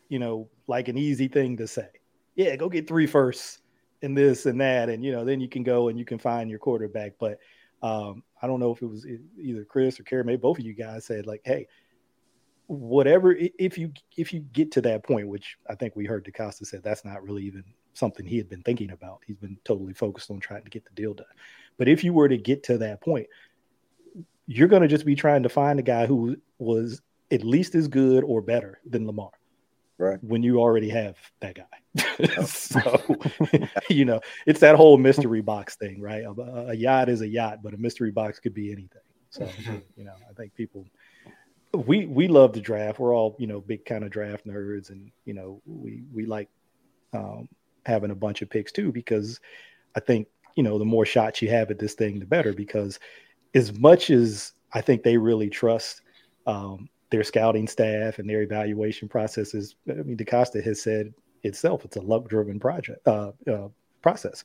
you 0.09 0.19
know, 0.19 0.49
like 0.67 0.87
an 0.87 0.97
easy 0.97 1.27
thing 1.27 1.57
to 1.57 1.67
say. 1.67 1.87
Yeah, 2.35 2.55
go 2.55 2.69
get 2.69 2.87
three 2.87 3.05
firsts 3.07 3.59
and 4.01 4.17
this 4.17 4.45
and 4.45 4.59
that, 4.59 4.89
and 4.89 5.03
you 5.03 5.11
know, 5.11 5.23
then 5.23 5.39
you 5.39 5.47
can 5.47 5.63
go 5.63 5.89
and 5.89 5.99
you 5.99 6.05
can 6.05 6.17
find 6.17 6.49
your 6.49 6.59
quarterback. 6.59 7.13
But 7.19 7.39
um, 7.83 8.23
I 8.41 8.47
don't 8.47 8.59
know 8.59 8.73
if 8.73 8.81
it 8.81 8.87
was 8.87 9.05
either 9.39 9.63
Chris 9.63 9.99
or 9.99 10.03
Kerry, 10.03 10.23
maybe 10.23 10.37
both 10.37 10.57
of 10.59 10.65
you 10.65 10.73
guys 10.73 11.05
said 11.05 11.27
like, 11.27 11.41
hey, 11.45 11.67
whatever 12.65 13.35
if 13.37 13.77
you 13.77 13.93
if 14.17 14.33
you 14.33 14.39
get 14.39 14.71
to 14.71 14.81
that 14.81 15.03
point, 15.03 15.27
which 15.27 15.57
I 15.69 15.75
think 15.75 15.95
we 15.95 16.05
heard 16.05 16.25
DeCosta 16.25 16.65
said 16.65 16.83
that's 16.83 17.05
not 17.05 17.23
really 17.23 17.43
even 17.43 17.63
something 17.97 18.25
he 18.25 18.37
had 18.37 18.49
been 18.49 18.61
thinking 18.61 18.91
about. 18.91 19.21
He's 19.25 19.37
been 19.37 19.57
totally 19.63 19.93
focused 19.93 20.29
on 20.29 20.39
trying 20.39 20.63
to 20.63 20.69
get 20.69 20.85
the 20.85 20.91
deal 20.91 21.13
done. 21.13 21.25
But 21.77 21.87
if 21.87 22.03
you 22.03 22.13
were 22.13 22.29
to 22.29 22.37
get 22.37 22.63
to 22.63 22.77
that 22.79 23.01
point, 23.01 23.27
you're 24.45 24.67
going 24.67 24.81
to 24.81 24.87
just 24.87 25.05
be 25.05 25.15
trying 25.15 25.43
to 25.43 25.49
find 25.49 25.79
a 25.79 25.83
guy 25.83 26.05
who 26.05 26.37
was 26.59 27.01
at 27.31 27.43
least 27.43 27.75
as 27.75 27.87
good 27.87 28.23
or 28.23 28.41
better 28.41 28.79
than 28.85 29.05
Lamar. 29.05 29.31
Right. 29.99 30.19
When 30.23 30.43
you 30.43 30.59
already 30.59 30.89
have 30.89 31.17
that 31.39 31.55
guy. 31.55 32.43
so, 32.45 33.01
you 33.89 34.05
know, 34.05 34.21
it's 34.45 34.59
that 34.59 34.75
whole 34.75 34.97
mystery 34.97 35.41
box 35.41 35.75
thing, 35.75 35.99
right? 35.99 36.23
A, 36.23 36.69
a, 36.69 36.73
yacht 36.75 37.09
is 37.09 37.21
a 37.21 37.27
yacht, 37.27 37.63
but 37.63 37.73
a 37.73 37.77
mystery 37.77 38.11
box 38.11 38.39
could 38.39 38.53
be 38.53 38.71
anything. 38.71 39.01
So, 39.31 39.49
you 39.97 40.03
know, 40.03 40.13
I 40.29 40.33
think 40.33 40.53
people 40.53 40.85
we 41.73 42.05
we 42.05 42.27
love 42.27 42.53
the 42.53 42.61
draft. 42.61 42.99
We're 42.99 43.15
all, 43.15 43.35
you 43.39 43.47
know, 43.47 43.59
big 43.59 43.85
kind 43.85 44.03
of 44.03 44.11
draft 44.11 44.45
nerds 44.45 44.91
and, 44.91 45.11
you 45.25 45.33
know, 45.33 45.61
we 45.65 46.03
we 46.13 46.25
like 46.25 46.49
um, 47.13 47.49
having 47.87 48.11
a 48.11 48.15
bunch 48.15 48.41
of 48.41 48.49
picks 48.49 48.71
too 48.71 48.91
because 48.91 49.39
I 49.95 49.99
think 49.99 50.27
you 50.57 50.63
know, 50.63 50.77
the 50.79 50.85
more 50.85 51.05
shots 51.05 51.41
you 51.41 51.49
have 51.49 51.71
at 51.71 51.79
this 51.79 51.93
thing, 51.93 52.19
the 52.19 52.25
better. 52.25 52.51
Because 52.51 52.99
as 53.53 53.71
much 53.77 54.09
as 54.09 54.51
I 54.73 54.81
think 54.81 55.03
they 55.03 55.15
really 55.15 55.49
trust 55.49 56.01
um, 56.47 56.89
their 57.11 57.23
scouting 57.23 57.67
staff 57.67 58.19
and 58.19 58.29
their 58.29 58.41
evaluation 58.41 59.07
processes, 59.07 59.75
I 59.87 59.93
mean, 59.93 60.17
DeCosta 60.17 60.61
has 60.63 60.81
said 60.81 61.13
itself, 61.43 61.85
it's 61.85 61.95
a 61.95 62.01
luck-driven 62.01 62.59
project 62.59 63.07
uh, 63.07 63.31
uh, 63.49 63.69
process 64.01 64.43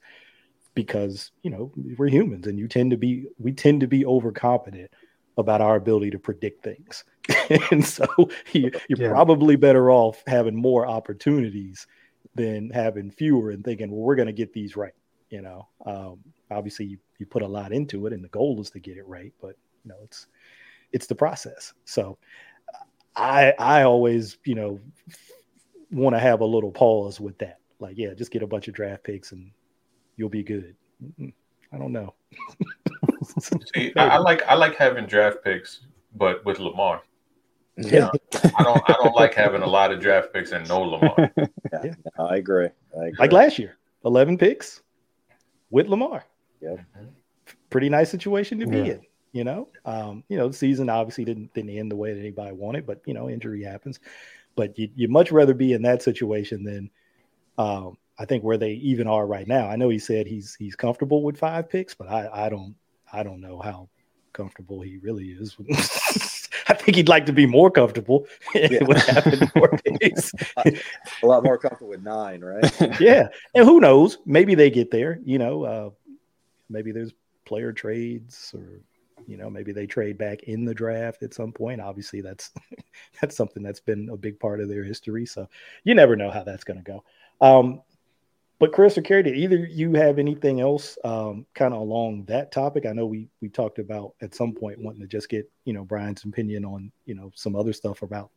because 0.75 1.33
you 1.43 1.51
know 1.51 1.71
we're 1.99 2.09
humans 2.09 2.47
and 2.47 2.59
you 2.59 2.67
tend 2.67 2.91
to 2.91 2.97
be 2.97 3.27
we 3.39 3.53
tend 3.53 3.79
to 3.79 3.87
be 3.87 4.07
overconfident 4.07 4.91
about 5.37 5.61
our 5.61 5.77
ability 5.77 6.11
to 6.11 6.19
predict 6.19 6.65
things 6.65 7.05
and 7.71 7.85
so 7.85 8.07
you, 8.53 8.69
are 8.69 8.81
yeah. 8.89 9.09
probably 9.11 9.55
better 9.55 9.91
off 9.91 10.23
having 10.27 10.57
more 10.57 10.87
opportunities 10.87 11.87
than 12.35 12.71
having 12.71 13.11
fewer 13.11 13.51
and 13.51 13.65
thinking 13.65 13.91
well 13.91 14.01
we're 14.01 14.15
going 14.15 14.27
to 14.27 14.33
get 14.33 14.53
these 14.53 14.77
right 14.77 14.95
you 15.33 15.41
know, 15.41 15.67
um, 15.87 16.19
obviously 16.51 16.85
you, 16.85 16.99
you 17.19 17.25
put 17.25 17.41
a 17.41 17.49
lot 17.49 17.73
into 17.73 18.07
it, 18.07 18.13
and 18.13 18.23
the 18.23 18.29
goal 18.29 18.61
is 18.61 18.69
to 18.71 18.79
get 18.79 18.99
it 18.99 19.09
right. 19.09 19.33
But 19.41 19.57
you 19.83 19.89
know, 19.89 19.97
it's 20.05 20.27
it's 20.93 21.07
the 21.07 21.15
process. 21.15 21.73
So 21.87 22.19
I 23.17 23.55
I 23.59 23.83
always 23.85 24.37
you 24.45 24.55
know 24.55 24.79
want 25.91 26.15
to 26.15 26.21
have 26.21 26.43
a 26.43 26.45
little 26.45 26.71
pause 26.71 27.19
with 27.19 27.39
that. 27.39 27.61
Like, 27.81 27.97
yeah, 27.97 28.13
just 28.13 28.31
get 28.31 28.43
a 28.43 28.47
bunch 28.47 28.69
of 28.69 28.75
draft 28.75 29.05
picks 29.05 29.33
and 29.33 29.51
you'll 30.17 30.29
be 30.29 30.43
good. 30.43 30.77
I 31.73 31.79
don't 31.79 31.93
know. 31.93 32.13
See, 33.75 33.93
I, 33.97 34.09
I, 34.09 34.17
like 34.19 34.43
I 34.43 34.55
like 34.55 34.77
having 34.77 35.07
draft 35.07 35.39
picks, 35.43 35.81
but 36.15 36.45
with 36.45 36.61
Lamar. 36.61 37.03
Yeah, 37.77 38.11
I 38.57 38.63
don't 38.63 38.83
I 38.91 38.93
don't 39.03 39.15
like 39.15 39.35
having 39.35 39.63
a 39.63 39.67
lot 39.67 39.93
of 39.93 40.01
draft 40.01 40.33
picks 40.33 40.53
and 40.53 40.69
no 40.69 40.83
Lamar. 40.83 41.33
Yeah, 41.73 41.95
I 42.19 42.37
agree. 42.37 42.69
I 42.95 43.07
agree. 43.07 43.17
Like 43.19 43.33
last 43.33 43.59
year, 43.59 43.79
eleven 44.05 44.37
picks, 44.37 44.83
with 45.71 45.89
Lamar. 45.89 46.25
Yeah. 46.61 46.77
Pretty 47.71 47.89
nice 47.89 48.11
situation 48.11 48.61
to 48.61 48.67
be 48.67 48.77
yeah. 48.77 48.85
in. 48.85 49.01
You 49.33 49.45
know, 49.45 49.69
um, 49.87 50.23
you 50.29 50.37
know, 50.37 50.49
the 50.49 50.55
season 50.55 50.91
obviously 50.91 51.25
didn't 51.25 51.55
didn't 51.55 51.71
end 51.71 51.91
the 51.91 51.97
way 51.97 52.13
that 52.13 52.21
anybody 52.21 52.53
wanted, 52.53 52.87
but 52.87 53.01
you 53.07 53.15
know, 53.15 53.31
injury 53.31 53.63
happens. 53.63 53.99
But 54.55 54.79
you 54.79 54.91
you 54.95 55.09
much 55.09 55.33
rather 55.33 55.55
be 55.55 55.73
in 55.73 55.81
that 55.83 56.03
situation 56.03 56.63
than 56.63 56.91
um, 57.57 57.97
I 58.19 58.27
think 58.27 58.45
where 58.45 58.59
they 58.59 58.73
even 58.73 59.07
are 59.07 59.27
right 59.27 59.49
now. 59.49 59.69
I 59.69 59.77
know 59.77 59.89
he 59.89 59.99
said 59.99 60.27
he's 60.27 60.55
he's 60.55 60.77
comfortable 60.77 61.23
with 61.23 61.39
five 61.39 61.71
picks, 61.71 61.95
but 61.95 62.09
I, 62.09 62.47
I 62.47 62.49
don't 62.51 62.75
I 63.11 63.23
don't 63.23 63.41
know 63.41 63.59
how 63.59 63.89
comfortable 64.35 64.83
he 64.83 64.99
really 64.99 65.29
is. 65.29 65.57
I 66.69 66.75
think 66.75 66.97
he'd 66.97 67.09
like 67.09 67.27
to 67.27 67.33
be 67.33 67.47
more 67.47 67.71
comfortable 67.71 68.27
yeah. 68.55 68.85
with 68.85 68.99
having 68.99 69.51
more 69.55 69.79
picks. 70.01 70.33
a 70.57 71.27
lot 71.27 71.45
more 71.45 71.59
comfortable 71.59 71.91
with 71.91 72.03
nine, 72.03 72.41
right? 72.41 72.65
yeah, 73.01 73.29
and 73.55 73.65
who 73.65 73.81
knows? 73.81 74.19
Maybe 74.27 74.55
they 74.55 74.71
get 74.71 74.91
there. 74.91 75.21
You 75.25 75.39
know, 75.39 75.65
uh, 75.65 75.91
maybe 76.69 76.93
there's 76.93 77.13
player 77.45 77.73
trades 77.73 78.53
or 78.55 78.81
You 79.27 79.37
know, 79.37 79.51
maybe 79.51 79.73
they 79.73 79.87
trade 79.87 80.19
back 80.19 80.45
in 80.45 80.65
the 80.65 80.75
draft 80.75 81.23
at 81.23 81.35
some 81.35 81.53
point. 81.53 81.81
Obviously, 81.81 82.21
that's 82.21 82.51
that's 83.21 83.37
something 83.37 83.63
that's 83.63 83.81
been 83.81 84.09
a 84.11 84.17
big 84.17 84.39
part 84.41 84.61
of 84.61 84.69
their 84.69 84.85
history. 84.85 85.27
So 85.27 85.49
you 85.85 85.95
never 85.95 86.17
know 86.17 86.31
how 86.31 86.43
that's 86.43 86.65
going 86.65 86.83
to 86.83 86.85
go. 86.85 87.05
Um, 87.41 87.83
but 88.63 88.73
Chris 88.73 88.97
or 88.97 89.03
Kerry, 89.03 89.25
did 89.25 89.37
either 89.37 89.57
you 89.57 89.93
have 89.95 90.21
anything 90.21 90.61
else 90.61 90.97
um, 91.03 91.45
kind 91.53 91.75
of 91.75 91.81
along 91.81 92.27
that 92.27 92.53
topic? 92.53 92.87
I 92.87 92.93
know 92.93 93.07
we 93.07 93.29
we 93.41 93.49
talked 93.49 93.81
about 93.81 94.15
at 94.23 94.37
some 94.37 94.53
point 94.53 94.79
wanting 94.79 95.01
to 95.01 95.09
just 95.09 95.29
get 95.29 95.51
you 95.65 95.73
know 95.73 95.83
Brian's 95.85 96.23
opinion 96.23 96.65
on 96.65 96.93
you 97.05 97.17
know 97.17 97.33
some 97.35 97.57
other 97.57 97.73
stuff 97.73 98.03
about 98.03 98.31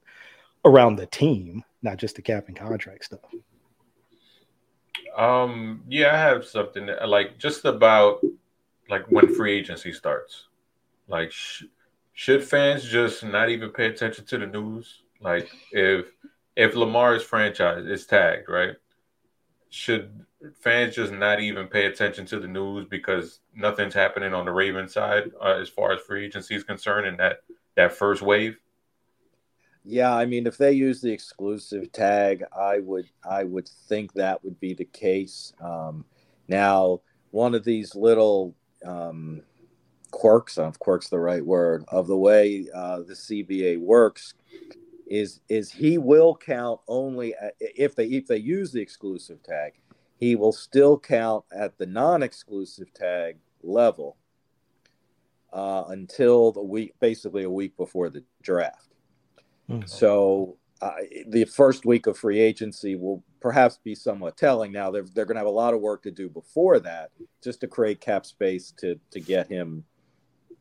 around 0.65 0.95
the 0.95 1.05
team, 1.05 1.63
not 1.84 1.97
just 1.97 2.15
the 2.15 2.23
cap 2.23 2.45
and 2.47 2.57
contract 2.57 3.05
stuff. 3.05 3.19
Um, 5.15 5.84
yeah, 5.88 6.15
I 6.15 6.17
have 6.17 6.43
something 6.43 6.89
like 7.05 7.38
just 7.38 7.63
about 7.65 8.26
like 8.89 9.05
when 9.11 9.32
free 9.36 9.55
agency 9.55 9.93
starts. 9.93 10.47
Like, 11.07 11.32
sh- 11.32 11.65
should 12.13 12.43
fans 12.43 12.84
just 12.84 13.23
not 13.23 13.49
even 13.49 13.69
pay 13.69 13.86
attention 13.86 14.26
to 14.26 14.39
the 14.39 14.47
news? 14.47 15.03
Like, 15.21 15.51
if 15.71 16.07
if 16.55 16.73
franchise 17.23 17.86
is 17.86 18.07
tagged, 18.07 18.49
right? 18.49 18.73
Should 19.76 20.26
fans 20.61 20.95
just 20.95 21.11
not 21.11 21.41
even 21.41 21.67
pay 21.67 21.86
attention 21.86 22.26
to 22.26 22.39
the 22.39 22.47
news 22.47 22.86
because 22.89 23.41
nothing's 23.53 23.93
happening 23.93 24.34
on 24.34 24.45
the 24.45 24.51
Ravens 24.51 24.93
side 24.93 25.32
uh, 25.43 25.57
as 25.59 25.67
far 25.67 25.91
as 25.91 25.99
free 25.99 26.26
agency 26.26 26.55
is 26.55 26.63
concerned 26.63 27.05
in 27.05 27.17
that 27.17 27.43
that 27.76 27.91
first 27.91 28.21
wave? 28.21 28.57
Yeah, 29.84 30.15
I 30.15 30.26
mean, 30.26 30.47
if 30.47 30.57
they 30.57 30.71
use 30.71 31.01
the 31.01 31.11
exclusive 31.11 31.91
tag, 31.91 32.45
I 32.57 32.80
would 32.80 33.09
I 33.30 33.43
would 33.43 33.67
think 33.67 34.13
that 34.13 34.41
would 34.45 34.61
be 34.61 34.73
the 34.73 34.86
case. 34.86 35.51
Um, 35.59 36.05
now, 36.47 37.01
one 37.32 37.53
of 37.53 37.65
these 37.65 37.95
little 37.95 38.55
um, 38.86 39.41
quirks, 40.11 40.57
if 40.57 40.80
quirks 40.80 41.09
the 41.09 41.19
right 41.19 41.45
word, 41.45 41.84
of 41.89 42.07
the 42.07 42.17
way 42.17 42.67
uh, 42.73 42.99
the 42.99 43.13
CBA 43.13 43.78
works 43.78 44.36
is 45.07 45.41
is 45.49 45.71
he 45.71 45.97
will 45.97 46.35
count 46.35 46.79
only 46.87 47.35
at, 47.35 47.55
if 47.59 47.95
they 47.95 48.05
if 48.05 48.27
they 48.27 48.37
use 48.37 48.71
the 48.71 48.81
exclusive 48.81 49.41
tag, 49.43 49.73
he 50.17 50.35
will 50.35 50.51
still 50.51 50.97
count 50.97 51.45
at 51.55 51.77
the 51.77 51.85
non-exclusive 51.85 52.93
tag 52.93 53.37
level 53.63 54.17
uh, 55.53 55.85
until 55.89 56.51
the 56.51 56.61
week, 56.61 56.93
basically 56.99 57.43
a 57.43 57.49
week 57.49 57.75
before 57.77 58.09
the 58.09 58.23
draft. 58.41 58.93
Mm-hmm. 59.69 59.87
So 59.87 60.57
uh, 60.81 60.91
the 61.27 61.45
first 61.45 61.85
week 61.85 62.07
of 62.07 62.17
free 62.17 62.39
agency 62.39 62.95
will 62.95 63.23
perhaps 63.39 63.79
be 63.83 63.95
somewhat 63.95 64.37
telling. 64.37 64.71
Now 64.71 64.91
they're 64.91 65.05
they're 65.13 65.25
going 65.25 65.35
to 65.35 65.39
have 65.39 65.47
a 65.47 65.51
lot 65.51 65.73
of 65.73 65.81
work 65.81 66.03
to 66.03 66.11
do 66.11 66.29
before 66.29 66.79
that, 66.79 67.11
just 67.43 67.61
to 67.61 67.67
create 67.67 68.01
cap 68.01 68.25
space 68.25 68.71
to 68.77 68.99
to 69.11 69.19
get 69.19 69.47
him 69.47 69.83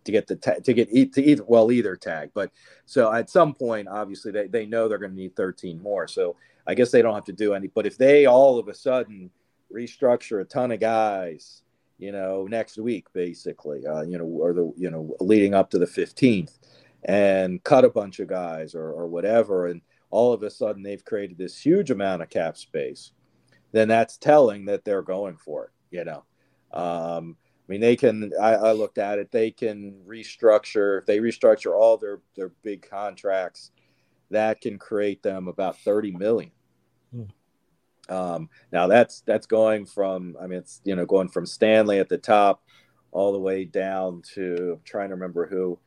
to 0.04 0.12
get 0.12 0.26
the 0.26 0.36
ta- 0.36 0.60
to 0.62 0.72
get 0.72 0.90
to 0.90 1.22
either 1.22 1.44
well 1.46 1.72
either 1.72 1.96
tag. 1.96 2.30
But 2.34 2.50
so 2.86 3.12
at 3.12 3.30
some 3.30 3.54
point, 3.54 3.88
obviously 3.88 4.32
they, 4.32 4.46
they 4.46 4.66
know 4.66 4.88
they're 4.88 4.98
going 4.98 5.12
to 5.12 5.16
need 5.16 5.36
13 5.36 5.82
more. 5.82 6.06
So 6.08 6.36
I 6.66 6.74
guess 6.74 6.90
they 6.90 7.02
don't 7.02 7.14
have 7.14 7.24
to 7.24 7.32
do 7.32 7.54
any. 7.54 7.68
But 7.68 7.86
if 7.86 7.98
they 7.98 8.26
all 8.26 8.58
of 8.58 8.68
a 8.68 8.74
sudden 8.74 9.30
restructure 9.72 10.40
a 10.40 10.44
ton 10.44 10.72
of 10.72 10.80
guys, 10.80 11.62
you 11.98 12.12
know, 12.12 12.46
next 12.46 12.78
week 12.78 13.06
basically, 13.12 13.86
uh, 13.86 14.02
you 14.02 14.18
know, 14.18 14.24
or 14.24 14.52
the 14.52 14.72
you 14.76 14.90
know 14.90 15.14
leading 15.20 15.54
up 15.54 15.70
to 15.70 15.78
the 15.78 15.86
15th, 15.86 16.58
and 17.04 17.62
cut 17.64 17.84
a 17.84 17.90
bunch 17.90 18.20
of 18.20 18.28
guys 18.28 18.74
or 18.74 18.90
or 18.90 19.06
whatever, 19.06 19.66
and 19.66 19.80
all 20.10 20.32
of 20.32 20.42
a 20.42 20.50
sudden 20.50 20.82
they've 20.82 21.04
created 21.04 21.38
this 21.38 21.58
huge 21.58 21.90
amount 21.90 22.22
of 22.22 22.30
cap 22.30 22.56
space, 22.56 23.12
then 23.72 23.88
that's 23.88 24.16
telling 24.16 24.64
that 24.66 24.84
they're 24.84 25.02
going 25.02 25.36
for 25.36 25.66
it. 25.66 25.70
You 25.90 26.04
know. 26.04 26.24
Um, 26.72 27.36
I 27.66 27.72
mean, 27.72 27.80
they 27.80 27.96
can. 27.96 28.30
I, 28.40 28.54
I, 28.54 28.72
looked 28.72 28.98
at 28.98 29.18
it. 29.18 29.30
They 29.30 29.50
can 29.50 29.94
restructure. 30.06 30.98
If 30.98 31.06
they 31.06 31.18
restructure 31.18 31.72
all 31.72 31.96
their 31.96 32.20
their 32.36 32.50
big 32.62 32.88
contracts, 32.88 33.70
that 34.30 34.60
can 34.60 34.78
create 34.78 35.22
them 35.22 35.48
about 35.48 35.78
thirty 35.78 36.10
million. 36.10 36.52
Hmm. 37.10 37.24
Um, 38.10 38.50
now 38.70 38.86
that's 38.86 39.22
that's 39.22 39.46
going 39.46 39.86
from. 39.86 40.36
I 40.38 40.46
mean, 40.46 40.58
it's 40.58 40.82
you 40.84 40.94
know 40.94 41.06
going 41.06 41.28
from 41.28 41.46
Stanley 41.46 42.00
at 42.00 42.10
the 42.10 42.18
top, 42.18 42.62
all 43.12 43.32
the 43.32 43.38
way 43.38 43.64
down 43.64 44.20
to 44.34 44.74
I'm 44.74 44.80
trying 44.84 45.08
to 45.08 45.14
remember 45.14 45.46
who. 45.46 45.78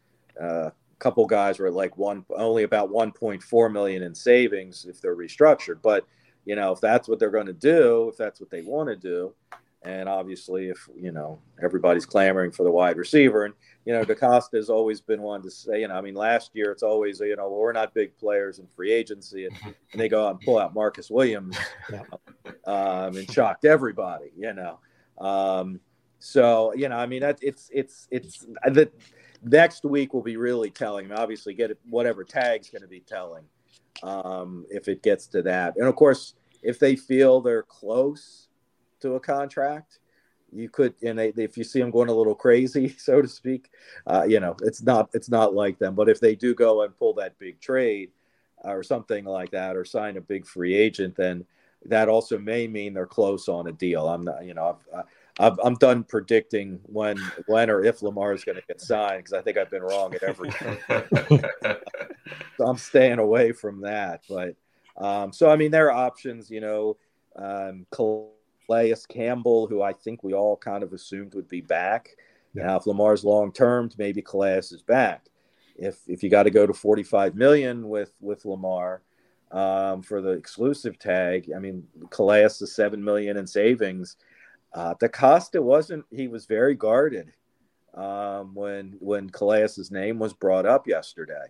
Uh, 0.42 0.70
a 0.70 1.00
couple 1.00 1.28
guys 1.28 1.60
were 1.60 1.70
like 1.70 1.96
one 1.96 2.26
only 2.36 2.64
about 2.64 2.90
1.4 2.90 3.72
million 3.72 4.02
in 4.02 4.16
savings 4.16 4.86
if 4.90 5.00
they're 5.00 5.16
restructured. 5.16 5.80
But 5.84 6.08
you 6.46 6.56
know, 6.56 6.72
if 6.72 6.82
that's 6.82 7.08
what 7.08 7.20
they're 7.20 7.30
going 7.30 7.46
to 7.46 7.54
do, 7.54 8.10
if 8.10 8.18
that's 8.18 8.40
what 8.40 8.50
they 8.50 8.62
want 8.64 8.90
to 8.90 8.96
do, 8.96 9.36
and 9.84 10.10
obviously, 10.10 10.70
if 10.70 10.90
you 10.96 11.12
know 11.12 11.40
everybody's 11.62 12.06
clamoring 12.06 12.52
for 12.52 12.64
the 12.64 12.72
wide 12.72 12.98
receiver, 12.98 13.46
and 13.46 13.54
you 13.86 13.94
know 13.94 14.04
DeCosta 14.04 14.56
has 14.56 14.70
always 14.70 15.02
been 15.02 15.22
one 15.22 15.42
to 15.44 15.52
say, 15.52 15.82
you 15.82 15.88
know, 15.88 15.96
I 15.96 16.02
mean, 16.02 16.16
last 16.16 16.52
year 16.54 16.72
it's 16.72 16.84
always 16.84 17.20
you 17.20 17.36
know 17.36 17.48
well, 17.50 17.60
we're 17.60 17.74
not 17.74 17.94
big 17.94 18.18
players 18.18 18.60
in 18.60 18.68
free 18.68 18.92
agency, 18.92 19.46
and, 19.46 19.56
and 19.92 20.02
they 20.02 20.10
go 20.10 20.26
out 20.26 20.32
and 20.32 20.42
pull 20.42 20.58
out 20.58 20.74
Marcus 20.74 21.12
Williams, 21.12 21.58
um, 22.66 23.18
and 23.18 23.32
shocked 23.32 23.66
everybody, 23.66 24.32
you 24.36 24.54
know. 24.54 24.80
Um, 25.20 25.80
so 26.20 26.74
you 26.74 26.90
know, 26.90 26.98
I 26.98 27.06
mean, 27.06 27.22
that 27.22 27.38
it's 27.42 27.70
it's 27.72 28.08
it's 28.10 28.46
the 28.66 28.92
next 29.44 29.86
week 29.86 30.14
will 30.14 30.24
be 30.24 30.38
really 30.38 30.72
telling. 30.72 31.12
Obviously, 31.12 31.54
get 31.54 31.70
it, 31.70 31.80
whatever 31.88 32.24
tag's 32.24 32.70
going 32.72 32.82
to 32.82 32.88
be 32.88 33.02
telling 33.02 33.44
um, 34.02 34.66
if 34.72 34.88
it 34.88 35.04
gets 35.04 35.28
to 35.28 35.44
that, 35.44 35.76
and 35.78 35.88
of 35.88 35.96
course, 35.96 36.34
if 36.64 36.80
they 36.80 36.96
feel 36.96 37.42
they're 37.42 37.64
close 37.64 38.47
to 39.02 39.16
a 39.16 39.20
contract 39.20 40.00
you 40.52 40.70
could 40.70 40.94
and 41.04 41.20
they, 41.20 41.34
if 41.36 41.58
you 41.58 41.64
see 41.64 41.80
them 41.80 41.92
going 41.92 42.10
a 42.10 42.14
little 42.14 42.36
crazy 42.36 42.90
so 42.98 43.22
to 43.22 43.28
speak 43.28 43.70
uh, 44.08 44.26
you 44.28 44.40
know 44.40 44.56
it's 44.62 44.82
not 44.82 45.10
it's 45.14 45.30
not 45.30 45.54
like 45.54 45.78
them. 45.80 45.96
But 45.96 46.10
if 46.10 46.20
they 46.20 46.36
do 46.36 46.54
go 46.56 46.84
and 46.84 46.96
pull 46.98 47.14
that 47.16 47.38
big 47.38 47.60
trade 47.60 48.12
uh, 48.66 48.70
or 48.70 48.84
something 48.84 49.26
like 49.26 49.52
that 49.52 49.76
or 49.76 49.86
sign 49.86 50.18
a 50.18 50.22
big 50.22 50.46
free 50.46 50.76
agent 50.76 51.16
then 51.16 51.46
that 51.86 52.10
also 52.10 52.38
may 52.38 52.68
mean 52.68 52.94
they're 52.94 53.06
close 53.06 53.48
on 53.48 53.68
a 53.68 53.72
deal. 53.72 54.08
I'm 54.08 54.24
not 54.24 54.46
you 54.46 54.54
know 54.54 54.78
i've, 54.94 55.06
I've 55.40 55.60
i'm 55.64 55.76
done 55.76 56.04
predicting 56.04 56.80
when 56.84 57.20
when 57.46 57.70
or 57.70 57.84
if 57.84 58.02
lamar 58.02 58.34
is 58.34 58.44
going 58.44 58.56
to 58.56 58.64
get 58.68 58.82
signed 58.82 59.20
because 59.20 59.34
i 59.34 59.42
think 59.42 59.58
i've 59.58 59.70
been 59.70 59.84
wrong 59.84 60.16
at 60.16 60.24
every 60.24 60.50
so 60.52 61.78
i'm 62.66 62.78
staying 62.78 63.20
away 63.20 63.52
from 63.52 63.82
that 63.82 64.24
but 64.28 64.56
um, 64.98 65.32
so 65.32 65.48
i 65.48 65.56
mean 65.56 65.70
there 65.70 65.92
are 65.92 66.06
options 66.08 66.50
you 66.50 66.60
know 66.60 66.98
um, 67.36 67.86
Calais 68.68 68.96
Campbell, 69.10 69.68
who 69.68 69.82
I 69.82 69.94
think 69.94 70.24
we 70.24 70.34
all 70.34 70.58
kind 70.58 70.84
of 70.84 70.94
assumed 70.94 71.34
would 71.34 71.48
be 71.48 71.62
back. 71.62 72.10
Yeah. 72.54 72.68
Now, 72.68 72.78
if 72.78 72.88
Lamar's 72.88 73.24
long 73.24 73.52
term, 73.52 73.90
maybe 73.98 74.22
Calais 74.22 74.60
is 74.60 74.84
back. 74.86 75.28
If 75.76 76.00
if 76.08 76.24
you 76.24 76.30
got 76.30 76.44
to 76.44 76.52
go 76.52 76.66
to 76.66 76.74
45 76.74 77.36
million 77.36 77.88
with 77.88 78.14
with 78.20 78.46
Lamar 78.46 79.02
um, 79.52 80.02
for 80.02 80.22
the 80.22 80.32
exclusive 80.32 80.98
tag, 81.00 81.52
I 81.56 81.60
mean, 81.60 81.88
Calais 82.10 82.46
is 82.46 82.76
seven 82.76 83.04
million 83.04 83.38
in 83.38 83.48
savings. 83.48 84.18
Uh, 84.74 84.96
DeCosta 84.96 85.62
wasn't. 85.62 86.06
He 86.12 86.28
was 86.28 86.46
very 86.46 86.76
guarded 86.76 87.32
um, 87.94 88.54
when 88.56 88.96
when 89.00 89.30
Calais' 89.30 89.68
name 89.92 90.20
was 90.20 90.34
brought 90.34 90.66
up 90.66 90.88
yesterday. 90.88 91.46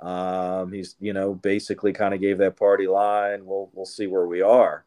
Um, 0.00 0.72
he's 0.72 0.96
you 0.98 1.12
know 1.12 1.34
basically 1.34 1.92
kind 1.92 2.14
of 2.14 2.20
gave 2.20 2.38
that 2.38 2.56
party 2.56 2.86
line. 2.86 3.44
We'll 3.44 3.70
we'll 3.74 3.86
see 3.86 4.06
where 4.06 4.26
we 4.26 4.40
are 4.40 4.84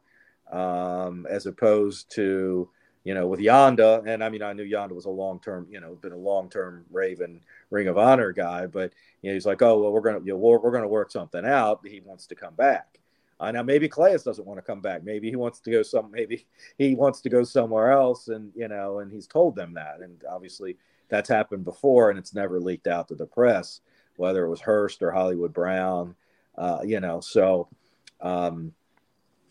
um, 0.52 1.26
as 1.28 1.46
opposed 1.46 2.10
to 2.12 2.68
you 3.04 3.14
know 3.14 3.26
with 3.26 3.40
Yanda. 3.40 4.06
And 4.06 4.22
I 4.22 4.28
mean, 4.28 4.42
I 4.42 4.52
knew 4.52 4.68
Yanda 4.68 4.92
was 4.92 5.06
a 5.06 5.10
long 5.10 5.40
term, 5.40 5.66
you 5.70 5.80
know, 5.80 5.94
been 5.96 6.12
a 6.12 6.16
long 6.16 6.48
term 6.48 6.84
Raven 6.90 7.40
Ring 7.70 7.88
of 7.88 7.98
Honor 7.98 8.32
guy, 8.32 8.66
but 8.66 8.92
you 9.22 9.30
know, 9.30 9.34
he's 9.34 9.46
like, 9.46 9.62
oh 9.62 9.80
well, 9.80 9.92
we're 9.92 10.00
gonna 10.00 10.20
you 10.20 10.32
know, 10.32 10.36
we're, 10.36 10.58
we're 10.58 10.72
gonna 10.72 10.86
work 10.86 11.10
something 11.10 11.44
out. 11.44 11.80
He 11.86 12.00
wants 12.00 12.26
to 12.28 12.34
come 12.34 12.54
back. 12.54 12.98
Uh, 13.40 13.50
now 13.50 13.62
maybe 13.62 13.88
Calais 13.88 14.18
doesn't 14.24 14.46
want 14.46 14.58
to 14.58 14.62
come 14.62 14.80
back. 14.80 15.02
Maybe 15.02 15.28
he 15.28 15.34
wants 15.34 15.58
to 15.60 15.70
go 15.72 15.82
some. 15.82 16.12
Maybe 16.12 16.46
he 16.78 16.94
wants 16.94 17.20
to 17.22 17.28
go 17.28 17.42
somewhere 17.42 17.90
else, 17.90 18.28
and 18.28 18.52
you 18.54 18.68
know, 18.68 19.00
and 19.00 19.10
he's 19.10 19.26
told 19.26 19.56
them 19.56 19.74
that. 19.74 19.98
And 20.00 20.22
obviously, 20.30 20.76
that's 21.08 21.28
happened 21.28 21.64
before, 21.64 22.10
and 22.10 22.18
it's 22.18 22.34
never 22.34 22.60
leaked 22.60 22.86
out 22.86 23.08
to 23.08 23.16
the 23.16 23.26
press, 23.26 23.80
whether 24.16 24.44
it 24.44 24.48
was 24.48 24.60
Hurst 24.60 25.02
or 25.02 25.10
Hollywood 25.10 25.52
Brown. 25.52 26.14
Uh, 26.56 26.82
you 26.84 27.00
know, 27.00 27.18
so 27.20 27.68
um, 28.20 28.72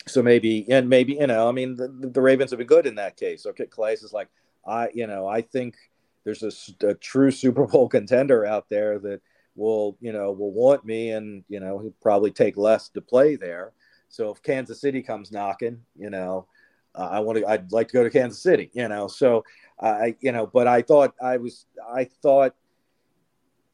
so 0.08 0.22
maybe 0.22 0.66
and 0.70 0.89
maybe 0.89 1.14
you 1.14 1.28
know 1.28 1.47
i 1.47 1.52
mean 1.52 1.76
the, 1.76 1.88
the 1.88 2.22
ravens 2.22 2.52
have 2.52 2.58
been 2.58 2.68
good 2.68 2.86
in 2.86 2.95
that 2.95 3.18
case. 3.18 3.45
Okay 3.45 3.68
Calais 3.68 3.93
is 3.93 4.14
like 4.14 4.30
i 4.66 4.89
you 4.93 5.08
know 5.08 5.28
i 5.28 5.41
think 5.41 5.76
there's 6.24 6.43
a, 6.43 6.88
a, 6.88 6.93
true 6.95 7.32
super 7.43 7.66
bowl 7.66 7.88
contender 7.88 8.45
out 8.45 8.70
there 8.70 8.99
that 8.99 9.22
will 9.56 9.97
you 9.99 10.14
know 10.14 10.32
will 10.32 10.52
want 10.52 10.86
me 10.86 11.12
and 11.12 11.43
you 11.49 11.60
know 11.60 11.80
he'll 11.80 11.93
probably 12.02 12.32
take 12.32 12.58
less 12.58 12.89
to 12.89 13.02
play 13.02 13.36
there. 13.36 13.74
So 14.10 14.32
if 14.32 14.41
kansas 14.41 14.82
city 14.82 15.02
comes 15.02 15.32
knocking 15.32 15.82
you 15.97 16.10
know 16.10 16.47
uh, 16.95 17.10
i 17.12 17.20
want 17.20 17.38
to 17.39 17.45
i'd 17.47 17.72
like 17.72 17.88
to 17.89 17.93
go 17.93 18.04
to 18.04 18.10
kansas 18.10 18.41
city 18.41 18.70
you 18.74 18.88
know. 18.88 19.08
So 19.08 19.43
i 19.80 20.16
you 20.20 20.32
know 20.32 20.47
but 20.47 20.68
i 20.68 20.82
thought 20.82 21.14
i 21.22 21.38
was 21.38 21.66
i 21.93 22.06
thought 22.06 22.56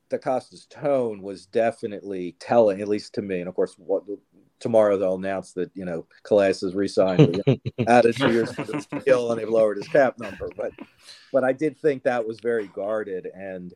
DeCosta's 0.10 0.66
tone 0.68 1.22
was 1.22 1.46
definitely 1.46 2.36
telling, 2.40 2.82
at 2.82 2.88
least 2.88 3.14
to 3.16 3.22
me. 3.22 3.40
And 3.40 3.50
of 3.50 3.56
course, 3.56 3.76
what 3.78 4.04
tomorrow 4.60 4.98
they'll 4.98 5.16
announce 5.16 5.54
that 5.54 5.72
you 5.74 5.86
know 5.86 6.06
Calais 6.24 6.48
has 6.48 6.74
resigned, 6.76 7.42
added 7.88 8.16
two 8.16 8.32
years 8.32 8.52
to 8.52 8.64
the 8.64 9.02
deal, 9.06 9.32
and 9.32 9.40
they've 9.40 9.50
lowered 9.50 9.78
his 9.78 9.88
cap 9.88 10.20
number. 10.20 10.50
But 10.56 10.72
but 11.32 11.44
I 11.44 11.54
did 11.54 11.78
think 11.78 12.04
that 12.04 12.28
was 12.28 12.40
very 12.40 12.68
guarded, 12.68 13.28
and 13.34 13.74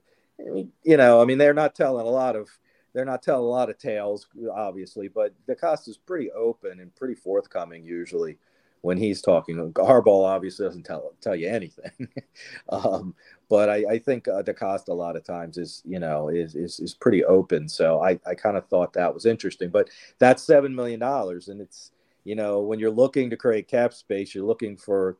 you 0.83 0.97
know, 0.97 1.21
I 1.21 1.25
mean, 1.25 1.37
they're 1.37 1.53
not 1.53 1.75
telling 1.75 2.05
a 2.05 2.09
lot 2.09 2.35
of 2.35 2.49
they're 2.93 3.05
not 3.05 3.23
telling 3.23 3.45
a 3.45 3.49
lot 3.49 3.69
of 3.69 3.77
tales, 3.77 4.27
obviously, 4.53 5.07
but 5.07 5.33
DeCosta's 5.47 5.97
pretty 5.97 6.31
open 6.31 6.79
and 6.79 6.93
pretty 6.95 7.15
forthcoming 7.15 7.85
usually 7.85 8.37
when 8.81 8.97
he's 8.97 9.21
talking. 9.21 9.71
Harbaugh 9.73 10.25
obviously 10.25 10.65
doesn't 10.65 10.83
tell 10.83 11.13
tell 11.21 11.35
you 11.35 11.47
anything, 11.47 11.91
um, 12.69 13.15
but 13.51 13.67
I, 13.67 13.83
I 13.89 13.99
think 13.99 14.29
uh, 14.29 14.41
DeCosta 14.41 14.87
a 14.87 14.93
lot 14.93 15.17
of 15.17 15.25
times 15.25 15.57
is 15.57 15.83
you 15.85 15.99
know 15.99 16.29
is 16.29 16.55
is, 16.55 16.79
is 16.79 16.93
pretty 16.93 17.25
open. 17.25 17.67
So 17.67 18.01
I, 18.01 18.17
I 18.25 18.33
kind 18.33 18.55
of 18.55 18.65
thought 18.67 18.93
that 18.93 19.13
was 19.13 19.25
interesting. 19.25 19.69
But 19.69 19.89
that's 20.19 20.41
seven 20.41 20.73
million 20.73 21.01
dollars, 21.01 21.49
and 21.49 21.59
it's 21.59 21.91
you 22.23 22.33
know 22.33 22.61
when 22.61 22.79
you're 22.79 22.89
looking 22.89 23.29
to 23.29 23.35
create 23.35 23.67
cap 23.67 23.93
space, 23.93 24.33
you're 24.33 24.45
looking 24.45 24.77
for 24.77 25.17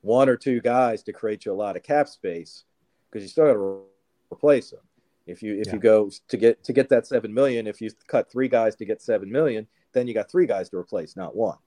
one 0.00 0.28
or 0.28 0.36
two 0.36 0.60
guys 0.60 1.04
to 1.04 1.12
create 1.12 1.44
you 1.44 1.52
a 1.52 1.54
lot 1.54 1.76
of 1.76 1.84
cap 1.84 2.08
space 2.08 2.64
because 3.08 3.22
you 3.22 3.28
still 3.28 3.46
got 3.46 3.52
to 3.52 3.82
replace 4.32 4.70
them. 4.70 4.80
If 5.28 5.40
you 5.40 5.54
if 5.54 5.68
yeah. 5.68 5.74
you 5.74 5.78
go 5.78 6.10
to 6.26 6.36
get 6.36 6.64
to 6.64 6.72
get 6.72 6.88
that 6.88 7.06
seven 7.06 7.32
million, 7.32 7.68
if 7.68 7.80
you 7.80 7.90
cut 8.08 8.28
three 8.28 8.48
guys 8.48 8.74
to 8.74 8.86
get 8.86 9.00
seven 9.00 9.30
million, 9.30 9.68
then 9.92 10.08
you 10.08 10.14
got 10.14 10.28
three 10.28 10.46
guys 10.46 10.68
to 10.70 10.78
replace, 10.78 11.14
not 11.16 11.36
one. 11.36 11.58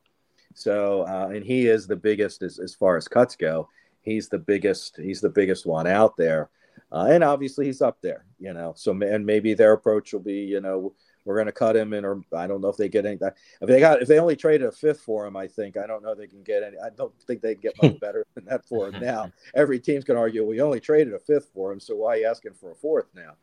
So 0.55 1.03
uh, 1.07 1.29
and 1.33 1.45
he 1.45 1.67
is 1.67 1.87
the 1.87 1.95
biggest 1.95 2.41
as, 2.41 2.59
as 2.59 2.75
far 2.75 2.97
as 2.97 3.07
cuts 3.07 3.37
go. 3.37 3.69
He's 4.01 4.29
the 4.29 4.39
biggest. 4.39 4.97
He's 4.97 5.21
the 5.21 5.29
biggest 5.29 5.65
one 5.65 5.87
out 5.87 6.17
there, 6.17 6.49
uh, 6.91 7.07
and 7.09 7.23
obviously 7.23 7.65
he's 7.67 7.81
up 7.81 8.01
there. 8.01 8.25
You 8.39 8.53
know, 8.53 8.73
so 8.75 8.91
and 8.91 9.25
maybe 9.25 9.53
their 9.53 9.73
approach 9.73 10.13
will 10.13 10.21
be, 10.21 10.39
you 10.39 10.61
know, 10.61 10.93
we're 11.25 11.35
going 11.35 11.47
to 11.47 11.51
cut 11.51 11.75
him 11.75 11.93
and 11.93 12.05
or 12.05 12.21
I 12.35 12.47
don't 12.47 12.61
know 12.61 12.69
if 12.69 12.77
they 12.77 12.89
get 12.89 13.05
any. 13.05 13.17
If 13.21 13.67
they 13.67 13.79
got, 13.79 14.01
if 14.01 14.07
they 14.07 14.19
only 14.19 14.35
traded 14.35 14.67
a 14.67 14.71
fifth 14.71 15.01
for 15.01 15.25
him, 15.25 15.35
I 15.35 15.47
think 15.47 15.77
I 15.77 15.85
don't 15.85 16.03
know 16.03 16.15
they 16.15 16.27
can 16.27 16.43
get 16.43 16.63
any. 16.63 16.77
I 16.77 16.89
don't 16.89 17.13
think 17.23 17.41
they 17.41 17.55
get 17.55 17.81
much 17.81 17.99
better 18.01 18.25
than 18.35 18.45
that 18.45 18.65
for 18.65 18.89
him 18.89 18.99
now. 19.01 19.31
Every 19.55 19.79
team's 19.79 20.03
going 20.03 20.15
to 20.15 20.21
argue 20.21 20.45
we 20.45 20.61
only 20.61 20.79
traded 20.79 21.13
a 21.13 21.19
fifth 21.19 21.49
for 21.53 21.71
him, 21.71 21.79
so 21.79 21.95
why 21.95 22.15
are 22.15 22.17
you 22.17 22.25
asking 22.27 22.53
for 22.53 22.71
a 22.71 22.75
fourth 22.75 23.07
now? 23.15 23.33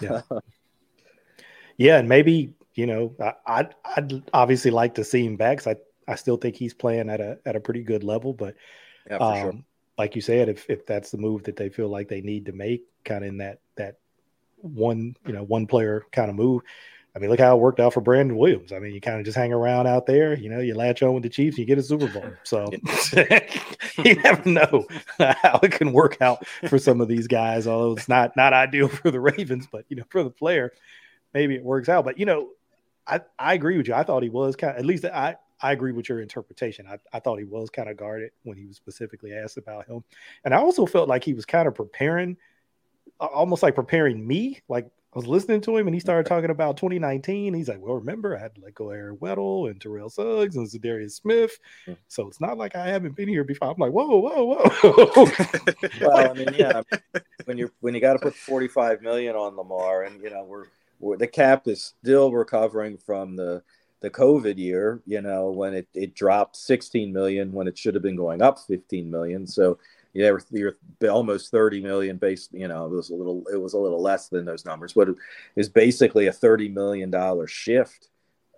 Yeah, 0.00 0.22
yeah, 1.76 1.98
and 1.98 2.08
maybe 2.08 2.54
you 2.74 2.86
know 2.86 3.14
I, 3.20 3.34
I'd 3.46 3.74
I'd 3.84 4.30
obviously 4.32 4.70
like 4.70 4.94
to 4.96 5.04
see 5.04 5.24
him 5.24 5.36
back. 5.36 5.66
I 5.66 5.76
I 6.08 6.16
still 6.16 6.36
think 6.36 6.56
he's 6.56 6.74
playing 6.74 7.08
at 7.10 7.20
a 7.20 7.38
at 7.46 7.56
a 7.56 7.60
pretty 7.60 7.82
good 7.82 8.02
level, 8.02 8.32
but 8.32 8.56
yeah, 9.08 9.16
um, 9.18 9.36
sure. 9.36 9.52
Like 10.00 10.16
you 10.16 10.22
said, 10.22 10.48
if 10.48 10.68
if 10.68 10.86
that's 10.86 11.10
the 11.10 11.18
move 11.18 11.44
that 11.44 11.56
they 11.56 11.68
feel 11.68 11.88
like 11.88 12.08
they 12.08 12.22
need 12.22 12.46
to 12.46 12.52
make, 12.52 12.84
kind 13.04 13.24
of 13.24 13.28
in 13.28 13.38
that 13.38 13.60
that 13.76 13.98
one 14.56 15.14
you 15.26 15.32
know 15.32 15.42
one 15.42 15.66
player 15.66 16.04
kind 16.12 16.30
of 16.30 16.36
move 16.36 16.62
I 17.14 17.18
mean, 17.18 17.28
look 17.28 17.40
how 17.40 17.56
it 17.56 17.60
worked 17.60 17.80
out 17.80 17.92
for 17.92 18.00
Brandon 18.00 18.36
Williams. 18.36 18.72
I 18.72 18.78
mean, 18.78 18.94
you 18.94 19.00
kind 19.00 19.18
of 19.18 19.24
just 19.24 19.36
hang 19.36 19.52
around 19.52 19.88
out 19.88 20.06
there, 20.06 20.34
you 20.34 20.48
know, 20.48 20.60
you 20.60 20.74
latch 20.74 21.02
on 21.02 21.14
with 21.14 21.24
the 21.24 21.28
Chiefs, 21.28 21.58
you 21.58 21.64
get 21.64 21.78
a 21.78 21.82
Super 21.82 22.06
Bowl. 22.06 22.30
So 22.44 22.70
you 24.04 24.14
never 24.22 24.48
know 24.48 24.86
how 25.18 25.58
it 25.62 25.72
can 25.72 25.92
work 25.92 26.22
out 26.22 26.46
for 26.68 26.78
some 26.78 27.00
of 27.00 27.08
these 27.08 27.26
guys. 27.26 27.66
Although 27.66 27.96
it's 27.96 28.08
not 28.08 28.36
not 28.36 28.52
ideal 28.52 28.88
for 28.88 29.10
the 29.10 29.20
Ravens, 29.20 29.66
but 29.70 29.86
you 29.88 29.96
know, 29.96 30.04
for 30.08 30.22
the 30.22 30.30
player, 30.30 30.72
maybe 31.34 31.56
it 31.56 31.64
works 31.64 31.88
out. 31.88 32.04
But 32.04 32.18
you 32.18 32.26
know, 32.26 32.50
I 33.06 33.22
I 33.38 33.54
agree 33.54 33.76
with 33.76 33.88
you. 33.88 33.94
I 33.94 34.04
thought 34.04 34.22
he 34.22 34.30
was 34.30 34.54
kind 34.54 34.74
of 34.74 34.78
at 34.78 34.86
least 34.86 35.04
I 35.04 35.36
I 35.62 35.72
agree 35.72 35.92
with 35.92 36.08
your 36.08 36.20
interpretation. 36.20 36.86
I, 36.86 36.98
I 37.12 37.20
thought 37.20 37.38
he 37.38 37.44
was 37.44 37.70
kind 37.70 37.88
of 37.88 37.96
guarded 37.96 38.30
when 38.44 38.56
he 38.56 38.66
was 38.66 38.76
specifically 38.76 39.32
asked 39.34 39.58
about 39.58 39.86
him, 39.86 40.04
and 40.44 40.54
I 40.54 40.58
also 40.58 40.86
felt 40.86 41.08
like 41.08 41.24
he 41.24 41.34
was 41.34 41.46
kind 41.46 41.68
of 41.68 41.74
preparing, 41.74 42.36
almost 43.18 43.62
like 43.62 43.74
preparing 43.74 44.26
me, 44.26 44.60
like 44.68 44.90
I 45.12 45.18
was 45.18 45.26
listening 45.26 45.60
to 45.62 45.76
him 45.76 45.88
and 45.88 45.94
he 45.94 45.98
started 45.98 46.28
talking 46.28 46.50
about 46.50 46.76
2019. 46.76 47.52
He's 47.52 47.68
like, 47.68 47.80
Well, 47.80 47.96
remember, 47.96 48.36
I 48.36 48.40
had 48.40 48.54
to 48.54 48.60
let 48.60 48.74
go 48.74 48.90
Eric 48.90 49.18
Weddle 49.18 49.68
and 49.68 49.80
Terrell 49.80 50.08
Suggs 50.08 50.54
and 50.54 50.68
Za'Darius 50.68 51.12
Smith. 51.12 51.58
Hmm. 51.84 51.94
So 52.06 52.28
it's 52.28 52.40
not 52.40 52.58
like 52.58 52.76
I 52.76 52.86
haven't 52.86 53.16
been 53.16 53.28
here 53.28 53.42
before. 53.42 53.70
I'm 53.70 53.76
like, 53.76 53.90
whoa, 53.90 54.06
whoa, 54.06 54.44
whoa. 54.44 55.30
well, 56.00 56.30
I 56.30 56.32
mean, 56.32 56.54
yeah. 56.54 56.82
When 57.46 57.56
you're 57.56 57.72
when 57.80 57.94
you 57.94 58.00
got 58.00 58.12
to 58.12 58.18
put 58.18 58.34
45 58.34 59.00
million 59.00 59.34
on 59.34 59.56
Lamar, 59.56 60.04
and 60.04 60.22
you 60.22 60.28
know, 60.28 60.44
we're, 60.44 60.66
we're 61.00 61.16
the 61.16 61.26
cap 61.26 61.66
is 61.66 61.94
still 62.00 62.30
recovering 62.30 62.98
from 62.98 63.34
the 63.34 63.62
the 64.00 64.10
COVID 64.10 64.56
year, 64.58 65.02
you 65.06 65.20
know, 65.20 65.50
when 65.50 65.74
it, 65.74 65.88
it 65.94 66.14
dropped 66.14 66.56
16 66.56 67.12
million 67.12 67.52
when 67.52 67.68
it 67.68 67.76
should 67.76 67.94
have 67.94 68.02
been 68.02 68.16
going 68.16 68.42
up 68.42 68.58
15 68.58 69.10
million. 69.10 69.46
So 69.46 69.78
yeah, 70.12 70.32
you're 70.50 70.76
almost 71.08 71.50
30 71.50 71.82
million 71.82 72.16
based, 72.16 72.52
you 72.52 72.66
know, 72.66 72.86
it 72.86 72.90
was 72.90 73.10
a 73.10 73.14
little, 73.14 73.44
it 73.52 73.60
was 73.60 73.74
a 73.74 73.78
little 73.78 74.02
less 74.02 74.28
than 74.28 74.44
those 74.44 74.64
numbers, 74.64 74.92
but 74.92 75.10
it 75.10 75.16
is 75.54 75.68
basically 75.68 76.26
a 76.26 76.32
$30 76.32 76.72
million 76.72 77.12
shift. 77.46 78.08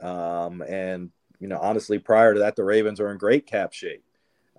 Um, 0.01 0.62
and, 0.62 1.11
you 1.40 1.49
know, 1.49 1.59
honestly, 1.59 1.99
prior 1.99 2.34
to 2.34 2.40
that, 2.40 2.57
the 2.57 2.64
Ravens 2.64 3.01
are 3.01 3.11
in 3.11 3.18
great 3.18 3.47
cap 3.47 3.72
shape. 3.72 4.05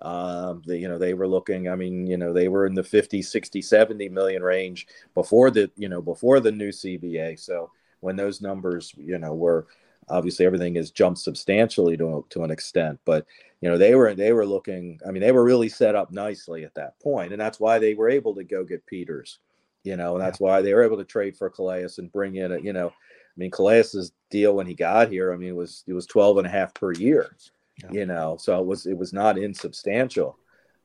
Um, 0.02 0.62
the, 0.66 0.76
you 0.76 0.88
know, 0.88 0.98
they 0.98 1.14
were 1.14 1.26
looking, 1.26 1.68
I 1.68 1.76
mean, 1.76 2.06
you 2.06 2.16
know, 2.16 2.32
they 2.32 2.48
were 2.48 2.66
in 2.66 2.74
the 2.74 2.84
50, 2.84 3.22
60, 3.22 3.62
70 3.62 4.08
million 4.10 4.42
range 4.42 4.86
before 5.14 5.50
the, 5.50 5.70
you 5.76 5.88
know, 5.88 6.02
before 6.02 6.40
the 6.40 6.52
new 6.52 6.68
CBA. 6.68 7.40
So 7.40 7.70
when 8.00 8.16
those 8.16 8.42
numbers, 8.42 8.92
you 8.96 9.18
know, 9.18 9.34
were, 9.34 9.66
obviously 10.08 10.46
everything 10.46 10.74
has 10.74 10.90
jumped 10.90 11.20
substantially 11.20 11.96
to, 11.96 12.24
to 12.30 12.42
an 12.42 12.50
extent 12.50 12.98
but 13.04 13.26
you 13.60 13.68
know 13.68 13.78
they 13.78 13.94
were 13.94 14.14
they 14.14 14.32
were 14.32 14.46
looking 14.46 15.00
i 15.06 15.10
mean 15.10 15.22
they 15.22 15.32
were 15.32 15.44
really 15.44 15.68
set 15.68 15.94
up 15.94 16.12
nicely 16.12 16.64
at 16.64 16.74
that 16.74 16.98
point 17.00 17.32
and 17.32 17.40
that's 17.40 17.58
why 17.60 17.78
they 17.78 17.94
were 17.94 18.10
able 18.10 18.34
to 18.34 18.44
go 18.44 18.64
get 18.64 18.84
peters 18.86 19.38
you 19.84 19.96
know 19.96 20.14
and 20.14 20.22
that's 20.22 20.40
yeah. 20.40 20.46
why 20.46 20.62
they 20.62 20.74
were 20.74 20.82
able 20.82 20.96
to 20.96 21.04
trade 21.04 21.36
for 21.36 21.48
calais 21.48 21.88
and 21.98 22.12
bring 22.12 22.36
in 22.36 22.52
a 22.52 22.60
you 22.60 22.72
know 22.72 22.88
i 22.88 23.36
mean 23.36 23.50
calais's 23.50 24.12
deal 24.30 24.54
when 24.54 24.66
he 24.66 24.74
got 24.74 25.10
here 25.10 25.32
i 25.32 25.36
mean 25.36 25.50
it 25.50 25.56
was 25.56 25.84
it 25.86 25.92
was 25.92 26.06
12 26.06 26.38
and 26.38 26.46
a 26.46 26.50
half 26.50 26.74
per 26.74 26.92
year 26.92 27.34
yeah. 27.82 27.90
you 27.90 28.06
know 28.06 28.36
so 28.38 28.60
it 28.60 28.66
was 28.66 28.86
it 28.86 28.96
was 28.96 29.12
not 29.12 29.38
insubstantial 29.38 30.38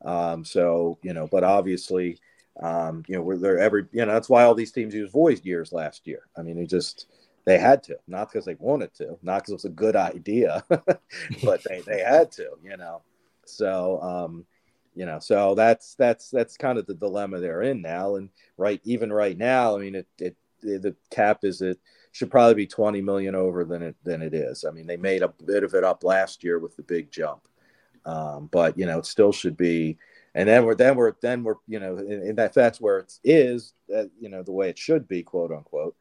um 0.05 0.45
so 0.45 0.97
you 1.01 1.13
know 1.13 1.27
but 1.27 1.43
obviously 1.43 2.17
um 2.61 3.03
you 3.07 3.15
know 3.15 3.21
we're 3.21 3.37
there 3.37 3.59
every 3.59 3.85
you 3.91 4.05
know 4.05 4.13
that's 4.13 4.29
why 4.29 4.43
all 4.43 4.55
these 4.55 4.71
teams 4.71 4.93
use 4.93 5.11
void 5.11 5.43
years 5.43 5.73
last 5.73 6.07
year 6.07 6.21
i 6.37 6.41
mean 6.41 6.57
it 6.57 6.69
just 6.69 7.07
they 7.49 7.57
had 7.57 7.81
to, 7.83 7.97
not 8.07 8.31
because 8.31 8.45
they 8.45 8.55
wanted 8.59 8.93
to, 8.95 9.17
not 9.23 9.39
because 9.39 9.49
it 9.49 9.53
was 9.53 9.65
a 9.65 9.69
good 9.69 9.95
idea, 9.95 10.63
but 10.69 11.63
they, 11.67 11.81
they 11.85 12.01
had 12.01 12.31
to, 12.33 12.51
you 12.63 12.77
know. 12.77 13.01
So, 13.45 13.99
um, 14.01 14.45
you 14.93 15.05
know, 15.05 15.17
so 15.17 15.55
that's 15.55 15.95
that's 15.95 16.29
that's 16.29 16.57
kind 16.57 16.77
of 16.77 16.85
the 16.85 16.93
dilemma 16.93 17.39
they're 17.39 17.63
in 17.63 17.81
now. 17.81 18.15
And 18.15 18.29
right, 18.57 18.79
even 18.83 19.11
right 19.11 19.37
now, 19.37 19.75
I 19.75 19.79
mean, 19.79 19.95
it, 19.95 20.07
it 20.19 20.35
the 20.61 20.95
cap 21.09 21.39
is 21.43 21.61
it 21.61 21.79
should 22.11 22.29
probably 22.29 22.53
be 22.53 22.67
20 22.67 23.01
million 23.01 23.33
over 23.33 23.63
than 23.63 23.81
it 23.81 23.95
than 24.03 24.21
it 24.21 24.35
is. 24.35 24.63
I 24.63 24.71
mean, 24.71 24.85
they 24.85 24.97
made 24.97 25.23
a 25.23 25.33
bit 25.45 25.63
of 25.63 25.73
it 25.73 25.83
up 25.83 26.03
last 26.03 26.43
year 26.43 26.59
with 26.59 26.75
the 26.75 26.83
big 26.83 27.09
jump, 27.11 27.47
um, 28.05 28.47
but 28.51 28.77
you 28.77 28.85
know, 28.85 28.99
it 28.99 29.05
still 29.07 29.31
should 29.31 29.57
be. 29.57 29.97
And 30.35 30.47
then 30.47 30.65
we're 30.65 30.75
then 30.75 30.95
we're 30.95 31.13
then 31.21 31.43
we're 31.43 31.55
you 31.67 31.79
know, 31.79 31.97
and 31.97 32.37
that 32.37 32.53
that's 32.53 32.79
where 32.79 32.99
it 32.99 33.13
is, 33.23 33.73
uh, 33.95 34.03
you 34.19 34.29
know, 34.29 34.43
the 34.43 34.51
way 34.51 34.69
it 34.69 34.77
should 34.77 35.07
be, 35.07 35.23
quote 35.23 35.51
unquote 35.51 35.95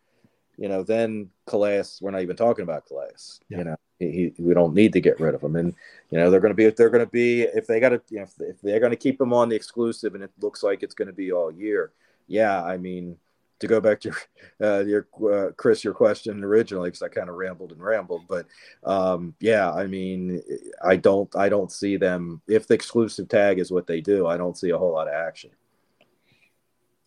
you 0.58 0.68
know, 0.68 0.82
then 0.82 1.30
Calais, 1.46 1.84
we're 2.00 2.10
not 2.10 2.22
even 2.22 2.36
talking 2.36 2.64
about 2.64 2.86
Calais. 2.86 3.38
Yeah. 3.48 3.58
You 3.58 3.64
know, 3.64 3.76
he, 4.00 4.32
we 4.38 4.54
don't 4.54 4.74
need 4.74 4.92
to 4.92 5.00
get 5.00 5.20
rid 5.20 5.34
of 5.34 5.42
him. 5.42 5.56
And 5.56 5.74
you 6.10 6.18
know, 6.18 6.30
they're 6.30 6.40
going 6.40 6.52
to 6.52 6.56
be 6.56 6.64
if 6.64 6.76
they're 6.76 6.90
going 6.90 7.04
to 7.04 7.10
be 7.10 7.42
if 7.42 7.66
they 7.66 7.80
got 7.80 7.90
to 7.90 8.02
you 8.10 8.18
know, 8.18 8.24
if, 8.24 8.34
if 8.40 8.60
they're 8.60 8.80
going 8.80 8.90
to 8.90 8.96
keep 8.96 9.20
him 9.20 9.32
on 9.32 9.48
the 9.48 9.56
exclusive, 9.56 10.14
and 10.14 10.24
it 10.24 10.30
looks 10.40 10.62
like 10.62 10.82
it's 10.82 10.94
going 10.94 11.06
to 11.06 11.14
be 11.14 11.32
all 11.32 11.52
year. 11.52 11.92
Yeah, 12.26 12.62
I 12.62 12.76
mean, 12.76 13.16
to 13.60 13.66
go 13.66 13.80
back 13.80 14.00
to 14.00 14.12
uh, 14.60 14.80
your 14.80 15.06
uh, 15.30 15.52
Chris, 15.56 15.84
your 15.84 15.94
question 15.94 16.42
originally, 16.42 16.88
because 16.88 17.02
I 17.02 17.08
kind 17.08 17.28
of 17.28 17.36
rambled 17.36 17.72
and 17.72 17.82
rambled, 17.82 18.22
but 18.28 18.46
um, 18.84 19.34
yeah, 19.40 19.70
I 19.70 19.86
mean, 19.86 20.42
I 20.84 20.96
don't, 20.96 21.34
I 21.36 21.48
don't 21.48 21.72
see 21.72 21.96
them 21.96 22.42
if 22.48 22.66
the 22.66 22.74
exclusive 22.74 23.28
tag 23.28 23.58
is 23.58 23.70
what 23.70 23.86
they 23.86 24.00
do. 24.00 24.26
I 24.26 24.36
don't 24.36 24.58
see 24.58 24.70
a 24.70 24.78
whole 24.78 24.92
lot 24.92 25.08
of 25.08 25.14
action. 25.14 25.50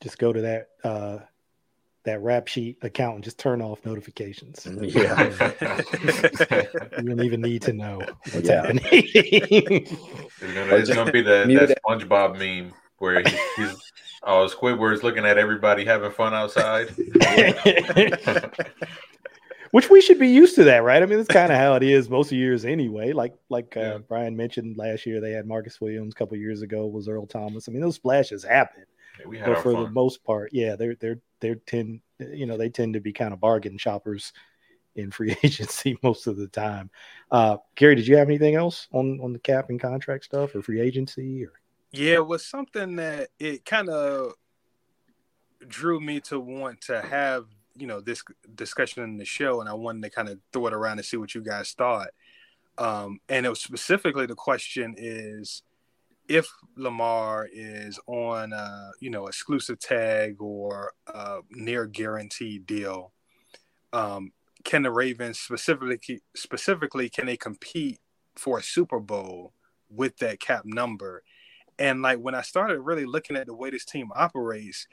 Just 0.02 0.18
go 0.18 0.34
to 0.34 0.42
that 0.42 0.70
uh, 0.84 1.20
that 2.04 2.22
rap 2.22 2.48
sheet 2.48 2.78
account 2.82 3.16
and 3.16 3.24
just 3.24 3.38
turn 3.38 3.62
off 3.62 3.86
notifications. 3.86 4.68
Yeah. 4.82 5.30
you 6.98 7.04
don't 7.04 7.22
even 7.22 7.42
need 7.42 7.62
to 7.64 7.74
know 7.74 8.02
what's 8.32 8.48
yeah. 8.48 8.62
happening. 8.62 8.84
it's 8.92 10.90
going 10.90 11.06
to 11.06 11.12
be 11.12 11.22
the, 11.22 11.46
that 11.68 11.78
SpongeBob 11.86 12.38
meme 12.38 12.74
where 12.98 13.22
he's, 13.22 13.40
he's 13.56 13.92
oh, 14.24 14.48
Squidward's 14.48 15.04
looking 15.04 15.26
at 15.26 15.38
everybody 15.38 15.86
having 15.86 16.12
fun 16.12 16.34
outside. 16.34 16.90
Which 19.72 19.90
we 19.90 20.02
should 20.02 20.20
be 20.20 20.28
used 20.28 20.56
to 20.56 20.66
that, 20.66 20.84
right? 20.84 21.02
I 21.02 21.06
mean, 21.06 21.18
that's 21.18 21.30
kind 21.30 21.50
of 21.50 21.58
how 21.58 21.76
it 21.76 21.84
is 21.84 22.10
most 22.10 22.30
of 22.34 22.38
years 22.38 22.66
anyway. 22.66 23.14
Like 23.14 23.34
like 23.48 23.78
uh, 23.78 23.80
yeah. 23.80 23.98
Brian 24.00 24.36
mentioned 24.36 24.76
last 24.76 25.06
year, 25.06 25.22
they 25.22 25.32
had 25.32 25.48
Marcus 25.48 25.80
Williams. 25.80 26.14
A 26.14 26.18
couple 26.18 26.36
years 26.36 26.62
ago 26.62 26.88
was 26.88 27.08
Earl 27.08 27.26
Thomas. 27.26 27.70
I 27.70 27.72
mean, 27.72 27.82
those 27.82 27.96
splashes 27.96 28.44
happen 28.44 28.84
but 29.26 29.58
for 29.62 29.74
fun. 29.74 29.84
the 29.84 29.90
most 29.90 30.24
part, 30.24 30.52
yeah, 30.54 30.76
they're 30.76 30.96
they're 30.96 31.20
they're 31.42 31.56
tend 31.56 32.02
you 32.20 32.46
know 32.46 32.58
they 32.58 32.70
tend 32.70 32.94
to 32.94 33.00
be 33.00 33.14
kind 33.14 33.34
of 33.34 33.40
bargain 33.40 33.78
shoppers 33.78 34.32
in 34.96 35.12
free 35.12 35.36
agency 35.44 35.98
most 36.04 36.28
of 36.28 36.38
the 36.38 36.48
time. 36.48 36.90
Uh, 37.32 37.58
Gary, 37.76 37.96
did 37.96 38.08
you 38.08 38.18
have 38.18 38.28
anything 38.28 38.56
else 38.56 38.88
on 38.92 39.20
on 39.22 39.34
the 39.34 39.40
cap 39.40 39.70
and 39.70 39.80
contract 39.80 40.26
stuff 40.26 40.56
or 40.56 40.62
free 40.62 40.82
agency 40.82 41.46
or? 41.46 41.54
Yeah, 41.92 42.16
it 42.16 42.28
was 42.28 42.46
something 42.46 42.96
that 42.96 43.30
it 43.38 43.66
kind 43.66 43.90
of 43.90 44.34
drew 45.68 46.00
me 46.00 46.22
to 46.22 46.40
want 46.40 46.82
to 46.82 47.02
have 47.02 47.46
you 47.76 47.88
know 47.88 48.02
this 48.02 48.24
discussion 48.56 49.04
in 49.04 49.18
the 49.18 49.26
show, 49.26 49.62
and 49.62 49.70
I 49.70 49.74
wanted 49.74 50.04
to 50.04 50.10
kind 50.10 50.30
of 50.30 50.40
throw 50.54 50.68
it 50.68 50.74
around 50.74 51.00
and 51.00 51.06
see 51.06 51.18
what 51.18 51.36
you 51.36 51.42
guys 51.42 51.72
thought. 51.72 52.10
Um, 52.78 53.20
and 53.28 53.46
it 53.46 53.50
was 53.50 53.62
specifically 53.62 54.26
the 54.26 54.36
question 54.36 54.96
is 54.98 55.64
if 56.32 56.48
Lamar 56.78 57.50
is 57.52 58.00
on 58.08 58.54
a 58.54 58.92
you 59.02 59.10
know 59.10 59.28
exclusive 59.28 59.80
tag 59.80 60.42
or 60.42 60.94
a 61.14 61.40
near 61.50 61.86
guaranteed 61.86 62.66
deal, 62.66 63.12
um, 63.92 64.32
can 64.64 64.84
the 64.84 64.92
Ravens 64.92 65.40
specifically 65.40 66.22
specifically 66.34 67.10
can 67.10 67.26
they 67.26 67.36
compete 67.36 68.00
for 68.38 68.60
a 68.60 68.64
Super 68.64 69.02
Bowl 69.02 69.52
with 69.90 70.18
that 70.18 70.40
cap 70.40 70.64
number? 70.64 71.22
And 71.78 72.02
like 72.02 72.20
when 72.20 72.34
I 72.34 72.44
started 72.44 72.80
really 72.80 73.06
looking 73.06 73.36
at 73.36 73.48
the 73.48 73.54
way 73.54 73.70
this 73.70 73.84
team 73.84 74.10
operates, 74.16 74.88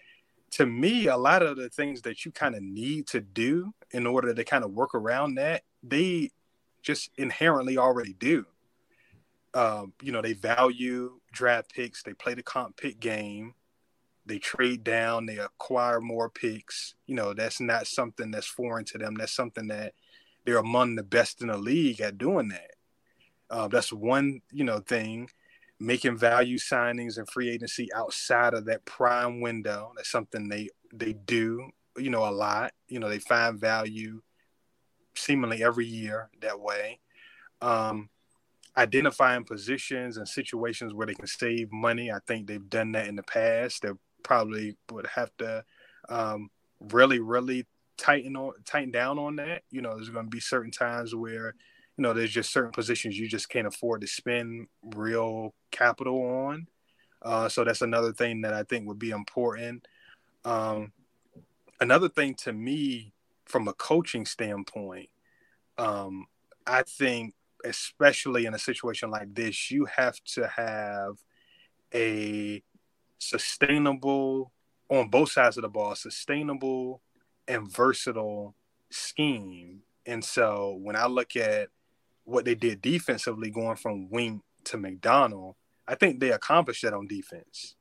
to 0.52 0.66
me, 0.66 1.06
a 1.06 1.16
lot 1.16 1.42
of 1.42 1.56
the 1.56 1.68
things 1.68 2.02
that 2.02 2.24
you 2.24 2.32
kind 2.32 2.56
of 2.56 2.62
need 2.62 3.06
to 3.08 3.20
do 3.20 3.72
in 3.92 4.08
order 4.08 4.34
to 4.34 4.44
kind 4.44 4.64
of 4.64 4.72
work 4.72 4.92
around 4.92 5.36
that, 5.36 5.62
they 5.84 6.30
just 6.82 7.10
inherently 7.16 7.78
already 7.78 8.14
do. 8.14 8.44
Um, 9.54 9.92
you 10.02 10.10
know, 10.10 10.22
they 10.22 10.32
value 10.32 11.17
draft 11.32 11.72
picks, 11.72 12.02
they 12.02 12.14
play 12.14 12.34
the 12.34 12.42
comp 12.42 12.76
pick 12.76 13.00
game, 13.00 13.54
they 14.26 14.38
trade 14.38 14.84
down, 14.84 15.26
they 15.26 15.38
acquire 15.38 16.00
more 16.00 16.28
picks. 16.28 16.94
You 17.06 17.14
know, 17.14 17.32
that's 17.32 17.60
not 17.60 17.86
something 17.86 18.30
that's 18.30 18.46
foreign 18.46 18.84
to 18.86 18.98
them. 18.98 19.14
That's 19.14 19.34
something 19.34 19.68
that 19.68 19.94
they're 20.44 20.58
among 20.58 20.94
the 20.94 21.02
best 21.02 21.40
in 21.40 21.48
the 21.48 21.56
league 21.56 22.00
at 22.00 22.18
doing 22.18 22.48
that. 22.48 22.70
Uh, 23.50 23.68
that's 23.68 23.92
one, 23.92 24.40
you 24.52 24.64
know, 24.64 24.80
thing. 24.80 25.30
Making 25.80 26.18
value 26.18 26.58
signings 26.58 27.18
and 27.18 27.30
free 27.30 27.50
agency 27.50 27.88
outside 27.94 28.52
of 28.52 28.66
that 28.66 28.84
prime 28.84 29.40
window. 29.40 29.92
That's 29.96 30.10
something 30.10 30.48
they 30.48 30.70
they 30.92 31.12
do, 31.12 31.70
you 31.96 32.10
know, 32.10 32.28
a 32.28 32.32
lot. 32.32 32.72
You 32.88 32.98
know, 32.98 33.08
they 33.08 33.20
find 33.20 33.60
value 33.60 34.22
seemingly 35.14 35.62
every 35.62 35.86
year 35.86 36.30
that 36.40 36.60
way. 36.60 37.00
Um, 37.62 38.10
identifying 38.78 39.44
positions 39.44 40.16
and 40.16 40.28
situations 40.28 40.94
where 40.94 41.06
they 41.06 41.14
can 41.14 41.26
save 41.26 41.72
money. 41.72 42.12
I 42.12 42.20
think 42.26 42.46
they've 42.46 42.70
done 42.70 42.92
that 42.92 43.08
in 43.08 43.16
the 43.16 43.24
past. 43.24 43.82
They 43.82 43.90
probably 44.22 44.76
would 44.92 45.06
have 45.08 45.36
to 45.38 45.64
um, 46.08 46.48
really, 46.80 47.18
really 47.18 47.66
tighten 47.96 48.36
on 48.36 48.52
tighten 48.64 48.92
down 48.92 49.18
on 49.18 49.36
that. 49.36 49.62
You 49.70 49.82
know, 49.82 49.96
there's 49.96 50.10
going 50.10 50.26
to 50.26 50.30
be 50.30 50.40
certain 50.40 50.70
times 50.70 51.14
where 51.14 51.54
you 51.96 52.02
know 52.02 52.14
there's 52.14 52.30
just 52.30 52.52
certain 52.52 52.70
positions 52.70 53.18
you 53.18 53.28
just 53.28 53.48
can't 53.48 53.66
afford 53.66 54.00
to 54.02 54.06
spend 54.06 54.68
real 54.94 55.54
capital 55.72 56.22
on. 56.22 56.68
Uh, 57.20 57.48
so 57.48 57.64
that's 57.64 57.82
another 57.82 58.12
thing 58.12 58.42
that 58.42 58.54
I 58.54 58.62
think 58.62 58.86
would 58.86 59.00
be 59.00 59.10
important. 59.10 59.88
Um, 60.44 60.92
another 61.80 62.08
thing 62.08 62.34
to 62.44 62.52
me, 62.52 63.12
from 63.44 63.66
a 63.66 63.72
coaching 63.72 64.24
standpoint, 64.24 65.08
um, 65.78 66.26
I 66.64 66.84
think 66.84 67.34
especially 67.64 68.46
in 68.46 68.54
a 68.54 68.58
situation 68.58 69.10
like 69.10 69.34
this, 69.34 69.70
you 69.70 69.86
have 69.86 70.16
to 70.34 70.46
have 70.48 71.16
a 71.94 72.62
sustainable 73.18 74.52
on 74.88 75.08
both 75.08 75.32
sides 75.32 75.56
of 75.56 75.62
the 75.62 75.68
ball, 75.68 75.94
sustainable 75.94 77.02
and 77.46 77.70
versatile 77.70 78.54
scheme. 78.90 79.80
And 80.06 80.24
so 80.24 80.78
when 80.80 80.96
I 80.96 81.06
look 81.06 81.36
at 81.36 81.68
what 82.24 82.44
they 82.44 82.54
did 82.54 82.82
defensively, 82.82 83.50
going 83.50 83.76
from 83.76 84.08
Wink 84.10 84.42
to 84.64 84.76
Macdonald, 84.76 85.56
I 85.86 85.94
think 85.94 86.20
they 86.20 86.32
accomplished 86.32 86.82
that 86.82 86.94
on 86.94 87.06
defense. 87.06 87.76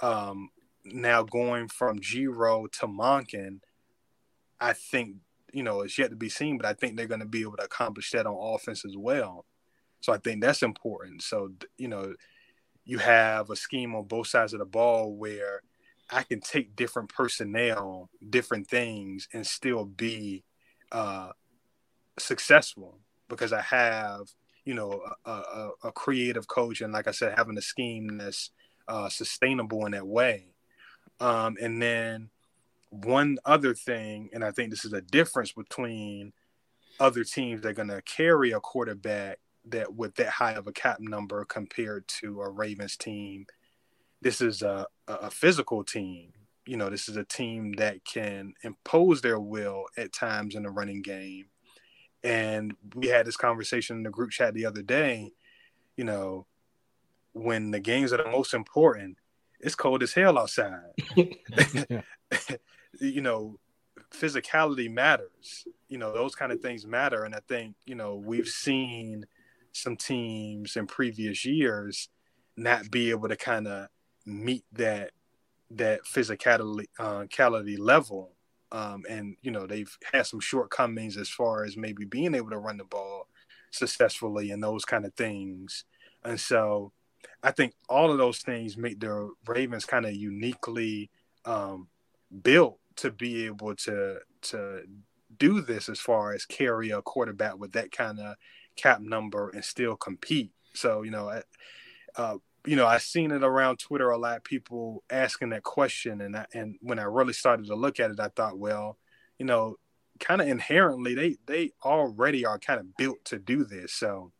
Um, 0.00 0.50
now 0.84 1.22
going 1.22 1.68
from 1.68 1.98
Giro 1.98 2.66
to 2.66 2.86
Monken, 2.86 3.60
I 4.60 4.72
think 4.72 5.16
you 5.52 5.62
know, 5.62 5.80
it's 5.82 5.98
yet 5.98 6.10
to 6.10 6.16
be 6.16 6.28
seen, 6.28 6.56
but 6.56 6.66
I 6.66 6.74
think 6.74 6.96
they're 6.96 7.06
going 7.06 7.20
to 7.20 7.26
be 7.26 7.42
able 7.42 7.56
to 7.56 7.64
accomplish 7.64 8.10
that 8.10 8.26
on 8.26 8.54
offense 8.54 8.84
as 8.84 8.96
well. 8.96 9.44
So 10.00 10.12
I 10.12 10.18
think 10.18 10.42
that's 10.42 10.62
important. 10.62 11.22
So, 11.22 11.50
you 11.76 11.88
know, 11.88 12.14
you 12.84 12.98
have 12.98 13.50
a 13.50 13.56
scheme 13.56 13.94
on 13.94 14.04
both 14.04 14.28
sides 14.28 14.52
of 14.52 14.58
the 14.60 14.64
ball 14.64 15.14
where 15.14 15.62
I 16.10 16.22
can 16.22 16.40
take 16.40 16.74
different 16.74 17.08
personnel, 17.08 18.10
different 18.28 18.68
things, 18.68 19.28
and 19.32 19.46
still 19.46 19.84
be 19.84 20.44
uh, 20.90 21.30
successful 22.18 22.98
because 23.28 23.52
I 23.52 23.60
have, 23.60 24.22
you 24.64 24.74
know, 24.74 25.02
a, 25.24 25.30
a, 25.30 25.70
a, 25.84 25.92
creative 25.92 26.48
coach 26.48 26.80
and, 26.80 26.92
like 26.92 27.06
I 27.06 27.12
said, 27.12 27.34
having 27.36 27.56
a 27.56 27.62
scheme 27.62 28.18
that's 28.18 28.50
uh, 28.88 29.08
sustainable 29.08 29.86
in 29.86 29.92
that 29.92 30.06
way. 30.06 30.46
Um, 31.20 31.56
and 31.60 31.80
then 31.80 32.30
one 32.90 33.38
other 33.44 33.74
thing, 33.74 34.30
and 34.32 34.44
I 34.44 34.50
think 34.50 34.70
this 34.70 34.84
is 34.84 34.92
a 34.92 35.00
difference 35.00 35.52
between 35.52 36.32
other 36.98 37.24
teams 37.24 37.62
that 37.62 37.68
are 37.68 37.72
going 37.72 37.88
to 37.88 38.02
carry 38.02 38.50
a 38.50 38.60
quarterback 38.60 39.38
that 39.66 39.94
with 39.94 40.14
that 40.16 40.28
high 40.28 40.52
of 40.52 40.66
a 40.66 40.72
cap 40.72 40.98
number 41.00 41.44
compared 41.44 42.06
to 42.08 42.42
a 42.42 42.50
Ravens 42.50 42.96
team. 42.96 43.46
This 44.20 44.40
is 44.40 44.62
a, 44.62 44.86
a 45.06 45.30
physical 45.30 45.84
team. 45.84 46.32
You 46.66 46.76
know, 46.76 46.90
this 46.90 47.08
is 47.08 47.16
a 47.16 47.24
team 47.24 47.72
that 47.74 48.04
can 48.04 48.52
impose 48.62 49.22
their 49.22 49.40
will 49.40 49.86
at 49.96 50.12
times 50.12 50.54
in 50.54 50.64
the 50.64 50.70
running 50.70 51.02
game. 51.02 51.46
And 52.22 52.74
we 52.94 53.06
had 53.06 53.26
this 53.26 53.36
conversation 53.36 53.96
in 53.96 54.02
the 54.02 54.10
group 54.10 54.30
chat 54.30 54.52
the 54.52 54.66
other 54.66 54.82
day. 54.82 55.32
You 55.96 56.04
know, 56.04 56.46
when 57.32 57.70
the 57.70 57.80
games 57.80 58.12
are 58.12 58.18
the 58.18 58.30
most 58.30 58.52
important, 58.52 59.16
it's 59.58 59.74
cold 59.74 60.02
as 60.02 60.12
hell 60.12 60.38
outside. 60.38 60.90
you 63.00 63.20
know, 63.20 63.58
physicality 64.12 64.90
matters. 64.90 65.66
You 65.88 65.98
know, 65.98 66.12
those 66.12 66.34
kind 66.34 66.52
of 66.52 66.60
things 66.60 66.86
matter. 66.86 67.24
And 67.24 67.34
I 67.34 67.40
think, 67.48 67.76
you 67.84 67.94
know, 67.94 68.16
we've 68.16 68.48
seen 68.48 69.26
some 69.72 69.96
teams 69.96 70.76
in 70.76 70.86
previous 70.86 71.44
years 71.44 72.08
not 72.56 72.90
be 72.90 73.10
able 73.10 73.28
to 73.28 73.36
kind 73.36 73.66
of 73.66 73.88
meet 74.26 74.64
that 74.72 75.12
that 75.72 76.04
physicality 76.04 76.86
uh, 76.98 77.82
level. 77.82 78.32
Um, 78.72 79.02
and 79.08 79.36
you 79.42 79.50
know 79.50 79.66
they've 79.66 79.96
had 80.12 80.26
some 80.26 80.38
shortcomings 80.38 81.16
as 81.16 81.28
far 81.28 81.64
as 81.64 81.76
maybe 81.76 82.04
being 82.04 82.34
able 82.36 82.50
to 82.50 82.58
run 82.58 82.76
the 82.76 82.84
ball 82.84 83.26
successfully 83.70 84.50
and 84.50 84.62
those 84.62 84.84
kind 84.84 85.04
of 85.04 85.14
things. 85.14 85.84
And 86.24 86.38
so 86.38 86.92
I 87.42 87.50
think 87.50 87.74
all 87.88 88.12
of 88.12 88.18
those 88.18 88.38
things 88.40 88.76
make 88.76 89.00
the 89.00 89.30
Ravens 89.46 89.84
kind 89.84 90.06
of 90.06 90.14
uniquely 90.14 91.10
um, 91.44 91.88
built 92.42 92.79
to 93.00 93.10
be 93.10 93.46
able 93.46 93.74
to 93.74 94.18
to 94.42 94.82
do 95.38 95.62
this 95.62 95.88
as 95.88 95.98
far 95.98 96.32
as 96.32 96.44
carry 96.44 96.90
a 96.90 97.00
quarterback 97.00 97.58
with 97.58 97.72
that 97.72 97.92
kind 97.92 98.20
of 98.20 98.36
cap 98.76 99.00
number 99.00 99.48
and 99.50 99.64
still 99.64 99.96
compete. 99.96 100.52
So 100.74 101.02
you 101.02 101.10
know, 101.10 101.40
uh, 102.16 102.36
you 102.66 102.76
know, 102.76 102.86
I've 102.86 103.02
seen 103.02 103.30
it 103.30 103.42
around 103.42 103.78
Twitter 103.78 104.10
a 104.10 104.18
lot. 104.18 104.44
People 104.44 105.02
asking 105.08 105.50
that 105.50 105.62
question, 105.62 106.20
and 106.20 106.36
I, 106.36 106.46
and 106.52 106.76
when 106.82 106.98
I 106.98 107.04
really 107.04 107.32
started 107.32 107.66
to 107.66 107.74
look 107.74 107.98
at 108.00 108.10
it, 108.10 108.20
I 108.20 108.28
thought, 108.28 108.58
well, 108.58 108.98
you 109.38 109.46
know, 109.46 109.76
kind 110.18 110.42
of 110.42 110.48
inherently 110.48 111.14
they 111.14 111.36
they 111.46 111.72
already 111.82 112.44
are 112.44 112.58
kind 112.58 112.80
of 112.80 112.96
built 112.96 113.24
to 113.26 113.38
do 113.38 113.64
this. 113.64 113.94
So 113.94 114.32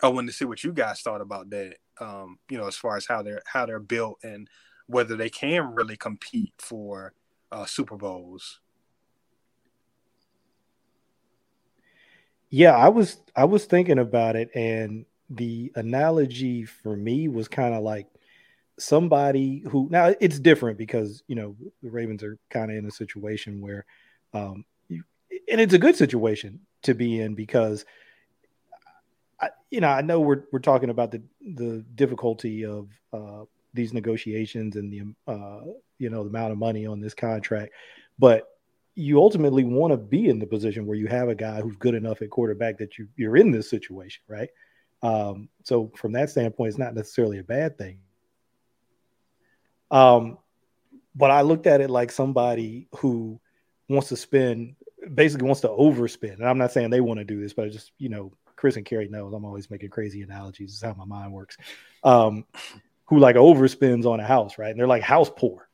I 0.00 0.08
wanted 0.08 0.28
to 0.28 0.32
see 0.34 0.44
what 0.44 0.62
you 0.62 0.72
guys 0.72 1.00
thought 1.00 1.20
about 1.20 1.50
that. 1.50 1.76
Um, 1.98 2.38
you 2.48 2.58
know, 2.58 2.68
as 2.68 2.76
far 2.76 2.96
as 2.96 3.06
how 3.06 3.22
they're 3.22 3.42
how 3.44 3.66
they're 3.66 3.80
built 3.80 4.18
and 4.22 4.48
whether 4.86 5.16
they 5.16 5.30
can 5.30 5.74
really 5.74 5.96
compete 5.96 6.52
for 6.58 7.12
uh, 7.52 7.66
Super 7.66 7.96
Bowls. 7.96 8.60
Yeah, 12.50 12.76
I 12.76 12.88
was 12.88 13.18
I 13.34 13.44
was 13.44 13.64
thinking 13.66 13.98
about 13.98 14.36
it, 14.36 14.50
and 14.54 15.04
the 15.28 15.72
analogy 15.74 16.64
for 16.64 16.96
me 16.96 17.28
was 17.28 17.48
kind 17.48 17.74
of 17.74 17.82
like 17.82 18.06
somebody 18.78 19.64
who 19.70 19.88
now 19.90 20.14
it's 20.20 20.38
different 20.38 20.78
because 20.78 21.22
you 21.26 21.34
know 21.34 21.56
the 21.82 21.90
Ravens 21.90 22.22
are 22.22 22.38
kind 22.50 22.70
of 22.70 22.76
in 22.76 22.86
a 22.86 22.90
situation 22.90 23.60
where, 23.60 23.84
um, 24.32 24.64
you, 24.88 25.02
and 25.50 25.60
it's 25.60 25.74
a 25.74 25.78
good 25.78 25.96
situation 25.96 26.60
to 26.82 26.94
be 26.94 27.20
in 27.20 27.34
because. 27.34 27.84
I, 29.38 29.50
you 29.70 29.80
know, 29.80 29.88
I 29.88 30.00
know 30.00 30.20
we're 30.20 30.44
we're 30.50 30.60
talking 30.60 30.88
about 30.88 31.10
the 31.10 31.22
the 31.54 31.84
difficulty 31.94 32.64
of 32.64 32.88
uh, 33.12 33.44
these 33.74 33.92
negotiations 33.92 34.76
and 34.76 34.90
the 34.90 35.02
uh, 35.30 35.60
you 35.98 36.10
know 36.10 36.22
the 36.22 36.30
amount 36.30 36.52
of 36.52 36.58
money 36.58 36.86
on 36.86 37.00
this 37.00 37.14
contract, 37.14 37.72
but 38.18 38.48
you 38.94 39.20
ultimately 39.20 39.64
want 39.64 39.92
to 39.92 39.96
be 39.96 40.28
in 40.28 40.38
the 40.38 40.46
position 40.46 40.86
where 40.86 40.96
you 40.96 41.06
have 41.06 41.28
a 41.28 41.34
guy 41.34 41.60
who's 41.60 41.76
good 41.76 41.94
enough 41.94 42.22
at 42.22 42.30
quarterback 42.30 42.78
that 42.78 42.98
you 42.98 43.08
you're 43.16 43.36
in 43.36 43.50
this 43.50 43.68
situation, 43.68 44.22
right? 44.28 44.48
Um, 45.02 45.48
so 45.64 45.92
from 45.96 46.12
that 46.12 46.30
standpoint, 46.30 46.70
it's 46.70 46.78
not 46.78 46.94
necessarily 46.94 47.38
a 47.38 47.44
bad 47.44 47.76
thing. 47.78 47.98
Um, 49.90 50.38
but 51.14 51.30
I 51.30 51.42
looked 51.42 51.66
at 51.66 51.80
it 51.80 51.90
like 51.90 52.10
somebody 52.10 52.88
who 52.96 53.40
wants 53.88 54.08
to 54.08 54.16
spend, 54.16 54.76
basically 55.14 55.46
wants 55.46 55.60
to 55.62 55.68
overspend. 55.68 56.34
And 56.34 56.48
I'm 56.48 56.58
not 56.58 56.72
saying 56.72 56.90
they 56.90 57.00
want 57.00 57.18
to 57.18 57.24
do 57.24 57.40
this, 57.40 57.52
but 57.52 57.66
I 57.66 57.68
just, 57.68 57.92
you 57.98 58.08
know, 58.08 58.32
Chris 58.56 58.76
and 58.76 58.86
Kerry 58.86 59.08
knows 59.08 59.32
I'm 59.32 59.44
always 59.44 59.70
making 59.70 59.90
crazy 59.90 60.22
analogies. 60.22 60.70
This 60.70 60.76
is 60.76 60.82
how 60.82 60.94
my 60.94 61.04
mind 61.04 61.32
works. 61.32 61.56
Um, 62.02 62.44
who 63.06 63.18
like 63.18 63.36
overspends 63.36 64.04
on 64.04 64.18
a 64.18 64.26
house, 64.26 64.58
right? 64.58 64.70
And 64.70 64.78
they're 64.78 64.86
like 64.86 65.02
house 65.02 65.30
poor, 65.34 65.65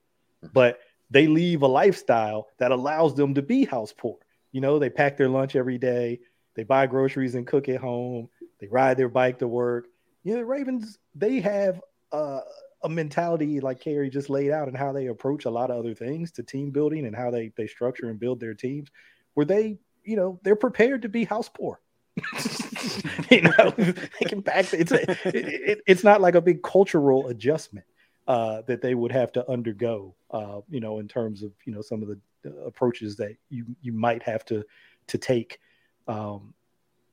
but 0.53 0.81
they 1.11 1.27
leave 1.27 1.63
a 1.63 1.67
lifestyle 1.67 2.49
that 2.59 2.73
allows 2.73 3.15
them 3.15 3.35
to 3.35 3.43
be 3.43 3.65
house 3.65 3.93
poor. 3.97 4.17
You 4.51 4.61
know, 4.61 4.79
they 4.79 4.91
pack 4.91 5.17
their 5.17 5.29
lunch 5.29 5.57
every 5.57 5.79
day, 5.79 6.21
they 6.55 6.65
buy 6.65 6.87
groceries 6.87 7.35
and 7.35 7.47
cook 7.47 7.69
at 7.69 7.81
home, 7.81 8.29
they 8.61 8.67
ride 8.67 8.97
their 8.97 9.09
bike 9.09 9.39
to 9.39 9.49
work, 9.49 9.87
you 10.25 10.33
know, 10.33 10.39
the 10.39 10.45
Ravens 10.45 10.99
they 11.15 11.41
have 11.41 11.81
a 12.13 12.89
mentality 12.89 13.61
like 13.61 13.81
Kerry 13.81 14.11
just 14.11 14.31
laid 14.31 14.51
out 14.51 14.69
and 14.69 14.77
how 14.77 14.93
they 14.93 15.07
approach 15.07 15.45
a 15.45 15.51
lot 15.51 15.71
of 15.71 15.79
other 15.79 15.95
things 15.95 16.33
to 16.33 16.43
team 16.43 16.71
building 16.71 17.07
and 17.07 17.15
how 17.15 17.31
they 17.31 17.53
they 17.57 17.67
structure 17.67 18.11
and 18.11 18.19
build 18.19 18.41
their 18.41 18.55
teams, 18.55 18.89
where 19.35 19.47
they 19.47 19.79
you 20.05 20.17
know 20.17 20.39
they're 20.43 20.57
prepared 20.57 21.03
to 21.03 21.09
be 21.09 21.25
house 21.25 21.49
poor. 21.49 21.81
you 23.31 23.43
know, 23.43 23.71
they 23.77 24.27
can 24.27 24.41
back. 24.41 24.73
It's 24.75 24.93
a, 24.93 25.11
it, 25.25 25.81
it's 25.87 26.05
not 26.05 26.21
like 26.21 26.35
a 26.35 26.41
big 26.41 26.63
cultural 26.63 27.29
adjustment 27.29 27.87
uh, 28.27 28.63
that 28.63 28.83
they 28.83 28.95
would 28.95 29.13
have 29.13 29.33
to 29.33 29.51
undergo. 29.51 30.15
Uh, 30.31 30.61
you 30.69 30.81
know, 30.81 30.99
in 30.99 31.09
terms 31.09 31.43
of 31.43 31.53
you 31.65 31.73
know 31.73 31.83
some 31.83 32.03
of 32.03 32.09
the 32.09 32.19
approaches 32.65 33.17
that 33.17 33.37
you 33.51 33.65
you 33.83 33.93
might 33.93 34.23
have 34.23 34.45
to 34.47 34.65
to 35.09 35.19
take. 35.19 35.61
Um, 36.09 36.55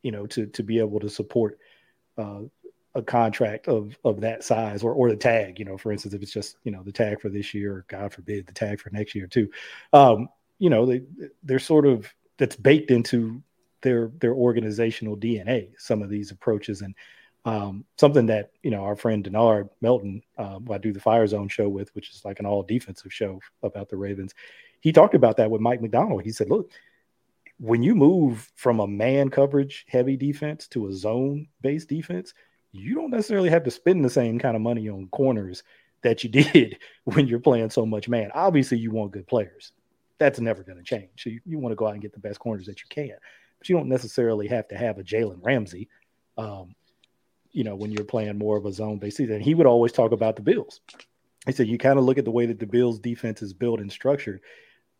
you 0.01 0.11
know, 0.11 0.25
to 0.27 0.45
to 0.47 0.63
be 0.63 0.79
able 0.79 0.99
to 1.01 1.09
support 1.09 1.59
uh, 2.17 2.41
a 2.95 3.01
contract 3.01 3.67
of 3.67 3.97
of 4.03 4.21
that 4.21 4.43
size 4.43 4.83
or 4.83 4.93
or 4.93 5.09
the 5.09 5.15
tag. 5.15 5.59
You 5.59 5.65
know, 5.65 5.77
for 5.77 5.91
instance, 5.91 6.13
if 6.13 6.21
it's 6.21 6.31
just 6.31 6.57
you 6.63 6.71
know 6.71 6.83
the 6.83 6.91
tag 6.91 7.21
for 7.21 7.29
this 7.29 7.53
year, 7.53 7.73
or 7.73 7.85
God 7.87 8.13
forbid, 8.13 8.47
the 8.47 8.53
tag 8.53 8.79
for 8.79 8.89
next 8.91 9.15
year 9.15 9.27
too. 9.27 9.49
Um, 9.93 10.29
you 10.57 10.69
know, 10.69 10.85
they 10.85 11.01
they're 11.43 11.59
sort 11.59 11.85
of 11.85 12.13
that's 12.37 12.55
baked 12.55 12.91
into 12.91 13.41
their 13.81 14.11
their 14.19 14.33
organizational 14.33 15.17
DNA. 15.17 15.69
Some 15.77 16.01
of 16.01 16.09
these 16.09 16.31
approaches 16.31 16.81
and 16.81 16.95
um, 17.45 17.85
something 17.97 18.25
that 18.27 18.51
you 18.63 18.71
know 18.71 18.83
our 18.83 18.95
friend 18.95 19.23
Denard 19.23 19.69
Melton, 19.81 20.21
uh, 20.37 20.59
who 20.59 20.73
I 20.73 20.77
do 20.77 20.93
the 20.93 20.99
Fire 20.99 21.27
Zone 21.27 21.47
show 21.47 21.69
with, 21.69 21.93
which 21.95 22.11
is 22.11 22.25
like 22.25 22.39
an 22.39 22.45
all 22.45 22.63
defensive 22.63 23.13
show 23.13 23.39
about 23.63 23.89
the 23.89 23.97
Ravens. 23.97 24.33
He 24.81 24.91
talked 24.91 25.15
about 25.15 25.37
that 25.37 25.51
with 25.51 25.61
Mike 25.61 25.81
Macdonald. 25.81 26.23
He 26.23 26.31
said, 26.31 26.49
"Look, 26.49 26.71
when 27.59 27.83
you 27.83 27.95
move 27.95 28.51
from 28.55 28.79
a 28.79 28.87
man 28.87 29.29
coverage 29.29 29.85
heavy 29.87 30.15
defense 30.15 30.67
to 30.69 30.87
a 30.87 30.93
zone 30.93 31.47
based 31.61 31.89
defense, 31.89 32.33
you 32.71 32.95
don't 32.95 33.11
necessarily 33.11 33.49
have 33.49 33.63
to 33.63 33.71
spend 33.71 34.03
the 34.03 34.09
same 34.09 34.39
kind 34.39 34.55
of 34.55 34.61
money 34.61 34.89
on 34.89 35.07
corners 35.07 35.63
that 36.01 36.23
you 36.23 36.29
did 36.53 36.77
when 37.05 37.27
you're 37.27 37.39
playing 37.39 37.69
so 37.69 37.85
much 37.85 38.07
man. 38.07 38.31
Obviously, 38.33 38.77
you 38.77 38.91
want 38.91 39.11
good 39.11 39.27
players. 39.27 39.73
That's 40.17 40.39
never 40.39 40.63
going 40.63 40.77
to 40.77 40.83
change. 40.83 41.09
So 41.17 41.29
you, 41.29 41.39
you 41.45 41.59
want 41.59 41.71
to 41.71 41.77
go 41.77 41.87
out 41.87 41.93
and 41.93 42.01
get 42.01 42.13
the 42.13 42.19
best 42.19 42.39
corners 42.39 42.65
that 42.65 42.81
you 42.81 42.87
can, 42.89 43.15
but 43.57 43.69
you 43.69 43.77
don't 43.77 43.87
necessarily 43.87 44.47
have 44.47 44.67
to 44.69 44.77
have 44.77 44.97
a 44.97 45.03
Jalen 45.03 45.39
Ramsey. 45.41 45.87
Um, 46.37 46.75
you 47.51 47.63
know, 47.63 47.75
when 47.75 47.91
you're 47.91 48.03
playing 48.03 48.37
more 48.37 48.57
of 48.57 48.65
a 48.65 48.73
zone 48.73 48.97
based 48.97 49.17
season. 49.17 49.35
And 49.35 49.43
he 49.43 49.55
would 49.55 49.67
always 49.67 49.91
talk 49.91 50.11
about 50.11 50.35
the 50.35 50.41
Bills. 50.41 50.81
He 51.45 51.51
said, 51.51 51.67
you 51.67 51.77
kind 51.77 51.97
of 51.97 52.05
look 52.05 52.17
at 52.17 52.25
the 52.25 52.31
way 52.31 52.45
that 52.45 52.59
the 52.59 52.65
Bills 52.65 52.99
defense 52.99 53.41
is 53.41 53.53
built 53.53 53.79
and 53.79 53.91
structured. 53.91 54.41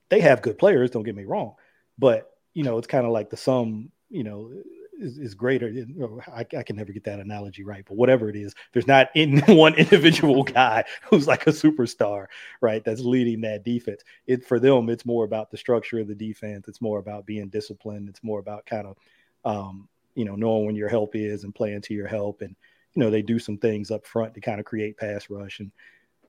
They 0.09 0.21
have 0.21 0.41
good 0.41 0.57
players, 0.57 0.89
don't 0.89 1.03
get 1.03 1.15
me 1.15 1.25
wrong, 1.25 1.55
but 1.97 2.31
you 2.53 2.63
know, 2.63 2.77
it's 2.77 2.87
kind 2.87 3.05
of 3.05 3.11
like 3.11 3.29
the 3.29 3.37
sum, 3.37 3.91
you 4.09 4.23
know, 4.23 4.51
is, 4.99 5.17
is 5.17 5.33
greater. 5.33 5.71
I, 6.27 6.45
I, 6.57 6.63
can 6.63 6.75
never 6.75 6.91
get 6.91 7.05
that 7.05 7.19
analogy 7.19 7.63
right, 7.63 7.85
but 7.87 7.95
whatever 7.95 8.29
it 8.29 8.35
is, 8.35 8.53
there's 8.73 8.87
not 8.87 9.09
in 9.15 9.39
one 9.41 9.75
individual 9.75 10.43
guy 10.43 10.83
who's 11.09 11.27
like 11.27 11.47
a 11.47 11.51
superstar, 11.51 12.25
right? 12.61 12.83
That's 12.83 13.01
leading 13.01 13.41
that 13.41 13.63
defense. 13.63 14.03
It 14.27 14.45
for 14.45 14.59
them, 14.59 14.89
it's 14.89 15.05
more 15.05 15.25
about 15.25 15.51
the 15.51 15.57
structure 15.57 15.99
of 15.99 16.07
the 16.07 16.15
defense. 16.15 16.67
It's 16.67 16.81
more 16.81 16.99
about 16.99 17.25
being 17.25 17.47
disciplined. 17.47 18.09
It's 18.09 18.23
more 18.23 18.39
about 18.39 18.65
kind 18.65 18.87
of, 18.87 18.97
um, 19.45 19.87
you 20.19 20.25
know, 20.25 20.35
knowing 20.35 20.65
when 20.65 20.75
your 20.75 20.89
help 20.89 21.15
is 21.15 21.45
and 21.45 21.55
playing 21.55 21.79
to 21.79 21.93
your 21.93 22.05
help. 22.07 22.41
And 22.41 22.53
you 22.93 23.01
know, 23.01 23.09
they 23.09 23.21
do 23.21 23.39
some 23.39 23.57
things 23.57 23.89
up 23.89 24.05
front 24.05 24.33
to 24.33 24.41
kind 24.41 24.59
of 24.59 24.65
create 24.65 24.97
pass 24.97 25.29
rush. 25.29 25.61
And 25.61 25.71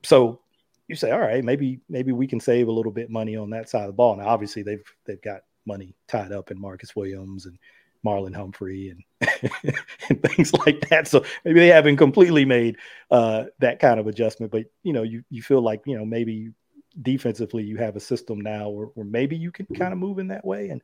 so 0.01 0.39
you 0.87 0.95
say, 0.95 1.11
all 1.11 1.19
right, 1.19 1.43
maybe 1.43 1.81
maybe 1.89 2.13
we 2.13 2.25
can 2.25 2.39
save 2.39 2.69
a 2.69 2.71
little 2.71 2.93
bit 2.93 3.09
money 3.09 3.35
on 3.35 3.49
that 3.49 3.69
side 3.69 3.81
of 3.81 3.87
the 3.87 3.93
ball. 3.93 4.15
Now, 4.15 4.27
obviously, 4.27 4.63
they've 4.63 4.83
they've 5.05 5.21
got 5.21 5.41
money 5.65 5.93
tied 6.07 6.31
up 6.31 6.51
in 6.51 6.61
Marcus 6.61 6.95
Williams 6.95 7.47
and 7.47 7.59
Marlon 8.05 8.33
Humphrey 8.33 8.89
and, 8.89 9.29
and 10.09 10.23
things 10.23 10.53
like 10.53 10.87
that. 10.89 11.09
So 11.09 11.25
maybe 11.43 11.59
they 11.59 11.67
haven't 11.67 11.97
completely 11.97 12.45
made 12.45 12.77
uh, 13.11 13.45
that 13.59 13.79
kind 13.79 13.99
of 13.99 14.07
adjustment, 14.07 14.53
but 14.53 14.67
you 14.83 14.93
know, 14.93 15.03
you 15.03 15.25
you 15.29 15.43
feel 15.43 15.61
like 15.61 15.81
you 15.85 15.97
know 15.97 16.05
maybe 16.05 16.53
defensively 17.01 17.63
you 17.63 17.75
have 17.75 17.97
a 17.97 18.01
system 18.01 18.39
now 18.39 18.69
or, 18.69 18.85
where 18.95 19.05
maybe 19.05 19.35
you 19.35 19.51
can 19.51 19.65
kind 19.65 19.91
of 19.91 19.99
move 19.99 20.17
in 20.17 20.29
that 20.29 20.45
way. 20.45 20.69
And 20.69 20.81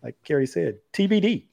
like 0.00 0.14
Kerry 0.22 0.46
said, 0.46 0.78
TBD 0.92 1.46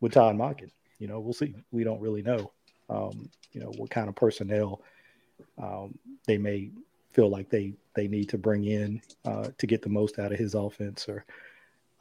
with 0.00 0.12
Todd 0.12 0.36
Monken. 0.36 0.70
You 0.98 1.08
know, 1.08 1.20
we'll 1.20 1.32
see. 1.32 1.54
We 1.70 1.84
don't 1.84 2.00
really 2.00 2.22
know. 2.22 2.52
Um, 2.90 3.28
you 3.52 3.60
know 3.60 3.72
what 3.76 3.90
kind 3.90 4.08
of 4.08 4.16
personnel 4.16 4.82
um, 5.62 5.98
they 6.26 6.38
may 6.38 6.70
feel 7.12 7.28
like 7.28 7.50
they 7.50 7.74
they 7.94 8.08
need 8.08 8.28
to 8.28 8.38
bring 8.38 8.64
in 8.64 9.00
uh, 9.24 9.48
to 9.58 9.66
get 9.66 9.82
the 9.82 9.88
most 9.88 10.18
out 10.18 10.32
of 10.32 10.38
his 10.38 10.54
offense, 10.54 11.08
or 11.08 11.24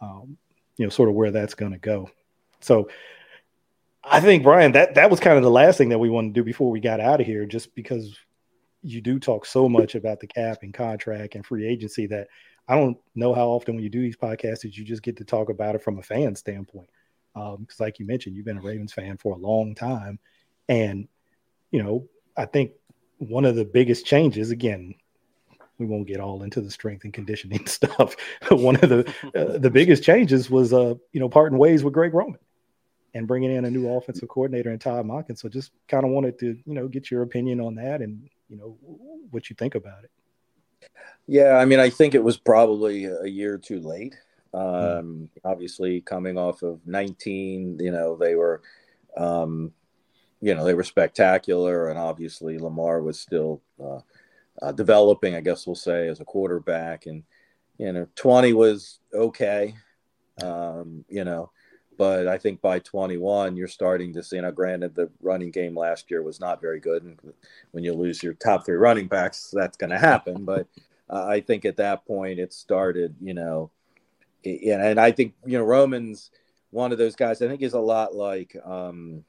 um, 0.01 0.37
you 0.77 0.85
know, 0.85 0.89
sort 0.89 1.09
of 1.09 1.15
where 1.15 1.31
that's 1.31 1.55
going 1.55 1.71
to 1.71 1.77
go. 1.77 2.09
So 2.59 2.89
I 4.03 4.19
think 4.19 4.43
Brian, 4.43 4.71
that 4.73 4.95
that 4.95 5.09
was 5.09 5.19
kind 5.19 5.37
of 5.37 5.43
the 5.43 5.51
last 5.51 5.77
thing 5.77 5.89
that 5.89 5.99
we 5.99 6.09
wanted 6.09 6.33
to 6.33 6.41
do 6.41 6.43
before 6.43 6.71
we 6.71 6.79
got 6.79 6.99
out 6.99 7.21
of 7.21 7.27
here, 7.27 7.45
just 7.45 7.75
because 7.75 8.17
you 8.83 9.01
do 9.01 9.19
talk 9.19 9.45
so 9.45 9.67
much 9.67 9.95
about 9.95 10.19
the 10.19 10.27
cap 10.27 10.59
and 10.61 10.73
contract 10.73 11.35
and 11.35 11.45
free 11.45 11.67
agency 11.67 12.05
that 12.07 12.27
I 12.67 12.75
don't 12.75 12.97
know 13.15 13.33
how 13.33 13.49
often 13.49 13.75
when 13.75 13.83
you 13.83 13.89
do 13.89 14.01
these 14.01 14.17
podcasts 14.17 14.61
that 14.61 14.77
you 14.77 14.83
just 14.83 15.03
get 15.03 15.17
to 15.17 15.23
talk 15.23 15.49
about 15.49 15.75
it 15.75 15.83
from 15.83 15.99
a 15.99 16.03
fan 16.03 16.35
standpoint. 16.35 16.89
Because, 17.59 17.79
um, 17.79 17.85
like 17.85 17.99
you 17.99 18.05
mentioned, 18.05 18.35
you've 18.35 18.45
been 18.45 18.57
a 18.57 18.61
Ravens 18.61 18.93
fan 18.93 19.17
for 19.17 19.33
a 19.33 19.37
long 19.37 19.75
time, 19.75 20.19
and 20.67 21.07
you 21.71 21.83
know, 21.83 22.07
I 22.35 22.45
think 22.45 22.71
one 23.17 23.45
of 23.45 23.55
the 23.55 23.65
biggest 23.65 24.05
changes, 24.05 24.51
again, 24.51 24.95
we 25.77 25.85
won't 25.85 26.07
get 26.07 26.19
all 26.19 26.43
into 26.43 26.61
the 26.61 26.71
strength 26.71 27.03
and 27.03 27.13
conditioning 27.13 27.65
stuff. 27.67 28.15
One 28.49 28.75
of 28.77 28.89
the 28.89 29.13
uh, 29.35 29.57
the 29.57 29.69
biggest 29.69 30.03
changes 30.03 30.49
was, 30.49 30.73
uh, 30.73 30.95
you 31.11 31.19
know, 31.19 31.29
parting 31.29 31.57
ways 31.57 31.83
with 31.83 31.93
Greg 31.93 32.13
Roman 32.13 32.39
and 33.13 33.27
bringing 33.27 33.51
in 33.51 33.65
a 33.65 33.71
new 33.71 33.89
offensive 33.89 34.29
coordinator 34.29 34.69
and 34.69 34.79
Todd 34.79 35.05
Monken. 35.05 35.37
So 35.37 35.49
just 35.49 35.71
kind 35.87 36.05
of 36.05 36.11
wanted 36.11 36.39
to, 36.39 36.57
you 36.65 36.73
know, 36.73 36.87
get 36.87 37.09
your 37.09 37.23
opinion 37.23 37.59
on 37.59 37.75
that 37.75 38.01
and, 38.01 38.29
you 38.49 38.57
know, 38.57 38.77
what 39.31 39.49
you 39.49 39.55
think 39.55 39.75
about 39.75 40.03
it. 40.03 40.11
Yeah, 41.25 41.57
I 41.57 41.65
mean, 41.65 41.79
I 41.79 41.89
think 41.89 42.15
it 42.15 42.23
was 42.23 42.37
probably 42.37 43.05
a 43.05 43.25
year 43.25 43.57
too 43.57 43.79
late. 43.81 44.15
Hmm. 44.53 44.59
Um. 44.59 45.29
Obviously, 45.43 46.01
coming 46.01 46.37
off 46.37 46.61
of 46.61 46.79
19, 46.85 47.79
you 47.79 47.91
know, 47.91 48.15
they 48.15 48.35
were, 48.35 48.61
um, 49.15 49.71
you 50.41 50.55
know, 50.55 50.63
they 50.63 50.73
were 50.73 50.83
spectacular, 50.83 51.89
and 51.89 51.99
obviously 51.99 52.57
Lamar 52.57 53.01
was 53.01 53.19
still 53.19 53.61
uh, 53.83 53.99
uh, 54.61 54.71
developing, 54.71 55.35
I 55.35 55.41
guess 55.41 55.65
we'll 55.65 55.75
say, 55.75 56.07
as 56.07 56.19
a 56.19 56.25
quarterback. 56.25 57.05
And 57.05 57.23
you 57.77 57.91
know, 57.91 58.07
20 58.15 58.53
was 58.53 58.99
okay, 59.13 59.75
um, 60.41 61.05
you 61.09 61.23
know, 61.23 61.51
but 61.97 62.27
I 62.27 62.37
think 62.37 62.61
by 62.61 62.79
21, 62.79 63.57
you're 63.57 63.67
starting 63.67 64.13
to 64.13 64.23
see. 64.23 64.39
Now, 64.39 64.51
granted, 64.51 64.95
the 64.95 65.09
running 65.21 65.51
game 65.51 65.75
last 65.75 66.11
year 66.11 66.21
was 66.21 66.39
not 66.39 66.61
very 66.61 66.79
good, 66.79 67.03
and 67.03 67.19
when 67.71 67.83
you 67.83 67.93
lose 67.93 68.21
your 68.21 68.33
top 68.33 68.65
three 68.65 68.75
running 68.75 69.07
backs, 69.07 69.51
that's 69.51 69.77
going 69.77 69.89
to 69.89 69.99
happen. 69.99 70.45
But 70.45 70.67
uh, 71.09 71.25
I 71.25 71.41
think 71.41 71.65
at 71.65 71.77
that 71.77 72.05
point, 72.05 72.39
it 72.39 72.53
started, 72.53 73.15
you 73.21 73.33
know, 73.33 73.71
yeah, 74.61 74.85
and 74.85 74.99
I 74.99 75.11
think 75.11 75.33
you 75.45 75.57
know 75.57 75.63
Roman's 75.63 76.31
one 76.71 76.91
of 76.91 76.97
those 76.97 77.15
guys. 77.15 77.41
I 77.41 77.47
think 77.47 77.61
he's 77.61 77.73
a 77.73 77.79
lot 77.79 78.15
like 78.15 78.55
um, 78.65 79.23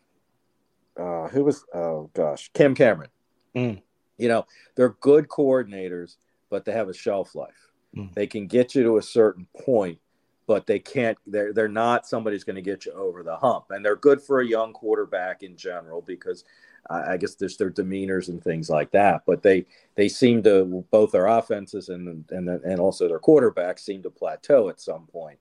uh, 0.97 1.29
who 1.29 1.45
was 1.45 1.65
oh 1.75 2.11
gosh, 2.15 2.51
Cam 2.55 2.75
Cameron. 2.75 3.11
Mm. 3.55 3.83
You 4.19 4.29
know, 4.29 4.47
they're 4.75 4.97
good 5.01 5.29
coordinators, 5.29 6.17
but 6.51 6.65
they 6.65 6.73
have 6.73 6.89
a 6.89 6.95
shelf 6.95 7.35
life. 7.35 7.71
Mm. 7.97 8.13
They 8.15 8.27
can 8.27 8.47
get 8.47 8.75
you 8.75 8.83
to 8.83 8.99
a 8.99 9.03
certain 9.03 9.47
point, 9.65 9.99
but 10.47 10.67
they 10.67 10.79
can't 10.79 11.19
they're 11.27 11.53
they're 11.53 11.69
not 11.69 12.07
somebody's 12.07 12.45
going 12.45 12.57
to 12.57 12.63
get 12.63 12.87
you 12.87 12.93
over 12.93 13.23
the 13.23 13.37
hump 13.37 13.67
and 13.71 13.85
they're 13.85 13.97
good 13.97 14.21
for 14.21 14.41
a 14.41 14.47
young 14.47 14.73
quarterback 14.73 15.43
in 15.43 15.57
general 15.57 16.03
because 16.03 16.45
i 16.91 17.17
guess 17.17 17.35
there's 17.35 17.57
their 17.57 17.71
demeanors 17.71 18.29
and 18.29 18.43
things 18.43 18.71
like 18.71 18.91
that 18.91 19.23
but 19.27 19.43
they 19.43 19.65
they 19.95 20.09
seem 20.09 20.43
to 20.43 20.85
both 20.91 21.13
their 21.13 21.27
offenses 21.27 21.89
and 21.89 22.25
and 22.31 22.49
and 22.49 22.81
also 22.81 23.09
their 23.09 23.21
quarterbacks 23.21 23.81
seem 23.81 24.03
to 24.03 24.11
plateau 24.11 24.69
at 24.69 24.81
some 24.81 25.07
point 25.07 25.39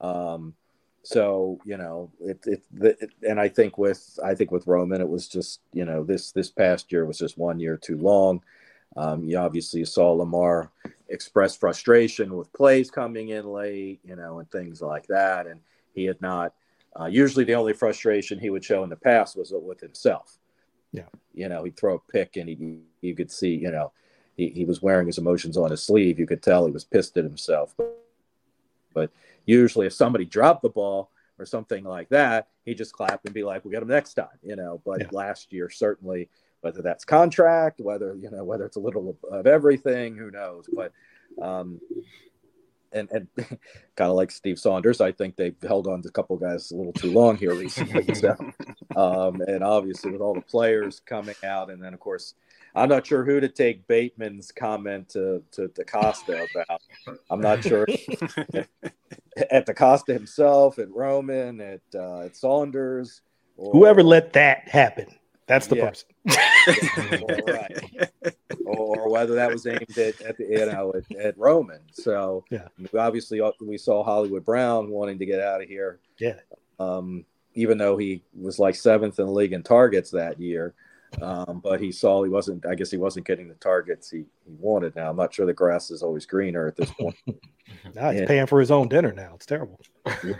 um, 0.00 0.54
so 1.02 1.58
you 1.64 1.76
know 1.76 2.10
it, 2.20 2.38
it, 2.46 2.62
it 2.80 3.10
and 3.26 3.38
i 3.40 3.48
think 3.48 3.78
with 3.78 4.18
i 4.24 4.34
think 4.34 4.50
with 4.50 4.66
roman 4.66 5.00
it 5.00 5.08
was 5.08 5.28
just 5.28 5.60
you 5.72 5.84
know 5.84 6.04
this 6.04 6.32
this 6.32 6.50
past 6.50 6.90
year 6.90 7.04
was 7.04 7.18
just 7.18 7.38
one 7.38 7.60
year 7.60 7.76
too 7.76 7.96
long 7.98 8.42
um, 8.96 9.24
you 9.24 9.38
obviously 9.38 9.84
saw 9.84 10.12
lamar 10.12 10.70
express 11.08 11.56
frustration 11.56 12.36
with 12.36 12.52
plays 12.52 12.90
coming 12.90 13.30
in 13.30 13.46
late, 13.46 14.00
you 14.04 14.16
know, 14.16 14.38
and 14.38 14.50
things 14.50 14.80
like 14.80 15.06
that. 15.06 15.46
And 15.46 15.60
he 15.94 16.04
had 16.04 16.20
not. 16.20 16.54
Uh, 16.98 17.06
usually, 17.06 17.44
the 17.44 17.54
only 17.54 17.72
frustration 17.72 18.38
he 18.38 18.50
would 18.50 18.64
show 18.64 18.82
in 18.82 18.90
the 18.90 18.96
past 18.96 19.36
was 19.36 19.52
with 19.54 19.80
himself. 19.80 20.38
Yeah, 20.92 21.08
you 21.34 21.48
know, 21.48 21.64
he'd 21.64 21.76
throw 21.76 21.96
a 21.96 22.12
pick, 22.12 22.36
and 22.36 22.48
he 22.48 22.80
you 23.00 23.14
could 23.14 23.30
see, 23.30 23.54
you 23.54 23.70
know, 23.70 23.92
he, 24.36 24.48
he 24.50 24.64
was 24.64 24.80
wearing 24.80 25.06
his 25.06 25.18
emotions 25.18 25.56
on 25.56 25.70
his 25.70 25.82
sleeve. 25.82 26.18
You 26.18 26.26
could 26.26 26.42
tell 26.42 26.66
he 26.66 26.72
was 26.72 26.84
pissed 26.84 27.16
at 27.16 27.24
himself. 27.24 27.74
But, 27.76 28.00
but 28.94 29.10
usually, 29.44 29.86
if 29.86 29.92
somebody 29.92 30.24
dropped 30.24 30.62
the 30.62 30.70
ball 30.70 31.10
or 31.38 31.44
something 31.44 31.84
like 31.84 32.08
that, 32.08 32.48
he'd 32.64 32.78
just 32.78 32.92
clap 32.92 33.24
and 33.24 33.34
be 33.34 33.44
like, 33.44 33.64
"We 33.64 33.68
we'll 33.68 33.76
get 33.76 33.82
him 33.82 33.88
next 33.88 34.14
time," 34.14 34.38
you 34.42 34.56
know. 34.56 34.80
But 34.84 35.02
yeah. 35.02 35.08
last 35.12 35.52
year, 35.52 35.68
certainly 35.68 36.28
whether 36.60 36.82
that's 36.82 37.04
contract, 37.04 37.80
whether 37.80 38.14
you 38.14 38.30
know 38.30 38.44
whether 38.44 38.64
it's 38.64 38.76
a 38.76 38.80
little 38.80 39.10
of, 39.10 39.32
of 39.32 39.46
everything, 39.46 40.16
who 40.16 40.30
knows? 40.30 40.68
But 40.72 40.92
um, 41.40 41.80
and 42.92 43.08
and 43.10 43.28
kind 43.36 44.10
of 44.10 44.14
like 44.14 44.30
Steve 44.30 44.58
Saunders, 44.58 45.00
I 45.00 45.12
think 45.12 45.36
they've 45.36 45.56
held 45.62 45.86
on 45.86 46.02
to 46.02 46.08
a 46.08 46.12
couple 46.12 46.36
guys 46.36 46.70
a 46.70 46.76
little 46.76 46.92
too 46.92 47.12
long 47.12 47.36
here 47.36 47.54
recently. 47.54 48.14
so, 48.14 48.36
um, 48.96 49.40
and 49.42 49.62
obviously 49.62 50.10
with 50.10 50.20
all 50.20 50.34
the 50.34 50.40
players 50.40 51.00
coming 51.00 51.34
out, 51.44 51.70
and 51.70 51.82
then 51.82 51.94
of 51.94 52.00
course, 52.00 52.34
I'm 52.74 52.88
not 52.88 53.06
sure 53.06 53.24
who 53.24 53.40
to 53.40 53.48
take 53.48 53.86
Bateman's 53.86 54.52
comment 54.52 55.10
to 55.10 55.42
to 55.52 55.68
DeCosta 55.68 56.46
about. 56.50 56.82
I'm 57.30 57.40
not 57.40 57.62
sure 57.62 57.86
at 59.50 59.66
DeCosta 59.66 60.12
himself, 60.12 60.78
at 60.78 60.90
Roman, 60.90 61.60
at 61.60 61.80
uh, 61.94 62.20
at 62.20 62.36
Saunders, 62.36 63.22
or, 63.56 63.72
whoever 63.72 64.02
let 64.02 64.32
that 64.34 64.68
happen. 64.68 65.06
That's 65.48 65.66
the 65.66 65.76
yeah. 65.76 65.88
person. 65.88 66.08
right. 67.48 68.34
or 68.66 69.10
whether 69.10 69.34
that 69.34 69.50
was 69.50 69.66
aimed 69.66 69.98
at, 69.98 70.20
at 70.20 70.36
the, 70.36 70.44
you 70.44 70.66
know 70.66 70.92
at, 70.94 71.16
at, 71.16 71.38
Roman. 71.38 71.80
So 71.90 72.44
yeah, 72.50 72.68
obviously 72.96 73.40
uh, 73.40 73.50
we 73.60 73.78
saw 73.78 74.04
Hollywood 74.04 74.44
Brown 74.44 74.90
wanting 74.90 75.18
to 75.18 75.26
get 75.26 75.40
out 75.40 75.62
of 75.62 75.68
here. 75.68 76.00
Yeah. 76.18 76.36
Um, 76.78 77.24
even 77.54 77.78
though 77.78 77.96
he 77.96 78.22
was 78.38 78.58
like 78.58 78.74
seventh 78.74 79.18
in 79.18 79.26
the 79.26 79.32
league 79.32 79.54
in 79.54 79.62
targets 79.62 80.10
that 80.10 80.38
year, 80.38 80.74
um, 81.22 81.60
but 81.64 81.80
he 81.80 81.90
saw 81.90 82.22
he 82.22 82.30
wasn't. 82.30 82.66
I 82.66 82.74
guess 82.74 82.90
he 82.90 82.98
wasn't 82.98 83.26
getting 83.26 83.48
the 83.48 83.54
targets 83.54 84.10
he, 84.10 84.24
he 84.44 84.54
wanted. 84.58 84.94
Now 84.94 85.10
I'm 85.10 85.16
not 85.16 85.32
sure 85.32 85.46
the 85.46 85.54
grass 85.54 85.90
is 85.90 86.02
always 86.02 86.26
greener 86.26 86.66
at 86.68 86.76
this 86.76 86.90
point. 86.90 87.16
now 87.94 88.10
he's 88.10 88.26
paying 88.26 88.46
for 88.46 88.60
his 88.60 88.70
own 88.70 88.88
dinner. 88.88 89.12
Now 89.12 89.32
it's 89.34 89.46
terrible. 89.46 89.80
Yeah, 90.22 90.34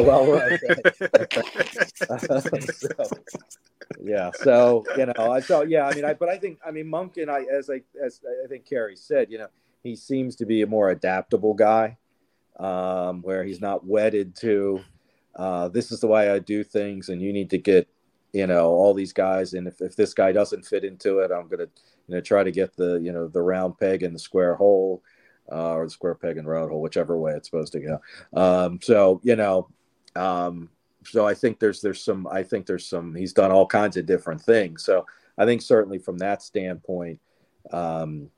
well, 0.00 0.30
right. 0.30 0.60
so, 2.72 2.88
yeah, 4.00 4.30
so 4.34 4.84
you 4.96 5.06
know, 5.06 5.32
I 5.32 5.40
thought, 5.40 5.68
yeah, 5.68 5.86
I 5.86 5.94
mean, 5.94 6.04
I 6.04 6.14
but 6.14 6.28
I 6.28 6.38
think, 6.38 6.58
I 6.66 6.70
mean, 6.70 6.86
Monken, 6.86 7.28
I 7.28 7.44
as 7.52 7.70
I 7.70 7.82
as 8.02 8.20
I 8.44 8.48
think 8.48 8.66
Kerry 8.66 8.96
said, 8.96 9.30
you 9.30 9.38
know, 9.38 9.48
he 9.82 9.96
seems 9.96 10.36
to 10.36 10.46
be 10.46 10.62
a 10.62 10.66
more 10.66 10.90
adaptable 10.90 11.54
guy, 11.54 11.98
um, 12.58 13.22
where 13.22 13.44
he's 13.44 13.60
not 13.60 13.86
wedded 13.86 14.34
to, 14.36 14.80
uh, 15.36 15.68
this 15.68 15.92
is 15.92 16.00
the 16.00 16.06
way 16.06 16.30
I 16.30 16.38
do 16.38 16.64
things, 16.64 17.08
and 17.08 17.22
you 17.22 17.32
need 17.32 17.50
to 17.50 17.58
get, 17.58 17.88
you 18.32 18.46
know, 18.46 18.66
all 18.66 18.94
these 18.94 19.12
guys, 19.12 19.54
and 19.54 19.68
if 19.68 19.80
if 19.80 19.96
this 19.96 20.14
guy 20.14 20.32
doesn't 20.32 20.66
fit 20.66 20.84
into 20.84 21.20
it, 21.20 21.30
I'm 21.30 21.48
gonna, 21.48 21.68
you 22.06 22.14
know, 22.14 22.20
try 22.20 22.44
to 22.44 22.50
get 22.50 22.76
the, 22.76 22.96
you 22.96 23.12
know, 23.12 23.28
the 23.28 23.42
round 23.42 23.78
peg 23.78 24.02
in 24.02 24.12
the 24.12 24.18
square 24.18 24.54
hole 24.54 25.02
uh, 25.50 25.74
or 25.74 25.84
the 25.84 25.90
square 25.90 26.14
peg 26.14 26.38
and 26.38 26.48
round 26.48 26.70
hole, 26.70 26.82
whichever 26.82 27.16
way 27.18 27.32
it's 27.32 27.48
supposed 27.48 27.72
to 27.72 27.80
go. 27.80 28.00
Um, 28.34 28.80
so 28.82 29.20
you 29.22 29.36
know, 29.36 29.68
um, 30.16 30.70
so 31.04 31.26
I 31.26 31.34
think 31.34 31.58
there's 31.58 31.80
there's 31.80 32.02
some 32.02 32.26
I 32.26 32.42
think 32.42 32.66
there's 32.66 32.86
some 32.86 33.14
he's 33.14 33.32
done 33.32 33.50
all 33.50 33.66
kinds 33.66 33.96
of 33.96 34.06
different 34.06 34.40
things. 34.40 34.84
So 34.84 35.06
I 35.36 35.44
think 35.44 35.62
certainly 35.62 35.98
from 35.98 36.18
that 36.18 36.42
standpoint, 36.42 37.20
um, 37.72 38.30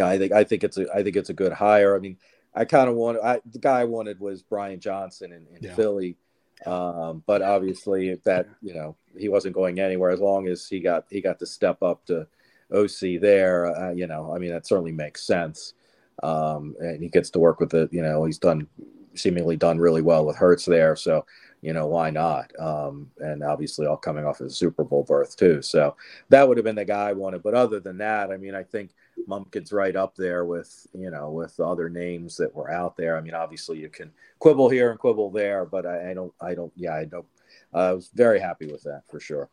I 0.00 0.18
think 0.18 0.32
I 0.32 0.44
think 0.44 0.64
it's 0.64 0.78
a 0.78 0.92
I 0.92 1.02
think 1.02 1.16
it's 1.16 1.30
a 1.30 1.34
good 1.34 1.52
hire. 1.52 1.96
I 1.96 2.00
mean, 2.00 2.16
I 2.54 2.64
kind 2.64 2.88
of 2.88 2.96
wanted 2.96 3.22
I, 3.22 3.40
the 3.50 3.58
guy 3.58 3.80
I 3.80 3.84
wanted 3.84 4.20
was 4.20 4.42
Brian 4.42 4.80
Johnson 4.80 5.32
in, 5.32 5.46
in 5.54 5.62
yeah. 5.62 5.74
Philly. 5.74 6.16
Um, 6.64 7.22
but 7.26 7.42
obviously 7.42 8.14
that 8.24 8.48
you 8.62 8.72
know 8.72 8.96
he 9.14 9.28
wasn't 9.28 9.54
going 9.54 9.78
anywhere 9.78 10.10
as 10.10 10.20
long 10.20 10.48
as 10.48 10.66
he 10.66 10.80
got 10.80 11.04
he 11.10 11.20
got 11.20 11.38
to 11.40 11.46
step 11.46 11.82
up 11.82 12.06
to 12.06 12.26
OC 12.74 13.20
there. 13.20 13.66
Uh, 13.66 13.92
you 13.92 14.06
know, 14.06 14.34
I 14.34 14.38
mean 14.38 14.50
that 14.50 14.66
certainly 14.66 14.92
makes 14.92 15.26
sense 15.26 15.74
um, 16.22 16.74
and 16.80 17.02
he 17.02 17.08
gets 17.08 17.30
to 17.30 17.38
work 17.38 17.60
with 17.60 17.74
it. 17.74 17.92
You 17.92 18.02
know, 18.02 18.24
he's 18.24 18.38
done 18.38 18.66
seemingly 19.14 19.56
done 19.56 19.78
really 19.78 20.02
well 20.02 20.26
with 20.26 20.36
Hurts 20.36 20.64
there, 20.64 20.96
so 20.96 21.24
you 21.62 21.72
know 21.72 21.86
why 21.86 22.10
not? 22.10 22.52
Um, 22.58 23.10
and 23.18 23.42
obviously, 23.42 23.86
all 23.86 23.96
coming 23.96 24.24
off 24.24 24.38
his 24.38 24.56
Super 24.56 24.84
Bowl 24.84 25.04
berth 25.04 25.36
too. 25.36 25.62
So 25.62 25.96
that 26.28 26.46
would 26.46 26.56
have 26.56 26.64
been 26.64 26.76
the 26.76 26.84
guy 26.84 27.10
I 27.10 27.12
wanted. 27.12 27.42
But 27.42 27.54
other 27.54 27.80
than 27.80 27.98
that, 27.98 28.30
I 28.30 28.36
mean, 28.36 28.54
I 28.54 28.62
think 28.62 28.92
Monken's 29.28 29.72
right 29.72 29.96
up 29.96 30.14
there 30.16 30.44
with 30.44 30.86
you 30.94 31.10
know 31.10 31.30
with 31.30 31.58
other 31.60 31.88
names 31.88 32.36
that 32.36 32.54
were 32.54 32.70
out 32.70 32.96
there. 32.96 33.16
I 33.16 33.20
mean, 33.20 33.34
obviously 33.34 33.78
you 33.78 33.88
can 33.88 34.10
quibble 34.38 34.68
here 34.68 34.90
and 34.90 34.98
quibble 34.98 35.30
there, 35.30 35.64
but 35.64 35.86
I, 35.86 36.10
I 36.10 36.14
don't, 36.14 36.32
I 36.40 36.54
don't, 36.54 36.72
yeah, 36.76 36.94
I 36.94 37.04
don't. 37.04 37.26
I 37.74 37.92
was 37.92 38.10
very 38.14 38.40
happy 38.40 38.66
with 38.66 38.82
that 38.84 39.02
for 39.10 39.20
sure. 39.20 39.50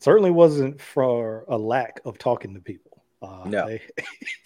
Certainly 0.00 0.30
wasn't 0.30 0.80
for 0.80 1.44
a 1.48 1.58
lack 1.58 2.00
of 2.04 2.18
talking 2.18 2.54
to 2.54 2.60
people. 2.60 3.02
Uh, 3.20 3.42
no. 3.46 3.66
They, 3.66 3.82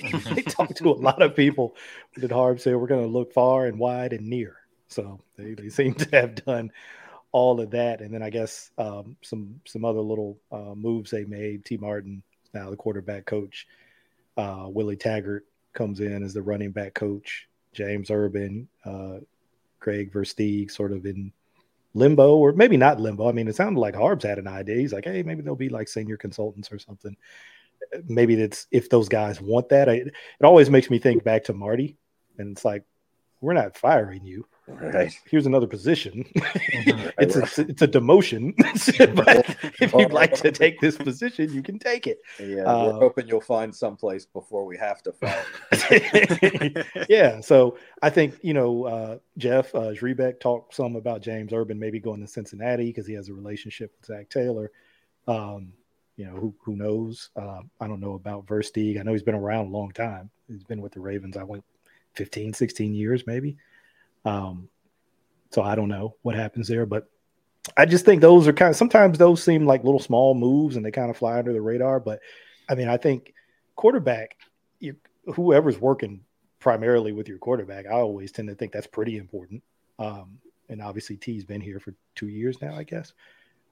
they 0.35 0.43
talked 0.43 0.77
to 0.79 0.91
a 0.91 0.93
lot 0.93 1.21
of 1.23 1.37
people. 1.37 1.77
Did 2.19 2.33
Harb 2.33 2.61
say 2.61 2.75
we're 2.75 2.87
going 2.87 3.05
to 3.05 3.13
look 3.13 3.33
far 3.33 3.67
and 3.67 3.79
wide 3.79 4.13
and 4.13 4.29
near? 4.29 4.57
So 4.89 5.21
they, 5.37 5.55
they 5.55 5.69
seem 5.69 5.95
to 5.95 6.09
have 6.13 6.35
done 6.45 6.73
all 7.33 7.61
of 7.61 7.71
that. 7.71 8.01
And 8.01 8.13
then 8.13 8.23
I 8.23 8.31
guess 8.31 8.71
um, 8.79 9.17
some 9.23 9.61
some 9.67 9.85
other 9.85 10.01
little 10.01 10.39
uh, 10.51 10.75
moves 10.75 11.11
they 11.11 11.25
made. 11.25 11.65
Tee 11.65 11.79
Martin, 11.79 12.23
now 12.55 12.71
the 12.71 12.77
quarterback 12.77 13.27
coach. 13.27 13.67
Uh, 14.37 14.67
Willie 14.69 14.97
Taggart 14.97 15.47
comes 15.73 16.01
in 16.01 16.23
as 16.23 16.35
the 16.35 16.43
running 16.43 16.71
back 16.71 16.95
coach. 16.95 17.49
James 17.73 18.11
Urban, 18.11 18.69
uh, 18.85 19.19
Craig 19.81 20.13
Versteeg, 20.13 20.71
sort 20.71 20.93
of 20.93 21.07
in 21.07 21.33
limbo, 21.95 22.37
or 22.37 22.53
maybe 22.53 22.77
not 22.77 23.01
limbo. 23.01 23.29
I 23.29 23.33
mean, 23.33 23.49
it 23.49 23.57
sounded 23.57 23.81
like 23.81 23.95
Harb's 23.95 24.25
had 24.25 24.39
an 24.39 24.49
idea. 24.49 24.77
He's 24.77 24.93
like, 24.93 25.05
hey, 25.05 25.23
maybe 25.23 25.43
they'll 25.43 25.55
be 25.57 25.69
like 25.69 25.89
senior 25.89 26.17
consultants 26.17 26.73
or 26.73 26.79
something 26.79 27.17
uh, 27.95 27.99
maybe 28.09 28.35
that's 28.35 28.67
if 28.71 28.89
those 28.89 29.09
guys 29.09 29.41
want 29.41 29.69
that. 29.71 29.89
I, 29.89 29.95
it 29.95 30.15
always 30.43 30.71
makes 30.71 30.91
me 30.91 30.99
think 30.99 31.25
back 31.25 31.45
to 31.45 31.53
Marty, 31.53 31.97
and 32.39 32.53
it's 32.53 32.65
like 32.65 32.85
we're 33.41 33.55
not 33.55 33.77
firing 33.77 34.25
you. 34.25 34.47
Right. 34.81 35.13
Here's 35.31 35.47
another 35.47 35.67
position. 35.67 36.25
it's 36.35 37.37
a, 37.37 37.63
it's 37.63 37.83
a 37.83 37.89
demotion. 37.89 38.55
but 39.15 39.57
if 39.81 39.93
you'd 39.93 40.13
like 40.13 40.35
to 40.35 40.51
take 40.51 40.81
this 40.81 40.97
position, 40.97 41.53
you 41.53 41.63
can 41.63 41.79
take 41.79 42.07
it. 42.07 42.21
Yeah, 42.39 42.63
uh, 42.63 42.87
we're 42.87 43.01
hoping 43.01 43.29
you'll 43.29 43.41
find 43.41 43.75
someplace 43.75 44.27
before 44.27 44.65
we 44.65 44.77
have 44.79 45.03
to 45.03 45.13
fire. 45.13 46.85
yeah, 47.09 47.41
so 47.41 47.79
I 48.03 48.11
think 48.11 48.39
you 48.43 48.55
know 48.55 48.85
uh, 48.85 49.19
Jeff 49.39 49.75
uh, 49.75 49.93
Zrebiec 49.93 50.41
talked 50.41 50.75
some 50.75 50.97
about 50.97 51.23
James 51.23 51.53
Urban 51.53 51.79
maybe 51.79 52.01
going 52.01 52.21
to 52.21 52.27
Cincinnati 52.27 52.87
because 52.87 53.07
he 53.07 53.15
has 53.15 53.29
a 53.29 53.35
relationship 53.35 53.93
with 53.99 54.07
Zac 54.07 54.31
Taylor. 54.31 54.71
Um, 55.29 55.73
you 56.17 56.27
know, 56.27 56.33
who 56.33 56.55
who 56.63 56.77
knows? 56.77 57.31
Uh, 57.37 57.61
I 57.81 57.87
don't 57.87 58.01
know 58.01 58.15
about 58.15 58.47
Versteeg. 58.47 58.99
I 58.99 59.03
know 59.03 59.13
he's 59.13 59.23
been 59.23 59.35
around 59.35 59.67
a 59.67 59.71
long 59.71 59.93
time. 59.93 60.31
He's 60.49 60.65
been 60.65 60.81
with 60.81 60.93
the 60.93 61.01
Ravens, 61.01 61.37
I 61.37 61.45
went 61.45 61.65
15, 62.15 62.53
16 62.53 62.95
years 62.95 63.27
maybe. 63.27 63.57
Um, 64.25 64.69
so 65.51 65.63
I 65.63 65.75
don't 65.75 65.89
know 65.89 66.17
what 66.23 66.35
happens 66.35 66.69
there, 66.69 66.87
but 66.87 67.09
I 67.77 67.87
just 67.87 68.05
think 68.05 68.21
those 68.21 68.49
are 68.49 68.53
kind 68.53 68.71
of 68.71 68.77
sometimes 68.77 69.19
those 69.19 69.43
seem 69.43 69.67
like 69.67 69.85
little 69.85 70.01
small 70.01 70.35
moves 70.35 70.77
and 70.77 70.85
they 70.85 70.91
kind 70.91 71.11
of 71.11 71.17
fly 71.17 71.39
under 71.39 71.53
the 71.53 71.61
radar. 71.61 72.01
But 72.01 72.21
I 72.69 72.75
mean, 72.75 72.89
I 72.89 72.97
think 72.97 73.35
quarterback, 73.77 74.37
you, 74.81 74.97
whoever's 75.35 75.79
working 75.79 76.23
primarily 76.59 77.13
with 77.13 77.29
your 77.29 77.39
quarterback, 77.39 77.87
I 77.87 77.93
always 77.93 78.33
tend 78.33 78.49
to 78.49 78.55
think 78.55 78.73
that's 78.73 78.87
pretty 78.87 79.17
important. 79.17 79.63
Um, 79.99 80.39
and 80.69 80.81
obviously, 80.81 81.17
Tee's 81.17 81.45
been 81.45 81.61
here 81.61 81.79
for 81.79 81.95
two 82.15 82.29
years 82.29 82.61
now, 82.63 82.75
I 82.75 82.85
guess. 82.85 83.13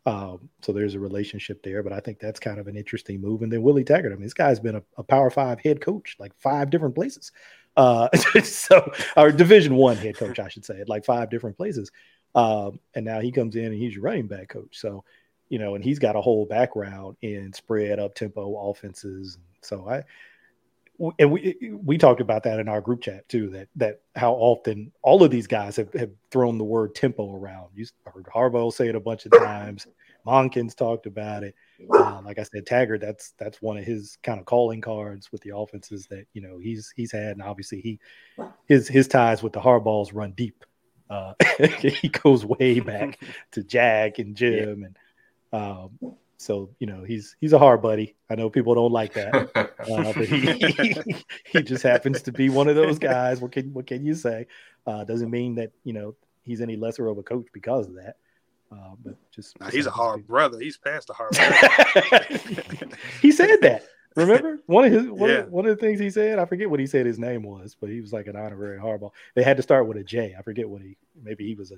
Um, 0.06 0.48
so 0.62 0.72
there's 0.72 0.94
a 0.94 1.00
relationship 1.00 1.62
there, 1.62 1.82
but 1.82 1.92
I 1.92 2.00
think 2.00 2.18
that's 2.18 2.40
kind 2.40 2.58
of 2.58 2.68
an 2.68 2.76
interesting 2.76 3.20
move. 3.20 3.42
And 3.42 3.52
then 3.52 3.62
Willie 3.62 3.84
Taggart, 3.84 4.12
I 4.12 4.16
mean, 4.16 4.24
this 4.24 4.34
guy's 4.34 4.60
been 4.60 4.76
a, 4.76 4.82
a 4.96 5.02
Power 5.02 5.30
Five 5.30 5.60
head 5.60 5.80
coach, 5.80 6.16
like 6.18 6.32
five 6.38 6.70
different 6.70 6.94
places. 6.94 7.32
Uh, 7.76 8.08
so 8.42 8.90
our 9.16 9.30
Division 9.30 9.74
One 9.74 9.96
head 9.96 10.16
coach, 10.16 10.38
I 10.38 10.48
should 10.48 10.64
say, 10.64 10.82
like 10.86 11.04
five 11.04 11.30
different 11.30 11.56
places. 11.56 11.90
Um, 12.34 12.80
and 12.94 13.04
now 13.04 13.20
he 13.20 13.30
comes 13.32 13.56
in 13.56 13.66
and 13.66 13.74
he's 13.74 13.94
your 13.94 14.04
running 14.04 14.26
back 14.26 14.48
coach. 14.48 14.78
So 14.78 15.04
you 15.50 15.58
know, 15.58 15.74
and 15.74 15.84
he's 15.84 15.98
got 15.98 16.16
a 16.16 16.20
whole 16.20 16.46
background 16.46 17.16
in 17.20 17.52
spread 17.52 17.98
up 17.98 18.14
tempo 18.14 18.70
offenses. 18.70 19.36
So 19.62 19.86
I, 19.88 20.04
and 21.18 21.30
we 21.30 21.56
we 21.82 21.96
talked 21.98 22.20
about 22.20 22.42
that 22.42 22.60
in 22.60 22.68
our 22.68 22.80
group 22.80 23.02
chat 23.02 23.28
too. 23.28 23.48
That 23.50 23.68
that 23.76 24.00
how 24.14 24.32
often 24.32 24.92
all 25.02 25.22
of 25.22 25.30
these 25.30 25.46
guys 25.46 25.76
have, 25.76 25.92
have 25.94 26.10
thrown 26.30 26.58
the 26.58 26.64
word 26.64 26.94
tempo 26.94 27.34
around. 27.34 27.68
You 27.74 27.86
heard 28.04 28.26
Harbaugh 28.26 28.72
say 28.72 28.88
it 28.88 28.94
a 28.94 29.00
bunch 29.00 29.26
of 29.26 29.32
times. 29.32 29.86
Monken's 30.26 30.74
talked 30.74 31.06
about 31.06 31.42
it. 31.42 31.54
Uh, 31.90 32.20
like 32.22 32.38
I 32.38 32.42
said, 32.42 32.66
Taggart, 32.66 33.00
that's 33.00 33.32
that's 33.38 33.62
one 33.62 33.78
of 33.78 33.84
his 33.84 34.18
kind 34.22 34.38
of 34.38 34.44
calling 34.44 34.82
cards 34.82 35.32
with 35.32 35.40
the 35.40 35.56
offenses 35.56 36.06
that 36.08 36.26
you 36.34 36.42
know 36.42 36.58
he's 36.58 36.92
he's 36.94 37.12
had, 37.12 37.32
and 37.32 37.42
obviously 37.42 37.80
he 37.80 37.98
his 38.66 38.86
his 38.86 39.08
ties 39.08 39.42
with 39.42 39.54
the 39.54 39.60
Harbaughs 39.60 40.10
run 40.12 40.32
deep. 40.32 40.64
Uh, 41.08 41.32
he 41.78 42.08
goes 42.08 42.44
way 42.44 42.80
back 42.80 43.18
to 43.52 43.62
Jack 43.64 44.18
and 44.18 44.36
Jim, 44.36 44.80
yeah. 44.80 44.86
and 44.86 44.96
um, 45.52 46.16
so 46.40 46.70
you 46.78 46.86
know 46.86 47.04
he's 47.04 47.36
he's 47.38 47.52
a 47.52 47.58
Harb 47.58 47.82
buddy. 47.82 48.16
I 48.30 48.34
know 48.34 48.48
people 48.48 48.74
don't 48.74 48.92
like 48.92 49.12
that, 49.12 49.34
uh, 49.54 50.12
but 50.14 50.24
he, 50.24 51.14
he, 51.52 51.62
just 51.62 51.82
happens 51.82 52.22
to 52.22 52.32
be 52.32 52.48
one 52.48 52.66
of 52.66 52.76
those 52.76 52.98
guys. 52.98 53.40
What 53.40 53.52
can 53.52 53.74
what 53.74 53.86
can 53.86 54.06
you 54.06 54.14
say? 54.14 54.46
Uh, 54.86 55.04
doesn't 55.04 55.30
mean 55.30 55.56
that 55.56 55.72
you 55.84 55.92
know 55.92 56.16
he's 56.42 56.62
any 56.62 56.76
lesser 56.76 57.08
of 57.08 57.18
a 57.18 57.22
coach 57.22 57.46
because 57.52 57.88
of 57.88 57.96
that. 57.96 58.16
Uh, 58.72 58.94
but 59.04 59.16
just, 59.30 59.58
nah, 59.60 59.68
he's 59.68 59.84
a 59.84 59.90
Harb 59.90 60.26
brother. 60.26 60.58
He's 60.58 60.78
past 60.78 61.08
the 61.08 61.12
hard. 61.12 61.36
he 63.20 63.32
said 63.32 63.60
that. 63.60 63.84
Remember 64.16 64.58
one 64.66 64.86
of 64.86 64.92
his 64.92 65.06
one, 65.08 65.30
yeah. 65.30 65.36
of, 65.36 65.50
one 65.50 65.66
of 65.66 65.76
the 65.76 65.86
things 65.86 66.00
he 66.00 66.10
said. 66.10 66.38
I 66.38 66.46
forget 66.46 66.70
what 66.70 66.80
he 66.80 66.86
said 66.86 67.04
his 67.04 67.18
name 67.18 67.42
was, 67.42 67.76
but 67.78 67.90
he 67.90 68.00
was 68.00 68.14
like 68.14 68.28
an 68.28 68.36
honorary 68.36 68.78
Harbaugh. 68.78 69.10
They 69.34 69.42
had 69.42 69.58
to 69.58 69.62
start 69.62 69.86
with 69.86 69.98
a 69.98 70.04
J. 70.04 70.34
I 70.38 70.42
forget 70.42 70.68
what 70.68 70.80
he. 70.80 70.96
Maybe 71.22 71.46
he 71.46 71.54
was 71.54 71.70
a 71.70 71.76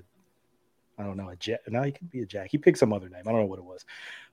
I 0.97 1.03
don't 1.03 1.17
know, 1.17 1.29
a 1.29 1.35
Jack. 1.35 1.59
No, 1.67 1.81
he 1.83 1.91
could 1.91 2.09
be 2.09 2.21
a 2.21 2.25
Jack. 2.25 2.49
He 2.51 2.57
picked 2.57 2.77
some 2.77 2.93
other 2.93 3.09
name. 3.09 3.23
I 3.25 3.31
don't 3.31 3.41
know 3.41 3.45
what 3.47 3.59
it 3.59 3.65
was. 3.65 3.85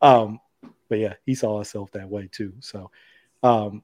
Um, 0.03 0.41
but 0.89 0.99
yeah, 0.99 1.15
he 1.25 1.35
saw 1.35 1.57
himself 1.57 1.91
that 1.93 2.09
way 2.09 2.29
too. 2.31 2.53
So, 2.61 2.91
um, 3.43 3.83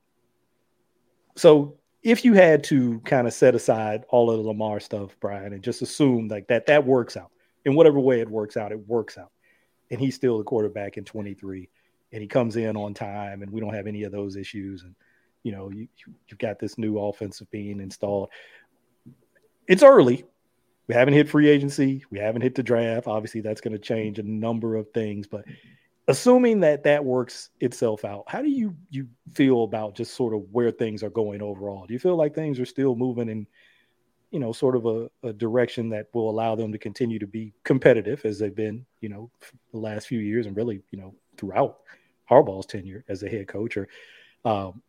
so 1.37 1.77
if 2.03 2.25
you 2.25 2.35
had 2.35 2.63
to 2.65 3.01
kind 3.01 3.27
of 3.27 3.33
set 3.33 3.55
aside 3.55 4.05
all 4.11 4.31
of 4.31 4.37
the 4.37 4.43
Lamar 4.43 4.81
stuff, 4.81 5.17
Brian, 5.21 5.53
and 5.53 5.63
just 5.63 5.83
assume 5.83 6.29
like 6.29 6.47
that 6.49 6.67
that 6.67 6.85
works 6.87 7.17
out 7.17 7.31
in 7.65 7.75
whatever 7.75 7.99
way 7.99 8.21
it 8.21 8.31
works 8.31 8.57
out, 8.57 8.73
it 8.73 8.87
works 8.87 9.19
out. 9.19 9.33
and 9.91 10.01
he's 10.01 10.15
still 10.15 10.39
the 10.39 10.45
quarterback 10.45 10.97
in 10.97 11.05
23, 11.05 11.69
and 12.13 12.23
he 12.23 12.29
comes 12.29 12.57
in 12.57 12.77
on 12.77 12.95
time, 12.95 13.43
and 13.43 13.51
we 13.51 13.61
don't 13.61 13.75
have 13.75 13.87
any 13.87 14.03
of 14.03 14.13
those 14.13 14.37
issues, 14.37 14.83
and 14.83 14.95
you 15.43 15.53
know 15.53 15.71
you 15.71 15.89
you've 16.29 16.39
got 16.39 16.59
this 16.59 16.77
new 16.79 16.99
offensive 16.99 17.51
being 17.51 17.81
installed. 17.81 18.31
It's 19.69 19.83
early. 19.83 20.25
We 20.89 20.95
haven't 20.95 21.15
hit 21.15 21.29
free 21.29 21.49
agency. 21.49 22.05
We 22.11 22.19
haven't 22.19 22.43
hit 22.43 22.55
the 22.55 22.63
draft. 22.63 23.07
Obviously, 23.07 23.41
that's 23.41 23.61
going 23.61 23.73
to 23.73 23.79
change 23.79 24.19
a 24.19 24.23
number 24.23 24.77
of 24.77 24.91
things, 24.93 25.27
but 25.27 25.45
assuming 26.09 26.61
that 26.61 26.85
that 26.85 27.05
works 27.05 27.51
itself 27.61 28.05
out, 28.05 28.25
how 28.29 28.43
do 28.43 28.49
you 28.49 28.75
you 28.91 29.09
feel 29.33 29.65
about 29.65 29.95
just 29.95 30.15
sort 30.15 30.35
of 30.35 30.43
where 30.53 30.71
things 30.71 31.03
are 31.03 31.11
going 31.11 31.43
overall? 31.43 31.87
Do 31.87 31.93
you 31.93 31.99
feel 31.99 32.17
like 32.17 32.35
things 32.35 32.61
are 32.61 32.67
still 32.67 32.95
moving 32.95 33.29
in, 33.29 33.47
you 34.31 34.39
know, 34.39 34.53
sort 34.53 34.77
of 34.77 34.87
a, 34.87 35.11
a 35.25 35.33
direction 35.33 35.89
that 35.91 36.07
will 36.15 36.31
allow 36.31 36.55
them 36.55 36.73
to 36.73 36.79
continue 36.79 37.19
to 37.19 37.27
be 37.27 37.53
competitive 37.65 38.25
as 38.25 38.39
they've 38.39 38.55
been, 38.55 38.87
you 39.01 39.09
know, 39.09 39.31
the 39.73 39.79
last 39.79 40.07
few 40.07 40.21
years 40.21 40.47
and 40.47 40.57
really, 40.57 40.83
you 40.91 40.99
know, 40.99 41.15
throughout 41.37 41.79
Harbaugh's 42.31 42.67
tenure 42.67 43.05
as 43.09 43.23
a 43.23 43.29
head 43.29 43.49
coach? 43.49 43.77
Or 43.77 43.89
um, 44.45 44.83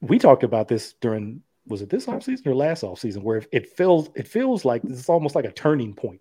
we 0.00 0.18
talked 0.18 0.44
about 0.44 0.68
this 0.68 0.94
during 1.00 1.42
was 1.66 1.82
it 1.82 1.90
this 1.90 2.06
offseason 2.06 2.46
or 2.46 2.54
last 2.54 2.82
offseason 2.82 3.22
where 3.22 3.42
it 3.52 3.68
feels 3.68 4.10
it 4.14 4.26
feels 4.26 4.64
like 4.64 4.82
this 4.82 4.98
is 4.98 5.08
almost 5.08 5.34
like 5.34 5.44
a 5.44 5.52
turning 5.52 5.94
point 5.94 6.20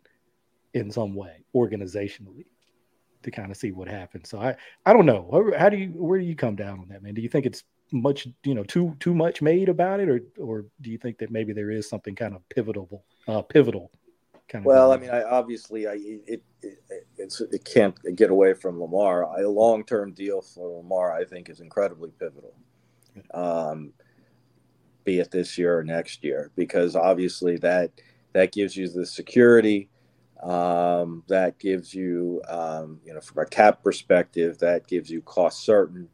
in 0.74 0.92
some 0.92 1.16
way 1.16 1.44
organizationally 1.56 2.46
to 3.24 3.32
kind 3.32 3.52
of 3.52 3.58
see 3.58 3.72
what 3.72 3.88
happens. 3.88 4.30
So 4.30 4.40
I 4.40 4.56
I 4.86 4.94
don't 4.94 5.06
know. 5.06 5.54
How 5.58 5.70
do 5.70 5.78
you 5.78 5.90
where 5.90 6.20
do 6.20 6.26
you 6.26 6.36
come 6.36 6.56
down 6.56 6.80
on 6.80 6.88
that, 6.90 7.04
man? 7.04 7.14
Do 7.14 7.22
you 7.22 7.30
think 7.30 7.46
it's 7.46 7.64
much 7.92 8.28
you 8.44 8.56
know 8.56 8.64
too 8.64 8.96
too 9.00 9.14
much 9.14 9.42
made 9.42 9.70
about 9.70 10.00
it, 10.00 10.10
or 10.10 10.22
or 10.40 10.66
do 10.82 10.90
you 10.90 10.98
think 10.98 11.18
that 11.20 11.32
maybe 11.32 11.54
there 11.54 11.72
is 11.72 11.90
something 11.90 12.16
kind 12.16 12.36
of 12.36 12.48
pivotal 12.50 13.04
uh, 13.28 13.42
pivotal 13.42 13.92
kind 14.48 14.64
of? 14.64 14.68
Well, 14.68 14.92
I 14.92 14.98
mean, 14.98 15.10
I 15.10 15.24
obviously 15.24 15.88
I 15.88 15.96
it 16.00 16.44
it, 16.62 16.80
it 17.18 17.66
can't 17.66 17.96
get 18.16 18.30
away 18.30 18.54
from 18.54 18.80
Lamar. 18.80 19.24
A 19.24 19.50
long 19.50 19.84
term 19.84 20.14
deal 20.14 20.42
for 20.42 20.78
Lamar, 20.78 21.14
I 21.14 21.26
think, 21.26 21.50
is 21.50 21.60
incredibly 21.60 22.12
pivotal. 22.12 22.54
Um, 23.34 23.94
be 25.04 25.20
it 25.20 25.32
this 25.32 25.58
year 25.58 25.78
or 25.78 25.84
next 25.84 26.24
year, 26.24 26.52
because 26.56 26.96
obviously 26.96 27.58
that 27.58 27.92
that 28.34 28.52
gives 28.52 28.78
you 28.78 28.88
the 28.88 29.06
security 29.06 29.90
um, 30.42 31.24
that 31.28 31.60
gives 31.60 31.94
you, 31.94 32.42
um, 32.50 33.00
you 33.06 33.14
know, 33.14 33.22
from 33.22 33.44
a 33.44 33.46
cap 33.46 33.84
perspective, 33.84 34.58
that 34.60 34.88
gives 34.88 35.10
you 35.10 35.22
cost 35.22 35.64
certain. 35.64 36.10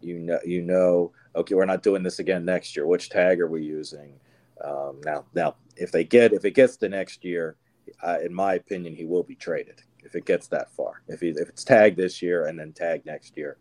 You 0.00 0.18
know, 0.18 0.38
you 0.44 0.62
know, 0.62 1.12
okay, 1.34 1.54
we're 1.54 1.64
not 1.64 1.82
doing 1.82 2.02
this 2.02 2.18
again 2.18 2.44
next 2.44 2.76
year. 2.76 2.86
Which 2.86 3.10
tag 3.10 3.40
are 3.40 3.48
we 3.48 3.62
using? 3.62 4.18
Um, 4.62 5.00
now, 5.04 5.24
now, 5.34 5.56
if 5.76 5.92
they 5.92 6.04
get, 6.04 6.32
if 6.32 6.44
it 6.44 6.52
gets 6.52 6.76
to 6.78 6.88
next 6.88 7.24
year, 7.24 7.56
uh, 8.02 8.18
in 8.22 8.32
my 8.32 8.54
opinion, 8.54 8.94
he 8.94 9.06
will 9.06 9.22
be 9.22 9.34
traded 9.34 9.82
if 10.04 10.14
it 10.14 10.26
gets 10.26 10.48
that 10.48 10.70
far. 10.72 11.02
If 11.08 11.20
he, 11.20 11.28
if 11.30 11.48
it's 11.48 11.64
tagged 11.64 11.96
this 11.96 12.20
year 12.20 12.46
and 12.46 12.58
then 12.58 12.72
tagged 12.72 13.06
next 13.06 13.36
year, 13.36 13.56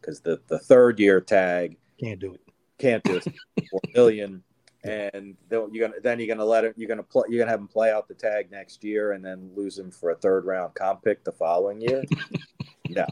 because 0.00 0.20
the 0.20 0.40
the 0.48 0.58
third 0.58 0.98
year 1.00 1.20
tag 1.20 1.76
can't 1.98 2.20
do 2.20 2.34
it. 2.34 2.40
Can't 2.82 3.02
do 3.04 3.16
it. 3.16 3.24
Four 3.70 3.80
million 3.94 4.42
and 4.84 5.36
then 5.48 5.68
you're 5.72 5.88
gonna 5.88 6.00
then 6.02 6.18
you're 6.18 6.28
gonna 6.28 6.44
let 6.44 6.64
it 6.64 6.74
you're 6.76 6.88
gonna 6.88 7.02
play 7.02 7.24
you're 7.28 7.38
gonna 7.38 7.50
have 7.50 7.60
him 7.60 7.68
play 7.68 7.92
out 7.92 8.08
the 8.08 8.14
tag 8.14 8.50
next 8.50 8.82
year 8.82 9.12
and 9.12 9.24
then 9.24 9.50
lose 9.54 9.78
him 9.78 9.90
for 9.90 10.10
a 10.10 10.16
third 10.16 10.44
round 10.44 10.74
comp 10.74 11.04
pick 11.04 11.22
the 11.24 11.32
following 11.32 11.80
year. 11.80 12.02
yeah. 12.88 13.06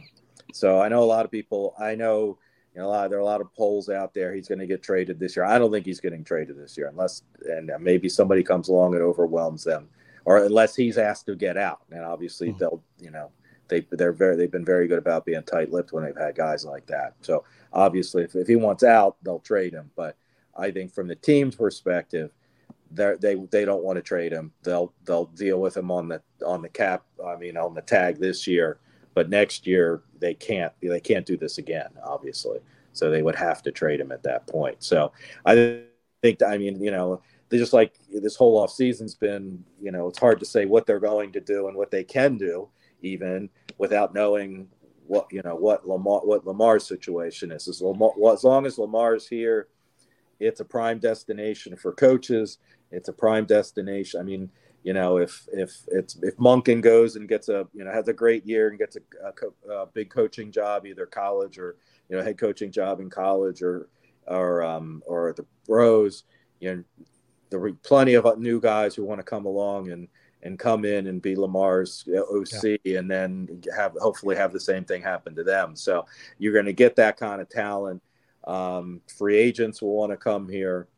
So 0.52 0.80
I 0.80 0.88
know 0.88 1.02
a 1.02 1.04
lot 1.04 1.24
of 1.24 1.30
people. 1.30 1.74
I 1.78 1.94
know 1.94 2.38
you 2.74 2.80
know 2.80 2.88
a 2.88 2.90
lot. 2.90 3.10
There 3.10 3.18
are 3.20 3.22
a 3.22 3.26
lot 3.26 3.40
of 3.40 3.54
polls 3.54 3.88
out 3.88 4.14
there. 4.14 4.34
He's 4.34 4.48
going 4.48 4.58
to 4.58 4.66
get 4.66 4.82
traded 4.82 5.20
this 5.20 5.36
year. 5.36 5.44
I 5.44 5.58
don't 5.58 5.70
think 5.70 5.86
he's 5.86 6.00
getting 6.00 6.24
traded 6.24 6.58
this 6.58 6.76
year 6.76 6.88
unless 6.88 7.22
and 7.48 7.70
maybe 7.78 8.08
somebody 8.08 8.42
comes 8.42 8.68
along 8.68 8.94
and 8.94 9.02
overwhelms 9.02 9.62
them, 9.62 9.88
or 10.24 10.44
unless 10.44 10.74
he's 10.74 10.98
asked 10.98 11.26
to 11.26 11.36
get 11.36 11.56
out. 11.56 11.82
And 11.92 12.04
obviously 12.04 12.48
mm-hmm. 12.48 12.58
they'll 12.58 12.82
you 13.00 13.12
know 13.12 13.30
they 13.70 13.86
they're 13.92 14.12
very 14.12 14.36
they've 14.36 14.50
been 14.50 14.64
very 14.64 14.86
good 14.86 14.98
about 14.98 15.24
being 15.24 15.42
tight 15.42 15.72
lipped 15.72 15.92
when 15.92 16.04
they've 16.04 16.16
had 16.16 16.34
guys 16.34 16.64
like 16.64 16.86
that. 16.86 17.14
So 17.22 17.44
obviously 17.72 18.24
if, 18.24 18.34
if 18.34 18.46
he 18.46 18.56
wants 18.56 18.84
out, 18.84 19.16
they'll 19.22 19.40
trade 19.40 19.72
him, 19.72 19.90
but 19.96 20.16
I 20.54 20.70
think 20.70 20.92
from 20.92 21.08
the 21.08 21.14
team's 21.14 21.56
perspective, 21.56 22.32
they 22.90 23.14
they 23.20 23.34
they 23.50 23.64
don't 23.64 23.84
want 23.84 23.96
to 23.96 24.02
trade 24.02 24.32
him. 24.32 24.52
They'll 24.62 24.92
they'll 25.04 25.26
deal 25.26 25.60
with 25.60 25.76
him 25.76 25.90
on 25.90 26.08
the 26.08 26.20
on 26.44 26.60
the 26.60 26.68
cap. 26.68 27.04
I 27.24 27.36
mean 27.36 27.56
on 27.56 27.74
the 27.74 27.82
tag 27.82 28.18
this 28.18 28.46
year, 28.46 28.78
but 29.14 29.30
next 29.30 29.66
year 29.66 30.02
they 30.18 30.34
can't 30.34 30.72
they 30.82 31.00
can't 31.00 31.26
do 31.26 31.36
this 31.36 31.58
again. 31.58 31.90
Obviously, 32.04 32.58
so 32.92 33.10
they 33.10 33.22
would 33.22 33.36
have 33.36 33.62
to 33.62 33.72
trade 33.72 34.00
him 34.00 34.12
at 34.12 34.24
that 34.24 34.46
point. 34.46 34.82
So 34.82 35.12
I 35.46 35.82
think 36.22 36.42
I 36.42 36.58
mean 36.58 36.82
you 36.82 36.90
know 36.90 37.22
they 37.48 37.58
just 37.58 37.72
like 37.72 37.94
this 38.12 38.36
whole 38.36 38.58
off 38.58 38.72
season's 38.72 39.14
been 39.14 39.64
you 39.80 39.92
know 39.92 40.08
it's 40.08 40.18
hard 40.18 40.40
to 40.40 40.46
say 40.46 40.66
what 40.66 40.86
they're 40.86 41.00
going 41.00 41.32
to 41.32 41.40
do 41.40 41.68
and 41.68 41.76
what 41.76 41.92
they 41.92 42.04
can 42.04 42.36
do 42.36 42.68
even 43.02 43.48
without 43.78 44.14
knowing 44.14 44.68
what 45.06 45.26
you 45.30 45.42
know 45.42 45.56
what 45.56 45.86
Lamar 45.88 46.20
what 46.20 46.46
Lamar's 46.46 46.86
situation 46.86 47.50
is. 47.50 47.66
As, 47.68 47.80
Lamar, 47.80 48.12
as 48.32 48.44
long 48.44 48.66
as 48.66 48.78
Lamar's 48.78 49.26
here 49.26 49.68
it's 50.40 50.60
a 50.60 50.64
prime 50.64 50.98
destination 50.98 51.76
for 51.76 51.92
coaches. 51.92 52.58
It's 52.90 53.08
a 53.08 53.12
prime 53.12 53.44
destination. 53.44 54.20
I 54.20 54.24
mean, 54.24 54.50
you 54.82 54.94
know, 54.94 55.18
if 55.18 55.46
if 55.52 55.70
it's 55.88 56.18
if 56.22 56.36
Monken 56.38 56.80
goes 56.80 57.16
and 57.16 57.28
gets 57.28 57.48
a 57.48 57.68
you 57.74 57.84
know 57.84 57.92
has 57.92 58.08
a 58.08 58.12
great 58.12 58.44
year 58.46 58.68
and 58.68 58.78
gets 58.78 58.96
a, 58.96 59.00
a, 59.22 59.72
a 59.72 59.86
big 59.86 60.10
coaching 60.10 60.50
job, 60.50 60.86
either 60.86 61.06
college 61.06 61.58
or 61.58 61.76
you 62.08 62.16
know 62.16 62.22
head 62.22 62.38
coaching 62.38 62.72
job 62.72 63.00
in 63.00 63.10
college 63.10 63.62
or 63.62 63.88
or 64.26 64.62
um, 64.62 65.02
or 65.06 65.34
the 65.34 65.44
pros, 65.66 66.24
you 66.60 66.74
know, 66.74 66.84
there 67.50 67.62
are 67.62 67.72
plenty 67.82 68.14
of 68.14 68.38
new 68.38 68.60
guys 68.60 68.94
who 68.94 69.04
want 69.04 69.18
to 69.18 69.24
come 69.24 69.44
along 69.44 69.90
and 69.90 70.08
and 70.42 70.58
come 70.58 70.84
in 70.84 71.06
and 71.06 71.20
be 71.20 71.36
Lamar's 71.36 72.08
OC 72.08 72.80
yeah. 72.84 72.98
and 72.98 73.10
then 73.10 73.62
have 73.76 73.96
hopefully 74.00 74.36
have 74.36 74.52
the 74.52 74.60
same 74.60 74.84
thing 74.84 75.02
happen 75.02 75.34
to 75.34 75.44
them. 75.44 75.76
So 75.76 76.06
you're 76.38 76.52
going 76.52 76.66
to 76.66 76.72
get 76.72 76.96
that 76.96 77.16
kind 77.16 77.40
of 77.40 77.48
talent 77.48 78.02
um, 78.44 79.00
free 79.06 79.36
agents 79.36 79.82
will 79.82 79.94
want 79.94 80.12
to 80.12 80.16
come 80.16 80.48
here 80.48 80.88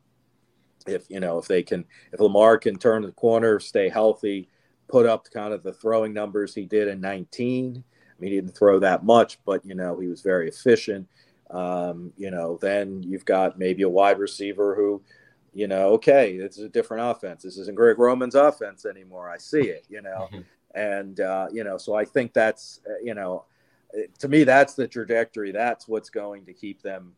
if 0.87 1.09
you 1.09 1.21
know 1.21 1.39
if 1.39 1.47
they 1.47 1.63
can 1.63 1.85
if 2.13 2.21
Lamar 2.21 2.59
can 2.59 2.77
turn 2.77 3.03
the 3.03 3.13
corner, 3.13 3.61
stay 3.61 3.89
healthy, 3.89 4.49
put 4.89 5.07
up 5.07 5.29
kind 5.31 5.53
of 5.53 5.63
the 5.63 5.73
throwing 5.73 6.13
numbers 6.13 6.55
he 6.55 6.65
did 6.65 6.89
in 6.89 7.01
19. 7.01 7.77
I 7.77 8.21
mean, 8.21 8.31
he 8.31 8.37
didn't 8.37 8.57
throw 8.57 8.79
that 8.81 9.05
much, 9.05 9.39
but 9.45 9.65
you 9.65 9.75
know 9.75 9.99
he 9.99 10.09
was 10.09 10.23
very 10.23 10.49
efficient. 10.49 11.09
Um, 11.51 12.13
you 12.17 12.31
know, 12.31 12.59
then 12.63 13.03
you've 13.03 13.25
got 13.25 13.59
maybe 13.59 13.83
a 13.83 13.89
wide 13.89 14.19
receiver 14.19 14.75
who, 14.75 15.03
you 15.53 15.69
know, 15.69 15.93
okay, 15.95 16.33
it's 16.33 16.59
a 16.59 16.69
different 16.69 17.11
offense. 17.11 17.43
This 17.43 17.59
isn't 17.59 17.77
Greg 17.77 17.99
Roman's 17.99 18.35
offense 18.35 18.87
anymore. 18.87 19.29
I 19.29 19.39
see 19.39 19.63
it, 19.63 19.85
you 19.89 20.03
know, 20.03 20.29
mm-hmm. 20.33 20.41
and 20.79 21.21
uh, 21.21 21.49
you 21.53 21.65
know, 21.65 21.79
so 21.79 21.95
I 21.95 22.05
think 22.05 22.33
that's 22.33 22.81
uh, 22.89 22.95
you 23.03 23.15
know, 23.15 23.45
to 24.19 24.29
me 24.29 24.45
that's 24.45 24.75
the 24.75 24.89
trajectory. 24.89 25.53
That's 25.53 25.87
what's 25.87 26.11
going 26.11 26.47
to 26.47 26.53
keep 26.53 26.83
them 26.83 27.13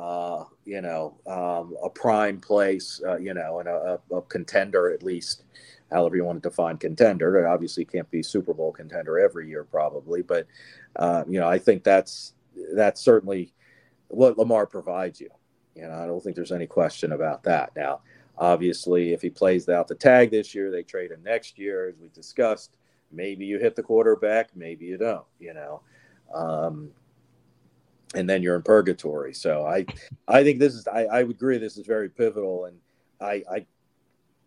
uh, 0.00 0.44
you 0.64 0.80
know, 0.80 1.18
um, 1.26 1.76
a 1.84 1.90
prime 1.90 2.40
place, 2.40 3.02
uh, 3.06 3.18
you 3.18 3.34
know, 3.34 3.58
and 3.58 3.68
a, 3.68 4.00
a, 4.12 4.22
contender 4.22 4.90
at 4.90 5.02
least, 5.02 5.44
however 5.92 6.16
you 6.16 6.24
want 6.24 6.42
to 6.42 6.48
define 6.48 6.78
contender. 6.78 7.36
It 7.38 7.46
obviously 7.46 7.84
can't 7.84 8.10
be 8.10 8.22
Super 8.22 8.54
Bowl 8.54 8.72
contender 8.72 9.18
every 9.18 9.46
year, 9.48 9.64
probably, 9.64 10.22
but 10.22 10.46
uh, 10.96 11.24
you 11.28 11.38
know, 11.38 11.48
I 11.48 11.58
think 11.58 11.84
that's 11.84 12.32
that's 12.74 13.02
certainly 13.02 13.52
what 14.08 14.38
Lamar 14.38 14.66
provides 14.66 15.20
you. 15.20 15.28
You 15.80 15.88
know, 15.88 15.94
I 15.94 16.06
don't 16.06 16.22
think 16.22 16.36
there's 16.36 16.52
any 16.52 16.66
question 16.66 17.12
about 17.12 17.42
that. 17.44 17.74
Now, 17.74 18.00
obviously, 18.36 19.12
if 19.12 19.22
he 19.22 19.30
plays 19.30 19.68
out 19.68 19.88
the 19.88 19.94
tag 19.94 20.30
this 20.30 20.54
year, 20.54 20.70
they 20.70 20.82
trade 20.82 21.10
him 21.10 21.22
next 21.24 21.58
year, 21.58 21.88
as 21.88 21.98
we 21.98 22.08
discussed. 22.08 22.76
Maybe 23.10 23.46
you 23.46 23.58
hit 23.58 23.74
the 23.74 23.82
quarterback, 23.82 24.54
maybe 24.54 24.84
you 24.84 24.98
don't. 24.98 25.24
You 25.38 25.54
know. 25.54 25.80
Um, 26.34 26.90
and 28.14 28.28
then 28.28 28.42
you're 28.42 28.56
in 28.56 28.62
purgatory. 28.62 29.32
So 29.32 29.64
I, 29.64 29.86
I 30.28 30.42
think 30.44 30.58
this 30.58 30.74
is 30.74 30.86
I, 30.86 31.04
I 31.04 31.22
would 31.22 31.36
agree 31.36 31.58
this 31.58 31.78
is 31.78 31.86
very 31.86 32.08
pivotal, 32.08 32.66
and 32.66 32.76
I, 33.20 33.42
I, 33.50 33.66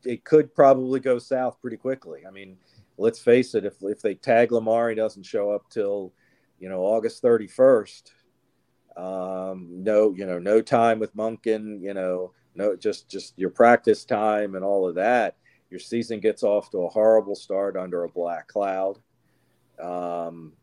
it 0.05 0.23
could 0.23 0.53
probably 0.53 0.99
go 0.99 1.18
south 1.18 1.60
pretty 1.61 1.77
quickly. 1.77 2.22
I 2.27 2.31
mean, 2.31 2.57
let's 2.97 3.19
face 3.19 3.55
it, 3.55 3.65
if 3.65 3.76
if 3.81 4.01
they 4.01 4.15
tag 4.15 4.51
Lamar, 4.51 4.89
he 4.89 4.95
doesn't 4.95 5.23
show 5.23 5.51
up 5.51 5.69
till, 5.69 6.14
you 6.60 6.69
know, 6.69 6.81
August 6.81 7.23
31st. 7.23 8.03
Um, 8.95 9.84
no, 9.84 10.14
you 10.14 10.26
know, 10.26 10.40
no 10.40 10.61
time 10.61 10.99
with 10.99 11.15
Monken, 11.15 11.82
you 11.82 11.94
know, 11.94 12.34
no, 12.56 12.76
just 12.76 13.10
just 13.10 13.34
your 13.38 13.49
practice 13.49 14.06
time 14.06 14.56
and 14.56 14.64
all 14.64 14.88
of 14.88 14.95
that. 14.95 15.38
Your 15.70 15.80
season 15.80 16.20
gets 16.20 16.44
off 16.44 16.70
to 16.72 16.80
a 16.84 16.90
horrible 16.90 17.36
start 17.36 17.76
under 17.76 18.03
a 18.03 18.10
black 18.10 18.48
cloud. 18.48 18.99
Um, 19.80 20.53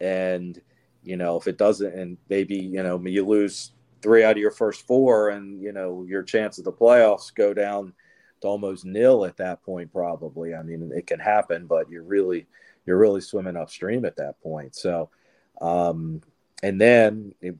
and 0.00 0.60
you 1.02 1.16
know, 1.16 1.36
if 1.36 1.46
it 1.46 1.56
doesn't, 1.56 1.94
and 1.94 2.18
maybe, 2.28 2.56
you 2.56 2.82
know, 2.82 3.00
you 3.04 3.24
lose 3.24 3.72
three 4.02 4.24
out 4.24 4.32
of 4.32 4.38
your 4.38 4.50
first 4.50 4.86
four 4.86 5.30
and, 5.30 5.60
you 5.62 5.72
know, 5.72 6.04
your 6.06 6.22
chance 6.22 6.58
of 6.58 6.64
the 6.64 6.72
playoffs 6.72 7.34
go 7.34 7.54
down 7.54 7.92
to 8.40 8.48
almost 8.48 8.84
nil 8.84 9.24
at 9.24 9.36
that 9.38 9.62
point, 9.62 9.92
probably. 9.92 10.54
I 10.54 10.62
mean, 10.62 10.92
it 10.94 11.06
can 11.06 11.18
happen, 11.18 11.66
but 11.66 11.90
you're 11.90 12.02
really, 12.02 12.46
you're 12.84 12.98
really 12.98 13.20
swimming 13.20 13.56
upstream 13.56 14.04
at 14.04 14.16
that 14.16 14.40
point. 14.42 14.76
So, 14.76 15.10
um, 15.60 16.20
and 16.62 16.80
then 16.80 17.34
if, 17.40 17.54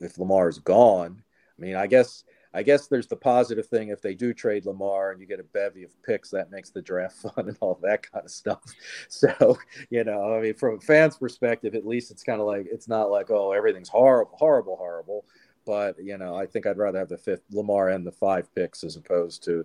if 0.00 0.18
Lamar's 0.18 0.58
gone, 0.58 1.22
I 1.58 1.62
mean, 1.62 1.76
I 1.76 1.86
guess, 1.86 2.24
I 2.52 2.62
guess 2.62 2.86
there's 2.86 3.06
the 3.06 3.16
positive 3.16 3.66
thing 3.66 3.88
if 3.88 4.00
they 4.00 4.14
do 4.14 4.32
trade 4.32 4.66
Lamar 4.66 5.10
and 5.10 5.20
you 5.20 5.26
get 5.26 5.40
a 5.40 5.44
bevy 5.44 5.84
of 5.84 6.02
picks, 6.02 6.30
that 6.30 6.50
makes 6.50 6.70
the 6.70 6.82
draft 6.82 7.16
fun 7.34 7.48
and 7.48 7.56
all 7.60 7.78
that 7.82 8.10
kind 8.10 8.24
of 8.24 8.30
stuff. 8.30 8.62
So, 9.08 9.58
you 9.90 10.04
know, 10.04 10.34
I 10.34 10.40
mean, 10.40 10.54
from 10.54 10.76
a 10.76 10.80
fan's 10.80 11.16
perspective, 11.16 11.74
at 11.74 11.86
least 11.86 12.10
it's 12.10 12.22
kind 12.22 12.40
of 12.40 12.46
like 12.46 12.66
it's 12.70 12.88
not 12.88 13.10
like 13.10 13.30
oh 13.30 13.52
everything's 13.52 13.88
horrible, 13.88 14.36
horrible, 14.38 14.76
horrible. 14.76 15.24
But 15.64 15.96
you 16.02 16.16
know, 16.16 16.34
I 16.34 16.46
think 16.46 16.66
I'd 16.66 16.78
rather 16.78 16.98
have 16.98 17.08
the 17.08 17.18
fifth 17.18 17.42
Lamar 17.50 17.90
and 17.90 18.06
the 18.06 18.12
five 18.12 18.54
picks 18.54 18.84
as 18.84 18.96
opposed 18.96 19.42
to 19.44 19.64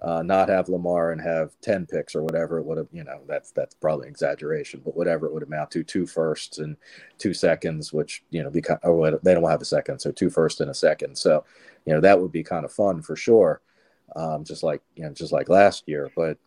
uh, 0.00 0.22
not 0.22 0.48
have 0.48 0.68
Lamar 0.68 1.10
and 1.10 1.20
have 1.20 1.50
10 1.60 1.86
picks 1.86 2.14
or 2.14 2.22
whatever 2.22 2.58
it 2.58 2.64
would 2.64 2.78
have, 2.78 2.86
you 2.92 3.02
know, 3.02 3.20
that's, 3.26 3.50
that's 3.50 3.74
probably 3.74 4.06
exaggeration, 4.06 4.80
but 4.84 4.96
whatever 4.96 5.26
it 5.26 5.32
would 5.32 5.42
amount 5.42 5.72
to 5.72 5.82
two 5.82 6.06
firsts 6.06 6.58
and 6.58 6.76
two 7.18 7.34
seconds, 7.34 7.92
which, 7.92 8.22
you 8.30 8.42
know, 8.42 8.50
because, 8.50 8.78
or 8.84 9.18
they 9.22 9.34
don't 9.34 9.50
have 9.50 9.60
a 9.60 9.66
second. 9.66 9.98
So 9.98 10.12
two 10.12 10.30
firsts 10.30 10.60
and 10.60 10.70
a 10.70 10.74
second. 10.74 11.16
So, 11.18 11.44
you 11.84 11.92
know, 11.92 12.00
that 12.00 12.20
would 12.20 12.30
be 12.30 12.44
kind 12.44 12.64
of 12.64 12.72
fun 12.72 13.02
for 13.02 13.16
sure. 13.16 13.60
Um, 14.14 14.44
just 14.44 14.62
like, 14.62 14.82
you 14.94 15.02
know, 15.02 15.12
just 15.12 15.32
like 15.32 15.48
last 15.48 15.84
year, 15.86 16.10
but 16.16 16.38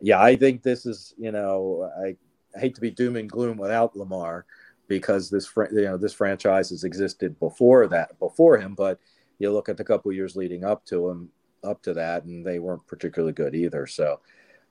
yeah, 0.00 0.20
I 0.20 0.34
think 0.34 0.62
this 0.62 0.86
is, 0.86 1.14
you 1.18 1.30
know, 1.30 1.90
I, 2.02 2.16
I 2.56 2.60
hate 2.60 2.74
to 2.76 2.80
be 2.80 2.90
doom 2.90 3.16
and 3.16 3.28
gloom 3.28 3.58
without 3.58 3.96
Lamar 3.96 4.46
because 4.88 5.30
this, 5.30 5.46
fr- 5.46 5.72
you 5.72 5.82
know, 5.82 5.96
this 5.96 6.12
franchise 6.12 6.70
has 6.70 6.84
existed 6.84 7.38
before 7.38 7.86
that, 7.88 8.18
before 8.18 8.58
him, 8.58 8.74
but 8.74 8.98
you 9.38 9.52
look 9.52 9.68
at 9.68 9.76
the 9.76 9.84
couple 9.84 10.12
years 10.12 10.36
leading 10.36 10.64
up 10.64 10.84
to 10.86 11.08
him, 11.08 11.28
up 11.64 11.82
to 11.82 11.94
that, 11.94 12.24
and 12.24 12.44
they 12.44 12.58
weren't 12.58 12.86
particularly 12.86 13.32
good 13.32 13.54
either. 13.54 13.86
So, 13.86 14.20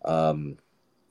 um, 0.06 0.58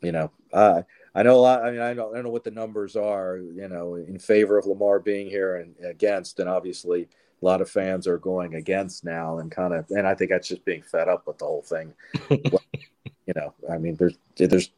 you 0.01 0.13
know, 0.13 0.31
uh, 0.53 0.83
I 1.15 1.23
know 1.23 1.37
a 1.37 1.41
lot. 1.41 1.65
I 1.65 1.71
mean, 1.71 1.81
I 1.81 1.95
don't, 1.95 2.13
I 2.13 2.17
don't 2.17 2.25
know 2.25 2.31
what 2.31 2.45
the 2.45 2.51
numbers 2.51 2.97
are, 2.97 3.39
you 3.39 3.69
know, 3.69 3.97
in 3.97 4.19
favor 4.19 4.59
of 4.59 4.67
Lamar 4.67 4.99
being 4.99 5.29
here 5.29 5.57
and 5.57 5.75
against, 5.85 6.41
and 6.41 6.49
obviously 6.49 7.09
a 7.41 7.45
lot 7.45 7.61
of 7.61 7.71
fans 7.71 8.07
are 8.07 8.19
going 8.19 8.55
against 8.55 9.05
now, 9.05 9.39
and 9.39 9.51
kind 9.51 9.75
of, 9.75 9.91
and 9.91 10.07
I 10.07 10.15
think 10.15 10.31
that's 10.31 10.49
just 10.49 10.65
being 10.65 10.83
fed 10.83 11.09
up 11.09 11.27
with 11.27 11.39
the 11.39 11.45
whole 11.45 11.63
thing. 11.63 11.93
you 12.31 13.33
know, 13.35 13.55
I 13.71 13.79
mean, 13.79 13.97
there's 13.97 14.19
there's 14.37 14.71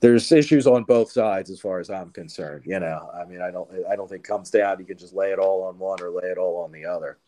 there's 0.00 0.30
issues 0.32 0.66
on 0.66 0.84
both 0.84 1.10
sides 1.10 1.50
as 1.50 1.60
far 1.60 1.80
as 1.80 1.90
I'm 1.90 2.10
concerned. 2.10 2.64
You 2.66 2.80
know, 2.80 3.10
I 3.14 3.24
mean, 3.24 3.40
I 3.40 3.50
don't 3.50 3.70
I 3.90 3.96
don't 3.96 4.08
think 4.08 4.24
comes 4.24 4.50
down 4.50 4.78
you 4.78 4.86
can 4.86 4.98
just 4.98 5.14
lay 5.14 5.30
it 5.30 5.38
all 5.38 5.64
on 5.64 5.78
one 5.78 6.00
or 6.02 6.10
lay 6.10 6.28
it 6.28 6.38
all 6.38 6.62
on 6.62 6.72
the 6.72 6.84
other 6.84 7.18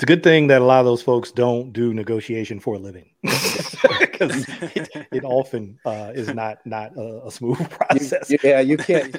it's 0.00 0.04
a 0.04 0.06
good 0.06 0.22
thing 0.22 0.46
that 0.46 0.62
a 0.62 0.64
lot 0.64 0.80
of 0.80 0.86
those 0.86 1.02
folks 1.02 1.30
don't 1.30 1.74
do 1.74 1.92
negotiation 1.92 2.58
for 2.58 2.76
a 2.76 2.78
living 2.78 3.10
because 3.20 4.46
it, 4.74 4.88
it, 5.12 5.24
often 5.24 5.78
uh, 5.84 6.10
is 6.14 6.32
not 6.32 6.56
not 6.64 6.96
a, 6.96 7.26
a 7.26 7.30
smooth 7.30 7.68
process. 7.88 8.30
You, 8.30 8.38
yeah, 8.42 8.60
you 8.60 8.78
can't. 8.78 9.14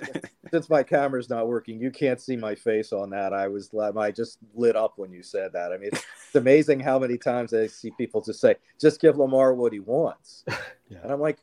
since 0.50 0.72
my 0.72 0.82
camera's 0.82 1.30
not 1.30 1.48
working, 1.48 1.80
you 1.80 1.92
can't 1.92 2.20
see 2.20 2.36
my 2.36 2.56
face 2.56 2.94
on 2.94 3.12
that. 3.12 3.32
I 3.32 3.48
was 3.48 3.70
I 3.96 4.10
just 4.10 4.40
lit 4.56 4.76
up 4.76 4.94
when 4.96 5.12
you 5.12 5.22
said 5.22 5.54
that. 5.54 5.72
I 5.72 5.78
mean, 5.78 5.90
it's, 5.94 6.04
it's 6.26 6.36
amazing 6.36 6.80
how 6.80 6.98
many 6.98 7.20
times 7.20 7.54
I 7.54 7.68
see 7.68 7.92
people 7.96 8.22
just 8.22 8.42
say, 8.42 8.56
"Just 8.80 9.00
give 9.00 9.20
Lamar 9.20 9.54
what 9.54 9.74
he 9.74 9.82
wants," 9.82 10.46
yeah. 10.90 10.98
and 11.04 11.12
I'm 11.12 11.22
like, 11.22 11.38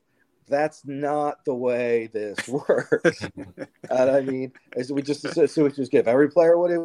that's 0.49 0.83
not 0.85 1.45
the 1.45 1.55
way 1.55 2.09
this 2.13 2.49
works. 2.49 3.23
and 3.89 4.11
I 4.11 4.21
mean, 4.21 4.53
we 4.91 5.01
just 5.01 5.33
so 5.33 5.63
we 5.63 5.71
just 5.71 5.93
give 5.93 6.09
every 6.09 6.29
player 6.29 6.59
what 6.59 6.73
he 6.73 6.79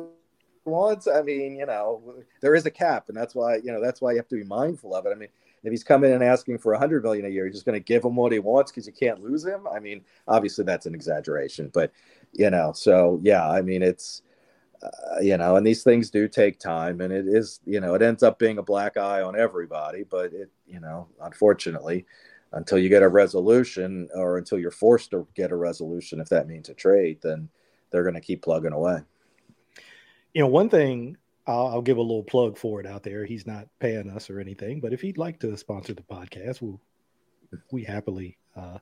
wants, 0.65 1.07
I 1.07 1.22
mean, 1.22 1.56
you 1.56 1.65
know, 1.65 2.23
there 2.41 2.56
is 2.56 2.65
a 2.65 2.72
cap, 2.72 3.10
and 3.10 3.18
that's 3.18 3.35
why 3.35 3.57
you 3.57 3.72
know 3.72 3.81
that's 3.81 4.02
why 4.02 4.11
you 4.11 4.18
have 4.18 4.27
to 4.30 4.35
be 4.35 4.44
mindful 4.44 4.95
of 4.95 5.06
it. 5.06 5.11
I 5.11 5.15
mean, 5.15 5.30
if 5.64 5.72
he's 5.72 5.84
coming 5.84 6.10
in 6.10 6.15
and 6.15 6.23
asking 6.23 6.57
for 6.60 6.73
a 6.73 6.80
hundred 6.80 7.03
million 7.03 7.26
a 7.26 7.30
year, 7.30 7.45
you're 7.45 7.53
just 7.53 7.65
going 7.65 7.80
to 7.80 7.84
give 7.84 8.03
him 8.03 8.15
what 8.15 8.31
he 8.31 8.40
wants 8.40 8.72
because 8.72 8.88
you 8.88 8.94
can't 8.94 9.23
lose 9.23 9.45
him. 9.45 9.68
I 9.68 9.80
mean, 9.80 10.02
obviously 10.27 10.65
that's 10.65 10.85
an 10.85 10.95
exaggeration, 10.95 11.69
but 11.73 11.91
you 12.34 12.49
know, 12.49 12.72
so 12.73 13.19
yeah, 13.23 13.49
I 13.49 13.61
mean, 13.61 13.81
it's 13.81 14.22
uh, 14.81 15.19
you 15.22 15.38
know, 15.38 15.56
and 15.56 15.65
these 15.65 15.84
things 15.84 16.10
do 16.10 16.27
take 16.27 16.60
time, 16.60 17.02
and 17.02 17.14
it 17.14 17.27
is 17.27 17.60
you 17.65 17.80
know, 17.80 17.94
it 17.95 18.02
ends 18.02 18.23
up 18.23 18.40
being 18.40 18.57
a 18.57 18.64
black 18.64 18.98
eye 18.98 19.22
on 19.22 19.40
everybody, 19.40 20.03
but 20.03 20.34
it 20.34 20.52
you 20.68 20.80
know, 20.80 21.07
unfortunately. 21.22 22.06
Until 22.56 22.77
you 22.77 22.88
get 22.88 23.02
a 23.02 23.07
resolution, 23.07 24.07
or 24.14 24.38
until 24.38 24.60
you're 24.60 24.69
forced 24.69 25.10
to 25.10 25.27
get 25.34 25.52
a 25.52 25.56
resolution, 25.56 26.19
if 26.19 26.30
that 26.30 26.48
means 26.48 26.69
a 26.69 26.76
trade, 26.76 27.18
then 27.23 27.49
they're 27.90 28.03
going 28.03 28.14
to 28.14 28.22
keep 28.22 28.44
plugging 28.44 28.73
away 28.73 29.02
you 30.34 30.41
know, 30.41 30.47
one 30.47 30.69
thing 30.69 31.18
I'll, 31.47 31.68
I'll, 31.68 31.81
give 31.81 31.97
a 31.97 32.01
little 32.01 32.23
plug 32.23 32.57
for 32.57 32.80
it 32.80 32.88
out 32.88 33.03
there. 33.03 33.26
He's 33.26 33.45
not 33.45 33.68
paying 33.80 34.10
us 34.10 34.30
or 34.30 34.39
anything, 34.39 34.80
but 34.80 34.93
if 34.93 35.01
he'd 35.01 35.18
like 35.18 35.39
to 35.41 35.55
sponsor 35.57 35.93
the 35.93 36.03
podcast, 36.03 36.61
we'll 36.61 36.80
we 37.72 37.84
happily 37.84 38.38
uh, 38.55 38.80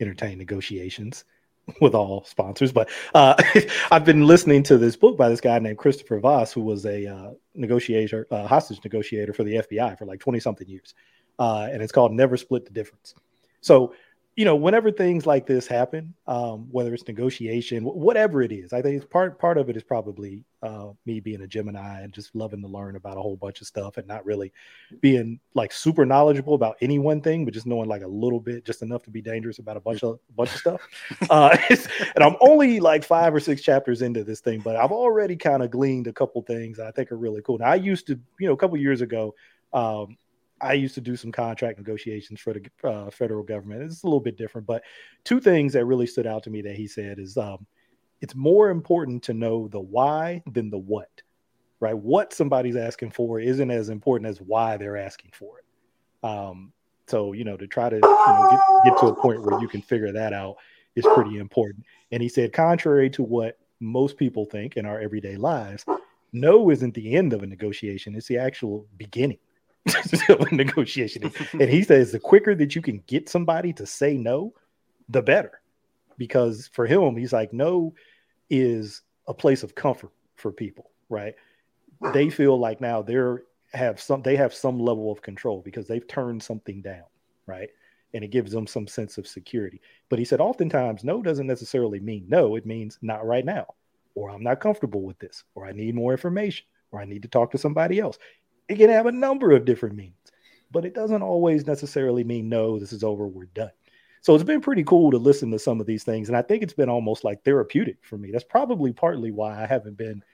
entertain 0.00 0.38
negotiations 0.38 1.24
with 1.80 1.94
all 1.94 2.24
sponsors. 2.24 2.72
But 2.72 2.88
uh, 3.14 3.34
I've 3.90 4.04
been 4.04 4.26
listening 4.26 4.62
to 4.64 4.78
this 4.78 4.96
book 4.96 5.16
by 5.16 5.28
this 5.28 5.40
guy 5.40 5.58
named 5.58 5.78
Christopher 5.78 6.20
Voss, 6.20 6.52
who 6.52 6.62
was 6.62 6.86
a 6.86 7.06
uh, 7.06 7.30
negotiator, 7.54 8.26
uh, 8.30 8.46
hostage 8.46 8.80
negotiator 8.84 9.32
for 9.32 9.44
the 9.44 9.56
FBI 9.56 9.98
for 9.98 10.04
like 10.04 10.20
twenty 10.20 10.40
something 10.40 10.68
years, 10.68 10.94
uh, 11.38 11.68
and 11.70 11.82
it's 11.82 11.92
called 11.92 12.12
"Never 12.12 12.36
Split 12.36 12.66
the 12.66 12.72
Difference." 12.72 13.14
So 13.60 13.94
you 14.36 14.44
know, 14.44 14.56
whenever 14.56 14.90
things 14.90 15.26
like 15.26 15.46
this 15.46 15.68
happen, 15.68 16.12
um, 16.26 16.66
whether 16.72 16.92
it's 16.92 17.06
negotiation, 17.06 17.84
whatever 17.84 18.42
it 18.42 18.50
is, 18.50 18.72
I 18.72 18.82
think 18.82 19.08
part 19.08 19.38
part 19.38 19.58
of 19.58 19.68
it 19.70 19.76
is 19.76 19.84
probably 19.84 20.44
uh, 20.60 20.88
me 21.06 21.20
being 21.20 21.42
a 21.42 21.46
Gemini 21.46 22.00
and 22.00 22.12
just 22.12 22.34
loving 22.34 22.60
to 22.62 22.66
learn 22.66 22.96
about 22.96 23.16
a 23.16 23.20
whole 23.20 23.36
bunch 23.36 23.60
of 23.60 23.68
stuff 23.68 23.96
and 23.96 24.08
not 24.08 24.26
really 24.26 24.52
being 25.00 25.38
like 25.54 25.72
super 25.72 26.04
knowledgeable 26.04 26.54
about 26.54 26.76
any 26.80 26.98
one 26.98 27.20
thing, 27.20 27.44
but 27.44 27.54
just 27.54 27.66
knowing 27.66 27.88
like 27.88 28.02
a 28.02 28.08
little 28.08 28.40
bit, 28.40 28.64
just 28.64 28.82
enough 28.82 29.04
to 29.04 29.10
be 29.10 29.22
dangerous 29.22 29.60
about 29.60 29.76
a 29.76 29.80
bunch 29.80 30.02
of 30.02 30.18
bunch 30.36 30.50
of 30.52 30.58
stuff. 30.58 30.80
Uh, 31.30 31.56
and 32.14 32.22
I'm 32.22 32.36
only 32.40 32.80
like 32.80 33.02
five 33.02 33.34
or 33.34 33.40
six 33.40 33.62
chapters 33.62 34.02
into 34.02 34.24
this 34.24 34.40
thing, 34.40 34.60
but 34.60 34.76
I've 34.76 34.92
already 34.92 35.36
kind 35.36 35.62
of 35.62 35.70
gleaned 35.70 36.06
a 36.06 36.12
couple 36.12 36.42
things 36.42 36.78
I 36.78 36.90
think 36.90 37.10
are 37.10 37.16
really 37.16 37.40
cool. 37.42 37.58
Now, 37.58 37.66
I 37.66 37.76
used 37.76 38.06
to, 38.08 38.18
you 38.38 38.46
know, 38.46 38.52
a 38.52 38.56
couple 38.56 38.76
years 38.76 39.00
ago. 39.00 39.34
Um, 39.72 40.16
I 40.60 40.74
used 40.74 40.94
to 40.94 41.00
do 41.00 41.16
some 41.16 41.32
contract 41.32 41.78
negotiations 41.78 42.40
for 42.40 42.54
the 42.54 42.88
uh, 42.88 43.10
federal 43.10 43.42
government. 43.42 43.82
It's 43.82 44.02
a 44.02 44.06
little 44.06 44.20
bit 44.20 44.38
different, 44.38 44.66
but 44.66 44.82
two 45.24 45.40
things 45.40 45.72
that 45.72 45.84
really 45.84 46.06
stood 46.06 46.26
out 46.26 46.42
to 46.44 46.50
me 46.50 46.62
that 46.62 46.76
he 46.76 46.86
said 46.86 47.18
is 47.18 47.36
um, 47.36 47.66
it's 48.20 48.34
more 48.34 48.70
important 48.70 49.22
to 49.24 49.34
know 49.34 49.68
the 49.68 49.80
why 49.80 50.42
than 50.52 50.70
the 50.70 50.78
what, 50.78 51.22
right? 51.80 51.96
What 51.96 52.32
somebody's 52.32 52.76
asking 52.76 53.10
for 53.10 53.40
isn't 53.40 53.70
as 53.70 53.88
important 53.88 54.30
as 54.30 54.38
why 54.40 54.76
they're 54.76 54.96
asking 54.96 55.32
for 55.34 55.58
it. 55.58 56.26
Um, 56.26 56.72
so, 57.06 57.32
you 57.32 57.44
know, 57.44 57.56
to 57.56 57.66
try 57.66 57.90
to 57.90 57.96
you 57.96 58.00
know, 58.00 58.48
get, 58.50 58.92
get 58.92 59.00
to 59.00 59.06
a 59.08 59.14
point 59.14 59.42
where 59.42 59.60
you 59.60 59.68
can 59.68 59.82
figure 59.82 60.12
that 60.12 60.32
out 60.32 60.56
is 60.94 61.06
pretty 61.14 61.36
important. 61.36 61.84
And 62.12 62.22
he 62.22 62.28
said, 62.28 62.52
contrary 62.52 63.10
to 63.10 63.22
what 63.22 63.58
most 63.80 64.16
people 64.16 64.46
think 64.46 64.76
in 64.76 64.86
our 64.86 65.00
everyday 65.00 65.36
lives, 65.36 65.84
no 66.32 66.70
isn't 66.70 66.94
the 66.94 67.14
end 67.14 67.32
of 67.32 67.42
a 67.42 67.46
negotiation, 67.46 68.14
it's 68.14 68.28
the 68.28 68.38
actual 68.38 68.86
beginning 68.96 69.38
negotiation. 70.52 71.30
and 71.52 71.68
he 71.68 71.82
says 71.82 72.12
the 72.12 72.18
quicker 72.18 72.54
that 72.54 72.74
you 72.74 72.82
can 72.82 73.02
get 73.06 73.28
somebody 73.28 73.72
to 73.74 73.86
say 73.86 74.16
no, 74.16 74.54
the 75.08 75.22
better. 75.22 75.60
Because 76.16 76.68
for 76.72 76.86
him, 76.86 77.16
he's 77.16 77.32
like, 77.32 77.52
no 77.52 77.94
is 78.48 79.02
a 79.26 79.34
place 79.34 79.62
of 79.62 79.74
comfort 79.74 80.12
for 80.36 80.52
people, 80.52 80.90
right? 81.08 81.34
They 82.12 82.30
feel 82.30 82.58
like 82.58 82.80
now 82.80 83.02
they're 83.02 83.44
have 83.72 84.00
some 84.00 84.22
they 84.22 84.36
have 84.36 84.54
some 84.54 84.78
level 84.78 85.10
of 85.10 85.22
control 85.22 85.60
because 85.64 85.88
they've 85.88 86.06
turned 86.06 86.42
something 86.42 86.82
down, 86.82 87.04
right? 87.46 87.70
And 88.12 88.22
it 88.22 88.30
gives 88.30 88.52
them 88.52 88.66
some 88.66 88.86
sense 88.86 89.18
of 89.18 89.26
security. 89.26 89.80
But 90.08 90.18
he 90.18 90.24
said 90.24 90.40
oftentimes 90.40 91.02
no 91.02 91.22
doesn't 91.22 91.46
necessarily 91.46 92.00
mean 92.00 92.26
no, 92.28 92.56
it 92.56 92.66
means 92.66 92.98
not 93.02 93.26
right 93.26 93.44
now, 93.44 93.66
or 94.14 94.30
I'm 94.30 94.42
not 94.42 94.60
comfortable 94.60 95.02
with 95.02 95.18
this, 95.18 95.44
or 95.54 95.66
I 95.66 95.72
need 95.72 95.94
more 95.94 96.12
information, 96.12 96.66
or 96.92 97.00
I 97.00 97.04
need 97.04 97.22
to 97.22 97.28
talk 97.28 97.50
to 97.52 97.58
somebody 97.58 97.98
else 97.98 98.18
it 98.68 98.76
can 98.76 98.90
have 98.90 99.06
a 99.06 99.12
number 99.12 99.52
of 99.52 99.64
different 99.64 99.96
meanings, 99.96 100.32
but 100.70 100.84
it 100.84 100.94
doesn't 100.94 101.22
always 101.22 101.66
necessarily 101.66 102.24
mean 102.24 102.48
no, 102.48 102.78
this 102.78 102.92
is 102.92 103.04
over, 103.04 103.26
we're 103.26 103.46
done. 103.46 103.70
So 104.22 104.34
it's 104.34 104.44
been 104.44 104.62
pretty 104.62 104.84
cool 104.84 105.10
to 105.10 105.18
listen 105.18 105.50
to 105.50 105.58
some 105.58 105.80
of 105.80 105.86
these 105.86 106.02
things. 106.02 106.28
And 106.28 106.36
I 106.36 106.40
think 106.40 106.62
it's 106.62 106.72
been 106.72 106.88
almost 106.88 107.24
like 107.24 107.44
therapeutic 107.44 107.98
for 108.00 108.16
me. 108.16 108.30
That's 108.30 108.44
probably 108.44 108.90
partly 108.90 109.30
why 109.30 109.62
I 109.62 109.66
haven't 109.66 109.98
been 109.98 110.24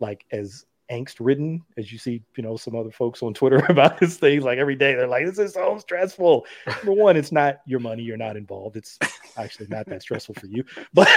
like 0.00 0.24
as 0.32 0.64
angst 0.90 1.16
ridden 1.20 1.62
as 1.76 1.90
you 1.90 1.98
see, 1.98 2.22
you 2.36 2.42
know, 2.42 2.56
some 2.56 2.76
other 2.76 2.90
folks 2.90 3.22
on 3.22 3.34
Twitter 3.34 3.64
about 3.68 3.98
this 3.98 4.16
thing. 4.16 4.40
Like 4.42 4.58
every 4.58 4.76
day 4.76 4.94
they're 4.94 5.06
like, 5.06 5.26
this 5.26 5.38
is 5.38 5.54
so 5.54 5.78
stressful. 5.78 6.46
Number 6.66 6.92
one, 7.02 7.16
it's 7.16 7.32
not 7.32 7.60
your 7.66 7.80
money, 7.80 8.02
you're 8.02 8.16
not 8.16 8.36
involved. 8.36 8.76
It's 8.76 8.98
actually 9.36 9.68
not 9.68 9.86
that 9.86 10.02
stressful 10.02 10.34
for 10.34 10.46
you. 10.46 10.64
But 10.94 11.08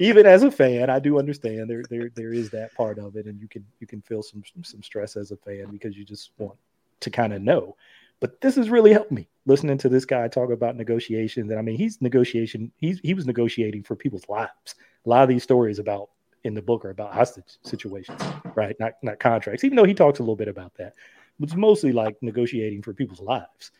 even 0.00 0.26
as 0.26 0.42
a 0.42 0.50
fan, 0.50 0.90
I 0.90 0.98
do 0.98 1.18
understand 1.18 1.68
there 1.68 1.84
there 1.88 2.10
there 2.14 2.32
is 2.32 2.50
that 2.50 2.74
part 2.74 2.98
of 2.98 3.16
it. 3.16 3.26
And 3.26 3.40
you 3.40 3.48
can 3.48 3.64
you 3.80 3.86
can 3.86 4.00
feel 4.02 4.22
some 4.22 4.42
some 4.62 4.82
stress 4.82 5.16
as 5.16 5.30
a 5.30 5.36
fan 5.36 5.66
because 5.70 5.96
you 5.96 6.04
just 6.04 6.30
want 6.38 6.56
to 7.00 7.10
kind 7.10 7.32
of 7.32 7.42
know. 7.42 7.76
But 8.20 8.40
this 8.40 8.56
has 8.56 8.68
really 8.68 8.92
helped 8.92 9.12
me 9.12 9.28
listening 9.46 9.78
to 9.78 9.88
this 9.88 10.04
guy 10.04 10.26
talk 10.26 10.50
about 10.50 10.76
negotiations. 10.76 11.50
And 11.50 11.58
I 11.58 11.62
mean, 11.62 11.76
he's 11.76 12.00
negotiation, 12.00 12.72
he's 12.76 13.00
he 13.00 13.14
was 13.14 13.26
negotiating 13.26 13.84
for 13.84 13.94
people's 13.94 14.28
lives. 14.28 14.74
A 15.06 15.08
lot 15.08 15.22
of 15.22 15.28
these 15.28 15.44
stories 15.44 15.78
about 15.78 16.10
in 16.48 16.54
the 16.54 16.62
book 16.62 16.84
are 16.84 16.90
about 16.90 17.14
hostage 17.14 17.58
situations, 17.62 18.20
right? 18.56 18.74
Not 18.80 18.94
not 19.02 19.20
contracts, 19.20 19.62
even 19.62 19.76
though 19.76 19.84
he 19.84 19.94
talks 19.94 20.18
a 20.18 20.22
little 20.22 20.34
bit 20.34 20.48
about 20.48 20.74
that. 20.74 20.94
But 21.38 21.50
it's 21.50 21.56
mostly 21.56 21.92
like 21.92 22.16
negotiating 22.20 22.82
for 22.82 22.92
people's 22.92 23.20
lives. 23.20 23.70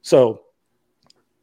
So 0.00 0.44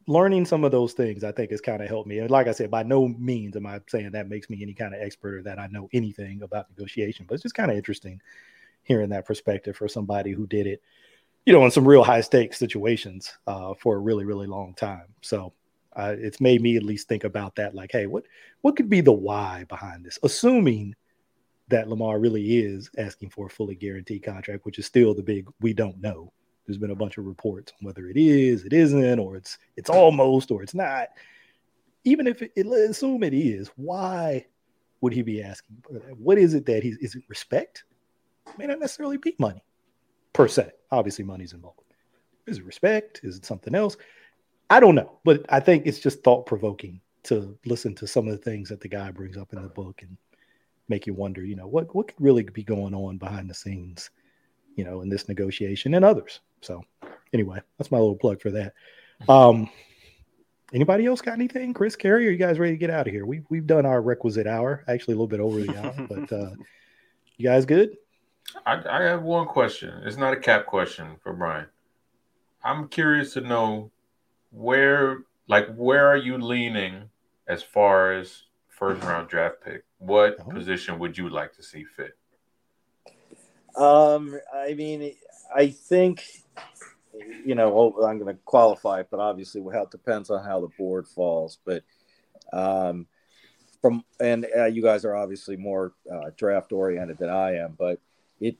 learning 0.08 0.44
some 0.44 0.64
of 0.64 0.72
those 0.72 0.92
things 0.92 1.22
I 1.22 1.30
think 1.30 1.52
has 1.52 1.60
kind 1.60 1.80
of 1.80 1.88
helped 1.88 2.08
me. 2.08 2.18
And 2.18 2.30
like 2.30 2.48
I 2.48 2.52
said, 2.52 2.70
by 2.70 2.82
no 2.82 3.06
means 3.06 3.54
am 3.54 3.66
I 3.66 3.80
saying 3.88 4.10
that 4.10 4.28
makes 4.28 4.50
me 4.50 4.60
any 4.60 4.74
kind 4.74 4.92
of 4.92 5.00
expert 5.00 5.34
or 5.34 5.42
that 5.42 5.60
I 5.60 5.68
know 5.68 5.88
anything 5.92 6.42
about 6.42 6.68
negotiation, 6.70 7.26
but 7.28 7.34
it's 7.34 7.44
just 7.44 7.54
kind 7.54 7.70
of 7.70 7.76
interesting 7.76 8.20
hearing 8.82 9.10
that 9.10 9.26
perspective 9.26 9.76
for 9.76 9.86
somebody 9.86 10.32
who 10.32 10.46
did 10.46 10.66
it, 10.66 10.82
you 11.46 11.52
know, 11.52 11.64
in 11.64 11.70
some 11.70 11.86
real 11.86 12.02
high 12.02 12.22
stakes 12.22 12.58
situations 12.58 13.32
uh, 13.46 13.74
for 13.74 13.94
a 13.96 14.00
really, 14.00 14.24
really 14.24 14.48
long 14.48 14.74
time. 14.74 15.06
So 15.20 15.52
uh, 15.96 16.14
it's 16.18 16.40
made 16.40 16.62
me 16.62 16.76
at 16.76 16.82
least 16.82 17.08
think 17.08 17.24
about 17.24 17.56
that. 17.56 17.74
Like, 17.74 17.90
hey, 17.92 18.06
what 18.06 18.24
what 18.60 18.76
could 18.76 18.88
be 18.88 19.00
the 19.00 19.12
why 19.12 19.64
behind 19.68 20.04
this? 20.04 20.18
Assuming 20.22 20.94
that 21.68 21.88
Lamar 21.88 22.18
really 22.18 22.58
is 22.58 22.90
asking 22.98 23.30
for 23.30 23.46
a 23.46 23.50
fully 23.50 23.74
guaranteed 23.74 24.22
contract, 24.22 24.64
which 24.64 24.78
is 24.78 24.86
still 24.86 25.14
the 25.14 25.22
big 25.22 25.48
we 25.60 25.72
don't 25.72 26.00
know. 26.00 26.32
There's 26.66 26.78
been 26.78 26.90
a 26.90 26.96
bunch 26.96 27.18
of 27.18 27.26
reports 27.26 27.72
on 27.72 27.86
whether 27.86 28.08
it 28.08 28.16
is, 28.16 28.64
it 28.64 28.72
isn't, 28.72 29.18
or 29.18 29.36
it's 29.36 29.58
it's 29.76 29.90
almost, 29.90 30.50
or 30.50 30.62
it's 30.62 30.74
not. 30.74 31.08
Even 32.04 32.26
if 32.26 32.42
it, 32.42 32.52
it 32.54 32.66
assume 32.66 33.22
it 33.22 33.34
is, 33.34 33.70
why 33.76 34.46
would 35.00 35.12
he 35.12 35.22
be 35.22 35.42
asking 35.42 35.76
for 35.82 35.94
that? 35.94 36.18
What 36.18 36.38
is 36.38 36.54
it 36.54 36.66
that 36.66 36.82
he's 36.82 36.96
is 36.98 37.14
it 37.14 37.22
respect? 37.28 37.84
It 38.46 38.58
may 38.58 38.66
not 38.66 38.78
necessarily 38.78 39.16
be 39.16 39.34
money 39.38 39.62
per 40.32 40.46
se. 40.46 40.70
Obviously, 40.90 41.24
money's 41.24 41.52
involved. 41.52 41.80
Is 42.46 42.58
it 42.58 42.64
respect? 42.64 43.20
Is 43.22 43.36
it 43.36 43.44
something 43.44 43.74
else? 43.74 43.96
I 44.70 44.78
don't 44.78 44.94
know, 44.94 45.18
but 45.24 45.44
I 45.48 45.58
think 45.58 45.84
it's 45.84 45.98
just 45.98 46.22
thought 46.22 46.46
provoking 46.46 47.00
to 47.24 47.58
listen 47.66 47.94
to 47.96 48.06
some 48.06 48.28
of 48.28 48.32
the 48.32 48.38
things 48.42 48.68
that 48.68 48.80
the 48.80 48.88
guy 48.88 49.10
brings 49.10 49.36
up 49.36 49.52
in 49.52 49.60
the 49.60 49.68
book 49.68 50.02
and 50.02 50.16
make 50.88 51.06
you 51.06 51.12
wonder, 51.12 51.44
you 51.44 51.56
know, 51.56 51.66
what 51.66 51.94
what 51.94 52.08
could 52.08 52.20
really 52.20 52.44
be 52.44 52.62
going 52.62 52.94
on 52.94 53.18
behind 53.18 53.50
the 53.50 53.54
scenes, 53.54 54.10
you 54.76 54.84
know, 54.84 55.02
in 55.02 55.08
this 55.08 55.28
negotiation 55.28 55.94
and 55.94 56.04
others. 56.04 56.40
So 56.60 56.82
anyway, 57.32 57.60
that's 57.76 57.90
my 57.90 57.98
little 57.98 58.16
plug 58.16 58.40
for 58.40 58.50
that. 58.52 58.74
Um 59.28 59.68
anybody 60.72 61.06
else 61.06 61.20
got 61.20 61.34
anything? 61.34 61.74
Chris 61.74 61.96
Kerry, 61.96 62.28
are 62.28 62.30
you 62.30 62.36
guys 62.36 62.60
ready 62.60 62.72
to 62.72 62.78
get 62.78 62.90
out 62.90 63.08
of 63.08 63.12
here? 63.12 63.26
We've 63.26 63.44
we've 63.50 63.66
done 63.66 63.86
our 63.86 64.00
requisite 64.00 64.46
hour, 64.46 64.84
actually 64.86 65.14
a 65.14 65.16
little 65.16 65.26
bit 65.26 65.40
over 65.40 65.60
the 65.60 65.76
hour, 65.78 66.06
but 66.08 66.32
uh 66.32 66.50
you 67.36 67.48
guys 67.48 67.66
good? 67.66 67.96
I, 68.66 68.82
I 68.88 69.02
have 69.02 69.22
one 69.22 69.46
question. 69.46 70.02
It's 70.04 70.16
not 70.16 70.32
a 70.32 70.36
cap 70.36 70.66
question 70.66 71.16
for 71.22 71.32
Brian. 71.32 71.66
I'm 72.62 72.88
curious 72.88 73.32
to 73.34 73.40
know 73.40 73.90
where 74.50 75.24
like 75.48 75.74
where 75.74 76.06
are 76.06 76.16
you 76.16 76.38
leaning 76.38 77.10
as 77.46 77.62
far 77.62 78.12
as 78.12 78.42
first 78.68 79.02
round 79.02 79.28
draft 79.28 79.56
pick? 79.64 79.84
What 79.98 80.36
oh. 80.40 80.50
position 80.50 80.98
would 80.98 81.16
you 81.16 81.28
like 81.28 81.54
to 81.56 81.62
see 81.62 81.84
fit? 81.84 82.16
Um, 83.76 84.38
I 84.54 84.74
mean, 84.74 85.14
I 85.54 85.68
think 85.68 86.24
you 87.44 87.54
know 87.54 87.94
I'm 88.02 88.18
going 88.18 88.34
to 88.34 88.40
qualify, 88.44 89.02
but 89.10 89.20
obviously, 89.20 89.60
well, 89.60 89.84
it 89.84 89.90
depends 89.90 90.30
on 90.30 90.44
how 90.44 90.60
the 90.60 90.68
board 90.78 91.06
falls. 91.06 91.58
But 91.64 91.82
um, 92.52 93.06
from 93.80 94.04
and 94.20 94.46
uh, 94.56 94.66
you 94.66 94.82
guys 94.82 95.04
are 95.04 95.16
obviously 95.16 95.56
more 95.56 95.92
uh, 96.10 96.30
draft 96.36 96.72
oriented 96.72 97.18
than 97.18 97.30
I 97.30 97.56
am, 97.56 97.74
but 97.78 98.00
it 98.40 98.56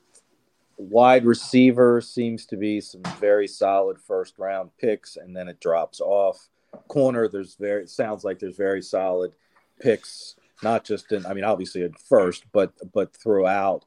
wide 0.81 1.24
receiver 1.24 2.01
seems 2.01 2.47
to 2.47 2.57
be 2.57 2.81
some 2.81 3.02
very 3.19 3.47
solid 3.47 3.98
first 3.98 4.39
round 4.39 4.70
picks, 4.78 5.16
and 5.16 5.36
then 5.36 5.48
it 5.48 5.61
drops 5.61 6.01
off. 6.01 6.48
Corner, 6.89 7.28
there's 7.28 7.55
very 7.57 7.86
sounds 7.86 8.24
like 8.24 8.39
there's 8.39 8.57
very 8.57 8.82
solid 8.82 9.32
picks, 9.81 10.36
not 10.62 10.85
just 10.85 11.12
in 11.12 11.27
I 11.27 11.35
mean 11.35 11.44
obviously 11.44 11.82
at 11.82 11.98
first, 11.98 12.44
but 12.52 12.73
but 12.93 13.15
throughout. 13.15 13.85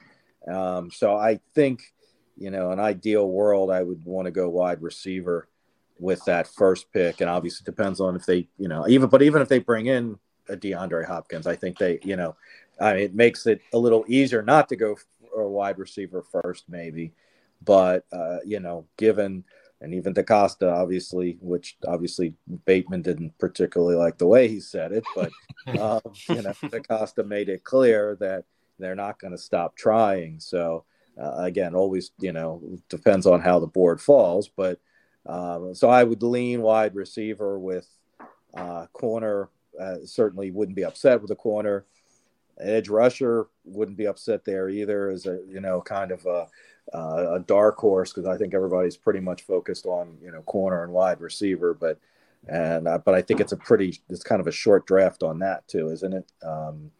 Um, 0.47 0.91
so 0.91 1.15
I 1.15 1.39
think 1.55 1.93
you 2.37 2.51
know 2.51 2.71
an 2.71 2.79
ideal 2.79 3.29
world, 3.29 3.71
I 3.71 3.81
would 3.81 4.03
want 4.05 4.25
to 4.25 4.31
go 4.31 4.49
wide 4.49 4.81
receiver 4.81 5.47
with 5.99 6.23
that 6.25 6.47
first 6.47 6.91
pick, 6.91 7.21
and 7.21 7.29
obviously 7.29 7.63
depends 7.65 7.99
on 7.99 8.15
if 8.15 8.25
they 8.25 8.47
you 8.57 8.67
know 8.67 8.87
even 8.87 9.09
but 9.09 9.21
even 9.21 9.41
if 9.41 9.49
they 9.49 9.59
bring 9.59 9.87
in 9.87 10.19
a 10.49 10.55
DeAndre 10.55 11.05
Hopkins, 11.05 11.47
I 11.47 11.55
think 11.55 11.77
they 11.77 11.99
you 12.03 12.17
know 12.17 12.35
I 12.79 12.93
mean, 12.93 13.03
it 13.03 13.15
makes 13.15 13.47
it 13.47 13.61
a 13.73 13.77
little 13.77 14.03
easier 14.07 14.41
not 14.41 14.67
to 14.69 14.75
go 14.75 14.97
a 15.41 15.49
wide 15.49 15.79
receiver 15.79 16.23
first, 16.23 16.65
maybe. 16.67 17.13
But 17.63 18.05
uh, 18.11 18.37
you 18.45 18.59
know, 18.59 18.85
given 18.97 19.43
and 19.81 19.93
even 19.93 20.13
DeCosta, 20.13 20.71
obviously, 20.71 21.37
which 21.41 21.77
obviously 21.85 22.35
Bateman 22.65 23.01
didn't 23.01 23.37
particularly 23.37 23.95
like 23.95 24.17
the 24.17 24.27
way 24.27 24.47
he 24.47 24.61
said 24.61 24.93
it, 24.93 25.03
but 25.13 25.29
um, 25.79 26.01
you 26.29 26.41
know, 26.41 26.53
DeCosta 26.63 27.25
made 27.25 27.49
it 27.49 27.63
clear 27.63 28.15
that 28.19 28.45
they're 28.79 28.95
not 28.95 29.19
going 29.19 29.31
to 29.31 29.37
stop 29.37 29.75
trying. 29.75 30.39
So 30.39 30.85
uh, 31.21 31.35
again, 31.43 31.75
always 31.75 32.11
you 32.19 32.31
know 32.31 32.61
depends 32.89 33.25
on 33.25 33.41
how 33.41 33.59
the 33.59 33.67
board 33.67 34.01
falls, 34.01 34.47
but 34.47 34.79
um, 35.25 35.75
so 35.75 35.89
I 35.89 36.03
would 36.03 36.23
lean 36.23 36.61
wide 36.61 36.95
receiver 36.95 37.59
with 37.59 37.87
uh, 38.53 38.87
corner. 38.93 39.49
Uh, 39.79 39.97
certainly 40.05 40.51
wouldn't 40.51 40.75
be 40.75 40.85
upset 40.85 41.19
with 41.19 41.31
a 41.31 41.35
corner 41.35 41.85
edge 42.59 42.89
rusher 42.89 43.47
wouldn't 43.65 43.97
be 43.97 44.07
upset 44.07 44.45
there 44.45 44.69
either 44.69 45.09
as 45.09 45.25
a 45.25 45.39
you 45.47 45.59
know 45.59 45.81
kind 45.81 46.11
of 46.11 46.25
a, 46.25 46.47
uh, 46.93 47.35
a 47.35 47.39
dark 47.39 47.77
horse 47.77 48.11
because 48.11 48.27
I 48.27 48.37
think 48.37 48.53
everybody's 48.53 48.97
pretty 48.97 49.19
much 49.19 49.43
focused 49.43 49.85
on 49.85 50.17
you 50.21 50.31
know 50.31 50.41
corner 50.41 50.83
and 50.83 50.93
wide 50.93 51.21
receiver, 51.21 51.73
but 51.73 51.99
and 52.47 52.87
uh, 52.87 52.97
but 52.97 53.13
I 53.15 53.21
think 53.21 53.39
it's 53.39 53.53
a 53.53 53.57
pretty 53.57 53.99
it's 54.09 54.23
kind 54.23 54.41
of 54.41 54.47
a 54.47 54.51
short 54.51 54.85
draft 54.85 55.23
on 55.23 55.39
that 55.39 55.67
too, 55.67 55.89
isn't 55.89 56.13
it? 56.13 56.31
Um, 56.43 56.91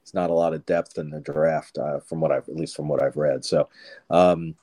it's 0.00 0.14
not 0.14 0.30
a 0.30 0.34
lot 0.34 0.54
of 0.54 0.66
depth 0.66 0.98
in 0.98 1.10
the 1.10 1.20
draft 1.20 1.78
uh, 1.78 2.00
from 2.00 2.20
what 2.20 2.32
I've 2.32 2.48
at 2.48 2.56
least 2.56 2.76
from 2.76 2.88
what 2.88 3.02
I've 3.02 3.16
read. 3.16 3.44
So, 3.44 3.68
um, 4.10 4.54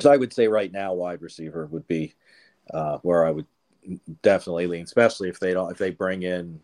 so 0.00 0.10
I 0.10 0.16
would 0.16 0.32
say 0.32 0.48
right 0.48 0.72
now 0.72 0.94
wide 0.94 1.22
receiver 1.22 1.66
would 1.66 1.86
be 1.86 2.14
uh, 2.72 2.98
where 3.02 3.26
I 3.26 3.30
would 3.30 3.46
definitely 4.22 4.66
lean, 4.66 4.84
especially 4.84 5.28
if 5.28 5.38
they 5.38 5.52
don't 5.52 5.70
if 5.70 5.78
they 5.78 5.90
bring 5.90 6.22
in 6.22 6.60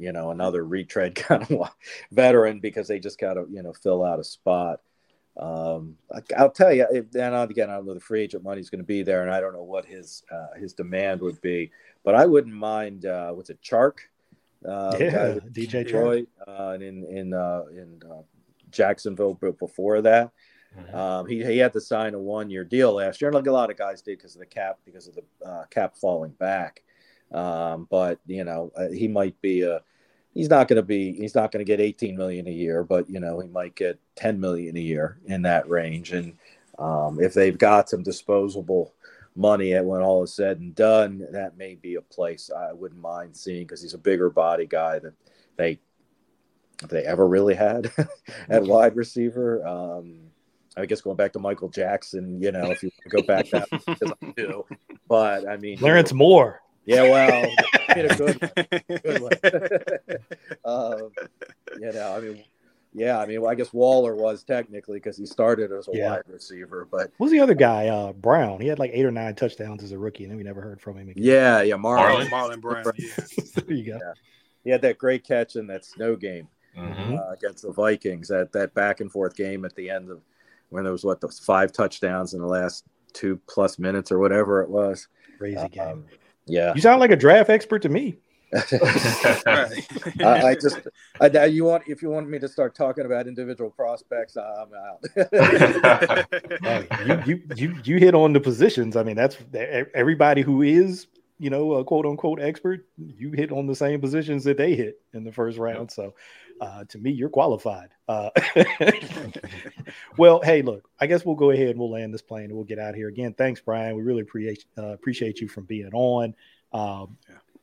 you 0.00 0.12
know, 0.12 0.30
another 0.30 0.64
retread 0.64 1.14
kind 1.14 1.42
of 1.50 1.70
veteran 2.10 2.58
because 2.60 2.88
they 2.88 2.98
just 2.98 3.20
got 3.20 3.34
to, 3.34 3.46
you 3.50 3.62
know, 3.62 3.72
fill 3.72 4.04
out 4.04 4.18
a 4.18 4.24
spot. 4.24 4.80
Um, 5.36 5.96
I'll 6.36 6.50
tell 6.50 6.72
you, 6.72 6.86
if, 6.90 7.14
and 7.14 7.34
again, 7.50 7.70
I 7.70 7.74
don't 7.74 7.86
know 7.86 7.94
the 7.94 8.00
free 8.00 8.22
agent 8.22 8.42
money 8.42 8.60
is 8.60 8.68
going 8.68 8.80
to 8.80 8.86
be 8.86 9.02
there, 9.02 9.22
and 9.22 9.30
I 9.30 9.40
don't 9.40 9.52
know 9.52 9.62
what 9.62 9.86
his 9.86 10.24
uh, 10.30 10.58
his 10.58 10.72
demand 10.72 11.20
would 11.20 11.40
be, 11.40 11.70
but 12.04 12.14
I 12.14 12.26
wouldn't 12.26 12.54
mind. 12.54 13.06
Uh, 13.06 13.30
what's 13.30 13.48
it, 13.48 13.60
Chark? 13.62 13.98
Uh, 14.66 14.96
yeah, 14.98 15.34
DJ 15.52 15.88
Chark. 15.88 16.26
Uh, 16.46 16.74
in 16.74 17.04
in 17.04 17.32
uh, 17.32 17.62
in 17.70 18.00
uh, 18.10 18.22
Jacksonville, 18.70 19.34
but 19.34 19.58
before 19.58 20.02
that, 20.02 20.32
mm-hmm. 20.76 20.94
um, 20.94 21.26
he 21.26 21.44
he 21.44 21.58
had 21.58 21.72
to 21.74 21.80
sign 21.80 22.14
a 22.14 22.18
one 22.18 22.50
year 22.50 22.64
deal 22.64 22.92
last 22.92 23.20
year, 23.20 23.28
and 23.28 23.34
like 23.34 23.46
a 23.46 23.52
lot 23.52 23.70
of 23.70 23.78
guys 23.78 24.02
did 24.02 24.18
because 24.18 24.34
of 24.34 24.40
the 24.40 24.46
cap, 24.46 24.78
because 24.84 25.06
of 25.06 25.14
the 25.14 25.46
uh, 25.46 25.64
cap 25.66 25.96
falling 25.96 26.32
back. 26.32 26.82
Um, 27.32 27.86
but 27.90 28.18
you 28.26 28.44
know, 28.44 28.72
uh, 28.76 28.88
he 28.88 29.08
might 29.08 29.40
be 29.40 29.62
a 29.62 29.80
he's 30.34 30.48
not 30.48 30.68
going 30.68 30.76
to 30.76 30.82
be 30.82 31.12
he's 31.12 31.34
not 31.34 31.52
going 31.52 31.64
to 31.64 31.70
get 31.70 31.80
18 31.80 32.16
million 32.16 32.46
a 32.46 32.52
year 32.52 32.84
but 32.84 33.08
you 33.08 33.20
know 33.20 33.40
he 33.40 33.48
might 33.48 33.74
get 33.74 33.98
10 34.16 34.40
million 34.40 34.76
a 34.76 34.80
year 34.80 35.18
in 35.26 35.42
that 35.42 35.68
range 35.68 36.12
and 36.12 36.36
um, 36.78 37.20
if 37.20 37.34
they've 37.34 37.58
got 37.58 37.90
some 37.90 38.02
disposable 38.02 38.94
money 39.36 39.74
at 39.74 39.84
when 39.84 40.00
all 40.00 40.22
is 40.22 40.34
said 40.34 40.58
and 40.58 40.74
done 40.74 41.26
that 41.32 41.56
may 41.56 41.74
be 41.74 41.94
a 41.94 42.02
place 42.02 42.50
i 42.56 42.72
wouldn't 42.72 43.00
mind 43.00 43.36
seeing 43.36 43.64
because 43.64 43.82
he's 43.82 43.94
a 43.94 43.98
bigger 43.98 44.30
body 44.30 44.66
guy 44.66 44.98
than 44.98 45.12
they 45.56 45.78
they 46.88 47.04
ever 47.04 47.28
really 47.28 47.54
had 47.54 47.92
at 48.48 48.62
wide 48.62 48.96
receiver 48.96 49.66
um, 49.66 50.20
I 50.76 50.86
guess 50.86 51.00
going 51.00 51.16
back 51.16 51.32
to 51.32 51.40
Michael 51.40 51.68
Jackson, 51.68 52.40
you 52.40 52.52
know, 52.52 52.70
if 52.70 52.82
you 52.82 52.90
go 53.08 53.22
back 53.22 53.50
that, 53.50 53.68
because 53.70 54.12
I 54.22 54.32
do. 54.36 54.64
But 55.08 55.48
I 55.48 55.56
mean, 55.56 55.78
Clarence 55.78 56.12
Moore. 56.12 56.62
Yeah, 56.86 57.02
well, 57.02 57.50
a 57.96 58.16
good 58.16 58.20
one. 58.20 58.82
Good 59.02 59.20
one. 59.22 59.32
um, 60.64 61.10
you 61.80 61.92
know, 61.92 62.16
I 62.16 62.20
mean, 62.20 62.44
yeah, 62.92 63.18
I 63.18 63.26
mean, 63.26 63.40
well, 63.40 63.50
I 63.50 63.54
guess 63.54 63.72
Waller 63.72 64.16
was 64.16 64.42
technically 64.42 64.98
because 64.98 65.16
he 65.16 65.24
started 65.24 65.70
as 65.70 65.86
a 65.88 65.92
yeah. 65.92 66.10
wide 66.10 66.22
receiver, 66.26 66.88
but 66.90 67.12
what 67.18 67.26
was 67.26 67.30
the 67.30 67.38
other 67.38 67.54
guy? 67.54 67.86
Uh, 67.86 68.12
Brown. 68.12 68.60
He 68.60 68.66
had 68.66 68.80
like 68.80 68.90
eight 68.92 69.04
or 69.04 69.12
nine 69.12 69.34
touchdowns 69.36 69.84
as 69.84 69.92
a 69.92 69.98
rookie, 69.98 70.24
and 70.24 70.32
then 70.32 70.38
we 70.38 70.42
never 70.42 70.60
heard 70.60 70.80
from 70.80 70.96
him 70.96 71.08
again. 71.08 71.22
Yeah, 71.22 71.62
yeah, 71.62 71.76
Marlon, 71.76 72.26
Marlon, 72.26 72.60
Marlon 72.60 72.60
Brown. 72.60 72.84
Yeah. 72.96 73.24
there 73.54 73.76
you 73.76 73.84
go. 73.92 73.98
Yeah. 74.02 74.12
He 74.64 74.70
had 74.70 74.82
that 74.82 74.98
great 74.98 75.24
catch 75.24 75.54
in 75.54 75.68
that 75.68 75.84
snow 75.84 76.16
game 76.16 76.48
mm-hmm. 76.76 77.14
uh, 77.14 77.30
against 77.30 77.62
the 77.62 77.72
Vikings. 77.72 78.26
That 78.28 78.52
that 78.52 78.74
back 78.74 79.00
and 79.00 79.10
forth 79.10 79.36
game 79.36 79.64
at 79.64 79.74
the 79.76 79.88
end 79.88 80.10
of 80.10 80.20
when 80.70 80.82
there 80.82 80.92
was 80.92 81.04
what 81.04 81.20
the 81.20 81.28
five 81.28 81.72
touchdowns 81.72 82.34
in 82.34 82.40
the 82.40 82.46
last 82.46 82.84
two 83.12 83.40
plus 83.48 83.78
minutes 83.78 84.10
or 84.10 84.18
whatever 84.18 84.62
it 84.62 84.68
was. 84.68 85.06
Crazy 85.38 85.68
game. 85.68 85.88
Um, 85.88 86.04
yeah, 86.50 86.72
you 86.74 86.80
sound 86.80 87.00
like 87.00 87.10
a 87.10 87.16
draft 87.16 87.50
expert 87.50 87.82
to 87.82 87.88
me. 87.88 88.18
I, 88.72 89.70
I, 90.24 90.56
just, 90.60 90.80
I, 91.20 91.44
you 91.44 91.64
want 91.64 91.84
if 91.86 92.02
you 92.02 92.10
want 92.10 92.28
me 92.28 92.40
to 92.40 92.48
start 92.48 92.74
talking 92.74 93.06
about 93.06 93.28
individual 93.28 93.70
prospects, 93.70 94.36
I'm 94.36 94.70
out. 94.74 96.26
you, 97.06 97.22
you, 97.26 97.42
you, 97.54 97.76
you 97.84 97.98
hit 97.98 98.16
on 98.16 98.32
the 98.32 98.40
positions. 98.40 98.96
I 98.96 99.04
mean, 99.04 99.14
that's 99.14 99.36
everybody 99.94 100.42
who 100.42 100.62
is, 100.62 101.06
you 101.38 101.48
know, 101.48 101.74
a 101.74 101.84
quote 101.84 102.06
unquote 102.06 102.40
expert. 102.40 102.88
You 102.96 103.30
hit 103.30 103.52
on 103.52 103.68
the 103.68 103.76
same 103.76 104.00
positions 104.00 104.42
that 104.44 104.56
they 104.56 104.74
hit 104.74 105.00
in 105.14 105.22
the 105.22 105.30
first 105.30 105.56
round. 105.56 105.92
So, 105.92 106.14
uh, 106.60 106.84
to 106.84 106.98
me, 106.98 107.10
you're 107.10 107.30
qualified. 107.30 107.90
Uh, 108.06 108.30
well, 110.16 110.40
hey, 110.42 110.62
look, 110.62 110.88
I 111.00 111.06
guess 111.06 111.24
we'll 111.24 111.34
go 111.34 111.50
ahead 111.50 111.68
and 111.68 111.78
we'll 111.78 111.90
land 111.90 112.12
this 112.12 112.22
plane 112.22 112.44
and 112.44 112.54
we'll 112.54 112.64
get 112.64 112.78
out 112.78 112.94
here 112.94 113.08
again. 113.08 113.32
Thanks, 113.32 113.60
Brian. 113.60 113.96
We 113.96 114.02
really 114.02 114.22
appreciate 114.22 114.64
uh, 114.76 114.88
appreciate 114.88 115.40
you 115.40 115.48
from 115.48 115.64
being 115.64 115.90
on. 115.92 116.34
Um, 116.72 117.16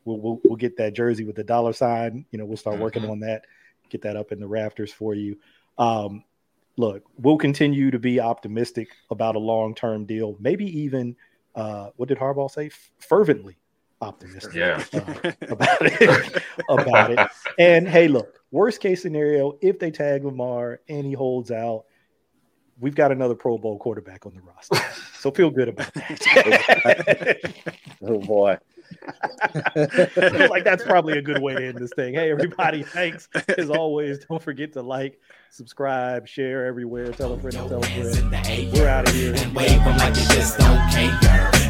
we'll, 0.03 0.19
we'll, 0.19 0.41
we'll 0.44 0.56
get 0.56 0.78
that 0.78 0.94
jersey 0.94 1.24
with 1.24 1.36
the 1.36 1.44
dollar 1.44 1.74
sign. 1.74 2.26
You 2.32 2.40
know, 2.40 2.45
we'll 2.45 2.57
start 2.57 2.76
mm-hmm. 2.76 2.84
working 2.84 3.10
on 3.10 3.19
that. 3.22 3.45
Get 3.90 4.02
that 4.02 4.15
up 4.15 4.32
in 4.32 4.40
the 4.40 4.48
rafters 4.48 4.91
for 4.91 5.14
you. 5.14 5.38
Um, 5.78 6.24
look, 6.76 7.03
we'll 7.18 7.38
continue 7.38 7.91
to 7.91 7.99
be 7.99 8.19
optimistic 8.19 8.90
about 9.11 9.36
a 9.36 9.40
long 9.40 9.76
term 9.76 10.06
deal, 10.06 10.36
maybe 10.40 10.65
even 10.82 11.15
uh, 11.56 11.90
what 11.98 12.10
did 12.10 12.18
Harbaugh 12.18 12.52
say? 12.52 12.68
F- 12.68 12.91
fervently 12.99 13.57
optimistic 14.02 14.53
yeah. 14.53 14.84
uh, 14.94 15.32
about 15.49 15.78
it. 15.82 16.44
about 16.69 17.11
it. 17.11 17.19
And 17.60 17.88
hey, 17.88 18.07
look, 18.07 18.40
worst 18.52 18.82
case 18.82 19.02
scenario, 19.02 19.57
if 19.61 19.80
they 19.80 19.91
tag 19.91 20.24
Lamar 20.26 20.82
and 20.90 21.06
he 21.06 21.14
holds 21.14 21.52
out, 21.52 21.86
we've 22.80 22.95
got 22.95 23.11
another 23.11 23.36
Pro 23.36 23.57
Bowl 23.57 23.78
quarterback 23.78 24.26
on 24.26 24.34
the 24.36 24.41
roster. 24.41 24.78
So 25.19 25.32
feel 25.32 25.49
good 25.49 25.69
about 25.69 25.94
that. 25.94 27.53
oh 28.03 28.19
boy. 28.19 28.57
like 30.49 30.64
that's 30.64 30.84
probably 30.84 31.18
a 31.18 31.22
good 31.22 31.41
way 31.41 31.56
to 31.56 31.68
end 31.68 31.78
this 31.78 31.91
thing. 31.95 32.14
Hey, 32.14 32.32
everybody, 32.32 32.84
thanks 32.84 33.28
as 33.57 33.69
always. 33.69 34.26
Don't 34.26 34.41
forget 34.41 34.72
to 34.74 34.82
like, 34.82 35.19
subscribe, 35.49 36.28
share 36.28 36.65
everywhere. 36.65 37.11
Tell 37.11 37.34
a 37.34 37.40
friend, 37.40 37.56
tell 37.56 37.84
a 37.84 37.88
friend. 37.88 38.74
We're 38.74 38.88
out 38.88 39.10
of 39.10 39.15
here. 39.15 39.34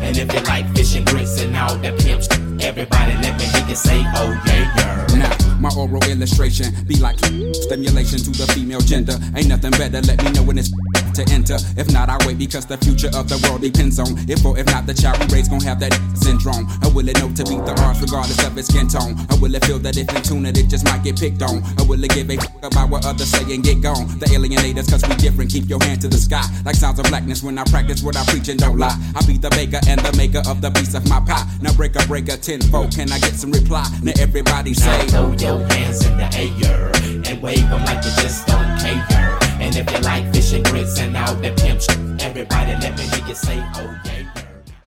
And 0.07 0.17
if 0.17 0.33
you 0.33 0.39
like 0.47 0.65
fish 0.73 0.95
and 0.95 1.05
grits 1.05 1.41
and 1.41 1.53
all 1.57 1.75
the 1.75 1.91
pimps, 1.99 2.29
everybody 2.63 3.13
let 3.19 3.37
me 3.37 3.43
hear 3.43 3.67
you 3.67 3.75
say, 3.75 3.99
oh 4.15 4.41
yeah, 4.47 4.71
yeah. 4.77 5.17
Now, 5.19 5.59
my 5.59 5.69
oral 5.75 6.01
illustration 6.05 6.67
be 6.87 6.95
like 6.95 7.19
stimulation 7.19 8.19
to 8.19 8.31
the 8.31 8.47
female 8.55 8.79
gender. 8.79 9.19
Ain't 9.35 9.49
nothing 9.49 9.71
better. 9.71 9.99
Let 9.99 10.23
me 10.23 10.31
know 10.31 10.43
when 10.43 10.57
it's 10.57 10.71
to 11.17 11.25
enter. 11.33 11.57
If 11.75 11.89
not, 11.91 12.09
I 12.09 12.17
wait 12.27 12.37
because 12.37 12.65
the 12.65 12.77
future 12.77 13.09
of 13.17 13.25
the 13.25 13.41
world 13.49 13.61
depends 13.61 13.97
on 13.97 14.13
if 14.29 14.45
or 14.45 14.53
if 14.57 14.67
not 14.67 14.85
the 14.85 14.93
child 14.93 15.17
we 15.17 15.25
raise 15.33 15.49
gon' 15.49 15.61
have 15.65 15.79
that 15.81 15.97
syndrome. 16.13 16.69
Or 16.85 16.93
will 16.93 17.09
it 17.09 17.17
know 17.17 17.33
to 17.33 17.43
beat 17.49 17.65
the 17.65 17.73
odds 17.81 18.01
regardless 18.01 18.37
of 18.45 18.53
its 18.57 18.69
skin 18.69 18.87
tone? 18.87 19.17
Or 19.33 19.41
will 19.41 19.53
it 19.57 19.65
feel 19.65 19.79
that 19.81 19.97
if 19.97 20.05
in 20.13 20.21
tune 20.21 20.45
it, 20.45 20.57
it 20.57 20.69
just 20.69 20.85
might 20.85 21.01
get 21.01 21.17
picked 21.17 21.41
on? 21.41 21.65
Or 21.81 21.89
will 21.89 22.03
it 22.03 22.13
give 22.13 22.29
a 22.29 22.37
fuck 22.37 22.69
about 22.69 22.89
what 22.93 23.05
others 23.05 23.33
say 23.33 23.41
and 23.49 23.63
get 23.63 23.81
gone? 23.81 24.05
The 24.21 24.29
alienators, 24.29 24.89
cause 24.89 25.01
we 25.09 25.15
different. 25.17 25.49
Keep 25.49 25.69
your 25.69 25.81
hand 25.81 26.01
to 26.01 26.07
the 26.07 26.21
sky. 26.21 26.45
Like 26.65 26.75
sounds 26.75 26.99
of 26.99 27.09
blackness 27.09 27.41
when 27.41 27.57
I 27.57 27.65
practice 27.65 28.03
what 28.03 28.15
I 28.15 28.23
preach 28.29 28.49
and 28.49 28.59
don't 28.59 28.77
lie. 28.77 28.93
I 29.17 29.25
be 29.25 29.41
the 29.41 29.49
baker 29.57 29.81
and 29.89 29.99
the 30.01 30.13
maker 30.17 30.45
of 30.45 30.61
the 30.61 30.69
piece 30.69 30.93
of 30.93 31.09
my 31.09 31.19
pie. 31.25 31.49
Now 31.61 31.73
break 31.73 31.95
a 31.95 32.05
break 32.05 32.29
a 32.29 32.37
tenfold. 32.37 32.93
Can 32.93 33.11
I 33.11 33.17
get 33.17 33.33
some 33.33 33.51
reply? 33.51 33.89
Now 34.03 34.13
everybody 34.19 34.75
say, 34.75 34.85
now 34.85 35.33
throw 35.33 35.57
your 35.57 35.65
hands 35.73 36.05
in 36.05 36.13
the 36.17 36.29
air 36.37 36.93
and 37.25 37.41
wave 37.41 37.65
them 37.73 37.81
like 37.89 38.05
you 38.05 38.13
just 38.21 38.45
don't 38.45 38.77
care. 38.77 39.36
And 39.67 39.75
if 39.75 39.91
you 39.91 39.99
like 39.99 40.33
fish 40.33 40.53
and 40.53 40.63
grits 40.63 40.97
and 40.97 41.17
all 41.17 41.35
the 41.35 41.51
pimp 41.51 41.81
everybody 42.21 42.71
let 42.79 42.97
me 42.97 43.03
hear 43.03 43.27
you 43.27 43.35
say, 43.35 43.61
oh 43.75 44.01
yeah. 44.05 44.46